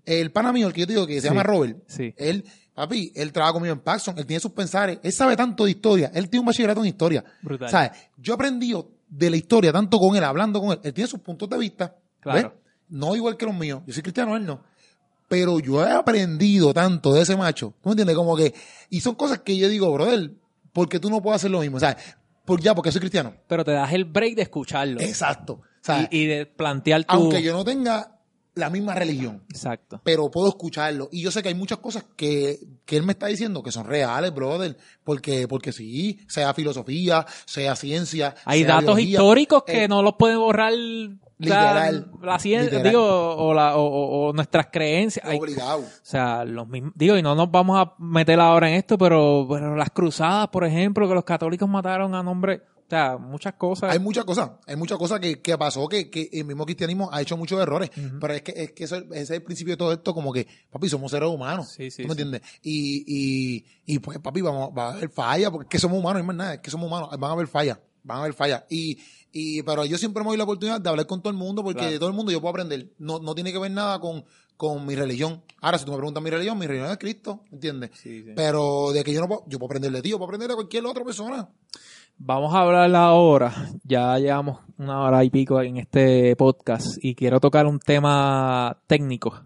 el 0.08 0.32
pana 0.32 0.52
mío, 0.54 0.68
el 0.68 0.74
que 0.74 0.82
yo 0.82 0.88
te 0.88 0.94
digo 0.94 1.06
que 1.06 1.16
se 1.16 1.22
Sí. 1.22 1.28
llama 1.28 1.44
Robert, 1.44 1.78
Sí. 1.88 2.14
él, 2.18 2.44
papi, 2.74 3.12
él 3.16 3.32
trabaja 3.32 3.54
conmigo 3.54 3.74
en 3.74 3.82
Paxson, 3.82 4.18
él 4.18 4.26
tiene 4.26 4.40
sus 4.40 4.52
pensares, 4.52 5.00
él 5.04 5.12
sabe 5.12 5.36
tanto 5.36 5.66
de 5.66 5.72
historia, 5.72 6.12
él 6.14 6.30
tiene 6.30 6.42
un 6.42 6.46
bachillerato 6.48 6.80
en 6.82 6.88
historia. 6.88 7.24
Brutal. 7.42 7.70
¿Sabes? 7.70 7.92
Yo 8.18 8.34
he 8.34 8.36
aprendido 8.36 8.90
de 9.10 9.30
la 9.30 9.38
historia 9.38 9.72
tanto 9.72 10.00
con 10.00 10.16
él, 10.16 10.24
hablando 10.24 10.60
con 10.62 10.72
él, 10.72 10.80
él 10.84 10.94
tiene 10.94 11.08
sus 11.08 11.20
puntos 11.20 11.50
de 11.50 11.58
vista, 11.58 11.96
Claro. 12.20 12.50
¿ves? 12.50 12.60
No 12.90 13.16
igual 13.16 13.36
que 13.38 13.46
los 13.46 13.56
míos, 13.56 13.82
yo 13.86 13.94
soy 13.94 14.02
cristiano, 14.04 14.36
él 14.38 14.46
no. 14.46 14.64
Pero 15.28 15.60
yo 15.60 15.86
he 15.86 15.92
aprendido 15.92 16.74
tanto 16.74 17.14
de 17.14 17.22
ese 17.24 17.36
macho, 17.36 17.74
¿tú 17.82 17.90
me 17.90 17.92
entiendes? 17.94 18.16
Como 18.16 18.36
que, 18.38 18.54
y 18.90 19.02
son 19.02 19.16
cosas 19.16 19.40
que 19.40 19.58
yo 19.58 19.68
digo, 19.68 19.92
brother, 19.92 20.32
porque 20.72 21.00
tú 21.00 21.10
no 21.10 21.22
puedes 21.22 21.38
hacer 21.42 21.52
lo 21.52 21.60
mismo, 21.60 21.80
¿sabes? 21.82 21.98
Por, 22.46 22.62
ya, 22.62 22.74
porque 22.74 22.94
soy 22.94 23.02
cristiano. 23.02 23.34
Pero 23.48 23.66
te 23.66 23.72
das 23.72 23.92
el 23.92 24.06
break 24.06 24.36
de 24.36 24.44
escucharlo. 24.44 25.02
Exacto. 25.02 25.60
¿sabes? 25.82 26.08
y, 26.12 26.20
y 26.20 26.26
de 26.28 26.46
plantear 26.46 27.04
tu... 27.04 27.14
Aunque 27.14 27.42
yo 27.44 27.52
no 27.54 27.66
tenga 27.66 28.17
la 28.58 28.70
misma 28.70 28.94
religión, 28.96 29.44
Exacto. 29.50 30.02
pero 30.04 30.30
puedo 30.32 30.50
escucharlo. 30.50 31.10
Y 31.12 31.22
yo 31.22 31.32
sé 31.32 31.42
que 31.42 31.50
hay 31.50 31.56
muchas 31.56 31.78
cosas 31.78 32.06
que, 32.16 32.60
que 32.86 32.98
él 32.98 33.04
me 33.04 33.14
está 33.14 33.28
diciendo 33.28 33.64
que 33.64 33.72
son 33.72 33.86
reales, 33.86 34.34
brother. 34.34 34.76
Porque, 35.04 35.48
porque 35.48 35.72
sí, 35.72 36.20
sea 36.28 36.54
filosofía, 36.54 37.26
sea 37.46 37.76
ciencia. 37.76 38.36
Hay 38.46 38.60
sea 38.64 38.68
datos 38.76 38.96
biología. 38.98 39.12
históricos 39.12 39.64
que 39.64 39.84
Eh, 39.84 39.88
no 39.88 40.02
los 40.04 40.16
pueden 40.16 40.40
borrar 40.40 40.74
Literal. 41.40 42.12
la, 42.22 42.34
la 42.34 42.40
ciencia, 42.40 42.72
Literal. 42.80 42.90
digo, 42.92 43.36
o, 43.36 43.54
la- 43.54 43.78
o- 43.78 43.86
o- 43.86 44.28
o 44.30 44.34
nuestras 44.34 44.68
creencias. 44.72 45.24
Hay- 45.26 45.38
Obligado. 45.40 45.80
o 45.82 45.86
sea, 46.02 46.44
los 46.44 46.68
mismos, 46.68 46.94
digo, 46.96 47.16
y 47.16 47.22
no 47.22 47.36
nos 47.36 47.52
vamos 47.52 47.78
a 47.80 47.94
meter 48.00 48.40
ahora 48.40 48.70
en 48.70 48.76
esto, 48.76 48.98
pero, 48.98 49.46
pero 49.50 49.76
las 49.76 49.92
cruzadas, 49.92 50.48
por 50.48 50.66
ejemplo, 50.66 51.08
que 51.08 51.14
los 51.14 51.24
católicos 51.24 51.70
mataron 51.70 52.16
a 52.16 52.24
nombre, 52.24 52.64
o 52.88 52.90
sea, 52.90 53.18
muchas 53.18 53.54
cosas. 53.56 53.92
Hay 53.92 54.00
muchas 54.00 54.24
cosas, 54.24 54.52
hay 54.66 54.78
muchas 54.78 54.98
cosas 54.98 55.20
que, 55.20 55.42
que 55.42 55.58
pasó 55.58 55.88
que, 55.90 56.10
que 56.10 56.30
el 56.32 56.46
mismo 56.46 56.64
cristianismo 56.66 57.10
ha 57.12 57.22
hecho 57.22 57.36
muchos 57.36 57.60
errores, 57.62 57.92
pero 58.20 58.34
es 58.34 58.42
que, 58.42 58.54
es 58.56 58.72
que 58.72 58.86
eso, 58.86 58.96
ese 58.96 59.22
es 59.22 59.30
el 59.32 59.44
principio 59.44 59.74
de 59.74 59.78
todo 59.78 59.92
esto, 59.92 60.14
como 60.14 60.32
que, 60.32 60.48
papi, 60.72 60.88
somos 60.88 61.12
seres 61.12 61.30
humanos, 61.30 61.68
Sí, 61.70 61.92
sí, 61.92 62.04
¿tú 62.04 62.08
me 62.08 62.16
sí. 62.16 62.22
entiendes? 62.22 62.50
Y, 62.62 63.04
y, 63.06 63.66
y 63.86 64.00
pues, 64.00 64.20
papi, 64.20 64.42
vamos, 64.42 64.70
va 64.78 64.90
a 64.92 64.94
haber 64.94 65.10
fallas, 65.10 65.52
porque 65.52 65.66
es 65.66 65.70
que 65.70 65.80
somos 65.80 66.00
humanos, 66.00 66.22
no 66.22 66.28
más 66.28 66.36
nada, 66.38 66.54
es 66.56 66.60
que 66.62 66.72
somos 66.72 66.88
humanos, 66.88 67.10
van 67.20 67.30
a 67.30 67.34
haber 67.34 67.48
fallas, 67.48 67.78
van 68.04 68.18
a 68.18 68.22
haber 68.22 68.34
fallas. 68.34 68.64
Y, 68.70 68.98
y, 69.34 69.62
pero 69.64 69.84
yo 69.86 69.98
siempre 69.98 70.24
me 70.24 70.30
doy 70.30 70.38
la 70.38 70.46
oportunidad 70.46 70.80
de 70.80 70.90
hablar 70.90 71.06
con 71.08 71.22
todo 71.22 71.30
el 71.32 71.38
mundo, 71.38 71.64
porque 71.64 71.80
Claro. 71.80 71.92
de 71.92 72.00
todo 72.00 72.10
el 72.10 72.16
mundo 72.16 72.32
yo 72.32 72.40
puedo 72.40 72.52
aprender, 72.52 72.94
no, 73.00 73.20
no 73.20 73.36
tiene 73.36 73.52
que 73.52 73.60
ver 73.60 73.72
nada 73.72 74.00
con, 74.00 74.24
con 74.56 74.86
mi 74.86 74.96
religión. 74.96 75.44
Ahora, 75.62 75.78
si 75.78 75.84
tú 75.86 75.92
me 75.92 75.98
preguntas 75.98 76.24
mi 76.24 76.30
religión, 76.30 76.58
mi 76.58 76.66
religión 76.68 76.90
es 76.90 76.98
Cristo, 76.98 77.44
¿entiendes? 77.52 77.92
Pero 78.36 78.92
de 78.94 79.04
que 79.04 79.12
yo 79.14 79.20
no 79.20 79.28
puedo, 79.28 79.44
yo 79.48 79.60
puedo 79.60 79.68
aprender 79.68 79.92
de 79.92 80.02
ti, 80.02 80.10
yo 80.10 80.18
puedo 80.18 80.28
aprender 80.30 80.48
de 80.48 80.56
cualquier 80.56 80.86
otra 80.86 81.04
persona. 81.04 81.50
Vamos 82.20 82.54
a 82.56 82.62
hablar 82.62 82.96
ahora, 82.96 83.54
ya 83.84 84.18
llevamos 84.18 84.60
una 84.80 85.02
hora 85.02 85.24
y 85.24 85.30
pico 85.30 85.62
en 85.62 85.78
este 85.78 86.36
podcast 86.36 86.98
y 87.00 87.14
quiero 87.14 87.40
tocar 87.40 87.68
un 87.68 87.78
tema 87.80 88.82
técnico. 88.88 89.40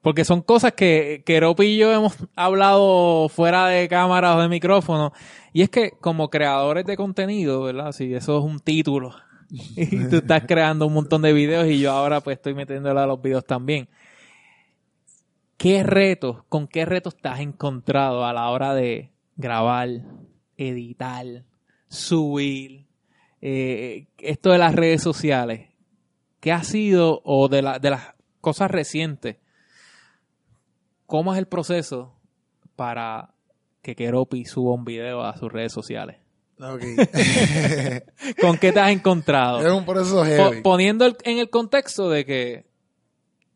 Porque 0.00 0.24
son 0.24 0.40
cosas 0.40 0.72
que, 0.72 1.22
que 1.26 1.38
Ropi 1.38 1.64
y 1.64 1.76
yo 1.76 1.92
hemos 1.92 2.16
hablado 2.34 3.28
fuera 3.28 3.66
de 3.66 3.88
cámara 3.88 4.34
o 4.34 4.40
de 4.40 4.48
micrófono. 4.48 5.12
Y 5.52 5.60
es 5.60 5.68
que 5.68 5.90
como 6.00 6.30
creadores 6.30 6.86
de 6.86 6.96
contenido, 6.96 7.62
¿verdad? 7.62 7.92
Si 7.92 8.14
eso 8.14 8.38
es 8.38 8.44
un 8.44 8.58
título 8.58 9.14
y 9.50 10.08
tú 10.08 10.16
estás 10.16 10.44
creando 10.46 10.86
un 10.86 10.94
montón 10.94 11.20
de 11.20 11.34
videos 11.34 11.66
y 11.66 11.78
yo 11.78 11.92
ahora 11.92 12.22
pues 12.22 12.38
estoy 12.38 12.54
metiéndole 12.54 13.00
a 13.00 13.06
los 13.06 13.20
videos 13.20 13.44
también. 13.44 13.86
¿Qué 15.58 15.82
retos, 15.82 16.42
con 16.48 16.66
qué 16.66 16.86
retos 16.86 17.16
te 17.16 17.28
has 17.28 17.40
encontrado 17.40 18.24
a 18.24 18.32
la 18.32 18.48
hora 18.48 18.74
de 18.74 19.12
grabar, 19.36 19.88
editar, 20.56 21.44
subir, 21.92 22.86
eh, 23.40 24.06
esto 24.18 24.50
de 24.50 24.58
las 24.58 24.74
redes 24.74 25.02
sociales? 25.02 25.68
¿Qué 26.40 26.50
ha 26.52 26.64
sido, 26.64 27.20
o 27.24 27.48
de, 27.48 27.62
la- 27.62 27.78
de 27.78 27.90
las 27.90 28.14
cosas 28.40 28.70
recientes, 28.70 29.36
cómo 31.06 31.32
es 31.32 31.38
el 31.38 31.46
proceso 31.46 32.14
para 32.76 33.34
que 33.82 33.94
Keropi 33.94 34.44
suba 34.44 34.74
un 34.74 34.84
video 34.84 35.22
a 35.22 35.36
sus 35.36 35.52
redes 35.52 35.72
sociales? 35.72 36.16
¿Con 38.40 38.56
qué 38.58 38.72
te 38.72 38.80
has 38.80 38.90
encontrado? 38.92 39.60
es 39.66 39.72
un 39.72 39.84
proceso 39.84 40.24
heavy. 40.24 40.62
poniendo 40.62 41.04
el- 41.04 41.16
en 41.24 41.38
el 41.38 41.50
contexto 41.50 42.08
de 42.08 42.24
que 42.24 42.66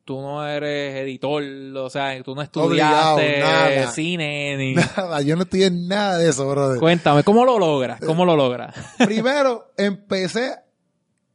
tú 0.06 0.22
no 0.22 0.46
eres 0.46 0.94
editor, 1.02 1.42
o 1.76 1.90
sea, 1.90 2.22
tú 2.22 2.34
no 2.34 2.40
estudiaste 2.40 3.40
nada. 3.40 3.90
cine 3.90 4.56
ni... 4.56 4.74
Nada, 4.96 5.20
yo 5.20 5.36
no 5.36 5.42
estoy 5.42 5.64
en 5.64 5.88
nada 5.88 6.16
de 6.16 6.30
eso, 6.30 6.48
brother. 6.48 6.78
Cuéntame, 6.78 7.22
¿cómo 7.24 7.44
lo 7.44 7.58
logras? 7.58 8.00
¿Cómo 8.00 8.24
lo 8.24 8.34
logras? 8.36 8.74
Primero, 9.04 9.72
empecé 9.76 10.54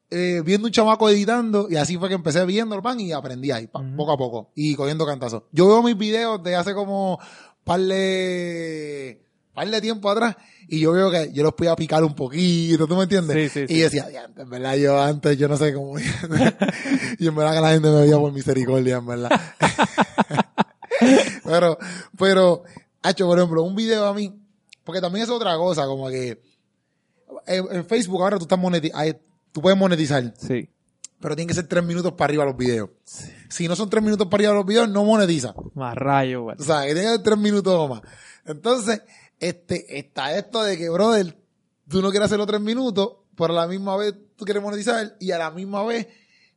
eh, 0.09 0.41
viendo 0.43 0.67
un 0.67 0.72
chamaco 0.72 1.09
editando 1.09 1.67
y 1.69 1.76
así 1.76 1.97
fue 1.97 2.07
que 2.09 2.15
empecé 2.15 2.45
viendo 2.45 2.74
el 2.76 2.82
pan 2.82 2.99
y 2.99 3.11
aprendí 3.11 3.51
ahí, 3.51 3.67
pa- 3.67 3.84
poco 3.95 4.13
a 4.13 4.17
poco, 4.17 4.51
y 4.55 4.74
cogiendo 4.76 5.05
cantazos. 5.05 5.43
Yo 5.51 5.67
veo 5.67 5.84
mis 5.84 5.97
videos 5.97 6.41
de 6.41 6.55
hace 6.55 6.74
como 6.74 7.19
par 7.63 7.82
de, 7.82 9.22
par 9.53 9.69
de 9.69 9.81
tiempo 9.81 10.09
atrás 10.09 10.35
y 10.67 10.79
yo 10.79 10.91
veo 10.93 11.11
que 11.11 11.31
yo 11.33 11.43
los 11.43 11.53
podía 11.53 11.75
picar 11.75 12.03
un 12.03 12.15
poquito, 12.15 12.87
¿tú 12.87 12.95
me 12.95 13.03
entiendes? 13.03 13.51
Sí, 13.51 13.65
sí, 13.67 13.73
y 13.73 13.75
sí. 13.75 13.81
decía, 13.81 14.09
"Ya, 14.09 14.29
en 14.35 14.49
verdad 14.49 14.75
yo 14.75 15.01
antes, 15.01 15.37
yo 15.37 15.47
no 15.47 15.57
sé 15.57 15.73
cómo... 15.73 15.97
y 17.19 17.27
en 17.27 17.35
verdad 17.35 17.53
que 17.55 17.61
la 17.61 17.71
gente 17.71 17.89
me 17.89 18.01
veía 18.01 18.17
por 18.17 18.31
misericordia, 18.31 18.97
en 18.97 19.05
verdad. 19.05 19.29
pero, 21.43 21.77
pero, 22.17 22.63
hecho, 23.03 23.25
por 23.27 23.37
ejemplo, 23.37 23.63
un 23.63 23.75
video 23.75 24.05
a 24.05 24.13
mí, 24.13 24.33
porque 24.83 25.01
también 25.01 25.23
es 25.23 25.29
otra 25.29 25.55
cosa, 25.57 25.85
como 25.85 26.09
que 26.09 26.41
en, 27.47 27.65
en 27.71 27.85
Facebook 27.85 28.21
ahora 28.21 28.37
tú 28.37 28.43
estás 28.45 28.59
monetizando, 28.59 29.19
tú 29.51 29.61
puedes 29.61 29.77
monetizar, 29.77 30.33
Sí. 30.37 30.69
pero 31.19 31.35
tienen 31.35 31.47
que 31.47 31.53
ser 31.55 31.67
tres 31.67 31.83
minutos 31.83 32.13
para 32.13 32.25
arriba 32.25 32.45
los 32.45 32.55
videos. 32.57 32.89
Si 33.49 33.67
no 33.67 33.75
son 33.75 33.89
tres 33.89 34.03
minutos 34.03 34.27
para 34.27 34.41
arriba 34.41 34.53
los 34.53 34.65
videos, 34.65 34.89
no 34.89 35.03
monetiza. 35.03 35.53
Más 35.73 35.95
rayo, 35.95 36.43
güey. 36.43 36.55
O 36.59 36.63
sea, 36.63 36.81
que 36.81 36.93
tiene 36.93 37.01
que 37.01 37.15
ser 37.15 37.23
tres 37.23 37.37
minutos 37.37 37.73
o 37.75 37.87
más. 37.87 38.01
Entonces, 38.45 39.01
este, 39.41 39.99
está 39.99 40.37
esto 40.37 40.63
de 40.63 40.77
que, 40.77 40.89
brother, 40.89 41.35
tú 41.89 42.01
no 42.01 42.11
quieres 42.11 42.27
hacerlo 42.27 42.45
tres 42.45 42.61
minutos, 42.61 43.17
pero 43.35 43.53
a 43.53 43.61
la 43.61 43.67
misma 43.67 43.97
vez 43.97 44.13
tú 44.35 44.45
quieres 44.45 44.63
monetizar 44.63 45.17
y 45.19 45.31
a 45.31 45.37
la 45.37 45.51
misma 45.51 45.83
vez 45.83 46.07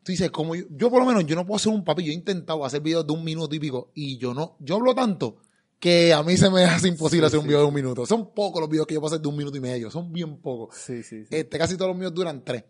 tú 0.05 0.13
dices, 0.13 0.31
como 0.31 0.55
yo, 0.55 0.65
yo 0.71 0.91
por 0.91 1.01
lo 1.01 1.07
menos, 1.07 1.27
yo 1.27 1.35
no 1.35 1.47
puedo 1.47 1.57
hacer 1.57 1.73
un 1.73 1.83
papi, 1.83 2.05
yo 2.05 2.13
he 2.13 2.15
intentado 2.15 2.65
hacer 2.65 2.81
videos 2.81 3.07
de 3.07 3.13
un 3.15 3.25
minuto 3.25 3.55
y 3.55 3.59
pico 3.59 3.91
y 3.95 4.19
yo 4.19 4.35
no, 4.35 4.57
yo 4.61 4.77
hablo 4.77 4.95
tanto 4.95 5.39
que 5.81 6.13
a 6.13 6.23
mí 6.23 6.37
se 6.37 6.51
me 6.51 6.65
hace 6.65 6.89
imposible 6.89 7.27
hacer 7.27 7.39
un 7.39 7.47
video 7.47 7.61
de 7.61 7.67
un 7.67 7.75
minuto. 7.75 8.07
Son 8.07 8.33
pocos 8.33 8.61
los 8.61 8.71
videos 8.71 8.87
que 8.87 8.95
yo 8.95 9.01
puedo 9.01 9.15
hacer 9.15 9.23
de 9.23 9.29
un 9.29 9.37
minuto 9.37 9.57
y 9.57 9.61
medio, 9.61 9.91
son 9.91 10.13
bien 10.13 10.37
pocos. 10.39 10.77
Sí, 10.77 11.03
sí, 11.03 11.25
sí. 11.25 11.29
Este, 11.31 11.59
casi 11.59 11.77
todos 11.77 11.91
los 11.91 11.99
míos 11.99 12.15
duran 12.15 12.43
tres. 12.45 12.65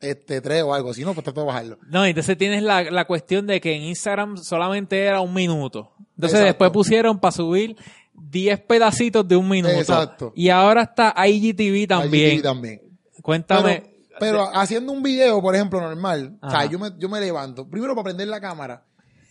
Este, 0.00 0.40
tres 0.40 0.62
o 0.62 0.72
algo, 0.72 0.94
si 0.94 1.04
no, 1.04 1.12
pues 1.12 1.24
trato 1.24 1.40
de 1.40 1.46
bajarlo. 1.48 1.78
No, 1.88 2.04
entonces 2.04 2.38
tienes 2.38 2.62
la, 2.62 2.84
la 2.84 3.04
cuestión 3.06 3.48
de 3.48 3.60
que 3.60 3.74
en 3.74 3.82
Instagram 3.82 4.36
solamente 4.36 5.04
era 5.04 5.20
un 5.20 5.34
minuto. 5.34 5.92
Entonces 6.14 6.40
Exacto. 6.40 6.46
después 6.46 6.70
pusieron 6.70 7.18
para 7.18 7.32
subir 7.32 7.76
10 8.22 8.60
pedacitos 8.60 9.26
de 9.26 9.36
un 9.36 9.48
minuto. 9.48 9.74
Exacto. 9.74 10.32
Y 10.34 10.48
ahora 10.48 10.82
está 10.82 11.14
IGTV 11.26 11.86
también. 11.88 12.32
IGTV 12.32 12.42
también. 12.42 12.80
Cuéntame. 13.22 13.82
Pero, 14.18 14.18
pero 14.18 14.56
haciendo 14.56 14.92
un 14.92 15.02
video, 15.02 15.40
por 15.40 15.54
ejemplo, 15.54 15.80
normal, 15.80 16.38
o 16.42 16.50
sea, 16.50 16.66
yo 16.66 16.78
me, 16.78 16.90
yo 16.98 17.08
me 17.08 17.20
levanto. 17.20 17.68
Primero 17.68 17.94
para 17.94 18.04
prender 18.04 18.28
la 18.28 18.40
cámara. 18.40 18.84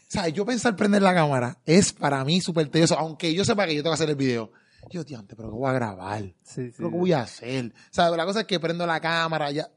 O 0.07 0.09
sea, 0.09 0.29
yo 0.29 0.45
pensar 0.45 0.75
prender 0.75 1.01
la 1.01 1.13
cámara 1.13 1.57
es 1.65 1.91
para 1.91 2.23
mí 2.23 2.39
súper 2.39 2.69
tedioso, 2.69 2.97
aunque 2.97 3.33
yo 3.33 3.43
sepa 3.43 3.65
que 3.65 3.75
yo 3.75 3.83
tengo 3.83 3.91
que 3.91 3.95
hacer 3.95 4.09
el 4.09 4.15
video. 4.15 4.51
Yo, 4.89 5.03
tío, 5.03 5.19
antes, 5.19 5.35
pero 5.35 5.49
¿qué 5.49 5.55
voy 5.55 5.69
a 5.69 5.73
grabar? 5.73 6.21
Sí, 6.43 6.67
sí. 6.67 6.73
¿Pero 6.77 6.91
qué 6.91 6.97
voy 6.97 7.11
a 7.11 7.21
hacer? 7.21 7.73
O 7.75 7.93
sea, 7.93 8.09
la 8.09 8.25
cosa 8.25 8.41
es 8.41 8.47
que 8.47 8.59
prendo 8.59 8.85
la 8.85 9.01
cámara, 9.01 9.51
ya. 9.51 9.69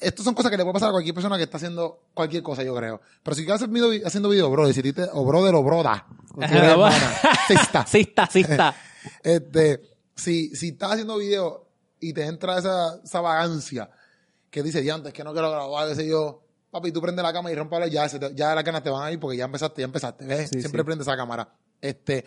Estas 0.00 0.24
son 0.24 0.34
cosas 0.34 0.50
que 0.50 0.56
le 0.56 0.62
puede 0.62 0.74
pasar 0.74 0.90
a 0.90 0.92
cualquier 0.92 1.14
persona 1.14 1.36
que 1.36 1.42
está 1.44 1.56
haciendo 1.56 2.04
cualquier 2.14 2.42
cosa, 2.42 2.62
yo 2.62 2.74
creo. 2.74 3.00
Pero 3.22 3.34
si 3.34 3.42
quieres 3.44 3.60
hacer 3.62 3.68
video, 3.72 4.06
haciendo 4.06 4.28
video, 4.28 4.50
brother, 4.50 4.72
si 4.74 4.92
te, 4.92 5.02
o 5.12 5.24
brother 5.24 5.54
o 5.54 5.62
broda. 5.62 6.06
o 6.36 6.46
si 6.46 6.54
eres 6.56 6.70
hermana, 6.70 7.18
sí 7.48 7.54
está. 7.54 7.86
Sí 7.86 8.00
está, 8.00 8.26
sí 8.26 8.40
está. 8.40 8.74
Este, 9.22 9.80
si, 10.14 10.54
si 10.54 10.68
estás 10.68 10.92
haciendo 10.92 11.16
video 11.18 11.66
y 12.00 12.12
te 12.12 12.24
entra 12.26 12.58
esa, 12.58 13.00
esa 13.02 13.20
vagancia 13.20 13.90
que 14.50 14.62
dice, 14.62 14.80
diantes, 14.82 15.12
que 15.12 15.24
no 15.24 15.32
quiero 15.32 15.50
grabar, 15.50 15.94
sé 15.94 16.06
yo, 16.06 16.42
papi, 16.70 16.92
tú 16.92 17.00
prende 17.00 17.22
la 17.22 17.32
cámara 17.32 17.52
y 17.52 17.56
rompala, 17.56 17.86
ya, 17.88 18.08
se 18.08 18.18
te- 18.18 18.34
ya 18.34 18.54
las 18.54 18.64
ganas 18.64 18.82
te 18.82 18.90
van 18.90 19.02
a 19.04 19.10
ir 19.12 19.18
porque 19.18 19.36
ya 19.36 19.44
empezaste, 19.46 19.82
ya 19.82 19.86
empezaste, 19.86 20.24
¿ves? 20.26 20.50
Sí, 20.50 20.60
Siempre 20.60 20.82
sí. 20.82 20.84
prende 20.86 21.02
esa 21.02 21.16
cámara. 21.16 21.52
Este, 21.80 22.24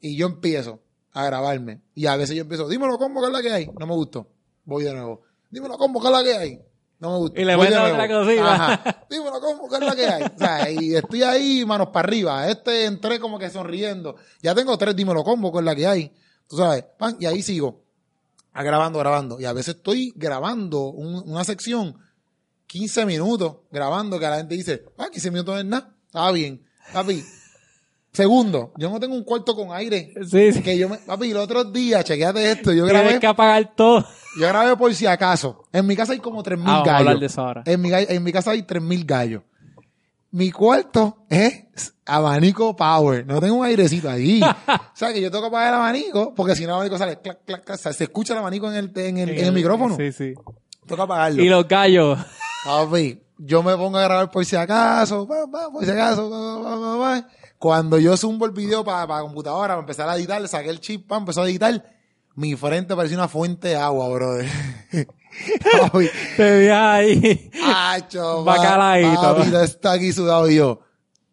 y 0.00 0.16
yo 0.16 0.26
empiezo 0.26 0.80
a 1.12 1.24
grabarme. 1.24 1.80
Y 1.94 2.06
a 2.06 2.16
veces 2.16 2.36
yo 2.36 2.42
empiezo, 2.42 2.68
dímelo, 2.68 2.98
¿cómo 2.98 3.20
que 3.20 3.26
es 3.28 3.32
la 3.32 3.42
que 3.42 3.50
hay? 3.52 3.70
No 3.78 3.86
me 3.86 3.94
gustó. 3.94 4.28
Voy 4.64 4.84
de 4.84 4.92
nuevo. 4.92 5.22
Dímelo, 5.50 5.78
¿cómo 5.78 6.00
que 6.00 6.06
es 6.08 6.12
la 6.12 6.22
que 6.22 6.36
hay? 6.36 6.60
No 6.98 7.10
me 7.12 7.18
gustó. 7.18 7.40
Y 7.40 7.44
le 7.44 7.56
Voy 7.56 7.66
de 7.68 7.76
otra 7.76 8.08
cosita. 8.08 8.54
Ajá. 8.54 9.06
Dímelo, 9.10 9.40
¿cómo 9.40 9.68
que 9.68 9.74
es 9.76 9.80
la 9.82 9.94
que 9.96 10.06
hay? 10.06 10.22
O 10.22 10.38
sea, 10.38 10.70
y 10.70 10.94
estoy 10.96 11.22
ahí, 11.22 11.64
manos 11.66 11.88
para 11.88 12.08
arriba. 12.08 12.48
Este 12.48 12.86
entré 12.86 13.20
como 13.20 13.38
que 13.38 13.50
sonriendo. 13.50 14.16
Ya 14.42 14.54
tengo 14.54 14.76
tres, 14.78 14.96
dímelo, 14.96 15.22
¿cómo 15.22 15.52
que 15.52 15.58
es 15.58 15.64
la 15.64 15.74
que 15.76 15.86
hay? 15.86 16.12
Tú 16.48 16.56
sabes, 16.56 16.84
pan, 16.98 17.16
y 17.20 17.26
ahí 17.26 17.42
sigo. 17.42 17.82
A 18.52 18.62
grabando, 18.62 18.98
grabando. 18.98 19.38
Y 19.38 19.44
a 19.44 19.52
veces 19.52 19.76
estoy 19.76 20.12
grabando 20.16 20.84
un- 20.88 21.22
una 21.30 21.44
sección 21.44 21.98
15 22.66 23.04
minutos 23.04 23.56
grabando 23.70 24.18
que 24.18 24.24
la 24.26 24.38
gente 24.38 24.54
dice, 24.54 24.84
ah, 24.96 25.08
15 25.12 25.30
minutos 25.30 25.54
no 25.54 25.60
es 25.60 25.66
nada. 25.66 25.94
Está 26.06 26.32
bien. 26.32 26.64
Papi. 26.92 27.22
Segundo, 28.16 28.72
yo 28.78 28.88
no 28.88 28.98
tengo 28.98 29.14
un 29.14 29.24
cuarto 29.24 29.54
con 29.54 29.72
aire. 29.72 30.14
Sí, 30.26 30.50
sí. 30.54 30.62
Que 30.62 30.78
yo 30.78 30.88
me, 30.88 30.96
papi, 30.96 31.34
los 31.34 31.44
otros 31.44 31.70
días, 31.70 32.02
chequeate 32.02 32.50
esto, 32.52 32.72
yo 32.72 32.86
Tienes 32.86 33.02
grabé, 33.02 33.20
que 33.20 33.26
apagar 33.26 33.74
todo. 33.76 34.06
yo 34.40 34.48
grabé 34.48 34.74
por 34.74 34.94
si 34.94 35.04
acaso. 35.04 35.64
En 35.70 35.86
mi 35.86 35.94
casa 35.94 36.14
hay 36.14 36.18
como 36.20 36.42
3.000 36.42 36.62
Ah, 36.62 36.64
vamos 36.64 36.80
a 36.80 36.84
gallos. 36.92 36.98
hablar 37.00 37.18
de 37.18 37.26
eso 37.26 37.40
ahora. 37.42 37.62
En 37.66 37.78
mi, 37.82 37.90
ga- 37.90 38.06
en 38.08 38.22
mi 38.24 38.32
casa 38.32 38.52
hay 38.52 38.62
3.000 38.62 39.04
gallos. 39.04 39.42
Mi 40.30 40.50
cuarto 40.50 41.24
es 41.28 41.64
abanico 42.06 42.74
power. 42.74 43.26
No 43.26 43.38
tengo 43.38 43.56
un 43.56 43.66
airecito 43.66 44.08
ahí. 44.08 44.40
o 44.68 44.80
sea, 44.94 45.12
que 45.12 45.20
yo 45.20 45.30
tengo 45.30 45.42
que 45.44 45.48
apagar 45.48 45.68
el 45.68 45.74
abanico 45.74 46.34
porque 46.34 46.54
si 46.56 46.62
no 46.62 46.68
el 46.70 46.74
abanico 46.76 46.96
sale 46.96 47.18
clac, 47.20 47.40
clac, 47.44 47.64
clac. 47.64 47.78
Se 47.78 48.04
escucha 48.04 48.32
el 48.32 48.38
abanico 48.38 48.70
en 48.70 48.76
el, 48.76 48.92
en 48.96 49.18
el, 49.18 49.28
en 49.28 49.44
el 49.44 49.52
micrófono. 49.52 49.94
Sí, 49.96 50.10
sí. 50.12 50.32
Tengo 50.86 50.96
que 50.96 51.02
apagarlo. 51.02 51.42
Y 51.42 51.48
los 51.50 51.68
gallos. 51.68 52.18
Papi, 52.64 53.20
yo 53.38 53.62
me 53.62 53.76
pongo 53.76 53.98
a 53.98 54.02
grabar 54.04 54.30
por 54.30 54.42
si 54.46 54.56
acaso, 54.56 55.28
pa, 55.28 55.46
pa, 55.50 55.70
por 55.70 55.84
si 55.84 55.90
acaso, 55.90 56.30
pa. 56.30 57.28
Cuando 57.58 57.98
yo 57.98 58.16
zumbo 58.16 58.46
el 58.46 58.52
video 58.52 58.84
para 58.84 59.06
la 59.06 59.22
computadora, 59.22 59.68
para 59.68 59.80
empezar 59.80 60.08
a 60.08 60.16
editar, 60.16 60.40
le 60.40 60.48
saqué 60.48 60.70
el 60.70 60.80
chip, 60.80 61.06
pa, 61.06 61.16
empezó 61.16 61.42
a 61.42 61.48
editar, 61.48 61.82
mi 62.34 62.54
frente 62.54 62.94
parecía 62.94 63.16
una 63.16 63.28
fuente 63.28 63.68
de 63.68 63.76
agua, 63.76 64.08
brother. 64.08 64.46
Te 66.36 66.60
vi 66.60 66.68
ahí. 66.68 67.50
Acho, 67.64 68.44
Bacalaíto. 68.44 69.20
Papi, 69.20 69.54
está 69.56 69.92
aquí 69.92 70.12
sudado 70.12 70.48
y 70.48 70.56
yo. 70.56 70.80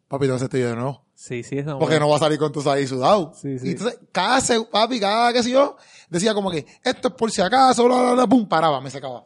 Papi, 0.08 0.26
entonces 0.26 0.46
estoy 0.46 0.62
yo 0.62 0.70
de 0.70 0.76
nuevo. 0.76 1.04
Sí, 1.14 1.44
sí, 1.44 1.58
eso. 1.58 1.78
Porque 1.80 2.00
no 2.00 2.10
va 2.10 2.18
a 2.18 2.20
salir 2.20 2.38
con 2.38 2.52
tus 2.52 2.68
ahí 2.68 2.86
sudado. 2.88 3.34
Sí, 3.36 3.60
sí. 3.60 3.68
Y 3.68 3.72
entonces, 3.72 4.00
cada, 4.12 4.42
papi, 4.72 5.00
cada 5.00 5.32
que 5.32 5.44
sé 5.44 5.52
yo, 5.52 5.78
decía 6.10 6.34
como 6.34 6.52
que, 6.52 6.66
esto 6.84 7.08
es 7.10 7.14
por 7.14 7.32
si 7.32 7.42
acaso, 7.42 7.86
bla, 7.86 8.02
bla, 8.02 8.14
bla, 8.14 8.28
pum, 8.28 8.48
paraba, 8.48 8.82
me 8.82 8.90
secaba. 8.90 9.26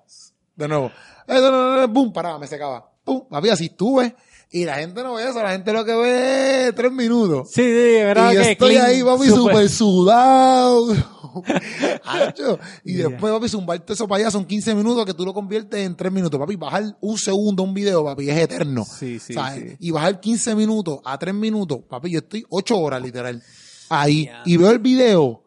De 0.56 0.68
nuevo. 0.68 0.92
Esto, 1.28 1.50
bla, 1.50 1.50
bla, 1.50 1.76
bla, 1.76 1.94
pum, 1.94 2.14
paraba, 2.14 2.40
me 2.40 2.48
secaba. 2.48 2.88
Pum, 3.04 3.28
papi, 3.28 3.50
así 3.50 3.66
estuve. 3.66 4.16
Y 4.50 4.64
la 4.64 4.76
gente 4.76 5.04
no 5.04 5.16
ve 5.16 5.28
eso, 5.28 5.44
la 5.44 5.52
gente 5.52 5.74
lo 5.74 5.84
que 5.84 5.94
ve 5.94 6.68
es 6.70 6.76
tres 6.76 6.92
minutos. 6.92 7.50
Sí, 7.52 7.62
sí, 7.64 7.70
¿verdad? 8.04 8.32
Y 8.32 8.36
yo 8.36 8.42
que 8.42 8.52
estoy 8.52 8.70
clean, 8.76 8.86
ahí, 8.86 9.04
papi, 9.04 9.28
super- 9.28 9.36
súper 9.38 9.70
sudado. 9.70 10.96
Hacho. 12.04 12.60
y 12.84 12.94
después, 12.94 13.34
papi, 13.34 13.50
zumbarte 13.50 13.94
eso 13.94 14.08
para 14.08 14.22
allá 14.24 14.32
son 14.32 14.46
15 14.46 14.74
minutos 14.76 15.06
que 15.06 15.14
tú 15.14 15.26
lo 15.26 15.34
conviertes 15.34 15.80
en 15.86 15.96
3 15.96 16.12
minutos. 16.12 16.40
Papi, 16.40 16.56
bajar 16.56 16.84
un 17.02 17.18
segundo 17.18 17.64
un 17.64 17.74
video, 17.74 18.04
papi, 18.06 18.30
es 18.30 18.38
eterno. 18.38 18.86
Sí, 18.86 19.20
sí, 19.20 19.34
¿Sabes? 19.34 19.72
sí. 19.72 19.78
Y 19.80 19.92
bajar 19.92 20.20
15 20.20 20.56
minutos 20.56 21.00
a 21.04 21.18
3 21.18 21.34
minutos, 21.36 21.80
papi, 21.88 22.12
yo 22.12 22.20
estoy 22.20 22.46
8 22.50 22.78
horas 22.78 23.02
literal 23.02 23.44
ahí. 23.90 24.30
Y 24.46 24.58
veo 24.58 24.72
el 24.72 24.80
video 24.80 25.44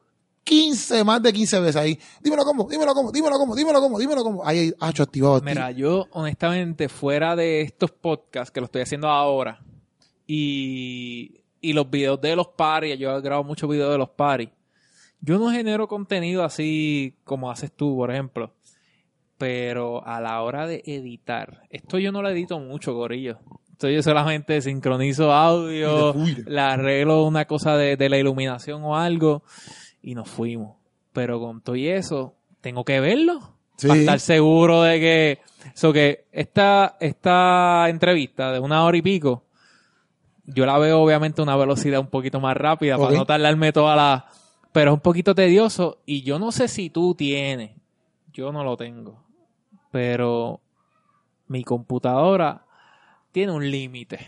15, 0.50 1.04
más 1.04 1.22
de 1.22 1.32
15 1.32 1.60
veces 1.60 1.76
ahí. 1.76 1.96
Dímelo 2.20 2.42
cómo, 2.42 2.68
dímelo 2.68 2.92
cómo, 2.92 3.12
dímelo 3.12 3.38
cómo, 3.38 3.54
dímelo 3.54 3.80
cómo, 3.80 3.98
dímelo 4.00 4.24
cómo. 4.24 4.44
Ahí, 4.44 4.72
hacho, 4.80 5.04
activado. 5.04 5.40
Mira, 5.42 5.70
yo 5.70 6.08
honestamente, 6.10 6.88
fuera 6.88 7.36
de 7.36 7.60
estos 7.60 7.92
podcasts 7.92 8.50
que 8.50 8.58
lo 8.58 8.64
estoy 8.64 8.82
haciendo 8.82 9.08
ahora 9.08 9.60
y, 10.26 11.44
y 11.60 11.72
los 11.72 11.88
videos 11.88 12.20
de 12.20 12.34
los 12.34 12.48
paris, 12.48 12.98
yo 12.98 13.22
grabo 13.22 13.44
muchos 13.44 13.70
videos 13.70 13.92
de 13.92 13.98
los 13.98 14.08
paris, 14.08 14.48
yo 15.20 15.38
no 15.38 15.52
genero 15.52 15.86
contenido 15.86 16.42
así 16.42 17.14
como 17.22 17.48
haces 17.48 17.70
tú, 17.70 17.96
por 17.96 18.10
ejemplo. 18.10 18.52
Pero 19.38 20.04
a 20.04 20.20
la 20.20 20.42
hora 20.42 20.66
de 20.66 20.82
editar, 20.84 21.62
esto 21.70 21.96
yo 21.98 22.10
no 22.10 22.22
lo 22.22 22.28
edito 22.28 22.58
mucho, 22.58 22.92
gorillo. 22.92 23.38
Esto 23.70 23.88
yo 23.88 24.02
solamente 24.02 24.60
sincronizo 24.60 25.32
audio, 25.32 26.12
le 26.46 26.60
arreglo 26.60 27.22
una 27.22 27.44
cosa 27.44 27.76
de, 27.76 27.96
de 27.96 28.08
la 28.08 28.18
iluminación 28.18 28.82
o 28.82 28.96
algo 28.96 29.44
y 30.02 30.14
nos 30.14 30.28
fuimos. 30.28 30.76
Pero 31.12 31.40
con 31.40 31.60
todo 31.60 31.76
y 31.76 31.88
eso, 31.88 32.34
tengo 32.60 32.84
que 32.84 33.00
verlo 33.00 33.40
Sí. 33.76 33.88
para 33.88 34.00
estar 34.00 34.20
seguro 34.20 34.82
de 34.82 35.00
que 35.00 35.38
so 35.74 35.90
que 35.92 36.26
esta 36.32 36.96
esta 37.00 37.88
entrevista 37.88 38.52
de 38.52 38.58
una 38.58 38.84
hora 38.84 38.96
y 38.98 39.00
pico 39.02 39.44
yo 40.44 40.66
la 40.66 40.76
veo 40.78 41.00
obviamente 41.00 41.40
a 41.40 41.44
una 41.44 41.56
velocidad 41.56 41.98
un 42.00 42.08
poquito 42.08 42.40
más 42.40 42.56
rápida 42.58 42.96
Ok. 42.96 43.04
para 43.04 43.16
no 43.16 43.24
tardarme 43.24 43.72
toda 43.72 43.96
la 43.96 44.26
pero 44.72 44.90
es 44.90 44.94
un 44.96 45.00
poquito 45.00 45.34
tedioso 45.34 46.02
y 46.04 46.22
yo 46.24 46.38
no 46.38 46.52
sé 46.52 46.68
si 46.68 46.90
tú 46.90 47.14
tienes 47.14 47.70
yo 48.34 48.52
no 48.52 48.64
lo 48.64 48.76
tengo 48.76 49.24
pero 49.90 50.60
mi 51.48 51.64
computadora 51.64 52.66
tiene 53.32 53.52
un 53.52 53.70
límite 53.70 54.18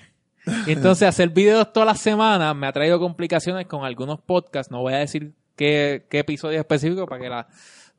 y 0.67 0.73
entonces 0.73 1.07
hacer 1.07 1.29
videos 1.29 1.73
todas 1.75 1.87
las 1.87 2.01
semanas 2.01 2.57
me 2.57 2.67
ha 2.67 2.73
traído 2.73 2.99
complicaciones 2.99 3.67
con 3.67 3.85
algunos 3.85 4.19
podcasts 4.21 4.71
no 4.73 4.81
voy 4.81 4.95
a 4.95 4.99
decir 4.99 5.35
qué, 5.63 6.07
qué 6.11 6.19
episodio 6.21 6.59
específico 6.59 7.07
para 7.07 7.23
que 7.23 7.29
la 7.29 7.49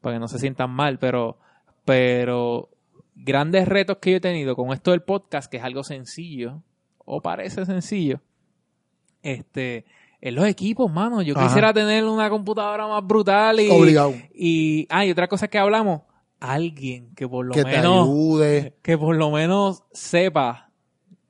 para 0.04 0.18
que 0.18 0.20
no 0.20 0.28
se 0.28 0.38
sientan 0.38 0.70
mal, 0.70 1.00
pero, 1.00 1.38
pero 1.86 2.70
grandes 3.16 3.68
retos 3.68 3.98
que 4.00 4.12
yo 4.12 4.18
he 4.18 4.20
tenido 4.20 4.56
con 4.56 4.74
esto 4.74 4.92
del 4.92 5.02
podcast, 5.02 5.50
que 5.50 5.58
es 5.58 5.64
algo 5.64 5.84
sencillo, 5.84 6.62
o 7.06 7.22
parece 7.22 7.66
sencillo, 7.66 8.20
este, 9.22 9.86
en 10.20 10.36
los 10.36 10.46
equipos, 10.46 10.92
mano. 10.92 11.22
Yo 11.22 11.36
Ajá. 11.38 11.48
quisiera 11.48 11.74
tener 11.74 12.04
una 12.04 12.30
computadora 12.30 12.86
más 12.86 13.02
brutal 13.08 13.62
y, 13.62 13.70
Obligado. 13.70 14.14
y, 14.36 14.86
ah, 14.90 15.06
y 15.06 15.12
otra 15.12 15.30
cosa 15.30 15.48
que 15.48 15.58
hablamos, 15.58 16.02
alguien 16.42 17.16
que 17.16 17.26
por 17.26 17.46
lo 17.46 17.54
Que 17.54 17.64
te 17.64 17.72
menos, 17.72 18.06
ayude. 18.06 18.76
que 18.82 18.98
por 18.98 19.16
lo 19.16 19.32
menos 19.32 19.84
sepa 19.94 20.70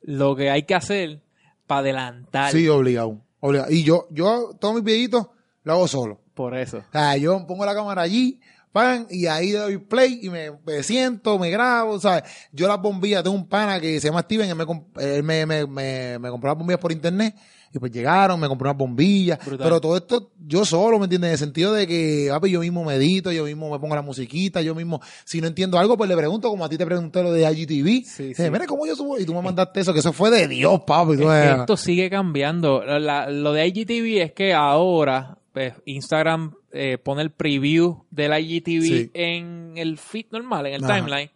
lo 0.01 0.35
que 0.35 0.49
hay 0.49 0.63
que 0.63 0.73
hacer 0.73 1.21
para 1.67 1.81
adelantar. 1.81 2.51
Sí, 2.51 2.67
obligado. 2.67 3.21
obligado. 3.39 3.71
Y 3.71 3.83
yo, 3.83 4.07
yo, 4.09 4.49
todos 4.59 4.73
mis 4.73 4.83
videitos 4.83 5.27
lo 5.63 5.73
hago 5.73 5.87
solo. 5.87 6.22
Por 6.33 6.55
eso. 6.57 6.77
O 6.77 6.91
sea, 6.91 7.15
yo 7.17 7.45
pongo 7.47 7.65
la 7.65 7.75
cámara 7.75 8.01
allí, 8.01 8.39
pan, 8.71 9.05
y 9.09 9.27
ahí 9.27 9.51
doy 9.51 9.77
play 9.77 10.19
y 10.23 10.29
me, 10.29 10.51
me 10.65 10.81
siento, 10.81 11.37
me 11.37 11.49
grabo, 11.51 11.99
¿sabes? 11.99 12.23
Yo 12.51 12.67
las 12.67 12.81
bombillas, 12.81 13.21
tengo 13.23 13.35
un 13.35 13.47
pana 13.47 13.79
que 13.79 13.99
se 14.01 14.07
llama 14.07 14.21
Steven, 14.21 14.49
él 14.49 14.55
me, 14.55 14.65
él 15.03 15.23
me, 15.23 15.45
me, 15.45 15.67
me, 15.67 16.19
me 16.19 16.29
compró 16.29 16.49
las 16.49 16.57
bombillas 16.57 16.79
por 16.79 16.91
internet, 16.91 17.35
y 17.75 17.79
pues 17.79 17.91
llegaron, 17.91 18.39
me 18.39 18.47
compró 18.47 18.69
unas 18.69 18.77
bombillas, 18.77 19.39
Brutal. 19.45 19.59
pero 19.67 19.81
todo 19.81 19.97
esto 19.97 20.31
yo 20.45 20.63
solo, 20.65 20.97
¿me 20.99 21.05
entiendes? 21.05 21.27
En 21.29 21.31
el 21.33 21.37
sentido 21.39 21.73
de 21.73 21.85
que, 21.87 22.27
papi, 22.31 22.49
yo 22.51 22.59
mismo 22.61 22.83
medito, 22.83 23.31
yo 23.31 23.45
mismo 23.45 23.71
me 23.71 23.79
pongo 23.79 23.93
la 23.95 24.01
musiquita, 24.03 24.61
yo 24.61 24.73
mismo, 24.75 25.01
si 25.25 25.39
no 25.41 25.45
entiendo 25.47 25.77
algo, 25.79 25.95
pues 25.97 26.07
le 26.09 26.15
pregunto, 26.17 26.49
como 26.49 26.65
a 26.65 26.69
ti 26.69 26.77
te 26.77 26.85
pregunté 26.85 27.21
lo 27.23 27.31
de 27.31 27.41
IGTV, 27.51 28.05
Sí, 28.05 28.23
Dice, 28.29 28.45
sí. 28.45 28.49
mira 28.51 28.65
cómo 28.67 28.85
yo 28.87 28.95
subo, 28.95 29.19
y 29.19 29.25
tú 29.25 29.33
me 29.35 29.41
mandaste 29.43 29.79
eso, 29.81 29.93
que 29.93 29.99
eso 29.99 30.13
fue 30.13 30.29
de 30.31 30.47
Dios, 30.47 30.81
papi, 30.85 31.13
esto 31.23 31.77
sigue 31.77 32.09
cambiando. 32.11 32.83
La- 32.83 33.29
lo 33.29 33.53
de 33.53 33.67
IGTV 33.67 34.21
es 34.23 34.31
que 34.33 34.53
ahora, 34.53 35.37
pues, 35.53 35.73
Instagram 35.85 36.55
eh, 36.71 36.97
pone 36.97 37.21
el 37.21 37.31
preview 37.31 38.03
del 38.11 38.37
IGTV 38.37 38.81
Sí. 38.83 39.11
en 39.13 39.73
el 39.77 39.97
feed 39.97 40.25
normal, 40.31 40.65
en 40.65 40.73
el 40.73 40.83
Ajá. 40.83 40.95
timeline. 40.97 41.29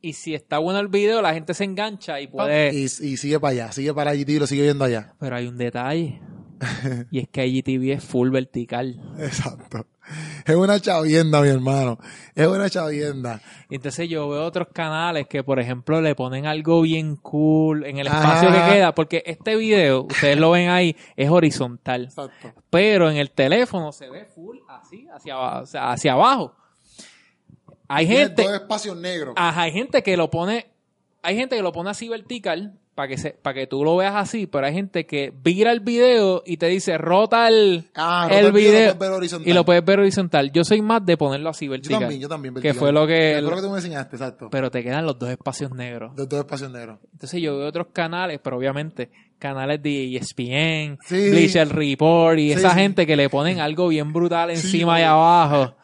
Y 0.00 0.12
si 0.14 0.34
está 0.34 0.58
bueno 0.58 0.78
el 0.80 0.88
video, 0.88 1.20
la 1.22 1.34
gente 1.34 1.54
se 1.54 1.64
engancha 1.64 2.20
y 2.20 2.28
puede... 2.28 2.72
Y, 2.72 2.84
y 2.84 2.88
sigue 3.16 3.38
para 3.40 3.50
allá, 3.52 3.72
sigue 3.72 3.92
para 3.92 4.14
IGTV 4.14 4.30
y 4.30 4.38
lo 4.38 4.46
sigue 4.46 4.62
viendo 4.62 4.84
allá. 4.84 5.14
Pero 5.20 5.36
hay 5.36 5.46
un 5.46 5.58
detalle. 5.58 6.20
y 7.10 7.18
es 7.20 7.28
que 7.28 7.46
IGTV 7.46 7.92
es 7.94 8.04
full 8.04 8.30
vertical. 8.30 9.00
Exacto. 9.18 9.86
Es 10.46 10.54
una 10.56 10.80
chavienda, 10.80 11.40
mi 11.42 11.48
hermano. 11.48 11.98
Es 12.34 12.46
una 12.46 12.70
chavienda. 12.70 13.40
Y 13.68 13.74
Entonces 13.76 14.08
yo 14.08 14.28
veo 14.28 14.44
otros 14.44 14.68
canales 14.72 15.26
que, 15.28 15.42
por 15.44 15.58
ejemplo, 15.60 16.00
le 16.00 16.14
ponen 16.14 16.46
algo 16.46 16.80
bien 16.82 17.16
cool 17.16 17.84
en 17.84 17.98
el 17.98 18.08
Ajá. 18.08 18.18
espacio 18.18 18.50
que 18.52 18.72
queda, 18.74 18.94
porque 18.94 19.22
este 19.26 19.56
video, 19.56 20.02
ustedes 20.04 20.38
lo 20.38 20.50
ven 20.52 20.68
ahí, 20.70 20.96
es 21.16 21.28
horizontal. 21.30 22.04
Exacto. 22.04 22.52
Pero 22.70 23.10
en 23.10 23.16
el 23.18 23.30
teléfono 23.30 23.92
se 23.92 24.08
ve 24.08 24.24
full 24.24 24.56
así, 24.68 25.06
hacia, 25.14 25.34
aba- 25.34 25.60
o 25.62 25.66
sea, 25.66 25.90
hacia 25.92 26.12
abajo. 26.14 26.54
Hay 27.88 28.06
gente, 28.06 28.42
Todo 28.42 28.54
espacio 28.54 28.94
negro. 28.94 29.32
ajá, 29.36 29.62
hay 29.62 29.72
gente 29.72 30.02
que 30.02 30.16
lo 30.16 30.28
pone, 30.30 30.66
hay 31.22 31.36
gente 31.36 31.56
que 31.56 31.62
lo 31.62 31.72
pone 31.72 31.90
así 31.90 32.08
vertical 32.08 32.78
para 32.98 33.06
que 33.10 33.16
se, 33.16 33.30
para 33.30 33.54
que 33.54 33.68
tú 33.68 33.84
lo 33.84 33.94
veas 33.96 34.16
así, 34.16 34.48
pero 34.48 34.66
hay 34.66 34.74
gente 34.74 35.06
que 35.06 35.32
vira 35.32 35.70
el 35.70 35.78
video 35.78 36.42
y 36.44 36.56
te 36.56 36.66
dice 36.66 36.98
rota 36.98 37.46
el, 37.46 37.84
Ah, 37.94 38.24
el 38.28 38.38
rota 38.38 38.46
el 38.48 38.52
video, 38.52 38.96
lo 38.98 39.40
y 39.44 39.52
lo 39.52 39.64
puedes 39.64 39.84
ver 39.84 40.00
horizontal. 40.00 40.50
Yo 40.50 40.64
soy 40.64 40.82
más 40.82 41.06
de 41.06 41.16
ponerlo 41.16 41.48
así 41.48 41.66
Yo 41.66 41.70
vertical. 41.70 42.00
también, 42.00 42.20
yo 42.20 42.28
también. 42.28 42.54
Que 42.56 42.74
fue 42.74 42.90
lo 42.90 43.06
que, 43.06 43.40
lo 43.40 43.54
que 43.54 43.62
tú 43.62 43.70
me 43.70 43.76
enseñaste, 43.76 44.16
exacto. 44.16 44.48
pero 44.50 44.72
te 44.72 44.82
quedan 44.82 45.06
los 45.06 45.16
dos 45.16 45.30
espacios 45.30 45.70
negros. 45.70 46.16
De 46.16 46.26
todo 46.26 46.40
espacio 46.40 46.68
negro. 46.68 46.98
Entonces 47.12 47.40
yo 47.40 47.56
veo 47.56 47.68
otros 47.68 47.86
canales, 47.92 48.40
pero 48.42 48.56
obviamente 48.56 49.10
canales 49.38 49.80
de 49.80 50.16
ESPN, 50.16 50.98
Sí. 51.04 51.30
Bleacher 51.30 51.68
Report 51.68 52.36
y 52.36 52.48
Sí, 52.48 52.52
esa 52.54 52.70
sí. 52.74 52.80
gente 52.80 53.06
que 53.06 53.14
le 53.14 53.28
ponen 53.30 53.60
algo 53.60 53.86
bien 53.86 54.12
brutal 54.12 54.50
encima 54.50 54.98
y 54.98 55.04
abajo. 55.04 55.76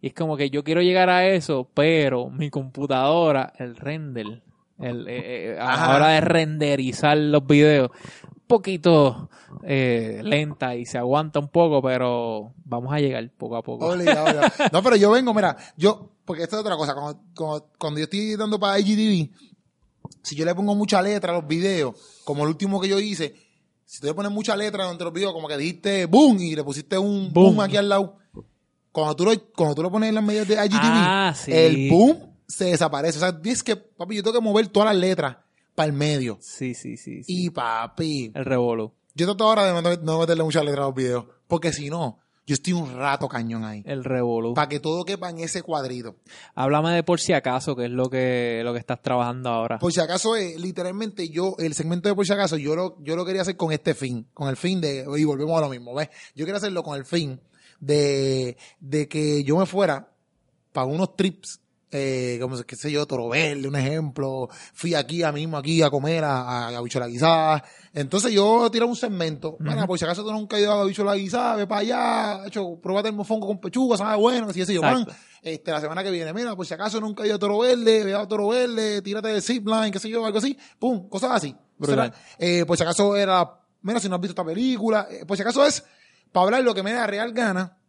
Y 0.00 0.06
es 0.06 0.14
como 0.14 0.36
que 0.36 0.50
yo 0.50 0.62
quiero 0.62 0.82
llegar 0.82 1.10
a 1.10 1.26
eso, 1.26 1.68
pero 1.74 2.30
mi 2.30 2.48
computadora, 2.48 3.52
el 3.58 3.74
render, 3.74 4.40
el, 4.80 5.06
eh, 5.08 5.52
eh, 5.54 5.58
a 5.60 5.76
la 5.88 5.96
hora 5.96 6.08
de 6.08 6.20
renderizar 6.20 7.16
los 7.16 7.46
videos, 7.46 7.90
un 8.24 8.42
poquito 8.46 9.28
eh, 9.64 10.20
lenta 10.24 10.74
y 10.74 10.84
se 10.86 10.98
aguanta 10.98 11.38
un 11.38 11.48
poco, 11.48 11.80
pero 11.82 12.52
vamos 12.64 12.92
a 12.92 12.98
llegar 12.98 13.28
poco 13.36 13.56
a 13.56 13.62
poco. 13.62 13.86
Obligado, 13.86 14.24
obligado. 14.26 14.48
No, 14.72 14.82
pero 14.82 14.96
yo 14.96 15.10
vengo, 15.10 15.32
mira, 15.34 15.56
yo, 15.76 16.10
porque 16.24 16.42
esto 16.44 16.56
es 16.56 16.60
otra 16.62 16.76
cosa, 16.76 16.94
cuando, 16.94 17.20
cuando, 17.34 17.68
cuando 17.78 17.98
yo 18.00 18.04
estoy 18.04 18.20
editando 18.20 18.58
para 18.58 18.78
IGTV, 18.80 19.30
si 20.22 20.36
yo 20.36 20.44
le 20.44 20.54
pongo 20.54 20.74
mucha 20.74 21.00
letra 21.02 21.32
a 21.32 21.36
los 21.36 21.46
videos, 21.46 21.94
como 22.24 22.42
el 22.42 22.48
último 22.50 22.80
que 22.80 22.88
yo 22.88 22.98
hice, 22.98 23.34
si 23.84 24.00
tú 24.00 24.06
le 24.06 24.14
pones 24.14 24.30
mucha 24.30 24.56
letra 24.56 24.88
entre 24.90 25.04
los 25.04 25.12
videos, 25.12 25.32
como 25.32 25.48
que 25.48 25.56
dijiste 25.56 26.06
boom 26.06 26.38
y 26.40 26.54
le 26.54 26.62
pusiste 26.62 26.96
un 26.98 27.32
boom, 27.32 27.56
Boom. 27.56 27.60
aquí 27.60 27.76
al 27.76 27.88
lado, 27.88 28.16
cuando 28.92 29.14
tú 29.16 29.24
lo, 29.24 29.32
cuando 29.56 29.74
tú 29.74 29.82
lo 29.82 29.90
pones 29.90 30.08
en 30.10 30.14
las 30.16 30.24
medidas 30.24 30.46
de 30.48 30.54
IGTV, 30.54 30.78
Ah, 30.82 31.32
sí. 31.34 31.52
el 31.52 31.88
boom 31.90 32.29
se 32.50 32.66
desaparece. 32.66 33.18
O 33.18 33.20
sea, 33.20 33.32
dices 33.32 33.62
que, 33.62 33.76
papi, 33.76 34.16
yo 34.16 34.22
tengo 34.22 34.34
que 34.38 34.44
mover 34.44 34.68
todas 34.68 34.88
las 34.92 34.96
letras 35.00 35.36
para 35.74 35.86
el 35.86 35.92
medio. 35.92 36.38
Sí, 36.40 36.74
sí, 36.74 36.96
sí. 36.96 37.22
sí. 37.22 37.32
Y 37.44 37.50
papi, 37.50 38.32
El 38.34 38.44
revolú. 38.44 38.92
yo 39.14 39.26
trato 39.26 39.44
ahora 39.44 39.72
de 39.72 39.82
no- 39.82 39.96
no 40.02 40.18
meterle 40.20 40.42
mucha 40.44 40.62
letra 40.62 40.82
a 40.82 40.86
los 40.86 40.94
videos, 40.94 41.24
porque 41.46 41.72
si 41.72 41.88
no, 41.90 42.18
yo 42.46 42.54
estoy 42.54 42.72
un 42.72 42.92
rato 42.96 43.28
cañón 43.28 43.64
ahí. 43.64 43.82
El 43.86 44.02
revolú. 44.02 44.54
Para 44.54 44.68
que 44.68 44.80
todo 44.80 45.04
quepa 45.04 45.30
en 45.30 45.38
ese 45.38 45.62
cuadrito. 45.62 46.16
Háblame 46.56 46.90
de 46.92 47.04
por 47.04 47.20
si 47.20 47.32
acaso, 47.32 47.76
que 47.76 47.84
es 47.84 47.90
lo 47.92 48.10
que, 48.10 48.62
lo 48.64 48.72
que 48.72 48.80
estás 48.80 49.00
trabajando 49.00 49.50
ahora. 49.50 49.78
Por 49.78 49.92
si 49.92 50.00
acaso, 50.00 50.34
eh, 50.36 50.56
literalmente 50.58 51.28
yo, 51.28 51.54
el 51.60 51.74
segmento 51.74 52.08
de 52.08 52.14
por 52.16 52.26
si 52.26 52.32
acaso, 52.32 52.56
yo 52.56 52.74
lo, 52.74 52.96
yo 53.04 53.14
lo 53.14 53.24
quería 53.24 53.42
hacer 53.42 53.56
con 53.56 53.70
este 53.72 53.94
fin, 53.94 54.26
con 54.34 54.48
el 54.48 54.56
fin 54.56 54.80
de, 54.80 55.06
y 55.16 55.24
volvemos 55.24 55.56
a 55.56 55.60
lo 55.60 55.68
mismo, 55.68 55.94
¿ves? 55.94 56.08
Yo 56.34 56.44
quería 56.44 56.56
hacerlo 56.56 56.82
con 56.82 56.96
el 56.98 57.04
fin 57.04 57.40
de, 57.78 58.56
de 58.80 59.06
que 59.08 59.44
yo 59.44 59.56
me 59.56 59.66
fuera 59.66 60.08
para 60.72 60.86
unos 60.86 61.14
trips, 61.16 61.60
eh, 61.92 62.38
como 62.40 62.62
qué 62.62 62.76
sé 62.76 62.90
yo, 62.92 63.06
Toro 63.06 63.28
Verde, 63.28 63.66
un 63.66 63.74
ejemplo, 63.76 64.48
fui 64.72 64.94
aquí 64.94 65.22
a 65.22 65.32
mismo 65.32 65.56
aquí 65.56 65.82
a 65.82 65.90
comer 65.90 66.24
a, 66.24 66.68
a, 66.68 66.70
Gabichola 66.70 67.08
Guisada. 67.08 67.64
Entonces 67.92 68.32
yo 68.32 68.70
tiraba 68.70 68.90
un 68.90 68.96
segmento, 68.96 69.56
bueno, 69.58 69.86
por 69.86 69.98
si 69.98 70.04
acaso 70.04 70.22
tú 70.22 70.32
nunca 70.32 70.56
has 70.56 70.62
ido 70.62 70.72
a 70.72 70.78
Gabichola 70.78 71.14
Guisada, 71.14 71.56
ve 71.56 71.66
para 71.66 71.80
allá, 71.80 72.46
hecho, 72.46 72.78
pruébate 72.80 73.08
el 73.08 73.14
mofongo 73.14 73.46
con 73.46 73.58
pechuga, 73.58 73.96
sabe 73.96 74.16
bueno, 74.16 74.48
así 74.48 74.62
así 74.62 74.74
yo, 74.74 74.82
man, 74.82 75.04
este, 75.42 75.70
la 75.72 75.80
semana 75.80 76.04
que 76.04 76.10
viene, 76.10 76.32
mira, 76.32 76.54
por 76.54 76.66
si 76.66 76.74
acaso 76.74 77.00
nunca 77.00 77.24
he 77.24 77.26
ido 77.26 77.36
a 77.36 77.38
Toro 77.38 77.58
Verde, 77.58 78.04
ve 78.04 78.14
a 78.14 78.26
Toro 78.26 78.48
Verde, 78.48 79.02
tírate 79.02 79.28
de 79.28 79.40
zipline, 79.40 79.90
qué 79.90 79.98
sé 79.98 80.08
yo, 80.08 80.24
algo 80.24 80.38
así, 80.38 80.56
pum, 80.78 81.08
cosas 81.08 81.32
así. 81.32 81.56
Será, 81.82 82.12
eh, 82.38 82.64
por 82.66 82.76
si 82.76 82.82
acaso 82.82 83.16
era, 83.16 83.58
mira, 83.82 83.98
si 83.98 84.08
no 84.08 84.14
has 84.14 84.20
visto 84.20 84.32
esta 84.32 84.44
película, 84.44 85.08
eh, 85.10 85.24
por 85.26 85.36
si 85.36 85.42
acaso 85.42 85.66
es 85.66 85.82
para 86.30 86.44
hablar 86.44 86.62
lo 86.62 86.74
que 86.74 86.82
me 86.82 86.92
da 86.92 87.06
real 87.06 87.32
gana, 87.32 87.79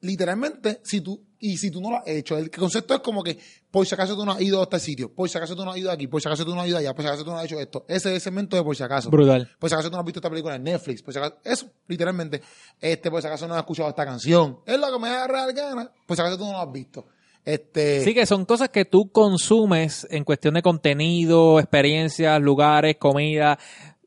literalmente, 0.00 0.80
si 0.82 1.00
tú, 1.00 1.22
y 1.38 1.56
si 1.56 1.70
tú 1.70 1.80
no 1.80 1.90
lo 1.90 1.96
has 1.98 2.06
hecho, 2.06 2.36
el 2.36 2.50
concepto 2.50 2.94
es 2.94 3.00
como 3.00 3.22
que, 3.22 3.38
por 3.70 3.86
si 3.86 3.94
acaso 3.94 4.16
tú 4.16 4.24
no 4.24 4.32
has 4.32 4.40
ido 4.40 4.60
a 4.60 4.64
este 4.64 4.80
sitio, 4.80 5.12
por 5.12 5.28
si 5.28 5.38
acaso 5.38 5.54
tú 5.54 5.64
no 5.64 5.72
has 5.72 5.78
ido 5.78 5.90
aquí, 5.90 6.06
por 6.06 6.20
si 6.20 6.28
acaso 6.28 6.44
tú 6.44 6.54
no 6.54 6.60
has 6.60 6.68
ido 6.68 6.78
allá, 6.78 6.94
por 6.94 7.02
si 7.02 7.08
acaso 7.08 7.24
tú 7.24 7.30
no 7.30 7.38
has 7.38 7.44
hecho 7.44 7.60
esto. 7.60 7.84
Ese 7.88 8.08
es 8.10 8.14
el 8.16 8.20
segmento 8.20 8.56
de 8.56 8.62
por 8.62 8.76
si 8.76 8.82
acaso. 8.82 9.10
Brutal. 9.10 9.50
Por 9.58 9.68
si 9.68 9.74
acaso 9.74 9.90
tú 9.90 9.94
no 9.94 10.00
has 10.00 10.06
visto 10.06 10.20
esta 10.20 10.30
película 10.30 10.56
en 10.56 10.64
Netflix, 10.64 11.02
por 11.02 11.12
si 11.12 11.18
acaso, 11.18 11.36
eso, 11.44 11.70
literalmente. 11.86 12.42
Este, 12.80 13.10
por 13.10 13.20
si 13.20 13.28
acaso 13.28 13.46
no 13.46 13.54
has 13.54 13.60
escuchado 13.60 13.88
esta 13.88 14.04
canción. 14.04 14.60
Es 14.66 14.78
lo 14.78 14.92
que 14.92 14.98
me 14.98 15.08
da 15.08 15.26
real 15.26 15.52
gana, 15.52 15.92
por 16.06 16.16
si 16.16 16.22
acaso 16.22 16.38
tú 16.38 16.44
no 16.44 16.52
lo 16.52 16.60
has 16.60 16.72
visto. 16.72 17.06
Este, 17.44 18.04
Sí, 18.04 18.12
que 18.12 18.26
son 18.26 18.44
cosas 18.44 18.68
que 18.68 18.84
tú 18.84 19.10
consumes 19.10 20.06
en 20.10 20.24
cuestión 20.24 20.54
de 20.54 20.62
contenido, 20.62 21.58
experiencias, 21.58 22.40
lugares, 22.40 22.96
comida, 22.98 23.58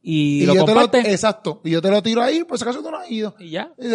y, 0.04 0.44
y 0.44 0.46
lo 0.46 0.54
yo 0.54 0.66
te 0.66 0.74
compartes. 0.74 1.04
lo, 1.06 1.10
exacto, 1.10 1.62
y 1.64 1.72
yo 1.72 1.82
te 1.82 1.90
lo 1.90 2.04
tiro 2.04 2.22
ahí, 2.22 2.44
por 2.44 2.58
si 2.58 2.64
acaso 2.66 2.84
tú 2.84 2.92
no 2.92 2.98
has 2.98 3.10
ido. 3.10 3.36
y 3.40 3.52
ya. 3.52 3.72
Y, 3.80 3.88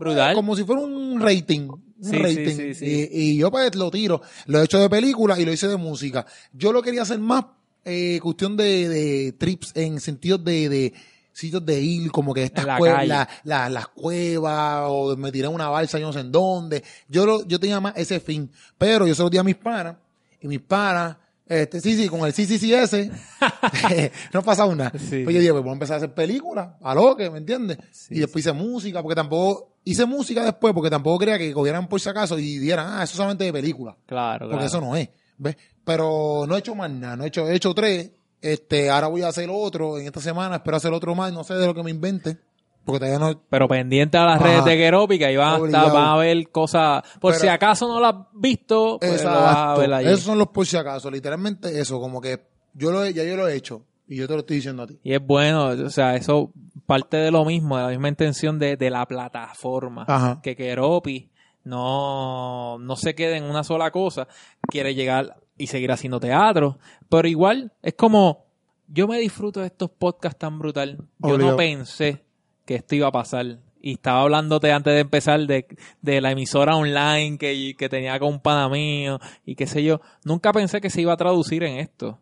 Brutal. 0.00 0.34
Como 0.34 0.56
si 0.56 0.64
fuera 0.64 0.80
un 0.82 1.20
rating. 1.20 1.68
Un 1.68 1.82
Sí, 2.10 2.16
rating. 2.16 2.56
sí, 2.56 2.74
sí. 2.74 3.08
Y, 3.12 3.20
y 3.34 3.36
yo 3.38 3.50
pues 3.50 3.74
lo 3.76 3.90
tiro. 3.90 4.22
Lo 4.46 4.60
he 4.60 4.64
hecho 4.64 4.78
de 4.78 4.88
película 4.90 5.38
y 5.38 5.44
lo 5.44 5.52
hice 5.52 5.68
de 5.68 5.76
música. 5.76 6.26
Yo 6.52 6.72
lo 6.72 6.82
quería 6.82 7.02
hacer 7.02 7.18
más 7.20 7.44
eh, 7.84 8.18
cuestión 8.22 8.56
de, 8.56 8.88
de 8.88 9.32
trips 9.32 9.72
en 9.76 10.00
sentido 10.00 10.38
de, 10.38 10.68
de 10.68 10.92
sitios 11.32 11.64
de 11.64 11.80
ir, 11.80 12.10
como 12.10 12.32
que 12.34 12.42
estas 12.44 12.64
la 12.64 12.76
cuevas, 12.78 13.06
la- 13.06 13.28
la- 13.44 13.68
las 13.68 13.88
cuevas, 13.88 14.84
o 14.88 15.16
me 15.16 15.30
tiré 15.30 15.48
una 15.48 15.68
balsa, 15.68 15.98
yo 15.98 16.06
no 16.06 16.12
sé 16.12 16.20
en 16.20 16.32
dónde. 16.32 16.82
Yo 17.08 17.24
lo, 17.26 17.46
yo 17.46 17.60
tenía 17.60 17.78
más 17.80 17.94
ese 17.96 18.20
fin. 18.20 18.50
Pero 18.78 19.06
yo 19.06 19.14
se 19.14 19.22
lo 19.22 19.30
di 19.30 19.38
a 19.38 19.44
mis 19.44 19.56
panas, 19.56 19.96
y 20.40 20.48
mis 20.48 20.60
panas, 20.60 21.16
este, 21.52 21.80
sí, 21.80 21.96
sí, 21.96 22.08
con 22.08 22.20
el 22.20 22.32
sí, 22.32 22.46
sí, 22.46 22.58
sí, 22.58 22.72
ese, 22.72 23.10
no 24.32 24.40
ha 24.40 24.42
pasado 24.42 24.74
nada. 24.74 24.92
Sí. 24.98 25.22
Pues 25.22 25.34
yo 25.34 25.40
dije, 25.40 25.52
pues 25.52 25.62
voy 25.62 25.70
a 25.70 25.74
empezar 25.74 25.94
a 25.94 25.96
hacer 25.98 26.14
películas, 26.14 26.70
a 26.80 26.94
lo 26.94 27.14
que, 27.14 27.28
¿me 27.28 27.38
entiendes? 27.38 27.78
Sí, 27.90 28.14
y 28.16 28.20
después 28.20 28.44
hice 28.44 28.52
música, 28.52 29.02
porque 29.02 29.14
tampoco, 29.14 29.74
hice 29.84 30.06
música 30.06 30.44
después, 30.44 30.72
porque 30.72 30.88
tampoco 30.88 31.18
quería 31.18 31.38
que 31.38 31.52
cogieran 31.52 31.88
por 31.88 32.00
si 32.00 32.08
acaso 32.08 32.38
y 32.38 32.58
dieran, 32.58 32.86
ah, 32.88 33.02
eso 33.02 33.16
solamente 33.16 33.44
de 33.44 33.52
película. 33.52 33.96
Claro, 34.06 34.46
Porque 34.46 34.64
claro. 34.64 34.66
eso 34.66 34.80
no 34.80 34.96
es, 34.96 35.08
¿ves? 35.36 35.56
Pero 35.84 36.44
no 36.48 36.56
he 36.56 36.60
hecho 36.60 36.74
más 36.74 36.90
nada, 36.90 37.16
no 37.16 37.24
he 37.24 37.28
hecho, 37.28 37.48
he 37.48 37.54
hecho 37.54 37.74
tres, 37.74 38.10
este, 38.40 38.88
ahora 38.88 39.08
voy 39.08 39.22
a 39.22 39.28
hacer 39.28 39.48
otro, 39.52 39.98
en 39.98 40.06
esta 40.06 40.20
semana 40.20 40.56
espero 40.56 40.76
hacer 40.78 40.92
otro 40.92 41.14
más, 41.14 41.32
no 41.32 41.44
sé 41.44 41.54
de 41.54 41.66
lo 41.66 41.74
que 41.74 41.82
me 41.82 41.90
invente, 41.90 42.38
porque 42.84 42.98
todavía 43.06 43.18
no, 43.18 43.40
Pero 43.48 43.68
pendiente 43.68 44.18
a 44.18 44.24
las 44.24 44.36
Ajá. 44.36 44.44
redes 44.44 44.64
de 44.64 44.76
Keropi, 44.76 45.22
ahí 45.24 45.36
van 45.36 45.62
a, 45.62 45.66
estar, 45.66 45.92
van 45.92 46.08
a 46.08 46.16
ver 46.16 46.50
cosas. 46.50 47.02
Por 47.20 47.32
Pero- 47.32 47.40
si 47.42 47.48
acaso 47.48 47.86
no 47.88 48.00
las 48.00 48.14
has 48.14 48.26
visto, 48.34 48.98
pues 49.00 49.22
lo 49.24 49.30
vas 49.30 49.56
a 49.56 49.74
ver 49.78 49.92
allí. 49.92 50.08
Esos 50.08 50.22
son 50.22 50.38
los 50.38 50.48
por 50.48 50.66
si 50.66 50.76
acaso, 50.76 51.10
literalmente 51.10 51.80
eso, 51.80 52.00
como 52.00 52.20
que 52.20 52.40
yo 52.74 52.90
lo 52.90 53.04
he, 53.04 53.12
ya 53.12 53.22
yo 53.24 53.36
lo 53.36 53.46
he 53.48 53.54
hecho, 53.54 53.84
y 54.08 54.16
yo 54.16 54.26
te 54.26 54.34
lo 54.34 54.40
estoy 54.40 54.56
diciendo 54.56 54.82
a 54.82 54.86
ti. 54.86 54.98
Y 55.02 55.12
es 55.14 55.24
bueno, 55.24 55.66
o 55.66 55.90
sea, 55.90 56.16
eso 56.16 56.50
parte 56.86 57.16
de 57.18 57.30
lo 57.30 57.44
mismo, 57.44 57.76
de 57.76 57.82
la 57.84 57.88
misma 57.90 58.08
intención 58.08 58.58
de, 58.58 58.76
de 58.76 58.90
la 58.90 59.06
plataforma. 59.06 60.04
Ajá. 60.08 60.40
Que 60.42 60.56
Keropi 60.56 61.30
no, 61.64 62.78
no 62.78 62.96
se 62.96 63.14
quede 63.14 63.36
en 63.36 63.44
una 63.44 63.62
sola 63.64 63.90
cosa, 63.90 64.26
quiere 64.62 64.94
llegar 64.94 65.36
y 65.56 65.66
seguir 65.68 65.92
haciendo 65.92 66.18
teatro, 66.18 66.78
pero 67.08 67.28
igual 67.28 67.72
es 67.82 67.94
como, 67.94 68.46
yo 68.88 69.06
me 69.06 69.18
disfruto 69.18 69.60
de 69.60 69.66
estos 69.66 69.90
podcasts 69.90 70.38
tan 70.38 70.58
brutal. 70.58 70.96
Yo 71.18 71.34
Obligado. 71.34 71.50
no 71.52 71.56
pensé 71.56 72.24
que 72.72 72.78
esto 72.78 72.94
iba 72.94 73.08
a 73.08 73.12
pasar. 73.12 73.58
Y 73.80 73.94
estaba 73.94 74.22
hablándote 74.22 74.70
antes 74.72 74.94
de 74.94 75.00
empezar 75.00 75.40
de, 75.40 75.66
de 76.00 76.20
la 76.20 76.30
emisora 76.30 76.76
online 76.76 77.36
que, 77.36 77.74
que 77.76 77.88
tenía 77.88 78.18
con 78.18 78.28
un 78.34 78.40
pana 78.40 78.68
mío 78.68 79.18
y 79.44 79.56
qué 79.56 79.66
sé 79.66 79.82
yo. 79.82 80.00
Nunca 80.24 80.52
pensé 80.52 80.80
que 80.80 80.88
se 80.88 81.00
iba 81.02 81.12
a 81.12 81.16
traducir 81.16 81.64
en 81.64 81.78
esto. 81.78 82.20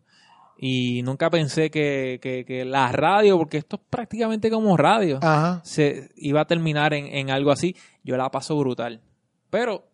Y 0.57 1.01
nunca 1.03 1.29
pensé 1.29 1.71
que, 1.71 2.19
que, 2.21 2.45
que 2.45 2.65
la 2.65 2.91
radio, 2.91 3.37
porque 3.37 3.57
esto 3.57 3.77
es 3.77 3.81
prácticamente 3.89 4.49
como 4.51 4.75
radio, 4.77 5.19
Ajá. 5.21 5.61
se 5.63 6.09
iba 6.15 6.41
a 6.41 6.45
terminar 6.45 6.93
en, 6.93 7.07
en 7.07 7.31
algo 7.31 7.51
así. 7.51 7.75
Yo 8.03 8.17
la 8.17 8.29
paso 8.29 8.57
brutal. 8.57 8.99
Pero 9.49 9.85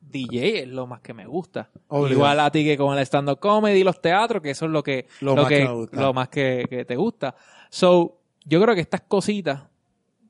DJ 0.00 0.62
es 0.62 0.68
lo 0.68 0.86
más 0.86 1.00
que 1.00 1.12
me 1.12 1.26
gusta. 1.26 1.70
Igual 1.90 2.40
a 2.40 2.50
ti 2.50 2.64
que 2.64 2.76
con 2.76 2.96
el 2.96 3.04
stand-up 3.04 3.38
comedy 3.40 3.80
y 3.80 3.84
los 3.84 4.00
teatros, 4.00 4.42
que 4.42 4.50
eso 4.50 4.66
es 4.66 4.70
lo 4.70 4.82
que, 4.82 5.06
Lo 5.20 5.34
lo 5.34 5.42
más 5.42 5.48
que, 5.48 5.86
lo 5.92 6.12
más 6.14 6.28
que, 6.28 6.66
que 6.70 6.84
te 6.84 6.96
gusta. 6.96 7.34
So, 7.68 8.20
yo 8.44 8.60
creo 8.62 8.74
que 8.74 8.80
estas 8.80 9.02
cositas 9.02 9.62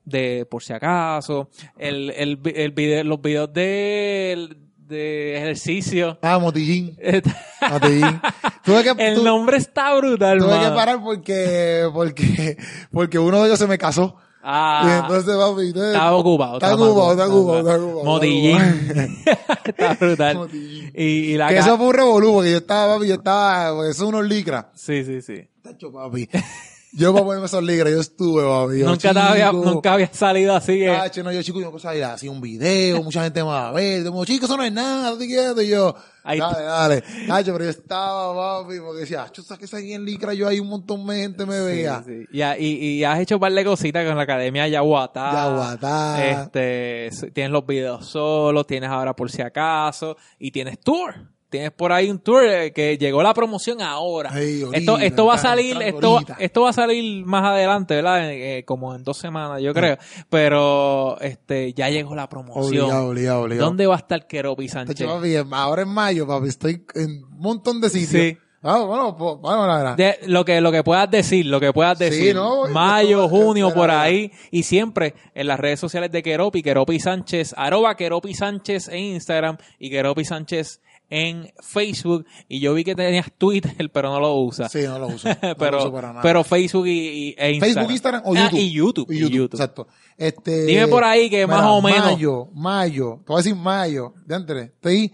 de 0.07 0.47
por 0.49 0.63
si 0.63 0.71
acaso, 0.73 1.49
el, 1.77 2.09
el, 2.11 2.39
el 2.55 2.71
video, 2.71 3.03
los 3.03 3.21
videos 3.21 3.51
de, 3.53 4.55
de 4.77 5.37
ejercicio. 5.37 6.17
Ah, 6.21 6.39
Motillín, 6.39 6.97
Motillín. 7.71 8.21
Tuve 8.63 8.83
que, 8.83 9.05
el 9.05 9.15
tu- 9.15 9.23
nombre 9.23 9.57
está 9.57 9.93
brutal, 9.95 10.39
tuve 10.39 10.47
que 10.49 10.55
mano. 10.55 10.75
parar 10.75 11.03
porque, 11.03 11.89
porque, 11.93 12.57
porque 12.91 13.19
uno 13.19 13.41
de 13.41 13.47
ellos 13.47 13.59
se 13.59 13.67
me 13.67 13.77
casó. 13.77 14.15
Ah, 14.49 14.81
Y 14.85 15.01
entonces, 15.01 15.35
papi, 15.35 15.67
entonces- 15.67 15.93
estaba 15.93 16.15
ocupado. 16.15 16.53
Está 16.55 16.73
ocupado, 16.75 17.11
está 17.11 17.27
ocupado, 17.27 17.59
está 17.59 17.75
ocupado. 17.83 18.03
Motillín. 18.05 18.57
está 19.65 19.93
brutal. 19.95 20.35
Motillín. 20.37 20.91
Y, 20.95 21.03
y 21.03 21.37
la 21.37 21.49
Que 21.49 21.57
eso 21.57 21.75
fue 21.77 21.87
un 21.87 21.93
revolú, 21.93 22.33
porque 22.35 22.51
yo 22.51 22.57
estaba, 22.59 22.95
papi, 22.95 23.07
yo 23.09 23.15
estaba, 23.15 23.71
eso 23.89 23.89
es 23.89 23.99
unos 24.01 24.25
licras. 24.25 24.67
Sí, 24.73 25.03
sí, 25.03 25.21
sí. 25.21 25.49
Tacho, 25.61 25.91
papi. 25.91 26.29
Yo 26.93 27.13
para 27.13 27.25
ponerme 27.25 27.45
esos 27.45 27.63
licras, 27.63 27.91
yo 27.91 27.99
estuve, 27.99 28.43
papi. 28.43 28.79
Yo, 28.79 28.89
Nunca, 28.89 29.29
había, 29.29 29.51
nunca 29.51 29.93
había 29.93 30.13
salido 30.13 30.55
así. 30.55 30.85
Tacho, 30.85 31.23
no, 31.23 31.31
yo 31.31 31.43
chico, 31.43 31.59
yo 31.59 31.71
no 31.71 31.79
sabía, 31.79 32.13
hacía 32.13 32.31
un 32.31 32.41
video, 32.41 33.03
mucha 33.03 33.23
gente 33.23 33.41
me 33.43 33.49
va 33.49 33.69
a 33.69 33.71
ver, 33.71 34.05
como, 34.05 34.25
chico, 34.25 34.45
eso 34.45 34.57
no 34.57 34.63
es 34.63 34.71
nada, 34.71 35.11
no 35.11 35.17
te 35.17 35.27
quieto, 35.27 35.61
y 35.61 35.69
yo, 35.69 35.95
Ahí 36.27 36.39
dale, 36.39 36.63
dale. 36.63 37.03
Tacho, 37.25 37.53
pero 37.53 37.63
yo 37.63 37.69
estaba, 37.69 38.61
papi, 38.63 38.79
porque 38.79 39.01
decía, 39.01 39.25
yo 39.33 39.43
sabes 39.43 39.69
que 39.69 39.77
ahí 39.77 39.93
en 39.93 40.03
licra, 40.03 40.33
yo 40.33 40.45
ahí 40.45 40.59
un 40.59 40.67
montón 40.67 41.07
de 41.07 41.15
gente 41.21 41.45
me 41.45 41.61
veía. 41.61 42.03
Sí, 42.05 42.25
sí. 42.25 42.27
Y, 42.31 42.65
y, 42.65 42.89
y 42.97 43.03
has 43.05 43.19
hecho 43.21 43.35
un 43.35 43.41
par 43.41 43.53
de 43.53 43.63
cositas 43.63 44.05
con 44.05 44.17
la 44.17 44.23
Academia 44.23 44.67
Yaguatá. 44.67 45.31
Yaguatá. 45.31 46.25
Este, 46.25 47.31
tienes 47.33 47.51
los 47.53 47.65
videos 47.65 48.07
solos, 48.07 48.67
tienes 48.67 48.89
ahora 48.89 49.15
por 49.15 49.31
si 49.31 49.41
acaso, 49.41 50.17
y 50.37 50.51
tienes 50.51 50.79
tour. 50.79 51.15
Tienes 51.49 51.71
por 51.71 51.93
ahí 51.93 52.09
un 52.11 52.19
tour 52.19 52.43
eh, 52.43 52.73
que 52.73 52.97
llegó 52.97 53.23
la 53.23 53.33
promoción 53.33 53.81
ahora. 53.81 54.31
Esto, 54.73 54.97
esto 54.97 55.25
va 55.25 55.35
a 55.35 55.37
salir, 55.37 55.81
esto, 55.81 56.19
esto 56.39 56.61
va 56.63 56.71
a 56.71 56.73
salir 56.73 57.25
más 57.25 57.45
adelante, 57.45 57.95
¿verdad? 57.95 58.29
Eh, 58.31 58.65
como 58.65 58.93
en 58.93 59.03
dos 59.03 59.17
semanas, 59.17 59.61
yo 59.61 59.73
creo. 59.73 59.97
Pero, 60.29 61.17
este, 61.21 61.73
ya 61.73 61.89
llegó 61.89 62.15
la 62.15 62.27
promoción. 62.27 62.85
Obligado, 62.85 63.07
obligado, 63.07 63.41
obligado. 63.43 63.65
¿Dónde 63.65 63.87
va 63.87 63.95
a 63.95 63.99
estar 63.99 64.27
Keropi 64.27 64.67
Sánchez? 64.67 65.07
Ahora 65.51 65.81
en 65.83 65.89
mayo, 65.89 66.27
papi, 66.27 66.49
estoy 66.49 66.85
en 66.95 67.23
un 67.23 67.39
montón 67.39 67.79
de 67.79 67.89
sitios. 67.89 68.21
Sí. 68.23 68.37
Ah, 68.63 68.79
bueno, 68.79 69.15
pues, 69.15 69.35
bueno, 69.39 69.67
la 69.67 69.77
verdad. 69.77 69.95
De, 69.95 70.17
lo 70.25 70.43
que 70.43 70.59
lo 70.59 70.71
que 70.71 70.83
puedas 70.83 71.09
decir, 71.09 71.45
lo 71.45 71.59
que 71.59 71.71
puedas 71.71 71.97
Sí, 71.99 72.05
decir. 72.05 72.35
no, 72.35 72.67
Mayo, 72.67 73.29
junio, 73.29 73.73
por 73.73 73.91
ahí. 73.91 74.31
Y 74.51 74.63
siempre 74.63 75.13
en 75.35 75.47
las 75.47 75.59
redes 75.59 75.79
sociales 75.79 76.11
de 76.11 76.23
Keropi, 76.23 76.63
Keropi 76.63 76.99
Sánchez, 76.99 77.53
arroba 77.55 77.95
Keropi 77.95 78.33
Sánchez 78.33 78.89
en 78.89 78.99
Instagram 78.99 79.57
y 79.79 79.89
Keropi 79.91 80.25
Sánchez 80.25 80.81
en 81.09 81.51
Facebook. 81.61 82.25
Y 82.49 82.59
yo 82.59 82.73
vi 82.73 82.83
que 82.83 82.95
tenías 82.95 83.31
Twitter, 83.37 83.73
pero 83.93 84.09
no 84.11 84.19
lo 84.19 84.33
usas. 84.35 84.71
Sí, 84.71 84.79
no 84.83 84.99
lo 84.99 85.07
uso. 85.07 85.27
No 85.41 85.49
lo 85.49 85.55
pero, 85.57 85.77
uso 85.79 85.91
para 85.93 86.09
nada. 86.09 86.21
pero 86.21 86.43
Facebook 86.43 86.87
y, 86.87 86.91
y- 86.91 87.35
e 87.37 87.51
Instagram. 87.53 87.59
Facebook, 87.87 87.91
Instagram 87.91 88.21
o 88.25 88.33
Ah, 88.35 88.43
YouTube. 88.43 88.59
y 88.59 88.71
YouTube. 88.71 89.11
y 89.11 89.19
YouTube. 89.19 89.49
Exacto. 89.53 89.87
Este, 90.17 90.65
Dime 90.65 90.87
por 90.87 91.03
ahí 91.03 91.29
que 91.29 91.45
más 91.47 91.63
o 91.65 91.81
menos- 91.81 92.05
Mayo, 92.05 92.49
mayo. 92.53 93.19
Te 93.25 93.33
voy 93.33 93.35
a 93.35 93.37
decir 93.43 93.55
mayo. 93.55 94.13
De 94.25 94.35
antes. 94.35 94.57
Estoy. 94.57 95.11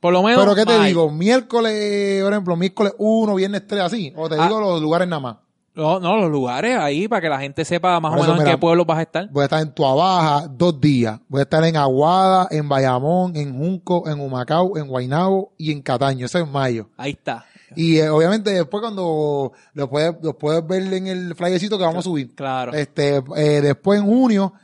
Por 0.00 0.12
lo 0.12 0.22
menos. 0.22 0.40
Pero 0.44 0.54
¿qué 0.54 0.64
te 0.64 0.76
mayo. 0.76 0.84
digo? 0.84 1.10
Miércoles, 1.10 2.22
por 2.22 2.32
ejemplo, 2.32 2.56
miércoles 2.56 2.94
1, 2.98 3.34
viernes 3.34 3.66
3, 3.66 3.80
así. 3.82 4.12
O 4.16 4.28
te 4.28 4.36
Ah. 4.38 4.46
digo 4.46 4.60
los 4.60 4.80
lugares 4.80 5.08
nada 5.08 5.20
más. 5.20 5.36
No, 5.76 6.00
no, 6.00 6.16
los 6.16 6.30
lugares 6.30 6.78
ahí 6.78 7.06
para 7.06 7.20
que 7.20 7.28
la 7.28 7.38
gente 7.38 7.62
sepa 7.64 8.00
más 8.00 8.12
Por 8.12 8.20
o 8.20 8.22
eso, 8.22 8.32
menos 8.32 8.46
en 8.46 8.52
qué 8.52 8.58
pueblo 8.58 8.86
vas 8.86 8.98
a 8.98 9.02
estar. 9.02 9.28
Voy 9.30 9.42
a 9.42 9.44
estar 9.44 9.60
en 9.60 9.72
Tuabaja 9.72 10.48
dos 10.48 10.80
días. 10.80 11.20
Voy 11.28 11.40
a 11.40 11.42
estar 11.42 11.62
en 11.64 11.76
Aguada, 11.76 12.48
en 12.50 12.66
Bayamón, 12.66 13.36
en 13.36 13.54
Junco, 13.56 14.08
en 14.08 14.18
Humacao, 14.18 14.78
en 14.78 14.88
Guaynabo 14.88 15.52
y 15.58 15.72
en 15.72 15.82
Cataño. 15.82 16.24
Eso 16.24 16.38
es 16.38 16.48
mayo. 16.48 16.88
Ahí 16.96 17.10
está. 17.10 17.44
Y 17.74 17.98
eh, 17.98 18.08
obviamente 18.08 18.50
después 18.50 18.80
cuando 18.80 19.52
lo 19.74 19.90
puedes, 19.90 20.14
lo 20.22 20.38
puedes 20.38 20.66
ver 20.66 20.82
en 20.94 21.08
el 21.08 21.34
flyercito 21.34 21.76
que 21.76 21.84
vamos 21.84 21.98
a 21.98 22.02
subir. 22.02 22.34
Claro. 22.34 22.72
Este, 22.72 23.22
eh, 23.36 23.60
después 23.60 24.00
en 24.00 24.06
junio, 24.06 24.54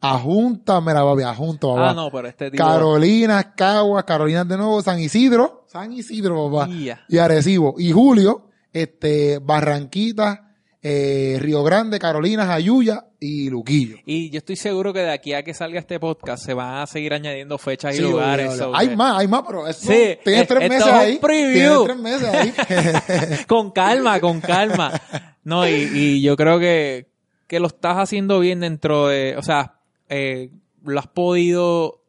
a 0.00 0.18
Junta, 0.18 0.80
mira, 0.80 1.02
papi, 1.02 1.22
a 1.22 1.34
Junta, 1.34 1.66
papá. 1.66 1.90
ah, 1.90 1.94
no, 1.94 2.10
pero 2.10 2.28
este 2.28 2.52
tipo. 2.52 2.62
Carolina, 2.62 3.54
Caguas, 3.54 4.04
Carolina 4.04 4.44
de 4.44 4.56
nuevo, 4.56 4.80
San 4.80 5.00
Isidro, 5.00 5.64
San 5.66 5.92
Isidro, 5.92 6.50
papá. 6.50 6.68
Ya. 6.72 7.04
Y 7.08 7.18
Arecibo. 7.18 7.74
Y 7.78 7.90
Julio, 7.90 8.48
este, 8.72 9.38
Barranquita, 9.38 10.51
eh, 10.84 11.38
Río 11.40 11.62
Grande, 11.62 11.98
Carolina, 12.00 12.44
Jayuya 12.44 13.06
y 13.20 13.48
Luquillo. 13.48 13.98
Y 14.04 14.30
yo 14.30 14.38
estoy 14.38 14.56
seguro 14.56 14.92
que 14.92 14.98
de 15.00 15.12
aquí 15.12 15.32
a 15.32 15.44
que 15.44 15.54
salga 15.54 15.78
este 15.78 16.00
podcast 16.00 16.44
se 16.44 16.54
van 16.54 16.82
a 16.82 16.86
seguir 16.86 17.14
añadiendo 17.14 17.56
fechas 17.56 17.96
y 17.96 18.00
lugares. 18.02 18.56
so 18.56 18.74
Hay 18.74 18.96
más, 18.96 19.18
hay 19.18 19.28
más, 19.28 19.42
pero 19.46 19.66
eso 19.68 19.80
Sí, 19.92 20.18
tienes 20.24 20.42
eh, 20.42 20.46
tres 20.48 20.68
meses 20.68 20.86
es 20.88 20.92
ahí. 20.92 21.20
Tienes 21.20 21.84
tres 21.84 21.98
meses 21.98 22.28
ahí. 22.28 23.44
con 23.46 23.70
calma, 23.70 24.20
con 24.20 24.40
calma. 24.40 25.00
No, 25.44 25.68
y, 25.68 25.88
y 25.94 26.22
yo 26.22 26.36
creo 26.36 26.58
que, 26.58 27.06
que 27.46 27.60
lo 27.60 27.68
estás 27.68 27.98
haciendo 27.98 28.40
bien 28.40 28.58
dentro 28.60 29.06
de, 29.06 29.36
o 29.36 29.42
sea, 29.42 29.78
eh, 30.08 30.50
lo 30.84 30.98
has 30.98 31.06
podido, 31.06 32.02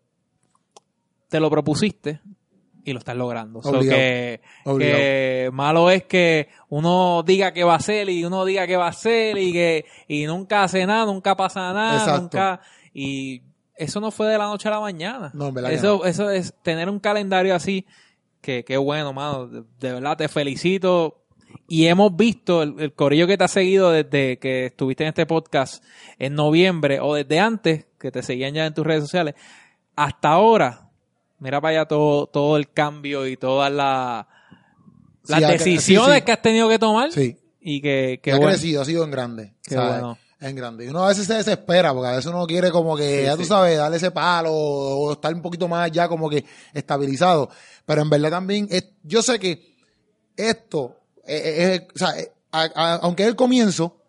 te 1.29 1.39
lo 1.39 1.49
propusiste 1.51 2.21
y 2.85 2.93
lo 2.93 2.99
estás 2.99 3.15
logrando. 3.15 3.61
So 3.61 3.79
que, 3.79 4.41
que 4.65 5.49
malo 5.53 5.89
es 5.89 6.03
que 6.03 6.49
uno 6.69 7.23
diga 7.23 7.53
que 7.53 7.63
va 7.63 7.73
a 7.73 7.77
hacer 7.77 8.09
y 8.09 8.23
uno 8.25 8.45
diga 8.45 8.67
que 8.67 8.77
va 8.77 8.85
a 8.85 8.89
hacer 8.89 9.37
y 9.37 9.51
que 9.51 9.85
y 10.07 10.25
nunca 10.25 10.63
hace 10.63 10.85
nada, 10.85 11.05
nunca 11.05 11.35
pasa 11.35 11.73
nada, 11.73 11.97
Exacto. 11.97 12.21
nunca 12.21 12.61
y 12.93 13.41
eso 13.75 13.99
no 13.99 14.11
fue 14.11 14.27
de 14.27 14.37
la 14.37 14.45
noche 14.45 14.67
a 14.67 14.71
la 14.71 14.79
mañana. 14.79 15.31
No, 15.33 15.49
eso 15.67 16.05
eso 16.05 16.29
es 16.29 16.53
tener 16.61 16.89
un 16.89 16.99
calendario 16.99 17.55
así 17.55 17.85
que 18.41 18.63
qué 18.65 18.77
bueno, 18.77 19.13
mano, 19.13 19.47
de, 19.47 19.63
de 19.79 19.93
verdad 19.93 20.17
te 20.17 20.27
felicito 20.27 21.21
y 21.67 21.85
hemos 21.87 22.15
visto 22.15 22.63
el, 22.63 22.79
el 22.79 22.93
corillo 22.93 23.27
que 23.27 23.37
te 23.37 23.43
ha 23.45 23.47
seguido 23.47 23.91
desde 23.91 24.37
que 24.37 24.65
estuviste 24.65 25.03
en 25.03 25.09
este 25.09 25.25
podcast 25.25 25.83
en 26.19 26.35
noviembre 26.35 26.99
o 26.99 27.15
desde 27.15 27.39
antes 27.39 27.85
que 27.99 28.11
te 28.11 28.21
seguían 28.21 28.53
ya 28.53 28.65
en 28.65 28.73
tus 28.73 28.85
redes 28.85 29.03
sociales 29.03 29.35
hasta 29.95 30.29
ahora. 30.29 30.82
Mira 31.43 31.59
para 31.59 31.79
allá 31.79 31.85
todo, 31.85 32.27
todo 32.27 32.55
el 32.55 32.71
cambio 32.71 33.27
y 33.27 33.35
todas 33.35 33.69
la- 33.69 34.27
las 35.27 35.39
Sí, 35.41 35.45
decisiones 35.45 36.13
sí, 36.13 36.19
sí. 36.19 36.25
que 36.25 36.31
has 36.31 36.41
tenido 36.41 36.69
que 36.69 36.79
tomar 36.79 37.11
Sí. 37.11 37.37
y 37.59 37.81
que, 37.81 38.21
que 38.23 38.31
ha 38.31 38.35
bueno. 38.37 38.51
crecido, 38.51 38.81
ha 38.81 38.85
sido 38.85 39.03
en 39.03 39.11
grande. 39.11 39.53
Qué 39.61 39.75
¿sabes? 39.75 39.89
bueno. 39.99 40.17
En 40.39 40.55
grande. 40.55 40.85
Y 40.85 40.87
uno 40.89 41.03
a 41.03 41.07
veces 41.09 41.27
se 41.27 41.33
desespera, 41.35 41.93
porque 41.93 42.07
a 42.09 42.11
veces 42.15 42.25
uno 42.27 42.45
quiere 42.47 42.71
como 42.71 42.95
que, 42.97 43.23
ya 43.25 43.35
tú 43.37 43.43
sabes, 43.45 43.77
darle 43.77 43.97
ese 43.97 44.11
palo 44.11 44.51
o 44.53 45.11
estar 45.13 45.33
un 45.33 45.41
poquito 45.41 45.67
más 45.67 45.89
ya 45.91 46.07
como 46.07 46.29
que 46.29 46.43
estabilizado. 46.73 47.49
Pero 47.85 48.01
en 48.01 48.09
verdad 48.09 48.29
también, 48.31 48.67
es, 48.71 48.85
yo 49.03 49.21
sé 49.21 49.37
que 49.39 49.75
esto, 50.37 50.97
eh, 51.25 51.41
eh, 51.45 51.73
es- 51.75 51.81
o 51.95 51.97
sea, 52.07 52.19
eh, 52.19 52.31
a- 52.51 52.69
a- 52.75 52.95
aunque 53.03 53.23
es 53.23 53.29
el 53.29 53.35
comienzo, 53.35 54.01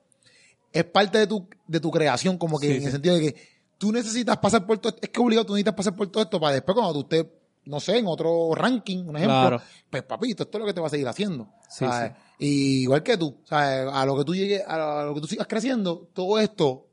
es 0.73 0.85
parte 0.85 1.19
de 1.19 1.27
tu, 1.29 1.49
de 1.69 1.79
tu 1.81 1.91
creación, 1.91 2.37
como 2.39 2.59
que 2.59 2.77
en 2.77 2.85
el 2.85 2.91
sentido 2.93 3.15
de 3.17 3.21
que 3.33 3.54
tú 3.79 3.93
necesitas 3.93 4.37
pasar 4.39 4.67
por 4.67 4.79
todo 4.79 4.91
esto, 4.91 5.01
es 5.03 5.11
que 5.11 5.21
obligado 5.21 5.47
tú 5.47 5.53
necesitas 5.55 5.75
pasar 5.75 5.95
por 5.97 6.07
todo 6.09 6.23
esto 6.23 6.41
para 6.41 6.55
después 6.55 6.75
cuando 6.75 6.93
tú 6.93 7.01
estés, 7.03 7.27
no 7.67 7.81
sé, 7.81 7.99
en 7.99 8.07
otro 8.07 8.55
ranking, 8.55 9.05
un 9.07 9.17
ejemplo, 9.17 9.41
Claro. 9.41 9.63
pues 9.91 10.03
papito, 10.03 10.43
esto 10.45 10.59
es 10.59 10.61
lo 10.61 10.67
que 10.67 10.75
te 10.75 10.81
va 10.81 10.87
a 10.87 10.91
seguir 10.91 11.09
haciendo. 11.09 11.49
Sí, 11.69 11.85
¿sabes? 11.85 12.13
Y 12.39 12.83
igual 12.83 13.03
que 13.03 13.17
tú, 13.17 13.37
¿sabes? 13.45 13.89
a 13.93 14.05
lo 14.05 14.17
que 14.19 14.25
tú 14.25 14.35
llegues, 14.35 14.63
a 14.67 15.05
lo 15.05 15.15
que 15.15 15.21
tú 15.21 15.27
sigas 15.27 15.47
creciendo, 15.47 16.09
todo 16.13 16.39
esto 16.39 16.87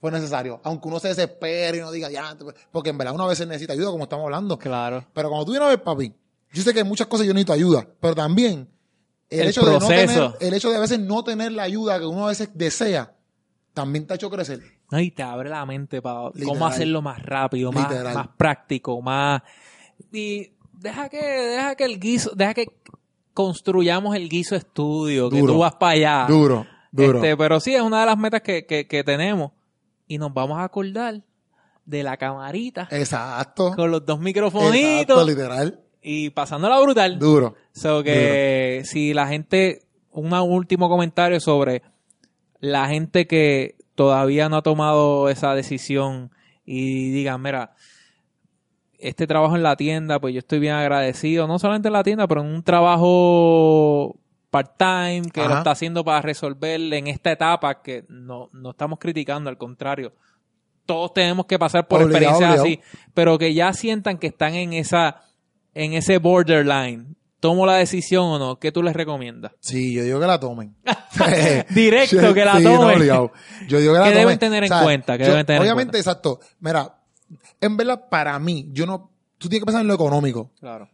fue 0.00 0.10
necesario. 0.10 0.60
Aunque 0.64 0.88
uno 0.88 0.98
se 1.00 1.08
desespere 1.08 1.78
y 1.78 1.80
no 1.80 1.90
diga, 1.90 2.10
ya, 2.10 2.36
porque 2.70 2.90
en 2.90 2.98
verdad 2.98 3.14
uno 3.14 3.24
a 3.24 3.28
veces 3.28 3.46
necesita 3.46 3.72
ayuda, 3.72 3.90
como 3.90 4.04
estamos 4.04 4.24
hablando. 4.24 4.58
Claro. 4.58 5.04
Pero 5.12 5.28
cuando 5.28 5.44
tú 5.46 5.52
vienes 5.52 5.66
a 5.66 5.70
ver, 5.70 5.82
papi, 5.82 6.12
yo 6.52 6.62
sé 6.62 6.74
que 6.74 6.80
en 6.80 6.88
muchas 6.88 7.06
cosas 7.06 7.26
yo 7.26 7.32
necesito 7.32 7.52
ayuda, 7.52 7.86
pero 8.00 8.14
también 8.14 8.68
el, 9.30 9.40
El 9.40 9.48
hecho 9.48 9.64
de 9.64 9.78
no 9.78 9.86
tener, 9.88 10.32
el 10.40 10.54
hecho 10.54 10.70
de 10.70 10.76
a 10.76 10.80
veces 10.80 10.98
no 11.00 11.24
tener 11.24 11.52
la 11.52 11.62
ayuda 11.62 11.98
que 11.98 12.04
uno 12.04 12.26
a 12.26 12.28
veces 12.28 12.50
desea, 12.52 13.14
también 13.72 14.06
te 14.06 14.12
ha 14.12 14.16
hecho 14.16 14.28
crecer. 14.28 14.60
No, 14.92 15.00
y 15.00 15.10
te 15.10 15.22
abre 15.22 15.48
la 15.48 15.64
mente 15.64 16.02
para 16.02 16.30
cómo 16.44 16.66
hacerlo 16.66 17.00
más 17.00 17.22
rápido, 17.22 17.72
más, 17.72 17.90
Literal. 17.90 18.14
más 18.14 18.28
práctico, 18.36 19.00
más. 19.00 19.40
Y 20.12 20.50
deja 20.74 21.08
que, 21.08 21.18
deja 21.18 21.74
que 21.76 21.84
el 21.84 21.98
guiso, 21.98 22.32
deja 22.36 22.52
que 22.52 22.66
construyamos 23.32 24.14
el 24.14 24.28
guiso 24.28 24.54
estudio, 24.54 25.30
que 25.30 25.40
tú 25.40 25.58
vas 25.58 25.76
para 25.76 25.92
allá. 25.92 26.26
Duro, 26.28 26.66
duro. 26.90 27.18
Este, 27.18 27.38
pero 27.38 27.58
sí, 27.58 27.74
es 27.74 27.80
una 27.80 28.00
de 28.00 28.06
las 28.06 28.18
metas 28.18 28.42
que, 28.42 28.66
que, 28.66 28.86
que 28.86 29.02
tenemos. 29.02 29.52
Y 30.06 30.18
nos 30.18 30.34
vamos 30.34 30.58
a 30.58 30.64
acordar 30.64 31.22
de 31.86 32.02
la 32.02 32.18
camarita 32.18 32.86
Exacto. 32.90 33.74
con 33.74 33.90
los 33.90 34.04
dos 34.04 34.18
Exacto, 34.18 34.24
microfonitos 34.24 35.26
literal. 35.26 35.80
y 36.02 36.28
pasándola 36.28 36.78
brutal. 36.80 37.18
Duro. 37.18 37.54
So 37.72 38.02
que 38.02 38.82
si 38.84 39.14
la 39.14 39.26
gente, 39.26 39.86
un 40.10 40.34
último 40.34 40.90
comentario 40.90 41.40
sobre 41.40 41.82
la 42.60 42.88
gente 42.88 43.26
que 43.26 43.76
todavía 44.02 44.48
no 44.48 44.56
ha 44.56 44.62
tomado 44.62 45.28
esa 45.28 45.54
decisión 45.54 46.32
y 46.64 47.12
digan, 47.12 47.40
mira, 47.40 47.70
este 48.98 49.28
trabajo 49.28 49.54
en 49.54 49.62
la 49.62 49.76
tienda, 49.76 50.18
pues 50.18 50.34
yo 50.34 50.40
estoy 50.40 50.58
bien 50.58 50.74
agradecido, 50.74 51.46
no 51.46 51.60
solamente 51.60 51.86
en 51.86 51.92
la 51.92 52.02
tienda, 52.02 52.26
pero 52.26 52.40
en 52.40 52.48
un 52.48 52.64
trabajo 52.64 54.16
part-time 54.50 55.22
que 55.32 55.46
lo 55.46 55.58
está 55.58 55.70
haciendo 55.70 56.04
para 56.04 56.20
resolver 56.20 56.80
en 56.92 57.06
esta 57.06 57.30
etapa 57.30 57.80
que 57.80 58.04
no, 58.08 58.50
no 58.52 58.70
estamos 58.70 58.98
criticando, 58.98 59.48
al 59.48 59.56
contrario. 59.56 60.12
Todos 60.84 61.14
tenemos 61.14 61.46
que 61.46 61.60
pasar 61.60 61.86
por 61.86 62.02
Obligado, 62.02 62.24
experiencias 62.24 62.60
obligado. 62.60 62.64
así, 62.64 62.80
pero 63.14 63.38
que 63.38 63.54
ya 63.54 63.72
sientan 63.72 64.18
que 64.18 64.26
están 64.26 64.54
en 64.54 64.72
esa 64.72 65.22
en 65.74 65.92
ese 65.92 66.18
borderline. 66.18 67.14
¿Tomo 67.42 67.66
la 67.66 67.74
decisión 67.74 68.24
o 68.26 68.38
no? 68.38 68.60
¿Qué 68.60 68.70
tú 68.70 68.84
les 68.84 68.94
recomiendas? 68.94 69.50
Sí, 69.58 69.92
yo 69.92 70.04
digo 70.04 70.20
que 70.20 70.26
la 70.28 70.38
tomen. 70.38 70.76
Directo, 71.70 72.32
que 72.32 72.44
la 72.44 72.58
Sí, 72.58 72.62
tomen. 72.62 73.02
Yo 73.68 73.80
digo 73.80 73.92
que 73.94 73.98
la 73.98 74.04
¿Qué 74.04 74.10
deben 74.10 74.22
tomen. 74.22 74.38
tener 74.38 74.62
en 74.62 74.72
O 74.72 74.74
sea, 74.76 74.84
cuenta? 74.84 75.18
¿Qué 75.18 75.24
yo- 75.24 75.30
deben 75.30 75.46
tener 75.46 75.56
en 75.60 75.62
obviamente, 75.66 75.90
cuenta? 75.90 76.10
exacto. 76.10 76.38
Mira, 76.60 77.00
en 77.60 77.76
verdad, 77.76 78.08
para 78.08 78.38
mí, 78.38 78.68
yo 78.70 78.86
no, 78.86 79.10
tú 79.38 79.48
tienes 79.48 79.62
que 79.62 79.66
pensar 79.66 79.80
en 79.82 79.88
lo 79.88 79.94
económico. 79.94 80.52
Claro. 80.60 80.88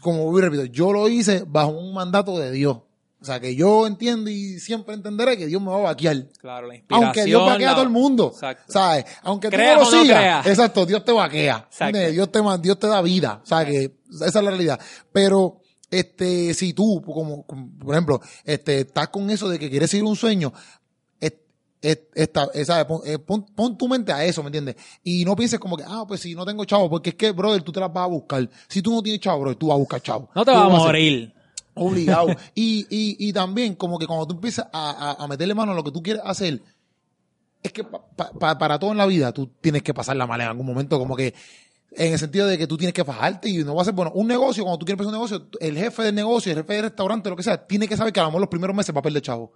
Como 0.00 0.24
voy 0.24 0.40
repito, 0.40 0.64
yo 0.64 0.90
lo 0.90 1.06
hice 1.06 1.44
bajo 1.46 1.68
un 1.72 1.92
mandato 1.92 2.38
de 2.38 2.50
Dios. 2.50 2.78
O 3.20 3.24
sea, 3.26 3.38
que 3.38 3.54
yo 3.54 3.86
entiendo 3.86 4.30
y 4.30 4.58
siempre 4.58 4.94
entenderé 4.94 5.36
que 5.36 5.46
Dios 5.46 5.60
me 5.60 5.68
va 5.68 5.76
a 5.76 5.80
vaquear. 5.80 6.16
Claro, 6.38 6.66
la 6.68 6.76
inspiración. 6.76 7.04
Aunque 7.04 7.24
Dios 7.26 7.44
vaquea 7.44 7.72
a 7.72 7.74
todo 7.74 7.82
el 7.84 7.90
mundo. 7.90 8.30
Exacto. 8.32 8.72
¿Sabes? 8.72 9.04
Aunque 9.22 9.50
tú 9.50 9.58
no 9.58 9.74
lo 9.74 9.80
no 9.80 9.90
sigas. 9.90 10.46
exacto, 10.46 10.86
Dios 10.86 11.04
te 11.04 11.12
vaquea. 11.12 11.66
Exacto. 11.70 11.98
Dios 11.98 12.32
te, 12.32 12.40
Dios 12.62 12.78
te 12.78 12.86
da 12.86 13.02
vida. 13.02 13.40
O 13.42 13.46
sea, 13.46 13.66
que 13.66 13.99
esa 14.12 14.26
es 14.26 14.34
la 14.44 14.50
realidad. 14.50 14.80
Pero, 15.12 15.60
este, 15.90 16.54
si 16.54 16.72
tú, 16.72 17.02
como, 17.02 17.44
como, 17.46 17.70
por 17.78 17.94
ejemplo, 17.94 18.20
este, 18.44 18.80
estás 18.80 19.08
con 19.08 19.28
eso 19.30 19.48
de 19.48 19.58
que 19.58 19.70
quieres 19.70 19.90
seguir 19.90 20.04
un 20.04 20.16
sueño, 20.16 20.52
es- 21.18 21.34
es- 21.82 22.00
esta. 22.54 22.86
Pon, 22.86 23.00
eh, 23.04 23.18
pon- 23.18 23.76
tu 23.78 23.88
mente 23.88 24.12
a 24.12 24.24
eso, 24.24 24.42
¿me 24.42 24.48
entiendes? 24.48 24.76
Y 25.02 25.24
no 25.24 25.34
pienses 25.34 25.58
como 25.58 25.76
que, 25.76 25.84
ah, 25.86 26.04
pues 26.06 26.20
si 26.20 26.34
no 26.34 26.44
tengo 26.44 26.64
chavo, 26.64 26.88
porque 26.90 27.10
es 27.10 27.16
que, 27.16 27.32
brother, 27.32 27.62
tú 27.62 27.72
te 27.72 27.80
las 27.80 27.92
vas 27.92 28.04
a 28.04 28.08
buscar. 28.08 28.48
Si 28.68 28.82
tú 28.82 28.92
no 28.92 29.02
tienes 29.02 29.20
chavo, 29.20 29.40
brother, 29.40 29.56
tú 29.58 29.68
vas 29.68 29.74
a 29.76 29.78
buscar 29.78 30.02
chavo. 30.02 30.28
No 30.34 30.44
te 30.44 30.50
vas 30.50 30.60
a 30.60 30.68
morir. 30.68 31.34
Obligado. 31.74 32.28
y, 32.54 32.86
y, 32.90 33.16
y 33.28 33.32
también, 33.32 33.74
como 33.74 33.98
que 33.98 34.06
cuando 34.06 34.26
tú 34.26 34.34
empiezas 34.34 34.66
a, 34.72 35.16
a, 35.18 35.24
a 35.24 35.26
meterle 35.28 35.54
mano 35.54 35.72
a 35.72 35.74
lo 35.74 35.82
que 35.84 35.90
tú 35.92 36.02
quieres 36.02 36.22
hacer, 36.24 36.60
es 37.62 37.72
que 37.72 37.84
pa- 37.84 38.02
pa- 38.16 38.30
pa- 38.32 38.58
para 38.58 38.78
todo 38.78 38.90
en 38.92 38.98
la 38.98 39.06
vida 39.06 39.32
tú 39.32 39.46
tienes 39.60 39.82
que 39.82 39.92
pasar 39.94 40.16
la 40.16 40.26
mala 40.26 40.44
en 40.44 40.50
algún 40.50 40.66
momento, 40.66 40.98
como 40.98 41.14
que 41.16 41.34
en 41.92 42.12
el 42.12 42.18
sentido 42.18 42.46
de 42.46 42.56
que 42.56 42.66
tú 42.66 42.76
tienes 42.76 42.94
que 42.94 43.04
fajarte 43.04 43.48
y 43.48 43.64
no 43.64 43.74
va 43.74 43.82
a 43.82 43.84
ser 43.84 43.94
bueno. 43.94 44.12
Un 44.14 44.26
negocio, 44.26 44.62
cuando 44.62 44.78
tú 44.78 44.86
quieres 44.86 45.00
empezar 45.00 45.08
un 45.08 45.20
negocio, 45.20 45.48
el 45.60 45.76
jefe 45.76 46.02
del 46.04 46.14
negocio, 46.14 46.52
el 46.52 46.58
jefe 46.58 46.74
del 46.74 46.82
restaurante, 46.82 47.30
lo 47.30 47.36
que 47.36 47.42
sea, 47.42 47.66
tiene 47.66 47.88
que 47.88 47.96
saber 47.96 48.12
que 48.12 48.20
a 48.20 48.24
lo 48.24 48.28
mejor 48.28 48.40
los 48.42 48.48
primeros 48.48 48.76
meses 48.76 48.94
va 48.94 49.00
a 49.00 49.02
perder 49.02 49.22
chavo. 49.22 49.52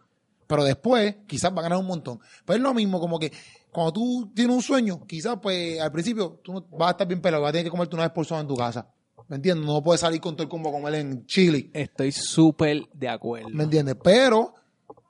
Pero 0.46 0.64
después, 0.64 1.16
quizás 1.26 1.52
va 1.54 1.60
a 1.60 1.62
ganar 1.62 1.78
un 1.78 1.86
montón. 1.86 2.20
Pero 2.44 2.56
es 2.56 2.62
lo 2.62 2.74
mismo, 2.74 3.00
como 3.00 3.18
que 3.18 3.32
cuando 3.70 3.92
tú 3.92 4.32
tienes 4.34 4.54
un 4.54 4.62
sueño, 4.62 5.04
quizás 5.06 5.38
pues 5.40 5.80
al 5.80 5.90
principio 5.90 6.40
tú 6.42 6.52
no, 6.52 6.66
vas 6.72 6.88
a 6.88 6.90
estar 6.92 7.06
bien 7.06 7.20
pelado, 7.20 7.42
vas 7.42 7.50
a 7.50 7.52
tener 7.52 7.64
que 7.64 7.70
comerte 7.70 7.96
una 7.96 8.04
vez 8.04 8.12
por 8.12 8.26
semana 8.26 8.42
en 8.42 8.48
tu 8.48 8.56
casa. 8.56 8.88
¿Me 9.28 9.36
entiendes? 9.36 9.66
No 9.66 9.82
puedes 9.82 10.02
salir 10.02 10.20
con 10.20 10.34
todo 10.34 10.42
el 10.42 10.50
combo 10.50 10.68
a 10.68 10.72
comer 10.72 10.94
en 10.96 11.26
Chile. 11.26 11.70
Estoy 11.72 12.12
súper 12.12 12.82
de 12.92 13.08
acuerdo. 13.08 13.48
¿Me 13.48 13.64
entiendes? 13.64 13.96
Pero 14.02 14.54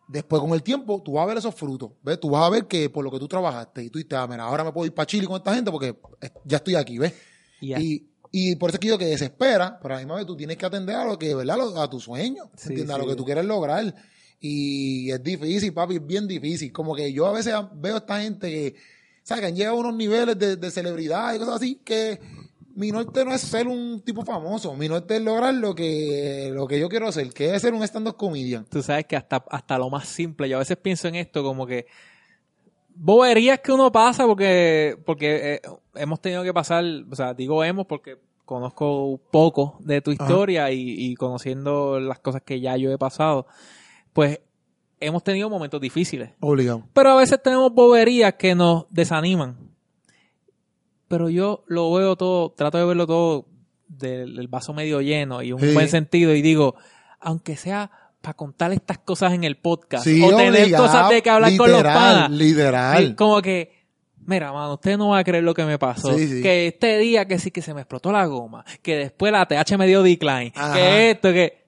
después 0.08 0.40
con 0.40 0.50
el 0.52 0.62
tiempo 0.62 1.02
tú 1.02 1.12
vas 1.12 1.24
a 1.24 1.26
ver 1.26 1.38
esos 1.38 1.54
frutos. 1.54 1.90
¿Ves? 2.02 2.20
Tú 2.20 2.30
vas 2.30 2.44
a 2.44 2.50
ver 2.50 2.66
que 2.66 2.90
por 2.90 3.04
lo 3.04 3.10
que 3.10 3.18
tú 3.18 3.28
trabajaste 3.28 3.84
y 3.84 3.90
tú 3.90 3.98
dices, 3.98 4.12
ah, 4.14 4.26
mira, 4.26 4.44
ahora 4.44 4.64
me 4.64 4.72
puedo 4.72 4.86
ir 4.86 4.94
para 4.94 5.06
Chile 5.06 5.26
con 5.26 5.36
esta 5.36 5.54
gente 5.54 5.70
porque 5.70 5.96
eh, 6.20 6.30
ya 6.44 6.58
estoy 6.58 6.74
aquí, 6.74 6.98
¿ves? 6.98 7.14
Y. 7.60 7.74
Y, 7.74 8.10
y 8.36 8.56
por 8.56 8.70
eso 8.70 8.76
es 8.76 8.80
que 8.80 8.88
digo 8.88 8.98
que 8.98 9.06
desespera, 9.06 9.78
pero 9.80 9.94
a 9.94 9.96
la 9.98 10.00
misma 10.02 10.16
vez 10.16 10.26
tú 10.26 10.36
tienes 10.36 10.56
que 10.56 10.66
atender 10.66 10.96
a 10.96 11.04
lo 11.04 11.18
que, 11.18 11.34
¿verdad? 11.34 11.80
A 11.80 11.88
tu 11.88 12.00
sueño, 12.00 12.46
¿me 12.46 12.58
Sí, 12.58 12.68
¿entiendes? 12.70 12.96
A 12.96 12.98
lo 12.98 13.06
que 13.06 13.14
tú 13.14 13.24
quieres 13.24 13.44
lograr. 13.44 13.94
Y 14.40 15.10
es 15.12 15.22
difícil, 15.22 15.72
papi, 15.72 15.96
es 15.96 16.06
bien 16.06 16.26
difícil. 16.26 16.72
Como 16.72 16.96
que 16.96 17.12
yo 17.12 17.26
a 17.26 17.32
veces 17.32 17.54
veo 17.74 17.94
a 17.94 17.98
esta 17.98 18.20
gente 18.20 18.50
que, 18.50 18.74
¿sabes? 19.22 19.42
Que 19.42 19.46
han 19.46 19.56
llegado 19.56 19.76
a 19.76 19.80
unos 19.80 19.94
niveles 19.94 20.36
de, 20.36 20.56
de 20.56 20.70
celebridad 20.70 21.32
y 21.32 21.38
cosas 21.38 21.54
así 21.54 21.76
que 21.84 22.20
mi 22.74 22.90
norte 22.90 23.24
no 23.24 23.32
es 23.32 23.40
ser 23.40 23.68
un 23.68 24.00
tipo 24.00 24.24
famoso, 24.24 24.74
mi 24.74 24.88
norte 24.88 25.16
es 25.16 25.22
lograr 25.22 25.54
lo 25.54 25.74
que, 25.74 26.50
lo 26.52 26.66
que 26.66 26.78
yo 26.78 26.88
quiero 26.88 27.08
hacer, 27.08 27.32
que 27.32 27.54
es 27.54 27.62
ser 27.62 27.74
un 27.74 27.82
stand-up 27.82 28.16
comedian. 28.16 28.64
Tú 28.66 28.82
sabes 28.82 29.06
que 29.06 29.16
hasta, 29.16 29.44
hasta 29.50 29.78
lo 29.78 29.90
más 29.90 30.08
simple, 30.08 30.48
yo 30.48 30.56
a 30.56 30.60
veces 30.60 30.76
pienso 30.76 31.08
en 31.08 31.16
esto 31.16 31.42
como 31.42 31.66
que 31.66 31.86
boberías 32.94 33.60
que 33.60 33.72
uno 33.72 33.90
pasa 33.90 34.26
porque, 34.26 34.96
porque 35.04 35.54
eh, 35.54 35.60
hemos 35.94 36.20
tenido 36.20 36.42
que 36.42 36.52
pasar, 36.52 36.84
o 37.10 37.14
sea, 37.14 37.34
digo 37.34 37.62
hemos 37.64 37.86
porque 37.86 38.18
conozco 38.44 39.20
poco 39.30 39.78
de 39.80 40.00
tu 40.00 40.10
historia 40.10 40.70
y, 40.70 40.94
y 40.96 41.14
conociendo 41.14 41.98
las 41.98 42.18
cosas 42.18 42.42
que 42.42 42.60
ya 42.60 42.76
yo 42.76 42.92
he 42.92 42.98
pasado, 42.98 43.46
pues 44.12 44.40
hemos 45.00 45.22
tenido 45.22 45.50
momentos 45.50 45.80
difíciles. 45.80 46.30
Obligado. 46.40 46.84
Pero 46.92 47.10
a 47.10 47.16
veces 47.16 47.42
tenemos 47.42 47.72
boberías 47.72 48.34
que 48.34 48.54
nos 48.54 48.86
desaniman. 48.90 49.73
Pero 51.14 51.28
yo 51.30 51.62
lo 51.68 51.92
veo 51.92 52.16
todo, 52.16 52.50
trato 52.50 52.78
de 52.78 52.84
verlo 52.84 53.06
todo 53.06 53.46
del, 53.88 54.34
del 54.34 54.48
vaso 54.48 54.72
medio 54.74 55.00
lleno 55.00 55.42
y 55.42 55.52
un 55.52 55.60
Sí. 55.60 55.72
buen 55.72 55.88
sentido 55.88 56.34
y 56.34 56.42
digo, 56.42 56.74
aunque 57.20 57.56
sea 57.56 57.90
para 58.20 58.34
contar 58.34 58.72
estas 58.72 58.98
cosas 58.98 59.32
en 59.34 59.44
el 59.44 59.56
podcast 59.56 60.02
Sí, 60.04 60.20
o 60.22 60.34
tener 60.34 60.72
cosas 60.72 61.10
de 61.10 61.22
que 61.22 61.30
hablar 61.30 61.56
con 61.56 61.70
los 61.70 61.82
panas. 61.82 62.30
Literal. 62.30 63.14
Como 63.16 63.40
que, 63.42 63.70
mira, 64.26 64.50
mano, 64.52 64.74
usted 64.74 64.96
no 64.96 65.10
va 65.10 65.18
a 65.18 65.24
creer 65.24 65.44
lo 65.44 65.52
que 65.54 65.64
me 65.64 65.78
pasó. 65.78 66.16
Sí, 66.16 66.26
sí. 66.26 66.42
Que 66.42 66.66
este 66.68 66.98
día 66.98 67.26
que 67.28 67.38
sí 67.38 67.50
que 67.50 67.60
se 67.62 67.74
me 67.74 67.82
explotó 67.82 68.10
la 68.10 68.24
goma, 68.26 68.64
que 68.82 68.96
después 68.96 69.30
la 69.30 69.46
TH 69.46 69.76
me 69.78 69.86
dio 69.86 70.02
decline, 70.02 70.52
Ajá. 70.56 70.74
que 70.74 71.10
esto, 71.10 71.32
que 71.32 71.64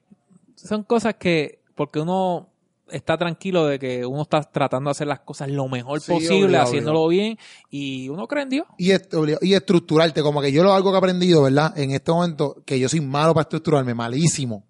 son 0.55 0.83
cosas 0.83 1.13
que, 1.15 1.59
porque 1.75 1.99
uno 1.99 2.49
está 2.91 3.17
tranquilo 3.17 3.65
de 3.65 3.79
que 3.79 4.05
uno 4.05 4.21
está 4.23 4.41
tratando 4.41 4.89
de 4.89 4.91
hacer 4.91 5.07
las 5.07 5.19
cosas 5.21 5.49
lo 5.49 5.67
mejor 5.67 5.99
Sí, 6.01 6.11
posible, 6.11 6.45
obligado, 6.45 6.67
haciéndolo 6.67 7.07
bien, 7.07 7.37
y 7.69 8.09
uno 8.09 8.27
cree 8.27 8.43
en 8.43 8.49
Dios. 8.49 8.67
y, 8.77 8.91
est- 8.91 9.13
y 9.41 9.53
estructurarte, 9.53 10.21
como 10.21 10.41
que 10.41 10.51
yo 10.51 10.63
lo 10.63 10.73
algo 10.73 10.91
que 10.91 10.95
he 10.95 10.97
aprendido, 10.97 11.43
¿verdad? 11.43 11.77
En 11.77 11.91
este 11.91 12.11
momento, 12.11 12.61
que 12.65 12.79
yo 12.79 12.87
soy 12.89 13.01
malo 13.01 13.33
para 13.33 13.43
estructurarme, 13.43 13.93
malísimo. 13.93 14.65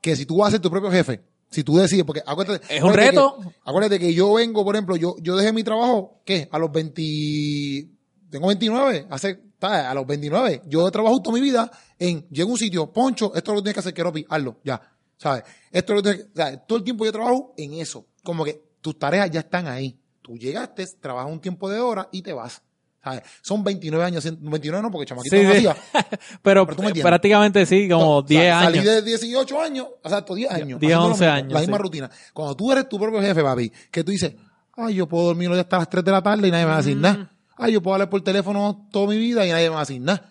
Que 0.00 0.16
si 0.16 0.26
tú 0.26 0.38
vas 0.38 0.48
a 0.48 0.50
ser 0.52 0.60
tu 0.60 0.70
propio 0.70 0.90
jefe, 0.90 1.22
si 1.50 1.62
tú 1.62 1.76
decides, 1.76 2.04
porque 2.04 2.22
acuérdate. 2.26 2.64
Es 2.74 2.82
un 2.82 2.88
acuérdate 2.90 3.10
reto. 3.10 3.36
que- 3.40 3.48
acuérdate 3.64 3.98
que 4.00 4.14
yo 4.14 4.32
vengo, 4.34 4.64
por 4.64 4.74
ejemplo, 4.74 4.96
yo, 4.96 5.16
yo 5.20 5.36
dejé 5.36 5.52
mi 5.52 5.62
trabajo, 5.62 6.22
¿qué? 6.24 6.48
A 6.50 6.58
los 6.58 6.72
20, 6.72 7.88
tengo 8.30 8.46
29, 8.48 9.06
hace, 9.10 9.38
a 9.60 9.94
los 9.94 10.06
29. 10.06 10.62
Yo 10.66 10.88
he 10.88 10.90
trabajado 10.90 11.20
toda 11.22 11.34
mi 11.34 11.40
vida 11.42 11.70
en, 11.98 12.26
llego 12.30 12.48
a 12.48 12.52
un 12.52 12.58
sitio, 12.58 12.90
poncho, 12.92 13.32
esto 13.34 13.52
es 13.52 13.54
lo 13.54 13.60
que 13.60 13.62
tienes 13.64 13.74
que 13.74 13.80
hacer, 13.80 13.94
Keropi, 13.94 14.24
hazlo, 14.28 14.58
ya. 14.64 14.80
¿Sabes? 15.22 15.44
Esto 15.70 15.94
es 15.94 16.02
lo 16.04 16.10
que 16.12 16.26
¿sabes? 16.34 16.58
Todo 16.66 16.78
el 16.78 16.84
tiempo 16.84 17.04
yo 17.04 17.12
trabajo 17.12 17.54
en 17.56 17.74
eso. 17.74 18.06
Como 18.24 18.44
que 18.44 18.60
tus 18.80 18.98
tareas 18.98 19.30
ya 19.30 19.38
están 19.40 19.68
ahí. 19.68 19.96
Tú 20.20 20.36
llegaste, 20.36 20.84
trabajas 21.00 21.30
un 21.30 21.40
tiempo 21.40 21.70
de 21.70 21.78
hora 21.78 22.08
y 22.10 22.22
te 22.22 22.32
vas. 22.32 22.60
¿Sabes? 23.04 23.22
Son 23.40 23.62
29 23.62 24.04
años, 24.04 24.18
haciendo- 24.18 24.50
29 24.50 24.82
no, 24.82 24.90
porque 24.90 25.06
chamaquito 25.06 25.36
Sí, 25.36 25.42
no 25.44 25.52
sí. 25.54 25.66
Pero, 26.42 26.66
Pero 26.66 26.76
tú 26.76 26.82
me 26.82 26.92
prácticamente 26.94 27.64
sí, 27.66 27.88
como 27.88 28.18
O 28.18 28.26
sea, 28.26 28.40
10 28.40 28.54
Salí 28.54 28.78
años. 28.78 28.94
de 28.94 29.02
18 29.02 29.60
años, 29.60 29.86
o 30.02 30.08
sea, 30.08 30.20
10 30.22 30.50
años. 30.50 30.80
10, 30.80 30.92
haciendo 30.92 30.98
lo 30.98 31.06
11 31.12 31.24
mismo, 31.24 31.34
años, 31.36 31.52
La 31.52 31.60
misma 31.60 31.76
sí. 31.76 31.82
rutina. 31.82 32.10
Cuando 32.32 32.56
tú 32.56 32.72
eres 32.72 32.88
tu 32.88 32.98
propio 32.98 33.20
jefe, 33.20 33.42
papi, 33.42 33.72
que 33.90 34.02
tú 34.04 34.10
dices, 34.12 34.34
ay, 34.76 34.94
yo 34.94 35.08
puedo 35.08 35.26
dormir 35.26 35.48
hoy 35.50 35.58
hasta 35.58 35.78
las 35.78 35.88
3 35.90 36.04
de 36.04 36.10
la 36.12 36.22
tarde 36.22 36.48
y 36.48 36.50
nadie 36.50 36.64
me 36.64 36.70
va 36.70 36.76
a 36.78 36.82
decir 36.82 36.96
nada. 36.96 37.32
Ay, 37.56 37.72
yo 37.72 37.82
puedo 37.82 37.94
hablar 37.94 38.08
por 38.10 38.22
teléfono 38.22 38.88
toda 38.92 39.08
mi 39.08 39.18
vida 39.18 39.46
y 39.46 39.50
nadie 39.50 39.68
me 39.68 39.74
va 39.74 39.80
a 39.82 39.84
decir 39.84 40.00
nada. 40.00 40.28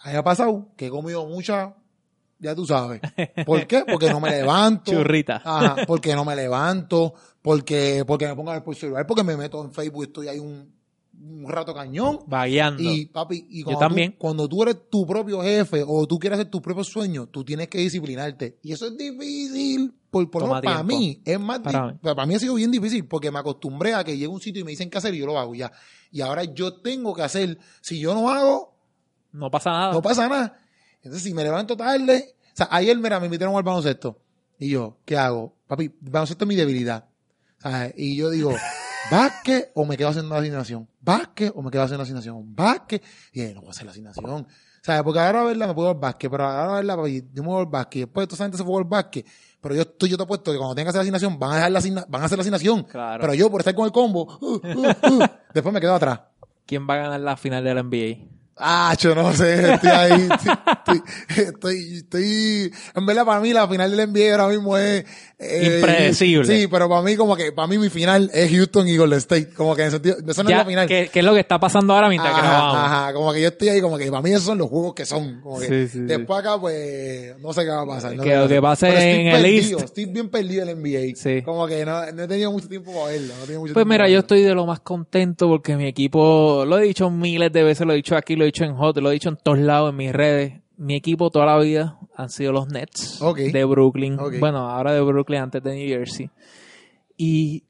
A 0.00 0.06
mí 0.08 0.12
me 0.12 0.18
ha 0.18 0.24
pasado 0.24 0.68
que 0.76 0.86
he 0.86 0.90
comido 0.90 1.26
mucha, 1.26 1.74
ya 2.40 2.54
tú 2.54 2.66
sabes. 2.66 3.00
¿Por 3.46 3.66
qué? 3.66 3.84
Porque 3.90 4.10
no 4.10 4.20
me 4.20 4.30
levanto. 4.36 4.90
Churrita. 4.92 5.42
Ajá, 5.44 5.76
porque 5.86 6.14
no 6.14 6.24
me 6.24 6.34
levanto, 6.34 7.14
porque, 7.42 8.04
porque 8.06 8.26
me 8.26 8.34
pongo 8.34 8.50
a 8.50 8.54
ver 8.54 8.64
por 8.64 8.74
celular, 8.74 9.06
porque 9.06 9.22
me 9.22 9.36
meto 9.36 9.62
en 9.62 9.72
Facebook 9.72 10.04
y 10.04 10.06
estoy 10.06 10.28
ahí 10.28 10.38
un, 10.38 10.72
un 11.20 11.48
rato 11.48 11.74
cañón. 11.74 12.20
Vagueando. 12.26 12.82
Y 12.82 13.06
papi, 13.06 13.46
y 13.50 13.62
cuando, 13.62 13.80
también. 13.80 14.12
Tú, 14.12 14.18
cuando 14.18 14.48
tú 14.48 14.62
eres 14.62 14.76
tu 14.90 15.06
propio 15.06 15.42
jefe 15.42 15.84
o 15.86 16.06
tú 16.06 16.18
quieres 16.18 16.38
hacer 16.38 16.50
tu 16.50 16.62
propio 16.62 16.82
sueño, 16.82 17.26
tú 17.26 17.44
tienes 17.44 17.68
que 17.68 17.78
disciplinarte. 17.78 18.58
Y 18.62 18.72
eso 18.72 18.86
es 18.86 18.96
difícil, 18.96 19.92
por, 20.10 20.30
por 20.30 20.42
menos 20.44 20.62
para 20.62 20.82
mí. 20.82 21.20
Es 21.24 21.38
más 21.38 21.60
Para 21.60 21.88
mí. 21.88 21.98
para 22.02 22.26
mí 22.26 22.34
ha 22.34 22.38
sido 22.38 22.54
bien 22.54 22.70
difícil 22.70 23.06
porque 23.06 23.30
me 23.30 23.38
acostumbré 23.38 23.94
a 23.94 24.02
que 24.02 24.12
llegue 24.12 24.26
a 24.26 24.30
un 24.30 24.40
sitio 24.40 24.62
y 24.62 24.64
me 24.64 24.70
dicen 24.70 24.88
qué 24.88 24.98
hacer 24.98 25.14
y 25.14 25.18
yo 25.18 25.26
lo 25.26 25.38
hago 25.38 25.54
ya. 25.54 25.70
Y 26.10 26.22
ahora 26.22 26.44
yo 26.44 26.80
tengo 26.80 27.14
que 27.14 27.22
hacer. 27.22 27.58
Si 27.82 28.00
yo 28.00 28.14
no 28.14 28.30
hago, 28.30 28.74
no 29.32 29.50
pasa 29.50 29.70
nada. 29.70 29.92
no 29.92 30.02
pasa 30.02 30.28
nada. 30.28 30.58
Entonces, 31.02 31.22
si 31.22 31.34
me 31.34 31.42
levanto 31.42 31.76
tarde, 31.76 32.34
o 32.52 32.56
sea, 32.56 32.68
ayer 32.70 32.96
mira, 32.98 33.18
me 33.20 33.26
invitaron 33.26 33.56
al 33.56 33.62
baloncesto. 33.62 34.20
Y 34.58 34.70
yo, 34.70 34.98
¿qué 35.04 35.16
hago? 35.16 35.56
Papi, 35.66 35.94
baloncesto 36.00 36.44
es 36.44 36.48
mi 36.48 36.56
debilidad. 36.56 37.06
¿Sabes? 37.58 37.94
Y 37.96 38.16
yo 38.16 38.28
digo, 38.30 38.52
¿básquet 39.10 39.70
o 39.74 39.84
me 39.84 39.96
quedo 39.96 40.08
haciendo 40.08 40.34
la 40.34 40.40
asignación? 40.40 40.88
¿Básquet 41.00 41.52
o 41.54 41.62
me 41.62 41.70
quedo 41.70 41.82
haciendo 41.82 41.98
la 41.98 42.04
asignación? 42.04 42.54
¿Básquet? 42.54 43.02
Y 43.32 43.40
dije, 43.40 43.54
no 43.54 43.60
voy 43.60 43.68
a 43.68 43.70
hacer 43.70 43.84
la 43.86 43.92
asignación. 43.92 44.46
¿Sabes? 44.82 45.02
Porque 45.02 45.20
ahora, 45.20 45.44
¿verdad? 45.44 45.68
Me 45.68 45.74
puedo 45.74 45.90
al 45.90 45.94
básquet, 45.98 46.30
pero 46.30 46.44
ahora, 46.46 46.74
¿verdad? 46.76 46.96
Papi, 46.96 47.28
yo 47.34 47.42
me 47.42 47.48
voy 47.48 47.60
al 47.60 47.66
básquet. 47.66 48.02
Después, 48.04 48.26
toda 48.28 48.36
esa 48.36 48.44
gente 48.44 48.56
se 48.58 48.64
fue 48.64 48.78
al 48.78 48.84
básquet. 48.84 49.26
Pero 49.60 49.74
yo 49.74 49.82
estoy, 49.82 50.08
yo 50.08 50.16
te 50.16 50.22
apuesto 50.22 50.52
que 50.52 50.56
cuando 50.58 50.74
tenga 50.74 50.86
que 50.86 50.88
hacer 50.90 50.98
la 50.98 51.02
asignación, 51.02 51.38
van 51.38 51.52
a 51.52 51.54
dejar 51.56 51.70
la 51.72 51.78
asigna- 51.80 52.06
van 52.08 52.22
a 52.22 52.24
hacer 52.24 52.38
la 52.38 52.42
asignación. 52.42 52.84
Claro. 52.84 53.20
Pero 53.20 53.34
yo, 53.34 53.50
por 53.50 53.60
estar 53.60 53.74
con 53.74 53.84
el 53.84 53.92
combo, 53.92 54.38
uh, 54.40 54.46
uh, 54.46 55.16
uh, 55.16 55.26
después 55.52 55.72
me 55.74 55.80
quedo 55.82 55.94
atrás. 55.94 56.20
¿Quién 56.66 56.88
va 56.88 56.94
a 56.94 56.96
ganar 56.98 57.20
la 57.20 57.36
final 57.36 57.62
de 57.62 57.74
la 57.74 57.82
NBA? 57.82 58.26
Ah, 58.62 58.94
yo 58.98 59.14
no 59.14 59.32
sé, 59.32 59.72
estoy 59.74 59.90
ahí, 59.90 60.28
estoy, 60.34 61.02
estoy, 61.46 61.96
estoy, 61.96 62.72
en 62.94 63.06
verdad 63.06 63.24
para 63.24 63.40
mí 63.40 63.52
la 63.52 63.66
final 63.68 63.96
del 63.96 64.10
NBA 64.12 64.32
ahora 64.32 64.48
mismo 64.48 64.76
es... 64.76 65.04
eh, 65.38 65.76
Impredecible. 65.78 66.46
Sí, 66.46 66.66
pero 66.66 66.88
para 66.88 67.02
mí 67.02 67.16
como 67.16 67.36
que, 67.36 67.52
para 67.52 67.66
mí 67.68 67.78
mi 67.78 67.88
final 67.88 68.30
es 68.34 68.50
Houston 68.50 68.86
y 68.88 68.96
Golden 68.96 69.18
State, 69.18 69.50
como 69.54 69.74
que 69.74 69.82
en 69.82 69.86
el 69.86 69.92
sentido, 69.92 70.16
eso 70.28 70.42
no 70.42 70.50
Ya, 70.50 70.56
es 70.56 70.62
la 70.62 70.66
final. 70.66 70.86
¿qué, 70.88 71.08
qué 71.12 71.18
es 71.20 71.24
lo 71.24 71.32
que 71.34 71.40
está 71.40 71.58
pasando 71.58 71.94
ahora 71.94 72.08
mientras 72.08 72.32
Ajá, 72.34 72.42
grabamos? 72.42 72.76
ajá, 72.76 73.12
como 73.14 73.32
que 73.32 73.40
yo 73.42 73.48
estoy 73.48 73.68
ahí, 73.70 73.80
como 73.80 73.96
que 73.96 74.10
para 74.10 74.22
mí 74.22 74.30
esos 74.30 74.42
son 74.44 74.58
los 74.58 74.68
juegos 74.68 74.94
que 74.94 75.06
son. 75.06 75.40
Como 75.40 75.58
que 75.58 75.66
Sí, 75.66 75.88
sí, 75.88 75.98
sí. 75.98 76.00
después 76.00 76.40
acá, 76.40 76.60
pues, 76.60 77.38
no 77.38 77.52
sé 77.52 77.62
qué 77.62 77.68
va 77.70 77.82
a 77.82 77.86
pasar. 77.86 78.14
no 78.16 78.22
Que 78.22 78.36
lo 78.36 78.48
que 78.48 78.60
pasar. 78.60 78.60
pase 78.60 78.86
Pero 78.88 78.98
estoy 78.98 79.20
en 79.20 79.26
el 79.26 79.42
perdido, 79.42 79.78
East. 79.78 79.84
Estoy 79.88 80.04
bien 80.06 80.28
perdido 80.28 80.62
en 80.64 80.68
el 80.68 80.76
NBA. 80.78 81.16
Sí. 81.16 81.42
Como 81.42 81.66
que 81.66 81.84
no, 81.86 82.12
no 82.12 82.22
he 82.24 82.28
tenido 82.28 82.52
mucho 82.52 82.68
tiempo 82.68 82.92
para 82.92 83.06
verlo. 83.06 83.34
No 83.48 83.60
mucho 83.60 83.74
Pues 83.74 83.86
mira, 83.86 84.08
yo 84.08 84.18
estoy 84.20 84.42
de 84.42 84.54
lo 84.54 84.66
más 84.66 84.80
contento 84.80 85.48
porque 85.48 85.76
mi 85.76 85.86
equipo, 85.86 86.64
lo 86.66 86.78
he 86.78 86.82
dicho 86.82 87.08
miles 87.10 87.52
de 87.52 87.62
veces, 87.62 87.86
lo 87.86 87.92
he 87.92 87.96
dicho 87.96 88.16
aquí, 88.16 88.36
lo 88.36 88.44
he 88.44 88.48
dicho 88.52 88.64
en 88.64 88.76
Hot, 88.76 88.96
lo 88.98 89.10
he 89.10 89.14
dicho 89.14 89.28
en 89.28 89.36
todos 89.36 89.58
lados, 89.58 89.90
en 89.90 89.96
mis 89.96 90.12
redes. 90.12 90.60
Mi 90.76 90.94
equipo 90.94 91.30
toda 91.30 91.46
la 91.46 91.58
vida 91.58 91.98
han 92.16 92.30
sido 92.30 92.52
los 92.52 92.68
Nets 92.68 93.20
de 93.52 93.64
Brooklyn. 93.64 94.18
Ok. 94.18 94.34
Bueno, 94.38 94.70
ahora 94.70 94.92
de 94.92 95.00
Brooklyn, 95.00 95.40
antes 95.40 95.62
de 95.62 95.74
New 95.74 95.88
Jersey. 95.88 96.30
Y 97.16 97.64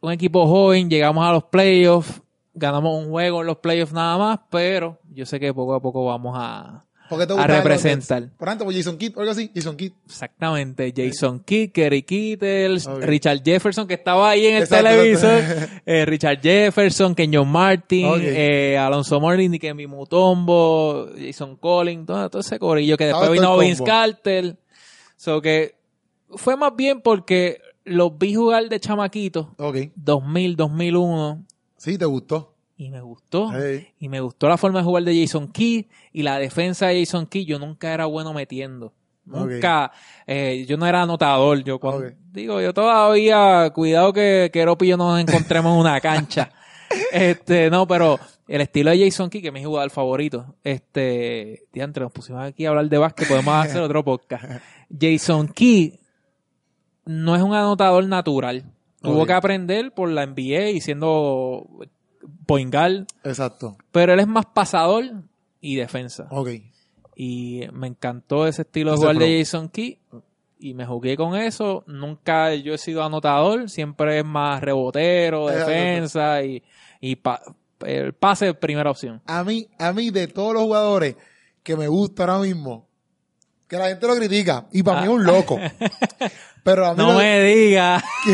un 0.00 0.12
equipo 0.12 0.46
joven, 0.46 0.90
llegamos 0.90 1.26
a 1.26 1.32
los 1.32 1.44
playoffs, 1.44 2.22
ganamos 2.52 3.02
un 3.02 3.10
juego 3.10 3.40
en 3.40 3.46
los 3.46 3.58
playoffs 3.58 3.92
nada 3.92 4.18
más, 4.18 4.40
pero 4.50 4.98
yo 5.10 5.24
sé 5.24 5.40
que 5.40 5.54
poco 5.54 5.74
a 5.74 5.80
poco 5.80 6.04
vamos 6.04 6.34
a, 6.38 6.84
¿Por 7.08 7.18
qué 7.20 7.26
te 7.26 7.34
a 7.34 7.46
representar. 7.46 8.30
Por 8.38 8.48
ejemplo, 8.48 8.64
por 8.66 8.74
Jason 8.74 8.96
Kidd 8.96 9.16
o 9.16 9.20
algo 9.20 9.32
así. 9.32 9.50
Jason 9.54 9.76
Kidd. 9.76 9.92
Exactamente. 10.06 10.92
Jason 10.96 11.40
Kidd, 11.40 11.70
Kerry 11.70 12.02
Kittles. 12.02 12.86
Richard 12.86 13.42
Jefferson, 13.44 13.86
que 13.86 13.94
estaba 13.94 14.30
ahí 14.30 14.46
en 14.46 14.56
el 14.56 14.62
Exacto, 14.62 14.88
televisor. 14.88 15.38
exacto. 15.38 15.82
eh, 15.86 16.04
Richard 16.06 16.40
Jefferson, 16.40 17.14
Kenyon 17.14 17.48
Martin, 17.48 18.06
Ok. 18.06 18.18
eh, 18.22 18.78
Alonso 18.78 19.20
Mourning, 19.20 19.58
Kemi 19.58 19.86
Mutombo, 19.86 21.08
Jason 21.18 21.56
Collins, 21.56 22.06
todo, 22.06 22.30
todo 22.30 22.40
ese 22.40 22.58
corillo 22.58 22.96
que 22.96 23.06
después 23.06 23.30
vino 23.30 23.58
Vince. 23.58 23.84
Carter. 23.84 24.56
So 25.16 25.40
que 25.42 25.74
fue 26.30 26.56
más 26.56 26.74
bien 26.74 27.00
porque 27.02 27.60
los 27.84 28.16
vi 28.18 28.34
jugar 28.34 28.68
de 28.68 28.80
chamaquito, 28.80 29.54
Ok. 29.58 29.76
2000, 29.94 30.56
2001, 30.56 31.44
Sí, 31.76 31.98
te 31.98 32.06
gustó. 32.06 32.54
y 32.78 32.88
me 32.90 33.00
gustó. 33.02 33.50
Hey. 33.52 33.88
Y 34.00 34.08
me 34.08 34.20
gustó 34.20 34.48
la 34.48 34.56
forma 34.56 34.78
de 34.80 34.84
jugar 34.86 35.04
de 35.04 35.20
Jason 35.20 35.48
Key 35.48 35.86
y 36.14 36.22
la 36.22 36.38
defensa 36.38 36.86
de 36.86 37.00
Jason 37.00 37.26
Key. 37.26 37.44
Yo 37.44 37.58
nunca 37.58 37.92
era 37.92 38.06
bueno 38.06 38.32
metiendo. 38.32 38.94
Nunca. 39.26 39.90
eh, 40.26 40.64
yo 40.66 40.76
no 40.76 40.86
era 40.86 41.02
anotador. 41.02 41.64
Yo 41.64 41.78
cuando, 41.80 42.10
digo, 42.30 42.60
yo 42.60 42.72
todavía, 42.72 43.70
cuidado 43.74 44.12
que 44.12 44.48
Keropi 44.52 44.86
y 44.86 44.88
yo 44.90 44.96
nos 44.96 45.20
encontremos 45.20 45.74
en 45.74 45.80
una 45.80 46.00
cancha. 46.00 46.52
este, 47.12 47.68
no, 47.68 47.86
pero 47.88 48.20
el 48.46 48.60
estilo 48.60 48.90
de 48.92 49.04
Jason 49.04 49.28
Key, 49.28 49.42
que 49.42 49.48
es 49.48 49.52
mi 49.52 49.64
jugador 49.64 49.90
favorito, 49.90 50.54
este, 50.62 51.64
diantre, 51.72 52.04
nos 52.04 52.12
pusimos 52.12 52.44
aquí 52.44 52.64
a 52.64 52.68
hablar 52.68 52.88
de 52.88 52.98
básquet, 52.98 53.26
podemos 53.26 53.54
hacer 53.54 53.82
otro 53.82 54.04
podcast. 54.04 54.44
Jason 55.00 55.48
Key 55.48 55.98
no 57.06 57.34
es 57.34 57.42
un 57.42 57.54
anotador 57.54 58.06
natural. 58.06 58.64
Tuvo 59.02 59.26
que 59.26 59.32
aprender 59.32 59.92
por 59.92 60.08
la 60.08 60.24
NBA 60.24 60.70
y 60.70 60.80
siendo 60.80 61.66
point 62.46 62.72
guard, 62.72 63.04
Exacto. 63.24 63.76
pero 63.90 64.14
él 64.14 64.20
es 64.20 64.26
más 64.26 64.46
pasador 64.46 65.04
y 65.72 65.76
defensa. 65.76 66.26
Ok. 66.30 66.50
Y 67.16 67.62
me 67.72 67.86
encantó 67.86 68.46
ese 68.46 68.62
estilo 68.62 68.90
de 68.92 68.96
jugar 68.98 69.16
de. 69.16 69.38
Jason 69.38 69.68
Key. 69.68 69.98
Y 70.58 70.74
me 70.74 70.86
jugué 70.86 71.16
con 71.16 71.36
eso. 71.36 71.84
Nunca 71.86 72.54
yo 72.54 72.74
he 72.74 72.78
sido 72.78 73.02
anotador. 73.04 73.68
Siempre 73.70 74.18
es 74.18 74.24
más 74.24 74.60
rebotero, 74.62 75.48
Exacto. 75.50 75.70
defensa 75.70 76.42
y, 76.42 76.62
y 77.00 77.16
pa- 77.16 77.40
el 77.86 78.14
pase 78.14 78.54
primera 78.54 78.90
opción. 78.90 79.20
A 79.26 79.44
mí, 79.44 79.68
a 79.78 79.92
mí, 79.92 80.10
de 80.10 80.26
todos 80.26 80.54
los 80.54 80.62
jugadores 80.62 81.16
que 81.62 81.76
me 81.76 81.86
gusta 81.88 82.22
ahora 82.24 82.38
mismo, 82.38 82.88
que 83.68 83.76
la 83.76 83.88
gente 83.88 84.06
lo 84.06 84.16
critica, 84.16 84.66
y 84.72 84.82
para 84.82 85.00
mí 85.00 85.06
es 85.06 85.12
un 85.12 85.24
loco. 85.24 85.58
Pero 86.64 86.86
a 86.86 86.94
mí 86.94 86.96
Ah. 86.98 87.02
No 87.02 87.12
lo- 87.12 87.18
me 87.18 87.42
diga 87.42 88.02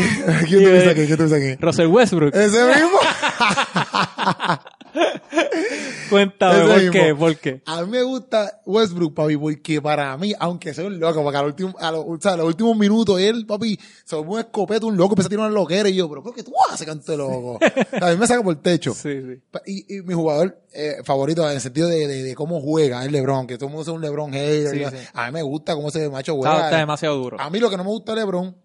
¿Quién 0.47 0.63
tú 0.63 0.69
dices 0.69 0.87
aquí? 0.87 1.05
¿Quién 1.05 1.17
dices 1.17 1.33
aquí? 1.33 1.55
Russell 1.61 1.87
Westbrook. 1.87 2.33
Ese 2.33 2.65
mismo. 2.65 2.97
Cuéntame 6.09 6.67
por 6.67 6.77
mismo. 6.77 6.91
qué, 6.91 7.15
por 7.15 7.37
qué. 7.37 7.61
A 7.65 7.81
mí 7.83 7.91
me 7.91 8.03
gusta 8.03 8.61
Westbrook, 8.65 9.13
papi, 9.13 9.37
porque 9.37 9.81
para 9.81 10.15
mí, 10.17 10.33
aunque 10.39 10.73
sea 10.73 10.85
un 10.85 10.99
loco, 10.99 11.23
porque 11.23 11.37
a 11.37 11.41
los 11.41 11.51
últimos, 11.51 11.75
a 11.79 11.91
los, 11.91 12.05
o 12.05 12.17
sea, 12.19 12.33
a 12.33 12.37
los 12.37 12.47
últimos 12.47 12.75
minutos 12.77 13.19
él, 13.19 13.45
papi, 13.45 13.79
se 14.03 14.15
volvió 14.15 14.33
un 14.33 14.39
escopeta, 14.39 14.85
un 14.85 14.97
loco, 14.97 15.13
empieza 15.13 15.27
a 15.27 15.29
tirar 15.29 15.45
una 15.45 15.53
loquera 15.53 15.87
y 15.89 15.95
yo, 15.95 16.09
pero 16.09 16.21
¿por 16.23 16.35
qué 16.35 16.43
tú 16.43 16.51
haces 16.71 16.85
canto 16.85 17.11
de 17.11 17.17
loco? 17.17 17.59
a 18.01 18.09
mí 18.11 18.17
me 18.17 18.27
saca 18.27 18.43
por 18.43 18.55
el 18.55 18.61
techo. 18.61 18.93
Sí, 18.93 19.21
sí. 19.21 19.41
Y, 19.65 19.97
y 19.97 20.01
mi 20.01 20.13
jugador 20.13 20.61
eh, 20.73 20.97
favorito 21.03 21.47
en 21.49 21.55
el 21.55 21.61
sentido 21.61 21.87
de, 21.87 22.07
de, 22.07 22.23
de 22.23 22.35
cómo 22.35 22.59
juega 22.61 23.05
es 23.05 23.11
LeBron, 23.11 23.47
que 23.47 23.57
todo 23.57 23.67
el 23.67 23.75
mundo 23.75 23.89
es 23.89 23.95
un 23.95 24.01
LeBron 24.01 24.31
hater. 24.33 24.91
Sí, 24.91 24.97
sí. 24.97 25.03
A 25.13 25.27
mí 25.27 25.33
me 25.33 25.41
gusta 25.43 25.75
cómo 25.75 25.89
ese 25.89 26.09
macho 26.09 26.33
Está, 26.35 26.49
juega. 26.51 26.65
está 26.65 26.77
demasiado 26.79 27.15
duro. 27.17 27.39
A 27.39 27.49
mí 27.49 27.59
lo 27.59 27.69
que 27.69 27.77
no 27.77 27.83
me 27.83 27.89
gusta 27.89 28.13
de 28.13 28.19
LeBron 28.21 28.55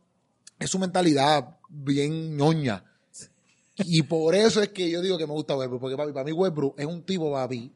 es 0.59 0.71
su 0.71 0.79
mentalidad 0.79 1.59
bien 1.69 2.37
ñoña. 2.37 2.85
Y 3.79 4.03
por 4.03 4.35
eso 4.35 4.63
es 4.63 4.69
que 4.69 4.91
yo 4.91 5.03
digo 5.03 5.19
que 5.19 5.27
me 5.27 5.33
gusta 5.33 5.57
Westbrook, 5.57 5.81
porque 5.81 5.97
papi, 5.97 6.13
para 6.13 6.25
mí 6.25 6.33
Westbrook 6.33 6.79
es 6.79 6.87
un 6.87 7.03
tipo, 7.03 7.33
papi, 7.33 7.73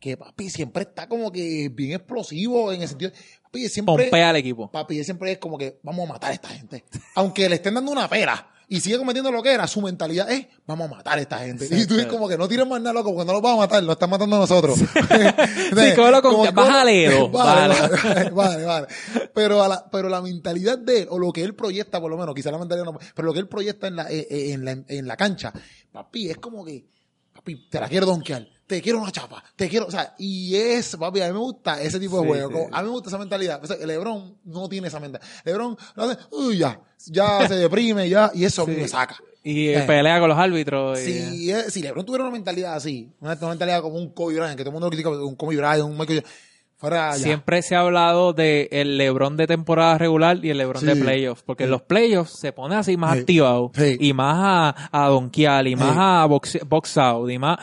que 0.00 0.16
papi 0.16 0.50
siempre 0.50 0.82
está 0.82 1.08
como 1.08 1.30
que 1.30 1.68
bien 1.72 1.92
explosivo 1.92 2.72
en 2.72 2.82
el 2.82 2.88
sentido, 2.88 3.12
papi, 3.42 3.68
siempre, 3.68 4.04
Pompea 4.04 4.30
al 4.30 4.36
equipo. 4.36 4.70
papi, 4.70 5.04
siempre 5.04 5.32
es 5.32 5.38
como 5.38 5.58
que 5.58 5.78
vamos 5.82 6.08
a 6.08 6.12
matar 6.14 6.30
a 6.30 6.34
esta 6.34 6.48
gente. 6.48 6.84
Aunque 7.14 7.48
le 7.48 7.56
estén 7.56 7.74
dando 7.74 7.92
una 7.92 8.08
pera 8.08 8.50
y 8.68 8.80
sigue 8.80 8.98
cometiendo 8.98 9.30
lo 9.30 9.42
que 9.42 9.52
era, 9.52 9.66
su 9.66 9.80
mentalidad 9.80 10.30
es 10.30 10.46
vamos 10.66 10.90
a 10.90 10.94
matar 10.96 11.18
a 11.18 11.20
esta 11.20 11.38
gente. 11.38 11.68
Y 11.70 11.86
tú 11.86 11.98
es 11.98 12.06
como 12.06 12.28
que 12.28 12.36
no 12.36 12.48
tires 12.48 12.66
más 12.66 12.80
nada, 12.80 12.94
loco, 12.94 13.14
porque 13.14 13.26
no 13.26 13.32
los 13.34 13.42
vamos 13.42 13.58
a 13.58 13.66
matar, 13.66 13.82
lo 13.84 13.92
están 13.92 14.10
matando 14.10 14.36
a 14.36 14.38
nosotros. 14.40 14.78
Sí, 14.78 14.84
con- 15.96 16.20
Como- 16.22 16.52
bájale 16.52 17.10
dos, 17.18 17.30
Vale, 17.32 17.74
vale. 17.74 17.96
vale, 17.98 18.30
vale, 18.30 18.64
vale. 18.64 18.86
Pero, 19.34 19.62
a 19.62 19.68
la, 19.68 19.88
pero 19.90 20.08
la 20.08 20.20
mentalidad 20.20 20.78
de 20.78 21.02
él, 21.02 21.08
o 21.10 21.18
lo 21.18 21.32
que 21.32 21.42
él 21.42 21.54
proyecta, 21.54 22.00
por 22.00 22.10
lo 22.10 22.16
menos, 22.18 22.34
quizá 22.34 22.50
la 22.50 22.58
mentalidad 22.58 22.84
no, 22.86 22.98
pero 23.14 23.26
lo 23.26 23.32
que 23.32 23.38
él 23.40 23.48
proyecta 23.48 23.86
en 23.86 23.96
la, 23.96 24.10
eh, 24.10 24.26
eh, 24.30 24.52
en 24.52 24.64
la, 24.64 24.72
en 24.88 25.06
la 25.06 25.16
cancha, 25.16 25.52
papi, 25.92 26.30
es 26.30 26.38
como 26.38 26.64
que, 26.64 26.86
papi, 27.34 27.68
te 27.68 27.78
la 27.80 27.88
quiero 27.88 28.06
donkear, 28.06 28.48
te 28.66 28.82
quiero 28.82 28.98
una 29.00 29.12
chapa, 29.12 29.42
te 29.54 29.68
quiero, 29.68 29.86
o 29.86 29.90
sea, 29.90 30.14
y 30.18 30.56
es, 30.56 30.96
papi, 30.96 31.20
a 31.20 31.26
mí 31.28 31.32
me 31.32 31.38
gusta 31.38 31.80
ese 31.80 32.00
tipo 32.00 32.20
de 32.20 32.26
juego, 32.26 32.50
sí. 32.66 32.70
a 32.72 32.78
mí 32.82 32.84
me 32.88 32.90
gusta 32.92 33.08
esa 33.10 33.18
mentalidad. 33.18 33.62
O 33.62 33.66
sea, 33.66 33.76
Lebron 33.86 34.36
no 34.44 34.68
tiene 34.68 34.88
esa 34.88 34.98
mentalidad. 35.00 35.30
Lebron, 35.44 35.76
lo 35.94 36.02
hace, 36.02 36.18
uy, 36.32 36.58
ya, 36.58 36.80
ya 37.06 37.46
se 37.46 37.54
deprime, 37.54 38.08
ya, 38.08 38.30
y 38.34 38.44
eso 38.44 38.64
Sí. 38.64 38.72
me 38.72 38.88
saca. 38.88 39.16
Y 39.44 39.68
Eh. 39.68 39.84
pelea 39.86 40.18
con 40.18 40.28
los 40.28 40.36
árbitros. 40.38 40.98
Si, 40.98 41.52
eh, 41.52 41.70
si 41.70 41.80
LeBron 41.80 42.04
tuviera 42.04 42.24
una 42.24 42.32
mentalidad 42.32 42.74
así, 42.74 43.08
una, 43.20 43.34
una 43.34 43.48
mentalidad 43.50 43.80
como 43.80 43.94
un 43.96 44.12
Kobe 44.12 44.34
Bryant, 44.34 44.56
que 44.56 44.64
todo 44.64 44.70
el 44.70 44.72
mundo 44.72 44.86
lo 44.86 44.90
critica, 44.90 45.10
un 45.10 45.36
Kobe 45.36 45.56
Bryant, 45.56 45.82
un 45.84 45.96
Michael 45.96 46.24
fuera. 46.76 47.12
Siempre 47.14 47.62
se 47.62 47.76
ha 47.76 47.80
hablado 47.80 48.32
de 48.32 48.68
el 48.72 48.98
LeBron 48.98 49.36
de 49.36 49.46
temporada 49.46 49.98
regular 49.98 50.44
y 50.44 50.50
el 50.50 50.58
LeBron 50.58 50.80
Sí. 50.80 50.86
de 50.86 50.96
playoffs, 50.96 51.42
porque 51.44 51.62
en 51.64 51.70
los 51.70 51.82
playoffs 51.82 52.40
se 52.40 52.52
pone 52.52 52.74
así 52.74 52.96
más 52.96 53.12
Sí. 53.14 53.20
activado 53.20 53.70
Sí. 53.72 53.96
y 54.00 54.12
más 54.12 54.36
a, 54.36 55.04
a 55.04 55.08
donkear 55.08 55.66
y 55.68 55.76
más 55.76 55.96
a 55.96 56.26
boxe, 56.26 56.60
box 56.66 56.98
out 56.98 57.30
y 57.30 57.38
más, 57.38 57.58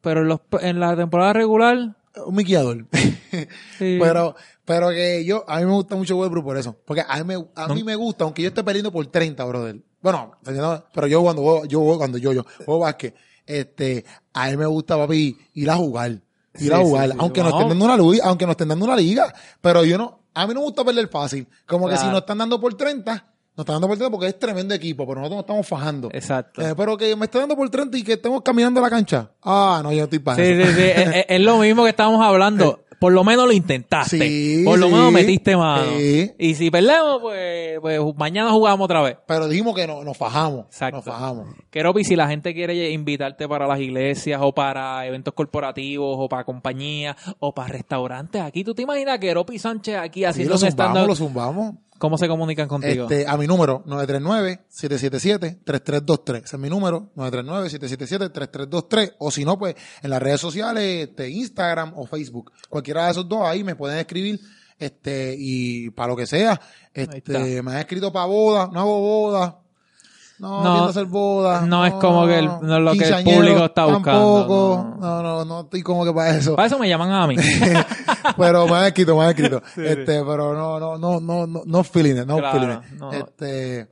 pero 0.00 0.22
en, 0.22 0.28
los, 0.28 0.40
en 0.60 0.80
la 0.80 0.96
temporada 0.96 1.32
regular 1.32 1.96
un 2.24 2.34
miqueador. 2.34 2.86
sí, 3.78 3.98
pero, 4.00 4.34
pero 4.64 4.90
que 4.90 5.24
yo, 5.24 5.44
a 5.48 5.58
mí 5.58 5.66
me 5.66 5.72
gusta 5.72 5.96
mucho 5.96 6.16
Westbrook 6.16 6.44
por 6.44 6.56
eso. 6.56 6.76
Porque 6.84 7.04
a 7.06 7.22
mí, 7.22 7.24
me, 7.24 7.46
a 7.54 7.68
mí 7.68 7.84
me 7.84 7.94
gusta, 7.94 8.24
aunque 8.24 8.42
yo 8.42 8.48
esté 8.48 8.64
perdiendo 8.64 8.90
por 8.90 9.06
30, 9.06 9.44
brother. 9.44 9.76
Bueno, 10.00 10.32
pero 10.94 11.06
yo 11.06 11.22
cuando 11.22 11.42
juego, 11.42 11.64
yo 11.66 11.80
juego, 11.80 11.98
cuando 11.98 12.18
yo, 12.18 12.32
yo 12.32 12.44
juego 12.64 12.80
básquet, 12.80 13.14
este, 13.44 14.04
a 14.32 14.48
mí 14.48 14.56
me 14.56 14.66
gusta, 14.66 14.96
papi, 14.96 15.36
ir 15.54 15.70
a 15.70 15.76
jugar. 15.76 16.10
Ir 16.10 16.22
Sí, 16.54 16.72
a 16.72 16.78
jugar. 16.78 17.10
sí, 17.10 17.16
aunque 17.18 17.42
nos 17.42 17.52
estén 17.52 17.68
dando 17.68 17.84
una 17.84 17.96
liga, 17.96 18.24
aunque 18.26 18.46
nos 18.46 18.52
estén 18.52 18.68
dando 18.68 18.84
una 18.86 18.96
liga. 18.96 19.34
Pero 19.60 19.84
yo 19.84 19.98
no, 19.98 20.20
a 20.32 20.46
mí 20.46 20.54
no 20.54 20.60
me 20.60 20.66
gusta 20.66 20.84
perder 20.84 21.08
fácil. 21.08 21.46
Como 21.66 21.88
que 21.88 21.96
si 21.98 22.06
nos 22.06 22.20
están 22.20 22.38
dando 22.38 22.60
por 22.60 22.74
30, 22.74 23.26
nos 23.56 23.64
están 23.64 23.74
dando 23.76 23.88
por 23.88 23.96
30 23.96 24.10
porque 24.10 24.26
es 24.28 24.38
tremendo 24.38 24.74
equipo, 24.74 25.06
pero 25.06 25.20
nosotros 25.20 25.36
nos 25.38 25.44
estamos 25.44 25.66
fajando. 25.66 26.08
exacto. 26.12 26.60
Eh, 26.60 26.74
pero 26.76 26.96
que 26.96 27.16
me 27.16 27.24
esté 27.24 27.38
dando 27.38 27.56
por 27.56 27.68
30 27.70 27.96
y 27.96 28.02
que 28.02 28.12
estemos 28.14 28.42
caminando 28.42 28.80
la 28.80 28.90
cancha. 28.90 29.30
Ah, 29.42 29.80
no, 29.82 29.92
yo 29.92 30.04
estoy 30.04 30.18
para 30.18 30.36
Sí, 30.36 30.42
eso. 30.52 30.70
sí, 30.70 30.74
sí, 30.76 31.22
es, 31.28 31.40
lo 31.40 31.58
mismo 31.58 31.82
que 31.84 31.90
estábamos 31.90 32.20
hablando. 32.24 32.80
Por 32.98 33.12
lo 33.12 33.24
menos 33.24 33.44
lo 33.46 33.52
intentaste. 33.52 34.16
Sí, 34.26 34.62
Por 34.64 34.78
lo 34.78 34.86
sí, 34.86 34.92
menos 34.94 35.12
metiste 35.12 35.54
mano. 35.54 35.84
sí. 35.98 36.32
Y 36.38 36.54
si 36.54 36.70
perdemos, 36.70 37.20
pues, 37.20 37.78
pues 37.82 38.00
mañana 38.16 38.50
jugamos 38.52 38.86
otra 38.86 39.02
vez. 39.02 39.18
Pero 39.26 39.48
dijimos 39.48 39.74
que 39.74 39.86
no, 39.86 40.02
nos 40.02 40.16
fajamos. 40.16 40.64
Exacto. 40.66 40.96
Nos 40.96 41.04
fajamos. 41.04 41.46
Keropi, 41.68 42.04
si 42.04 42.16
la 42.16 42.26
gente 42.26 42.54
quiere 42.54 42.90
invitarte 42.92 43.46
para 43.46 43.66
las 43.66 43.80
iglesias 43.80 44.40
o 44.42 44.54
para 44.54 45.06
eventos 45.06 45.34
corporativos 45.34 46.16
o 46.18 46.26
para 46.26 46.44
compañías 46.44 47.16
o 47.38 47.52
para 47.54 47.68
restaurantes, 47.68 48.40
aquí 48.40 48.64
tú 48.64 48.74
te 48.74 48.80
imaginas 48.82 49.18
Keropi 49.18 49.58
Sánchez 49.58 49.96
aquí 49.98 50.24
haciendo 50.24 50.54
lo 50.54 50.58
zumbamos, 50.58 51.06
lo 51.06 51.14
zumbamos. 51.14 51.74
¿Cómo 51.98 52.18
se 52.18 52.28
comunican 52.28 52.68
contigo? 52.68 53.08
Este, 53.10 53.26
a 53.26 53.36
mi 53.36 53.46
número, 53.46 53.82
939-777-3323. 53.86 56.44
Ese 56.44 56.56
es 56.56 56.60
mi 56.60 56.68
número, 56.68 57.10
939-777-3323. 57.16 59.14
O 59.18 59.30
si 59.30 59.42
no, 59.44 59.56
pues 59.58 59.74
en 60.02 60.10
las 60.10 60.20
redes 60.22 60.40
sociales, 60.40 61.08
este, 61.08 61.30
Instagram 61.30 61.92
o 61.96 62.06
Facebook. 62.06 62.52
Cualquiera 62.68 63.06
de 63.06 63.12
esos 63.12 63.28
dos 63.28 63.42
ahí 63.42 63.64
me 63.64 63.76
pueden 63.76 63.98
escribir. 63.98 64.40
Este, 64.78 65.34
y 65.38 65.88
para 65.90 66.08
lo 66.08 66.16
que 66.16 66.26
sea, 66.26 66.60
este, 66.92 67.62
me 67.62 67.72
han 67.72 67.78
escrito 67.78 68.12
para 68.12 68.26
boda, 68.26 68.68
no 68.72 68.80
hago 68.80 69.00
boda. 69.00 69.60
No, 70.38 70.62
No, 70.62 70.72
quiero 70.72 70.88
hacer 70.90 71.04
boda. 71.06 71.60
no 71.62 71.86
es 71.86 71.94
como 71.94 72.26
que 72.26 72.38
el- 72.38 72.46
no 72.46 72.76
es 72.76 72.82
lo 72.82 72.92
que 72.92 73.08
el 73.08 73.24
público 73.24 73.64
está 73.64 73.86
buscando, 73.86 74.38
Tampoco. 74.40 74.96
No, 75.00 75.22
no, 75.22 75.44
no 75.46 75.60
estoy 75.62 75.82
como 75.82 76.04
que 76.04 76.12
para 76.12 76.36
eso. 76.36 76.54
Para 76.56 76.66
eso 76.66 76.78
me 76.78 76.88
llaman 76.88 77.10
a 77.10 77.26
mí. 77.26 77.36
pero 78.36 78.66
me 78.66 78.76
han 78.76 78.84
escrito, 78.86 79.16
me 79.16 79.22
han 79.24 79.30
escrito. 79.30 79.62
Este, 79.76 80.22
pero 80.24 80.54
no, 80.54 80.78
no, 80.78 80.98
no, 80.98 81.20
no, 81.20 81.46
no, 81.46 81.62
no 81.64 81.84
feeling 81.84 82.26
no 82.26 82.38
Claro, 82.38 82.60
feeling 82.60 82.98
no. 82.98 83.12
Este, 83.12 83.88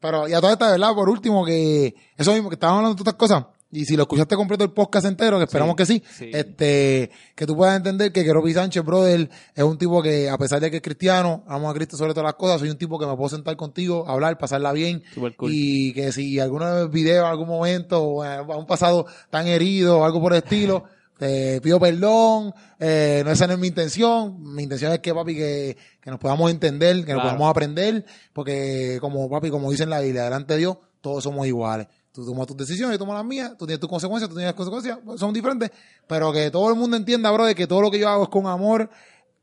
pero 0.00 0.28
y 0.28 0.32
a 0.32 0.40
toda 0.40 0.52
esta 0.52 0.70
verdad, 0.70 0.94
por 0.94 1.08
último, 1.08 1.44
que 1.44 1.94
eso 2.16 2.32
mismo, 2.32 2.48
que 2.48 2.54
estábamos 2.54 2.78
hablando 2.78 2.94
de 2.94 2.98
todas 3.04 3.14
estas 3.14 3.28
cosas, 3.28 3.59
y 3.72 3.84
si 3.84 3.96
lo 3.96 4.02
escuchaste 4.02 4.34
completo 4.36 4.64
el 4.64 4.72
podcast 4.72 5.06
entero, 5.06 5.38
que 5.38 5.44
esperamos 5.44 5.76
Sí, 5.76 5.76
que 5.76 5.86
sí, 5.86 6.02
sí. 6.18 6.30
este, 6.32 7.10
que 7.36 7.46
tú 7.46 7.56
puedas 7.56 7.76
entender 7.76 8.10
que 8.12 8.24
Keropi 8.24 8.52
Sánchez, 8.52 8.84
brother, 8.84 9.30
es 9.54 9.62
un 9.64 9.78
tipo 9.78 10.02
que, 10.02 10.28
a 10.28 10.36
pesar 10.38 10.60
de 10.60 10.70
que 10.70 10.78
es 10.78 10.82
cristiano, 10.82 11.44
amo 11.46 11.70
a 11.70 11.74
Cristo 11.74 11.96
sobre 11.96 12.12
todas 12.12 12.24
las 12.26 12.34
cosas, 12.34 12.58
soy 12.60 12.70
un 12.70 12.78
tipo 12.78 12.98
que 12.98 13.06
me 13.06 13.14
puedo 13.16 13.28
sentar 13.28 13.56
contigo, 13.56 14.08
hablar, 14.08 14.38
pasarla 14.38 14.72
bien, 14.72 15.02
Super 15.14 15.36
cool. 15.36 15.50
y 15.54 15.92
que 15.92 16.10
si 16.12 16.40
algún 16.40 16.62
video, 16.90 17.26
algún 17.26 17.46
momento, 17.48 18.02
o 18.02 18.22
a 18.24 18.56
un 18.56 18.66
pasado 18.66 19.06
tan 19.30 19.46
herido 19.46 19.98
o 20.00 20.04
algo 20.04 20.20
por 20.20 20.32
el 20.32 20.38
estilo, 20.42 20.84
te 21.20 21.60
pido 21.60 21.78
perdón, 21.78 22.52
eh, 22.78 23.22
no 23.24 23.30
esa 23.30 23.46
no 23.46 23.52
es 23.52 23.58
mi 23.58 23.68
intención, 23.68 24.36
mi 24.54 24.62
intención 24.64 24.90
es 24.92 24.98
que 25.00 25.14
papi 25.14 25.34
que, 25.36 25.76
que 26.00 26.10
nos 26.10 26.18
podamos 26.18 26.50
entender, 26.50 27.04
que 27.04 27.12
nos 27.12 27.22
podamos 27.22 27.48
aprender, 27.50 28.04
porque 28.32 28.98
como 29.00 29.28
papi, 29.30 29.50
como 29.50 29.70
dice 29.70 29.82
en 29.84 29.90
la 29.90 30.00
Biblia, 30.00 30.24
delante 30.24 30.54
de 30.54 30.58
Dios, 30.60 30.78
todos 31.00 31.22
somos 31.22 31.46
iguales. 31.46 31.86
Tú 32.12 32.26
tomas 32.26 32.46
tus 32.46 32.56
decisiones, 32.56 32.94
yo 32.94 32.98
tomo 32.98 33.14
las 33.14 33.24
mías, 33.24 33.56
tú 33.56 33.66
tienes 33.66 33.80
tus 33.80 33.88
consecuencias, 33.88 34.28
tú 34.28 34.34
tienes 34.34 34.52
consecuencias, 34.54 34.98
pues, 35.04 35.20
son 35.20 35.32
diferentes, 35.32 35.70
pero 36.08 36.32
que 36.32 36.50
todo 36.50 36.68
el 36.70 36.76
mundo 36.76 36.96
entienda, 36.96 37.30
bro, 37.30 37.44
de 37.46 37.54
que 37.54 37.68
todo 37.68 37.80
lo 37.82 37.90
que 37.90 38.00
yo 38.00 38.08
hago 38.08 38.24
es 38.24 38.28
con 38.28 38.46
amor, 38.48 38.90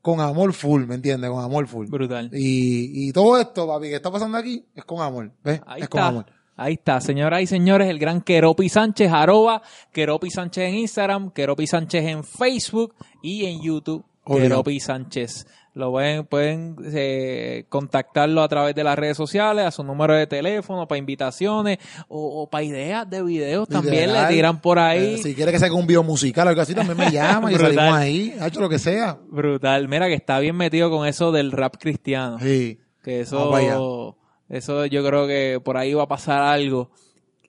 con 0.02 0.20
amor 0.20 0.52
full, 0.52 0.84
¿me 0.84 0.96
entiendes? 0.96 1.30
Con 1.30 1.42
amor 1.42 1.66
full. 1.66 1.86
Brutal. 1.86 2.30
Y, 2.32 3.08
y 3.08 3.12
todo 3.12 3.38
esto, 3.40 3.66
papi, 3.66 3.88
que 3.88 3.96
está 3.96 4.10
pasando 4.10 4.36
aquí, 4.36 4.64
es 4.74 4.84
con 4.84 5.00
amor, 5.00 5.32
¿ves? 5.42 5.60
Ahí 5.66 5.80
es 5.80 5.84
está. 5.84 5.88
con 5.88 6.00
amor. 6.00 6.26
Ahí 6.60 6.74
está, 6.74 7.00
señoras 7.00 7.40
y 7.40 7.46
señores, 7.46 7.88
el 7.88 8.00
gran 8.00 8.20
Keropi 8.20 8.68
Sánchez, 8.68 9.12
arroba 9.12 9.62
Keropi 9.92 10.28
Sánchez 10.28 10.64
en 10.64 10.74
Instagram, 10.74 11.30
Keropi 11.30 11.66
Sánchez 11.68 12.04
en 12.04 12.24
Facebook 12.24 12.96
y 13.22 13.46
en 13.46 13.62
YouTube. 13.62 14.04
Keropi 14.26 14.80
Sánchez. 14.80 15.46
Lo 15.78 15.92
pueden, 15.92 16.26
pueden 16.26 16.74
eh, 16.92 17.64
contactarlo 17.68 18.42
a 18.42 18.48
través 18.48 18.74
de 18.74 18.82
las 18.82 18.98
redes 18.98 19.16
sociales, 19.16 19.64
a 19.64 19.70
su 19.70 19.84
número 19.84 20.12
de 20.12 20.26
teléfono, 20.26 20.88
para 20.88 20.98
invitaciones 20.98 21.78
o, 22.08 22.42
o 22.42 22.50
para 22.50 22.64
ideas 22.64 23.08
de 23.08 23.22
videos 23.22 23.68
también 23.68 24.12
le 24.12 24.26
tiran 24.26 24.60
por 24.60 24.80
ahí. 24.80 25.14
Eh, 25.14 25.18
si 25.18 25.36
quiere 25.36 25.52
que 25.52 25.60
sea 25.60 25.72
un 25.72 25.86
video 25.86 26.02
musical 26.02 26.48
o 26.48 26.50
algo 26.50 26.62
así, 26.62 26.74
también 26.74 26.98
me 26.98 27.10
llama 27.12 27.52
y 27.52 27.54
salimos 27.54 27.94
ahí, 27.94 28.34
ha 28.40 28.48
hecho 28.48 28.60
lo 28.60 28.68
que 28.68 28.80
sea. 28.80 29.18
Brutal. 29.28 29.86
Mira 29.86 30.08
que 30.08 30.14
está 30.14 30.40
bien 30.40 30.56
metido 30.56 30.90
con 30.90 31.06
eso 31.06 31.30
del 31.30 31.52
rap 31.52 31.76
cristiano. 31.78 32.40
Sí. 32.40 32.80
Que 33.04 33.20
eso, 33.20 34.16
eso 34.48 34.84
yo 34.86 35.06
creo 35.06 35.28
que 35.28 35.60
por 35.64 35.76
ahí 35.76 35.94
va 35.94 36.02
a 36.02 36.08
pasar 36.08 36.42
algo. 36.42 36.90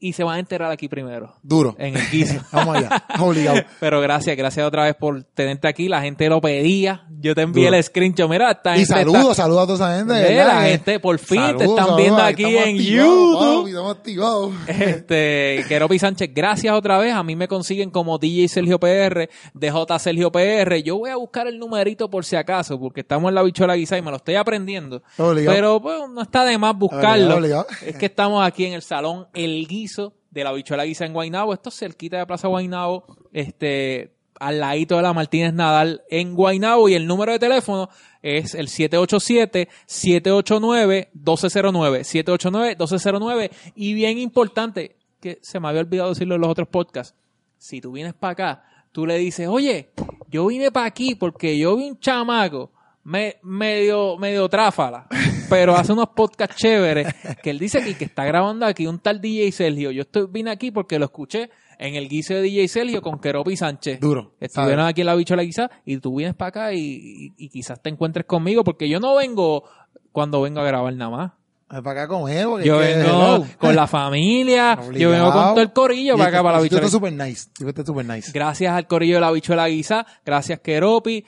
Y 0.02 0.14
se 0.14 0.24
van 0.24 0.38
a 0.38 0.40
enterar 0.40 0.72
aquí 0.72 0.88
primero. 0.88 1.36
Duro. 1.44 1.76
En 1.78 1.98
el 1.98 2.10
guiso. 2.10 2.40
Vamos 2.54 2.78
allá, 2.78 3.04
obligado. 3.20 3.60
Pero 3.82 4.00
gracias, 4.00 4.38
gracias 4.38 4.66
otra 4.66 4.86
vez 4.86 4.96
por 4.96 5.24
tenerte 5.26 5.68
aquí. 5.68 5.90
La 5.90 6.02
gente 6.02 6.30
lo 6.30 6.40
pedía. 6.40 7.06
Yo 7.20 7.36
te 7.36 7.42
envié 7.42 7.66
Duro. 7.66 7.76
el 7.78 7.84
screenshot. 7.84 8.30
Mira, 8.30 8.52
esta 8.52 8.78
Y 8.78 8.86
saludos, 8.86 9.36
saludos 9.36 9.64
a 9.64 9.68
toda 9.68 9.76
esa 9.90 9.98
gente. 9.98 10.14
está- 10.22 10.34
verdad, 10.34 10.56
la 10.62 10.70
gente, 10.70 11.00
por 11.02 11.20
fin 11.20 11.42
te 11.58 11.66
están 11.66 11.76
saludos, 11.76 11.98
viendo 11.98 12.22
aquí 12.22 12.46
en 12.46 12.78
YouTube. 12.78 13.68
estamos 13.68 13.96
activados. 13.98 14.54
Este, 14.70 15.66
Keropi 15.68 16.00
Sánchez, 16.00 16.30
gracias 16.34 16.74
otra 16.74 16.98
vez. 16.98 17.14
A 17.14 17.22
mí 17.24 17.36
me 17.36 17.50
consiguen 17.50 17.90
como 17.90 18.18
DJ 18.18 18.48
Sergio 18.48 18.80
PR, 18.80 19.30
DJ 19.54 20.00
Sergio 20.00 20.32
PR. 20.32 20.82
Yo 20.82 20.98
voy 20.98 21.10
a 21.10 21.18
buscar 21.18 21.48
el 21.48 21.60
numerito 21.60 22.10
por 22.10 22.24
si 22.24 22.38
acaso, 22.38 22.80
porque 22.80 23.02
estamos 23.02 23.28
en 23.30 23.36
la 23.36 23.44
bichola 23.44 23.76
guisa 23.76 23.98
y 23.98 24.02
me 24.02 24.12
lo 24.12 24.18
estoy 24.18 24.36
aprendiendo. 24.36 25.04
Obligado. 25.18 25.54
Pero 25.56 25.82
pues, 25.82 25.96
no 26.10 26.22
está 26.22 26.46
de 26.46 26.58
más 26.58 26.74
buscarlo. 26.78 27.36
Obligado, 27.36 27.66
obligado. 27.66 27.68
Es 27.86 27.98
que 27.98 28.06
estamos 28.06 28.46
aquí 28.48 28.64
en 28.66 28.74
el 28.74 28.82
salón 28.82 29.28
El 29.34 29.68
Guiso 29.68 29.89
de 30.32 30.44
la 30.44 30.52
bichola 30.52 30.86
guisa 30.86 31.06
en 31.06 31.14
Guaynabo. 31.14 31.54
Esto 31.54 31.70
es 31.70 31.78
cerquita 31.78 32.18
de 32.18 32.26
Plaza 32.26 32.48
Guaynabo. 32.48 33.06
Este, 33.34 34.16
al 34.40 34.60
ladito 34.60 34.96
de 34.96 35.02
la 35.02 35.14
Martínez 35.14 35.54
Nadal 35.54 36.04
en 36.10 36.34
Guaynabo 36.34 36.90
y 36.90 36.96
el 36.96 37.08
número 37.08 37.32
de 37.32 37.40
teléfono 37.40 37.90
es 38.22 38.54
el 38.56 38.68
787-789-1209. 38.68 41.10
789-1209 41.18 43.52
y 43.76 43.94
bien 43.94 44.18
importante, 44.18 44.98
que 45.20 45.40
se 45.42 45.60
me 45.60 45.68
había 45.68 45.82
olvidado 45.82 46.10
decirlo 46.10 46.36
en 46.36 46.42
los 46.42 46.50
otros 46.50 46.68
podcasts, 46.68 47.16
si 47.58 47.82
tú 47.82 47.92
vienes 47.92 48.14
para 48.14 48.32
acá, 48.32 48.64
tú 48.92 49.06
le 49.06 49.18
dices, 49.18 49.48
oye, 49.48 49.90
yo 50.30 50.48
vine 50.48 50.72
para 50.72 50.86
aquí 50.86 51.16
porque 51.16 51.58
yo 51.58 51.76
vi 51.76 51.90
un 51.90 52.00
chamaco 52.00 52.72
me, 53.04 53.38
medio, 53.44 54.18
medio 54.18 54.50
tráfala, 54.50 55.08
pero 55.50 55.76
hace 55.76 55.92
unos 55.94 56.10
podcasts 56.16 56.56
chéveres 56.58 57.14
que 57.44 57.50
él 57.50 57.60
dice 57.60 57.80
aquí 57.80 57.96
que 57.96 58.06
está 58.06 58.24
grabando 58.26 58.66
aquí 58.66 58.88
un 58.88 59.00
tal 59.00 59.20
DJ 59.22 59.52
Sergio. 59.52 59.92
Yo 59.92 60.02
estoy, 60.04 60.28
vine 60.30 60.52
aquí 60.52 60.72
porque 60.72 61.00
lo 61.00 61.06
escuché 61.06 61.50
en 61.78 61.96
el 61.96 62.08
guiso 62.10 62.34
de 62.34 62.42
DJ 62.42 62.68
Sergio 62.68 63.02
con 63.02 63.20
Keropi 63.20 63.56
Sánchez. 63.56 64.00
Duro. 64.00 64.36
Estuvieron 64.40 64.80
¿sabes? 64.82 64.92
aquí 64.92 65.02
en 65.02 65.08
la 65.08 65.16
bichola 65.16 65.44
quizás 65.44 65.70
y 65.86 65.98
tú 65.98 66.16
vienes 66.16 66.36
para 66.36 66.50
acá 66.50 66.74
y, 66.74 66.80
y- 66.80 67.34
y 67.38 67.50
quizás 67.50 67.82
te 67.82 67.90
encuentres 67.90 68.26
conmigo 68.26 68.64
porque 68.64 68.88
yo 68.90 69.00
no 69.00 69.16
vengo 69.16 69.64
cuando 70.12 70.42
vengo 70.42 70.60
a 70.62 70.66
grabar 70.66 70.94
nada 70.94 71.12
más. 71.12 71.32
Para 71.70 71.92
acá 72.04 72.08
con 72.08 72.26
que 72.26 72.42
Yo 72.66 72.80
que- 72.80 72.96
vengo 72.96 73.46
con 73.60 73.76
la 73.76 73.86
familia, 73.86 74.76
yo 74.98 75.12
vengo 75.12 75.32
con 75.32 75.42
todo 75.54 75.62
el 75.62 75.72
corillo 75.72 76.16
Y 76.16 76.18
para 76.18 76.30
acá, 76.30 76.38
este- 76.38 76.44
para 76.44 76.58
la 76.58 76.64
bichola. 76.64 76.80
estás 76.80 76.92
super 76.92 77.14
nice. 77.14 77.50
Estás 77.64 77.86
super 77.86 78.06
nice. 78.08 78.32
Gracias 78.34 78.74
al 78.74 78.88
corillo 78.88 79.16
de 79.16 79.22
la 79.22 79.32
bichuela 79.32 79.68
guisa, 79.68 80.04
gracias 80.26 80.62
Keropi, 80.62 81.24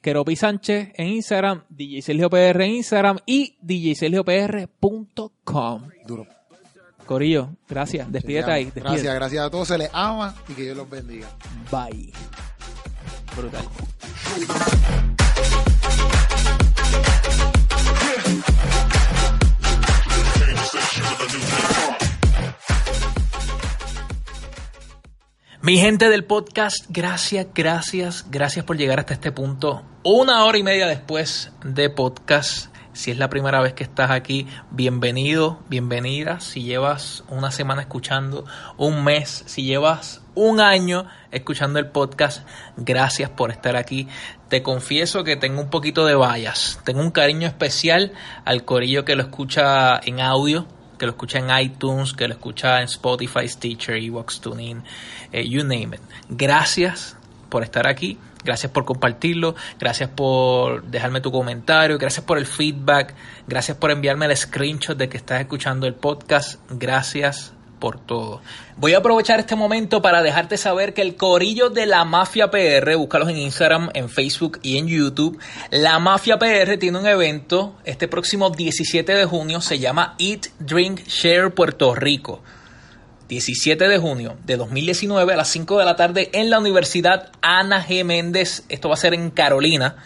Keropi 0.00 0.36
Sánchez 0.36 0.92
en 0.94 1.08
Instagram, 1.08 1.64
DJ 1.68 2.02
Sergio 2.02 2.30
PR 2.30 2.62
en 2.62 2.70
Instagram 2.72 3.18
y 3.26 3.56
djsergiopr.com. 3.60 5.88
Duro. 6.06 6.26
Corillo, 7.06 7.56
gracias. 7.68 8.10
Despídete 8.12 8.50
ahí. 8.50 8.64
Despídete. 8.66 8.90
Gracias, 8.90 9.14
gracias 9.14 9.46
a 9.46 9.50
todos. 9.50 9.68
Se 9.68 9.78
les 9.78 9.88
ama 9.92 10.34
y 10.48 10.52
que 10.52 10.62
Dios 10.62 10.76
los 10.76 10.90
bendiga. 10.90 11.28
Bye. 11.70 12.12
Brutal. 13.34 13.64
Mi 25.60 25.76
gente 25.76 26.08
del 26.08 26.24
podcast, 26.24 26.86
gracias, 26.88 27.48
gracias, 27.52 28.26
gracias 28.30 28.64
por 28.64 28.76
llegar 28.76 29.00
hasta 29.00 29.14
este 29.14 29.32
punto. 29.32 29.82
Una 30.04 30.44
hora 30.44 30.56
y 30.56 30.62
media 30.62 30.86
después 30.86 31.50
de 31.64 31.90
podcast. 31.90 32.72
Si 32.92 33.10
es 33.10 33.18
la 33.18 33.28
primera 33.28 33.60
vez 33.60 33.72
que 33.72 33.82
estás 33.82 34.12
aquí, 34.12 34.46
bienvenido, 34.70 35.58
bienvenida. 35.68 36.38
Si 36.38 36.62
llevas 36.62 37.24
una 37.28 37.50
semana 37.50 37.82
escuchando, 37.82 38.44
un 38.76 39.02
mes, 39.02 39.42
si 39.46 39.64
llevas 39.64 40.22
un 40.36 40.60
año 40.60 41.06
escuchando 41.32 41.80
el 41.80 41.88
podcast, 41.88 42.46
gracias 42.76 43.28
por 43.28 43.50
estar 43.50 43.74
aquí. 43.74 44.06
Te 44.48 44.62
confieso 44.62 45.24
que 45.24 45.34
tengo 45.34 45.60
un 45.60 45.70
poquito 45.70 46.06
de 46.06 46.14
vallas. 46.14 46.78
Tengo 46.84 47.00
un 47.00 47.10
cariño 47.10 47.48
especial 47.48 48.12
al 48.44 48.64
corillo 48.64 49.04
que 49.04 49.16
lo 49.16 49.24
escucha 49.24 49.98
en 49.98 50.20
audio, 50.20 50.68
que 50.98 51.06
lo 51.06 51.12
escucha 51.12 51.38
en 51.38 51.56
iTunes, 51.58 52.12
que 52.12 52.26
lo 52.28 52.34
escucha 52.34 52.78
en 52.78 52.84
Spotify, 52.84 53.48
Stitcher, 53.48 53.96
Evox, 53.96 54.40
TuneIn, 54.40 54.82
eh, 55.32 55.48
you 55.48 55.62
name 55.62 55.96
it. 55.96 56.00
Gracias 56.28 57.16
por 57.48 57.62
estar 57.62 57.86
aquí, 57.86 58.18
gracias 58.44 58.70
por 58.72 58.84
compartirlo, 58.84 59.54
gracias 59.78 60.10
por 60.10 60.82
dejarme 60.84 61.20
tu 61.20 61.30
comentario, 61.32 61.98
gracias 61.98 62.24
por 62.24 62.38
el 62.38 62.46
feedback, 62.46 63.14
gracias 63.46 63.76
por 63.76 63.90
enviarme 63.90 64.26
el 64.26 64.36
screenshot 64.36 64.96
de 64.96 65.08
que 65.08 65.16
estás 65.16 65.40
escuchando 65.40 65.86
el 65.86 65.94
podcast, 65.94 66.60
gracias 66.70 67.52
por 67.78 67.98
todo. 67.98 68.40
Voy 68.76 68.94
a 68.94 68.98
aprovechar 68.98 69.40
este 69.40 69.56
momento 69.56 70.02
para 70.02 70.22
dejarte 70.22 70.56
saber 70.56 70.94
que 70.94 71.02
el 71.02 71.16
corillo 71.16 71.70
de 71.70 71.86
la 71.86 72.04
Mafia 72.04 72.50
PR, 72.50 72.96
búscalos 72.96 73.28
en 73.28 73.38
Instagram, 73.38 73.90
en 73.94 74.08
Facebook 74.08 74.60
y 74.62 74.78
en 74.78 74.86
YouTube. 74.86 75.38
La 75.70 75.98
Mafia 75.98 76.38
PR 76.38 76.76
tiene 76.78 76.98
un 76.98 77.06
evento 77.06 77.74
este 77.84 78.08
próximo 78.08 78.50
17 78.50 79.14
de 79.14 79.24
junio, 79.24 79.60
se 79.60 79.78
llama 79.78 80.14
Eat, 80.18 80.46
Drink, 80.58 81.06
Share 81.06 81.52
Puerto 81.52 81.94
Rico. 81.94 82.42
17 83.28 83.88
de 83.88 83.98
junio 83.98 84.36
de 84.46 84.56
2019 84.56 85.34
a 85.34 85.36
las 85.36 85.48
5 85.48 85.78
de 85.78 85.84
la 85.84 85.96
tarde 85.96 86.30
en 86.32 86.48
la 86.48 86.58
Universidad 86.58 87.30
Ana 87.42 87.86
G. 87.86 88.02
Méndez. 88.02 88.64
Esto 88.70 88.88
va 88.88 88.94
a 88.94 88.98
ser 88.98 89.12
en 89.12 89.30
Carolina. 89.30 89.96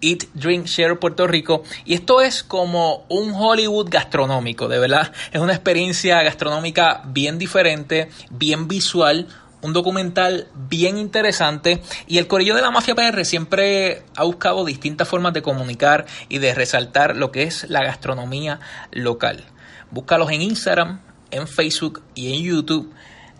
Eat, 0.00 0.24
Drink, 0.34 0.66
Share 0.66 0.98
Puerto 0.98 1.26
Rico. 1.26 1.62
Y 1.84 1.94
esto 1.94 2.20
es 2.20 2.42
como 2.42 3.04
un 3.08 3.32
Hollywood 3.34 3.88
gastronómico, 3.90 4.68
de 4.68 4.78
verdad. 4.78 5.12
Es 5.32 5.40
una 5.40 5.52
experiencia 5.52 6.22
gastronómica 6.22 7.02
bien 7.06 7.38
diferente, 7.38 8.10
bien 8.30 8.68
visual. 8.68 9.28
Un 9.60 9.72
documental 9.72 10.46
bien 10.68 10.98
interesante 10.98 11.82
y 12.06 12.18
el 12.18 12.28
Corillo 12.28 12.54
de 12.54 12.62
la 12.62 12.70
Mafia 12.70 12.94
PR 12.94 13.24
siempre 13.24 14.04
ha 14.14 14.22
buscado 14.22 14.64
distintas 14.64 15.08
formas 15.08 15.32
de 15.32 15.42
comunicar 15.42 16.06
y 16.28 16.38
de 16.38 16.54
resaltar 16.54 17.16
lo 17.16 17.32
que 17.32 17.42
es 17.42 17.68
la 17.68 17.82
gastronomía 17.82 18.60
local. 18.92 19.44
Búscalos 19.90 20.30
en 20.30 20.42
Instagram, 20.42 21.00
en 21.32 21.48
Facebook 21.48 22.02
y 22.14 22.34
en 22.34 22.42
YouTube, 22.44 22.92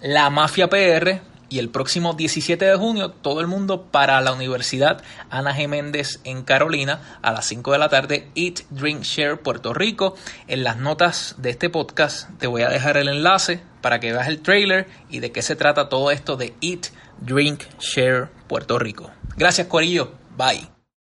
La 0.03 0.29
Mafia 0.29 0.69
PR. 0.69 1.21
Y 1.49 1.59
el 1.59 1.71
próximo 1.71 2.15
17 2.15 2.65
de 2.65 2.77
junio, 2.77 3.11
todo 3.11 3.41
el 3.41 3.47
mundo 3.47 3.85
para 3.91 4.21
la 4.21 4.33
Universidad 4.33 5.03
Ana 5.31 5.57
G. 5.57 5.69
Méndez 5.69 6.21
en 6.25 6.43
Carolina 6.43 7.19
a 7.23 7.33
las 7.33 7.47
5 7.47 7.73
de 7.73 7.79
la 7.79 7.89
tarde, 7.89 8.29
Eat, 8.35 8.61
Drink, 8.71 9.03
Share 9.03 9.41
Puerto 9.41 9.73
Rico. 9.73 10.15
En 10.47 10.65
las 10.65 10.77
notas 10.77 11.37
de 11.39 11.51
este 11.51 11.71
podcast 11.71 12.29
te 12.39 12.47
voy 12.47 12.63
a 12.63 12.69
dejar 12.69 12.97
el 12.97 13.09
enlace 13.09 13.61
para 13.81 14.01
que 14.01 14.13
veas 14.13 14.29
el 14.29 14.41
trailer 14.41 14.87
y 15.09 15.21
de 15.21 15.33
qué 15.33 15.43
se 15.43 15.57
trata 15.57 15.89
todo 15.89 16.11
esto 16.11 16.37
de 16.37 16.55
Eat, 16.61 16.89
Drink, 17.21 17.63
Share 17.79 18.29
Puerto 18.47 18.79
Rico. 18.79 19.11
Gracias, 19.37 19.67
Corillo. 19.69 20.13
Bye. 20.37 20.78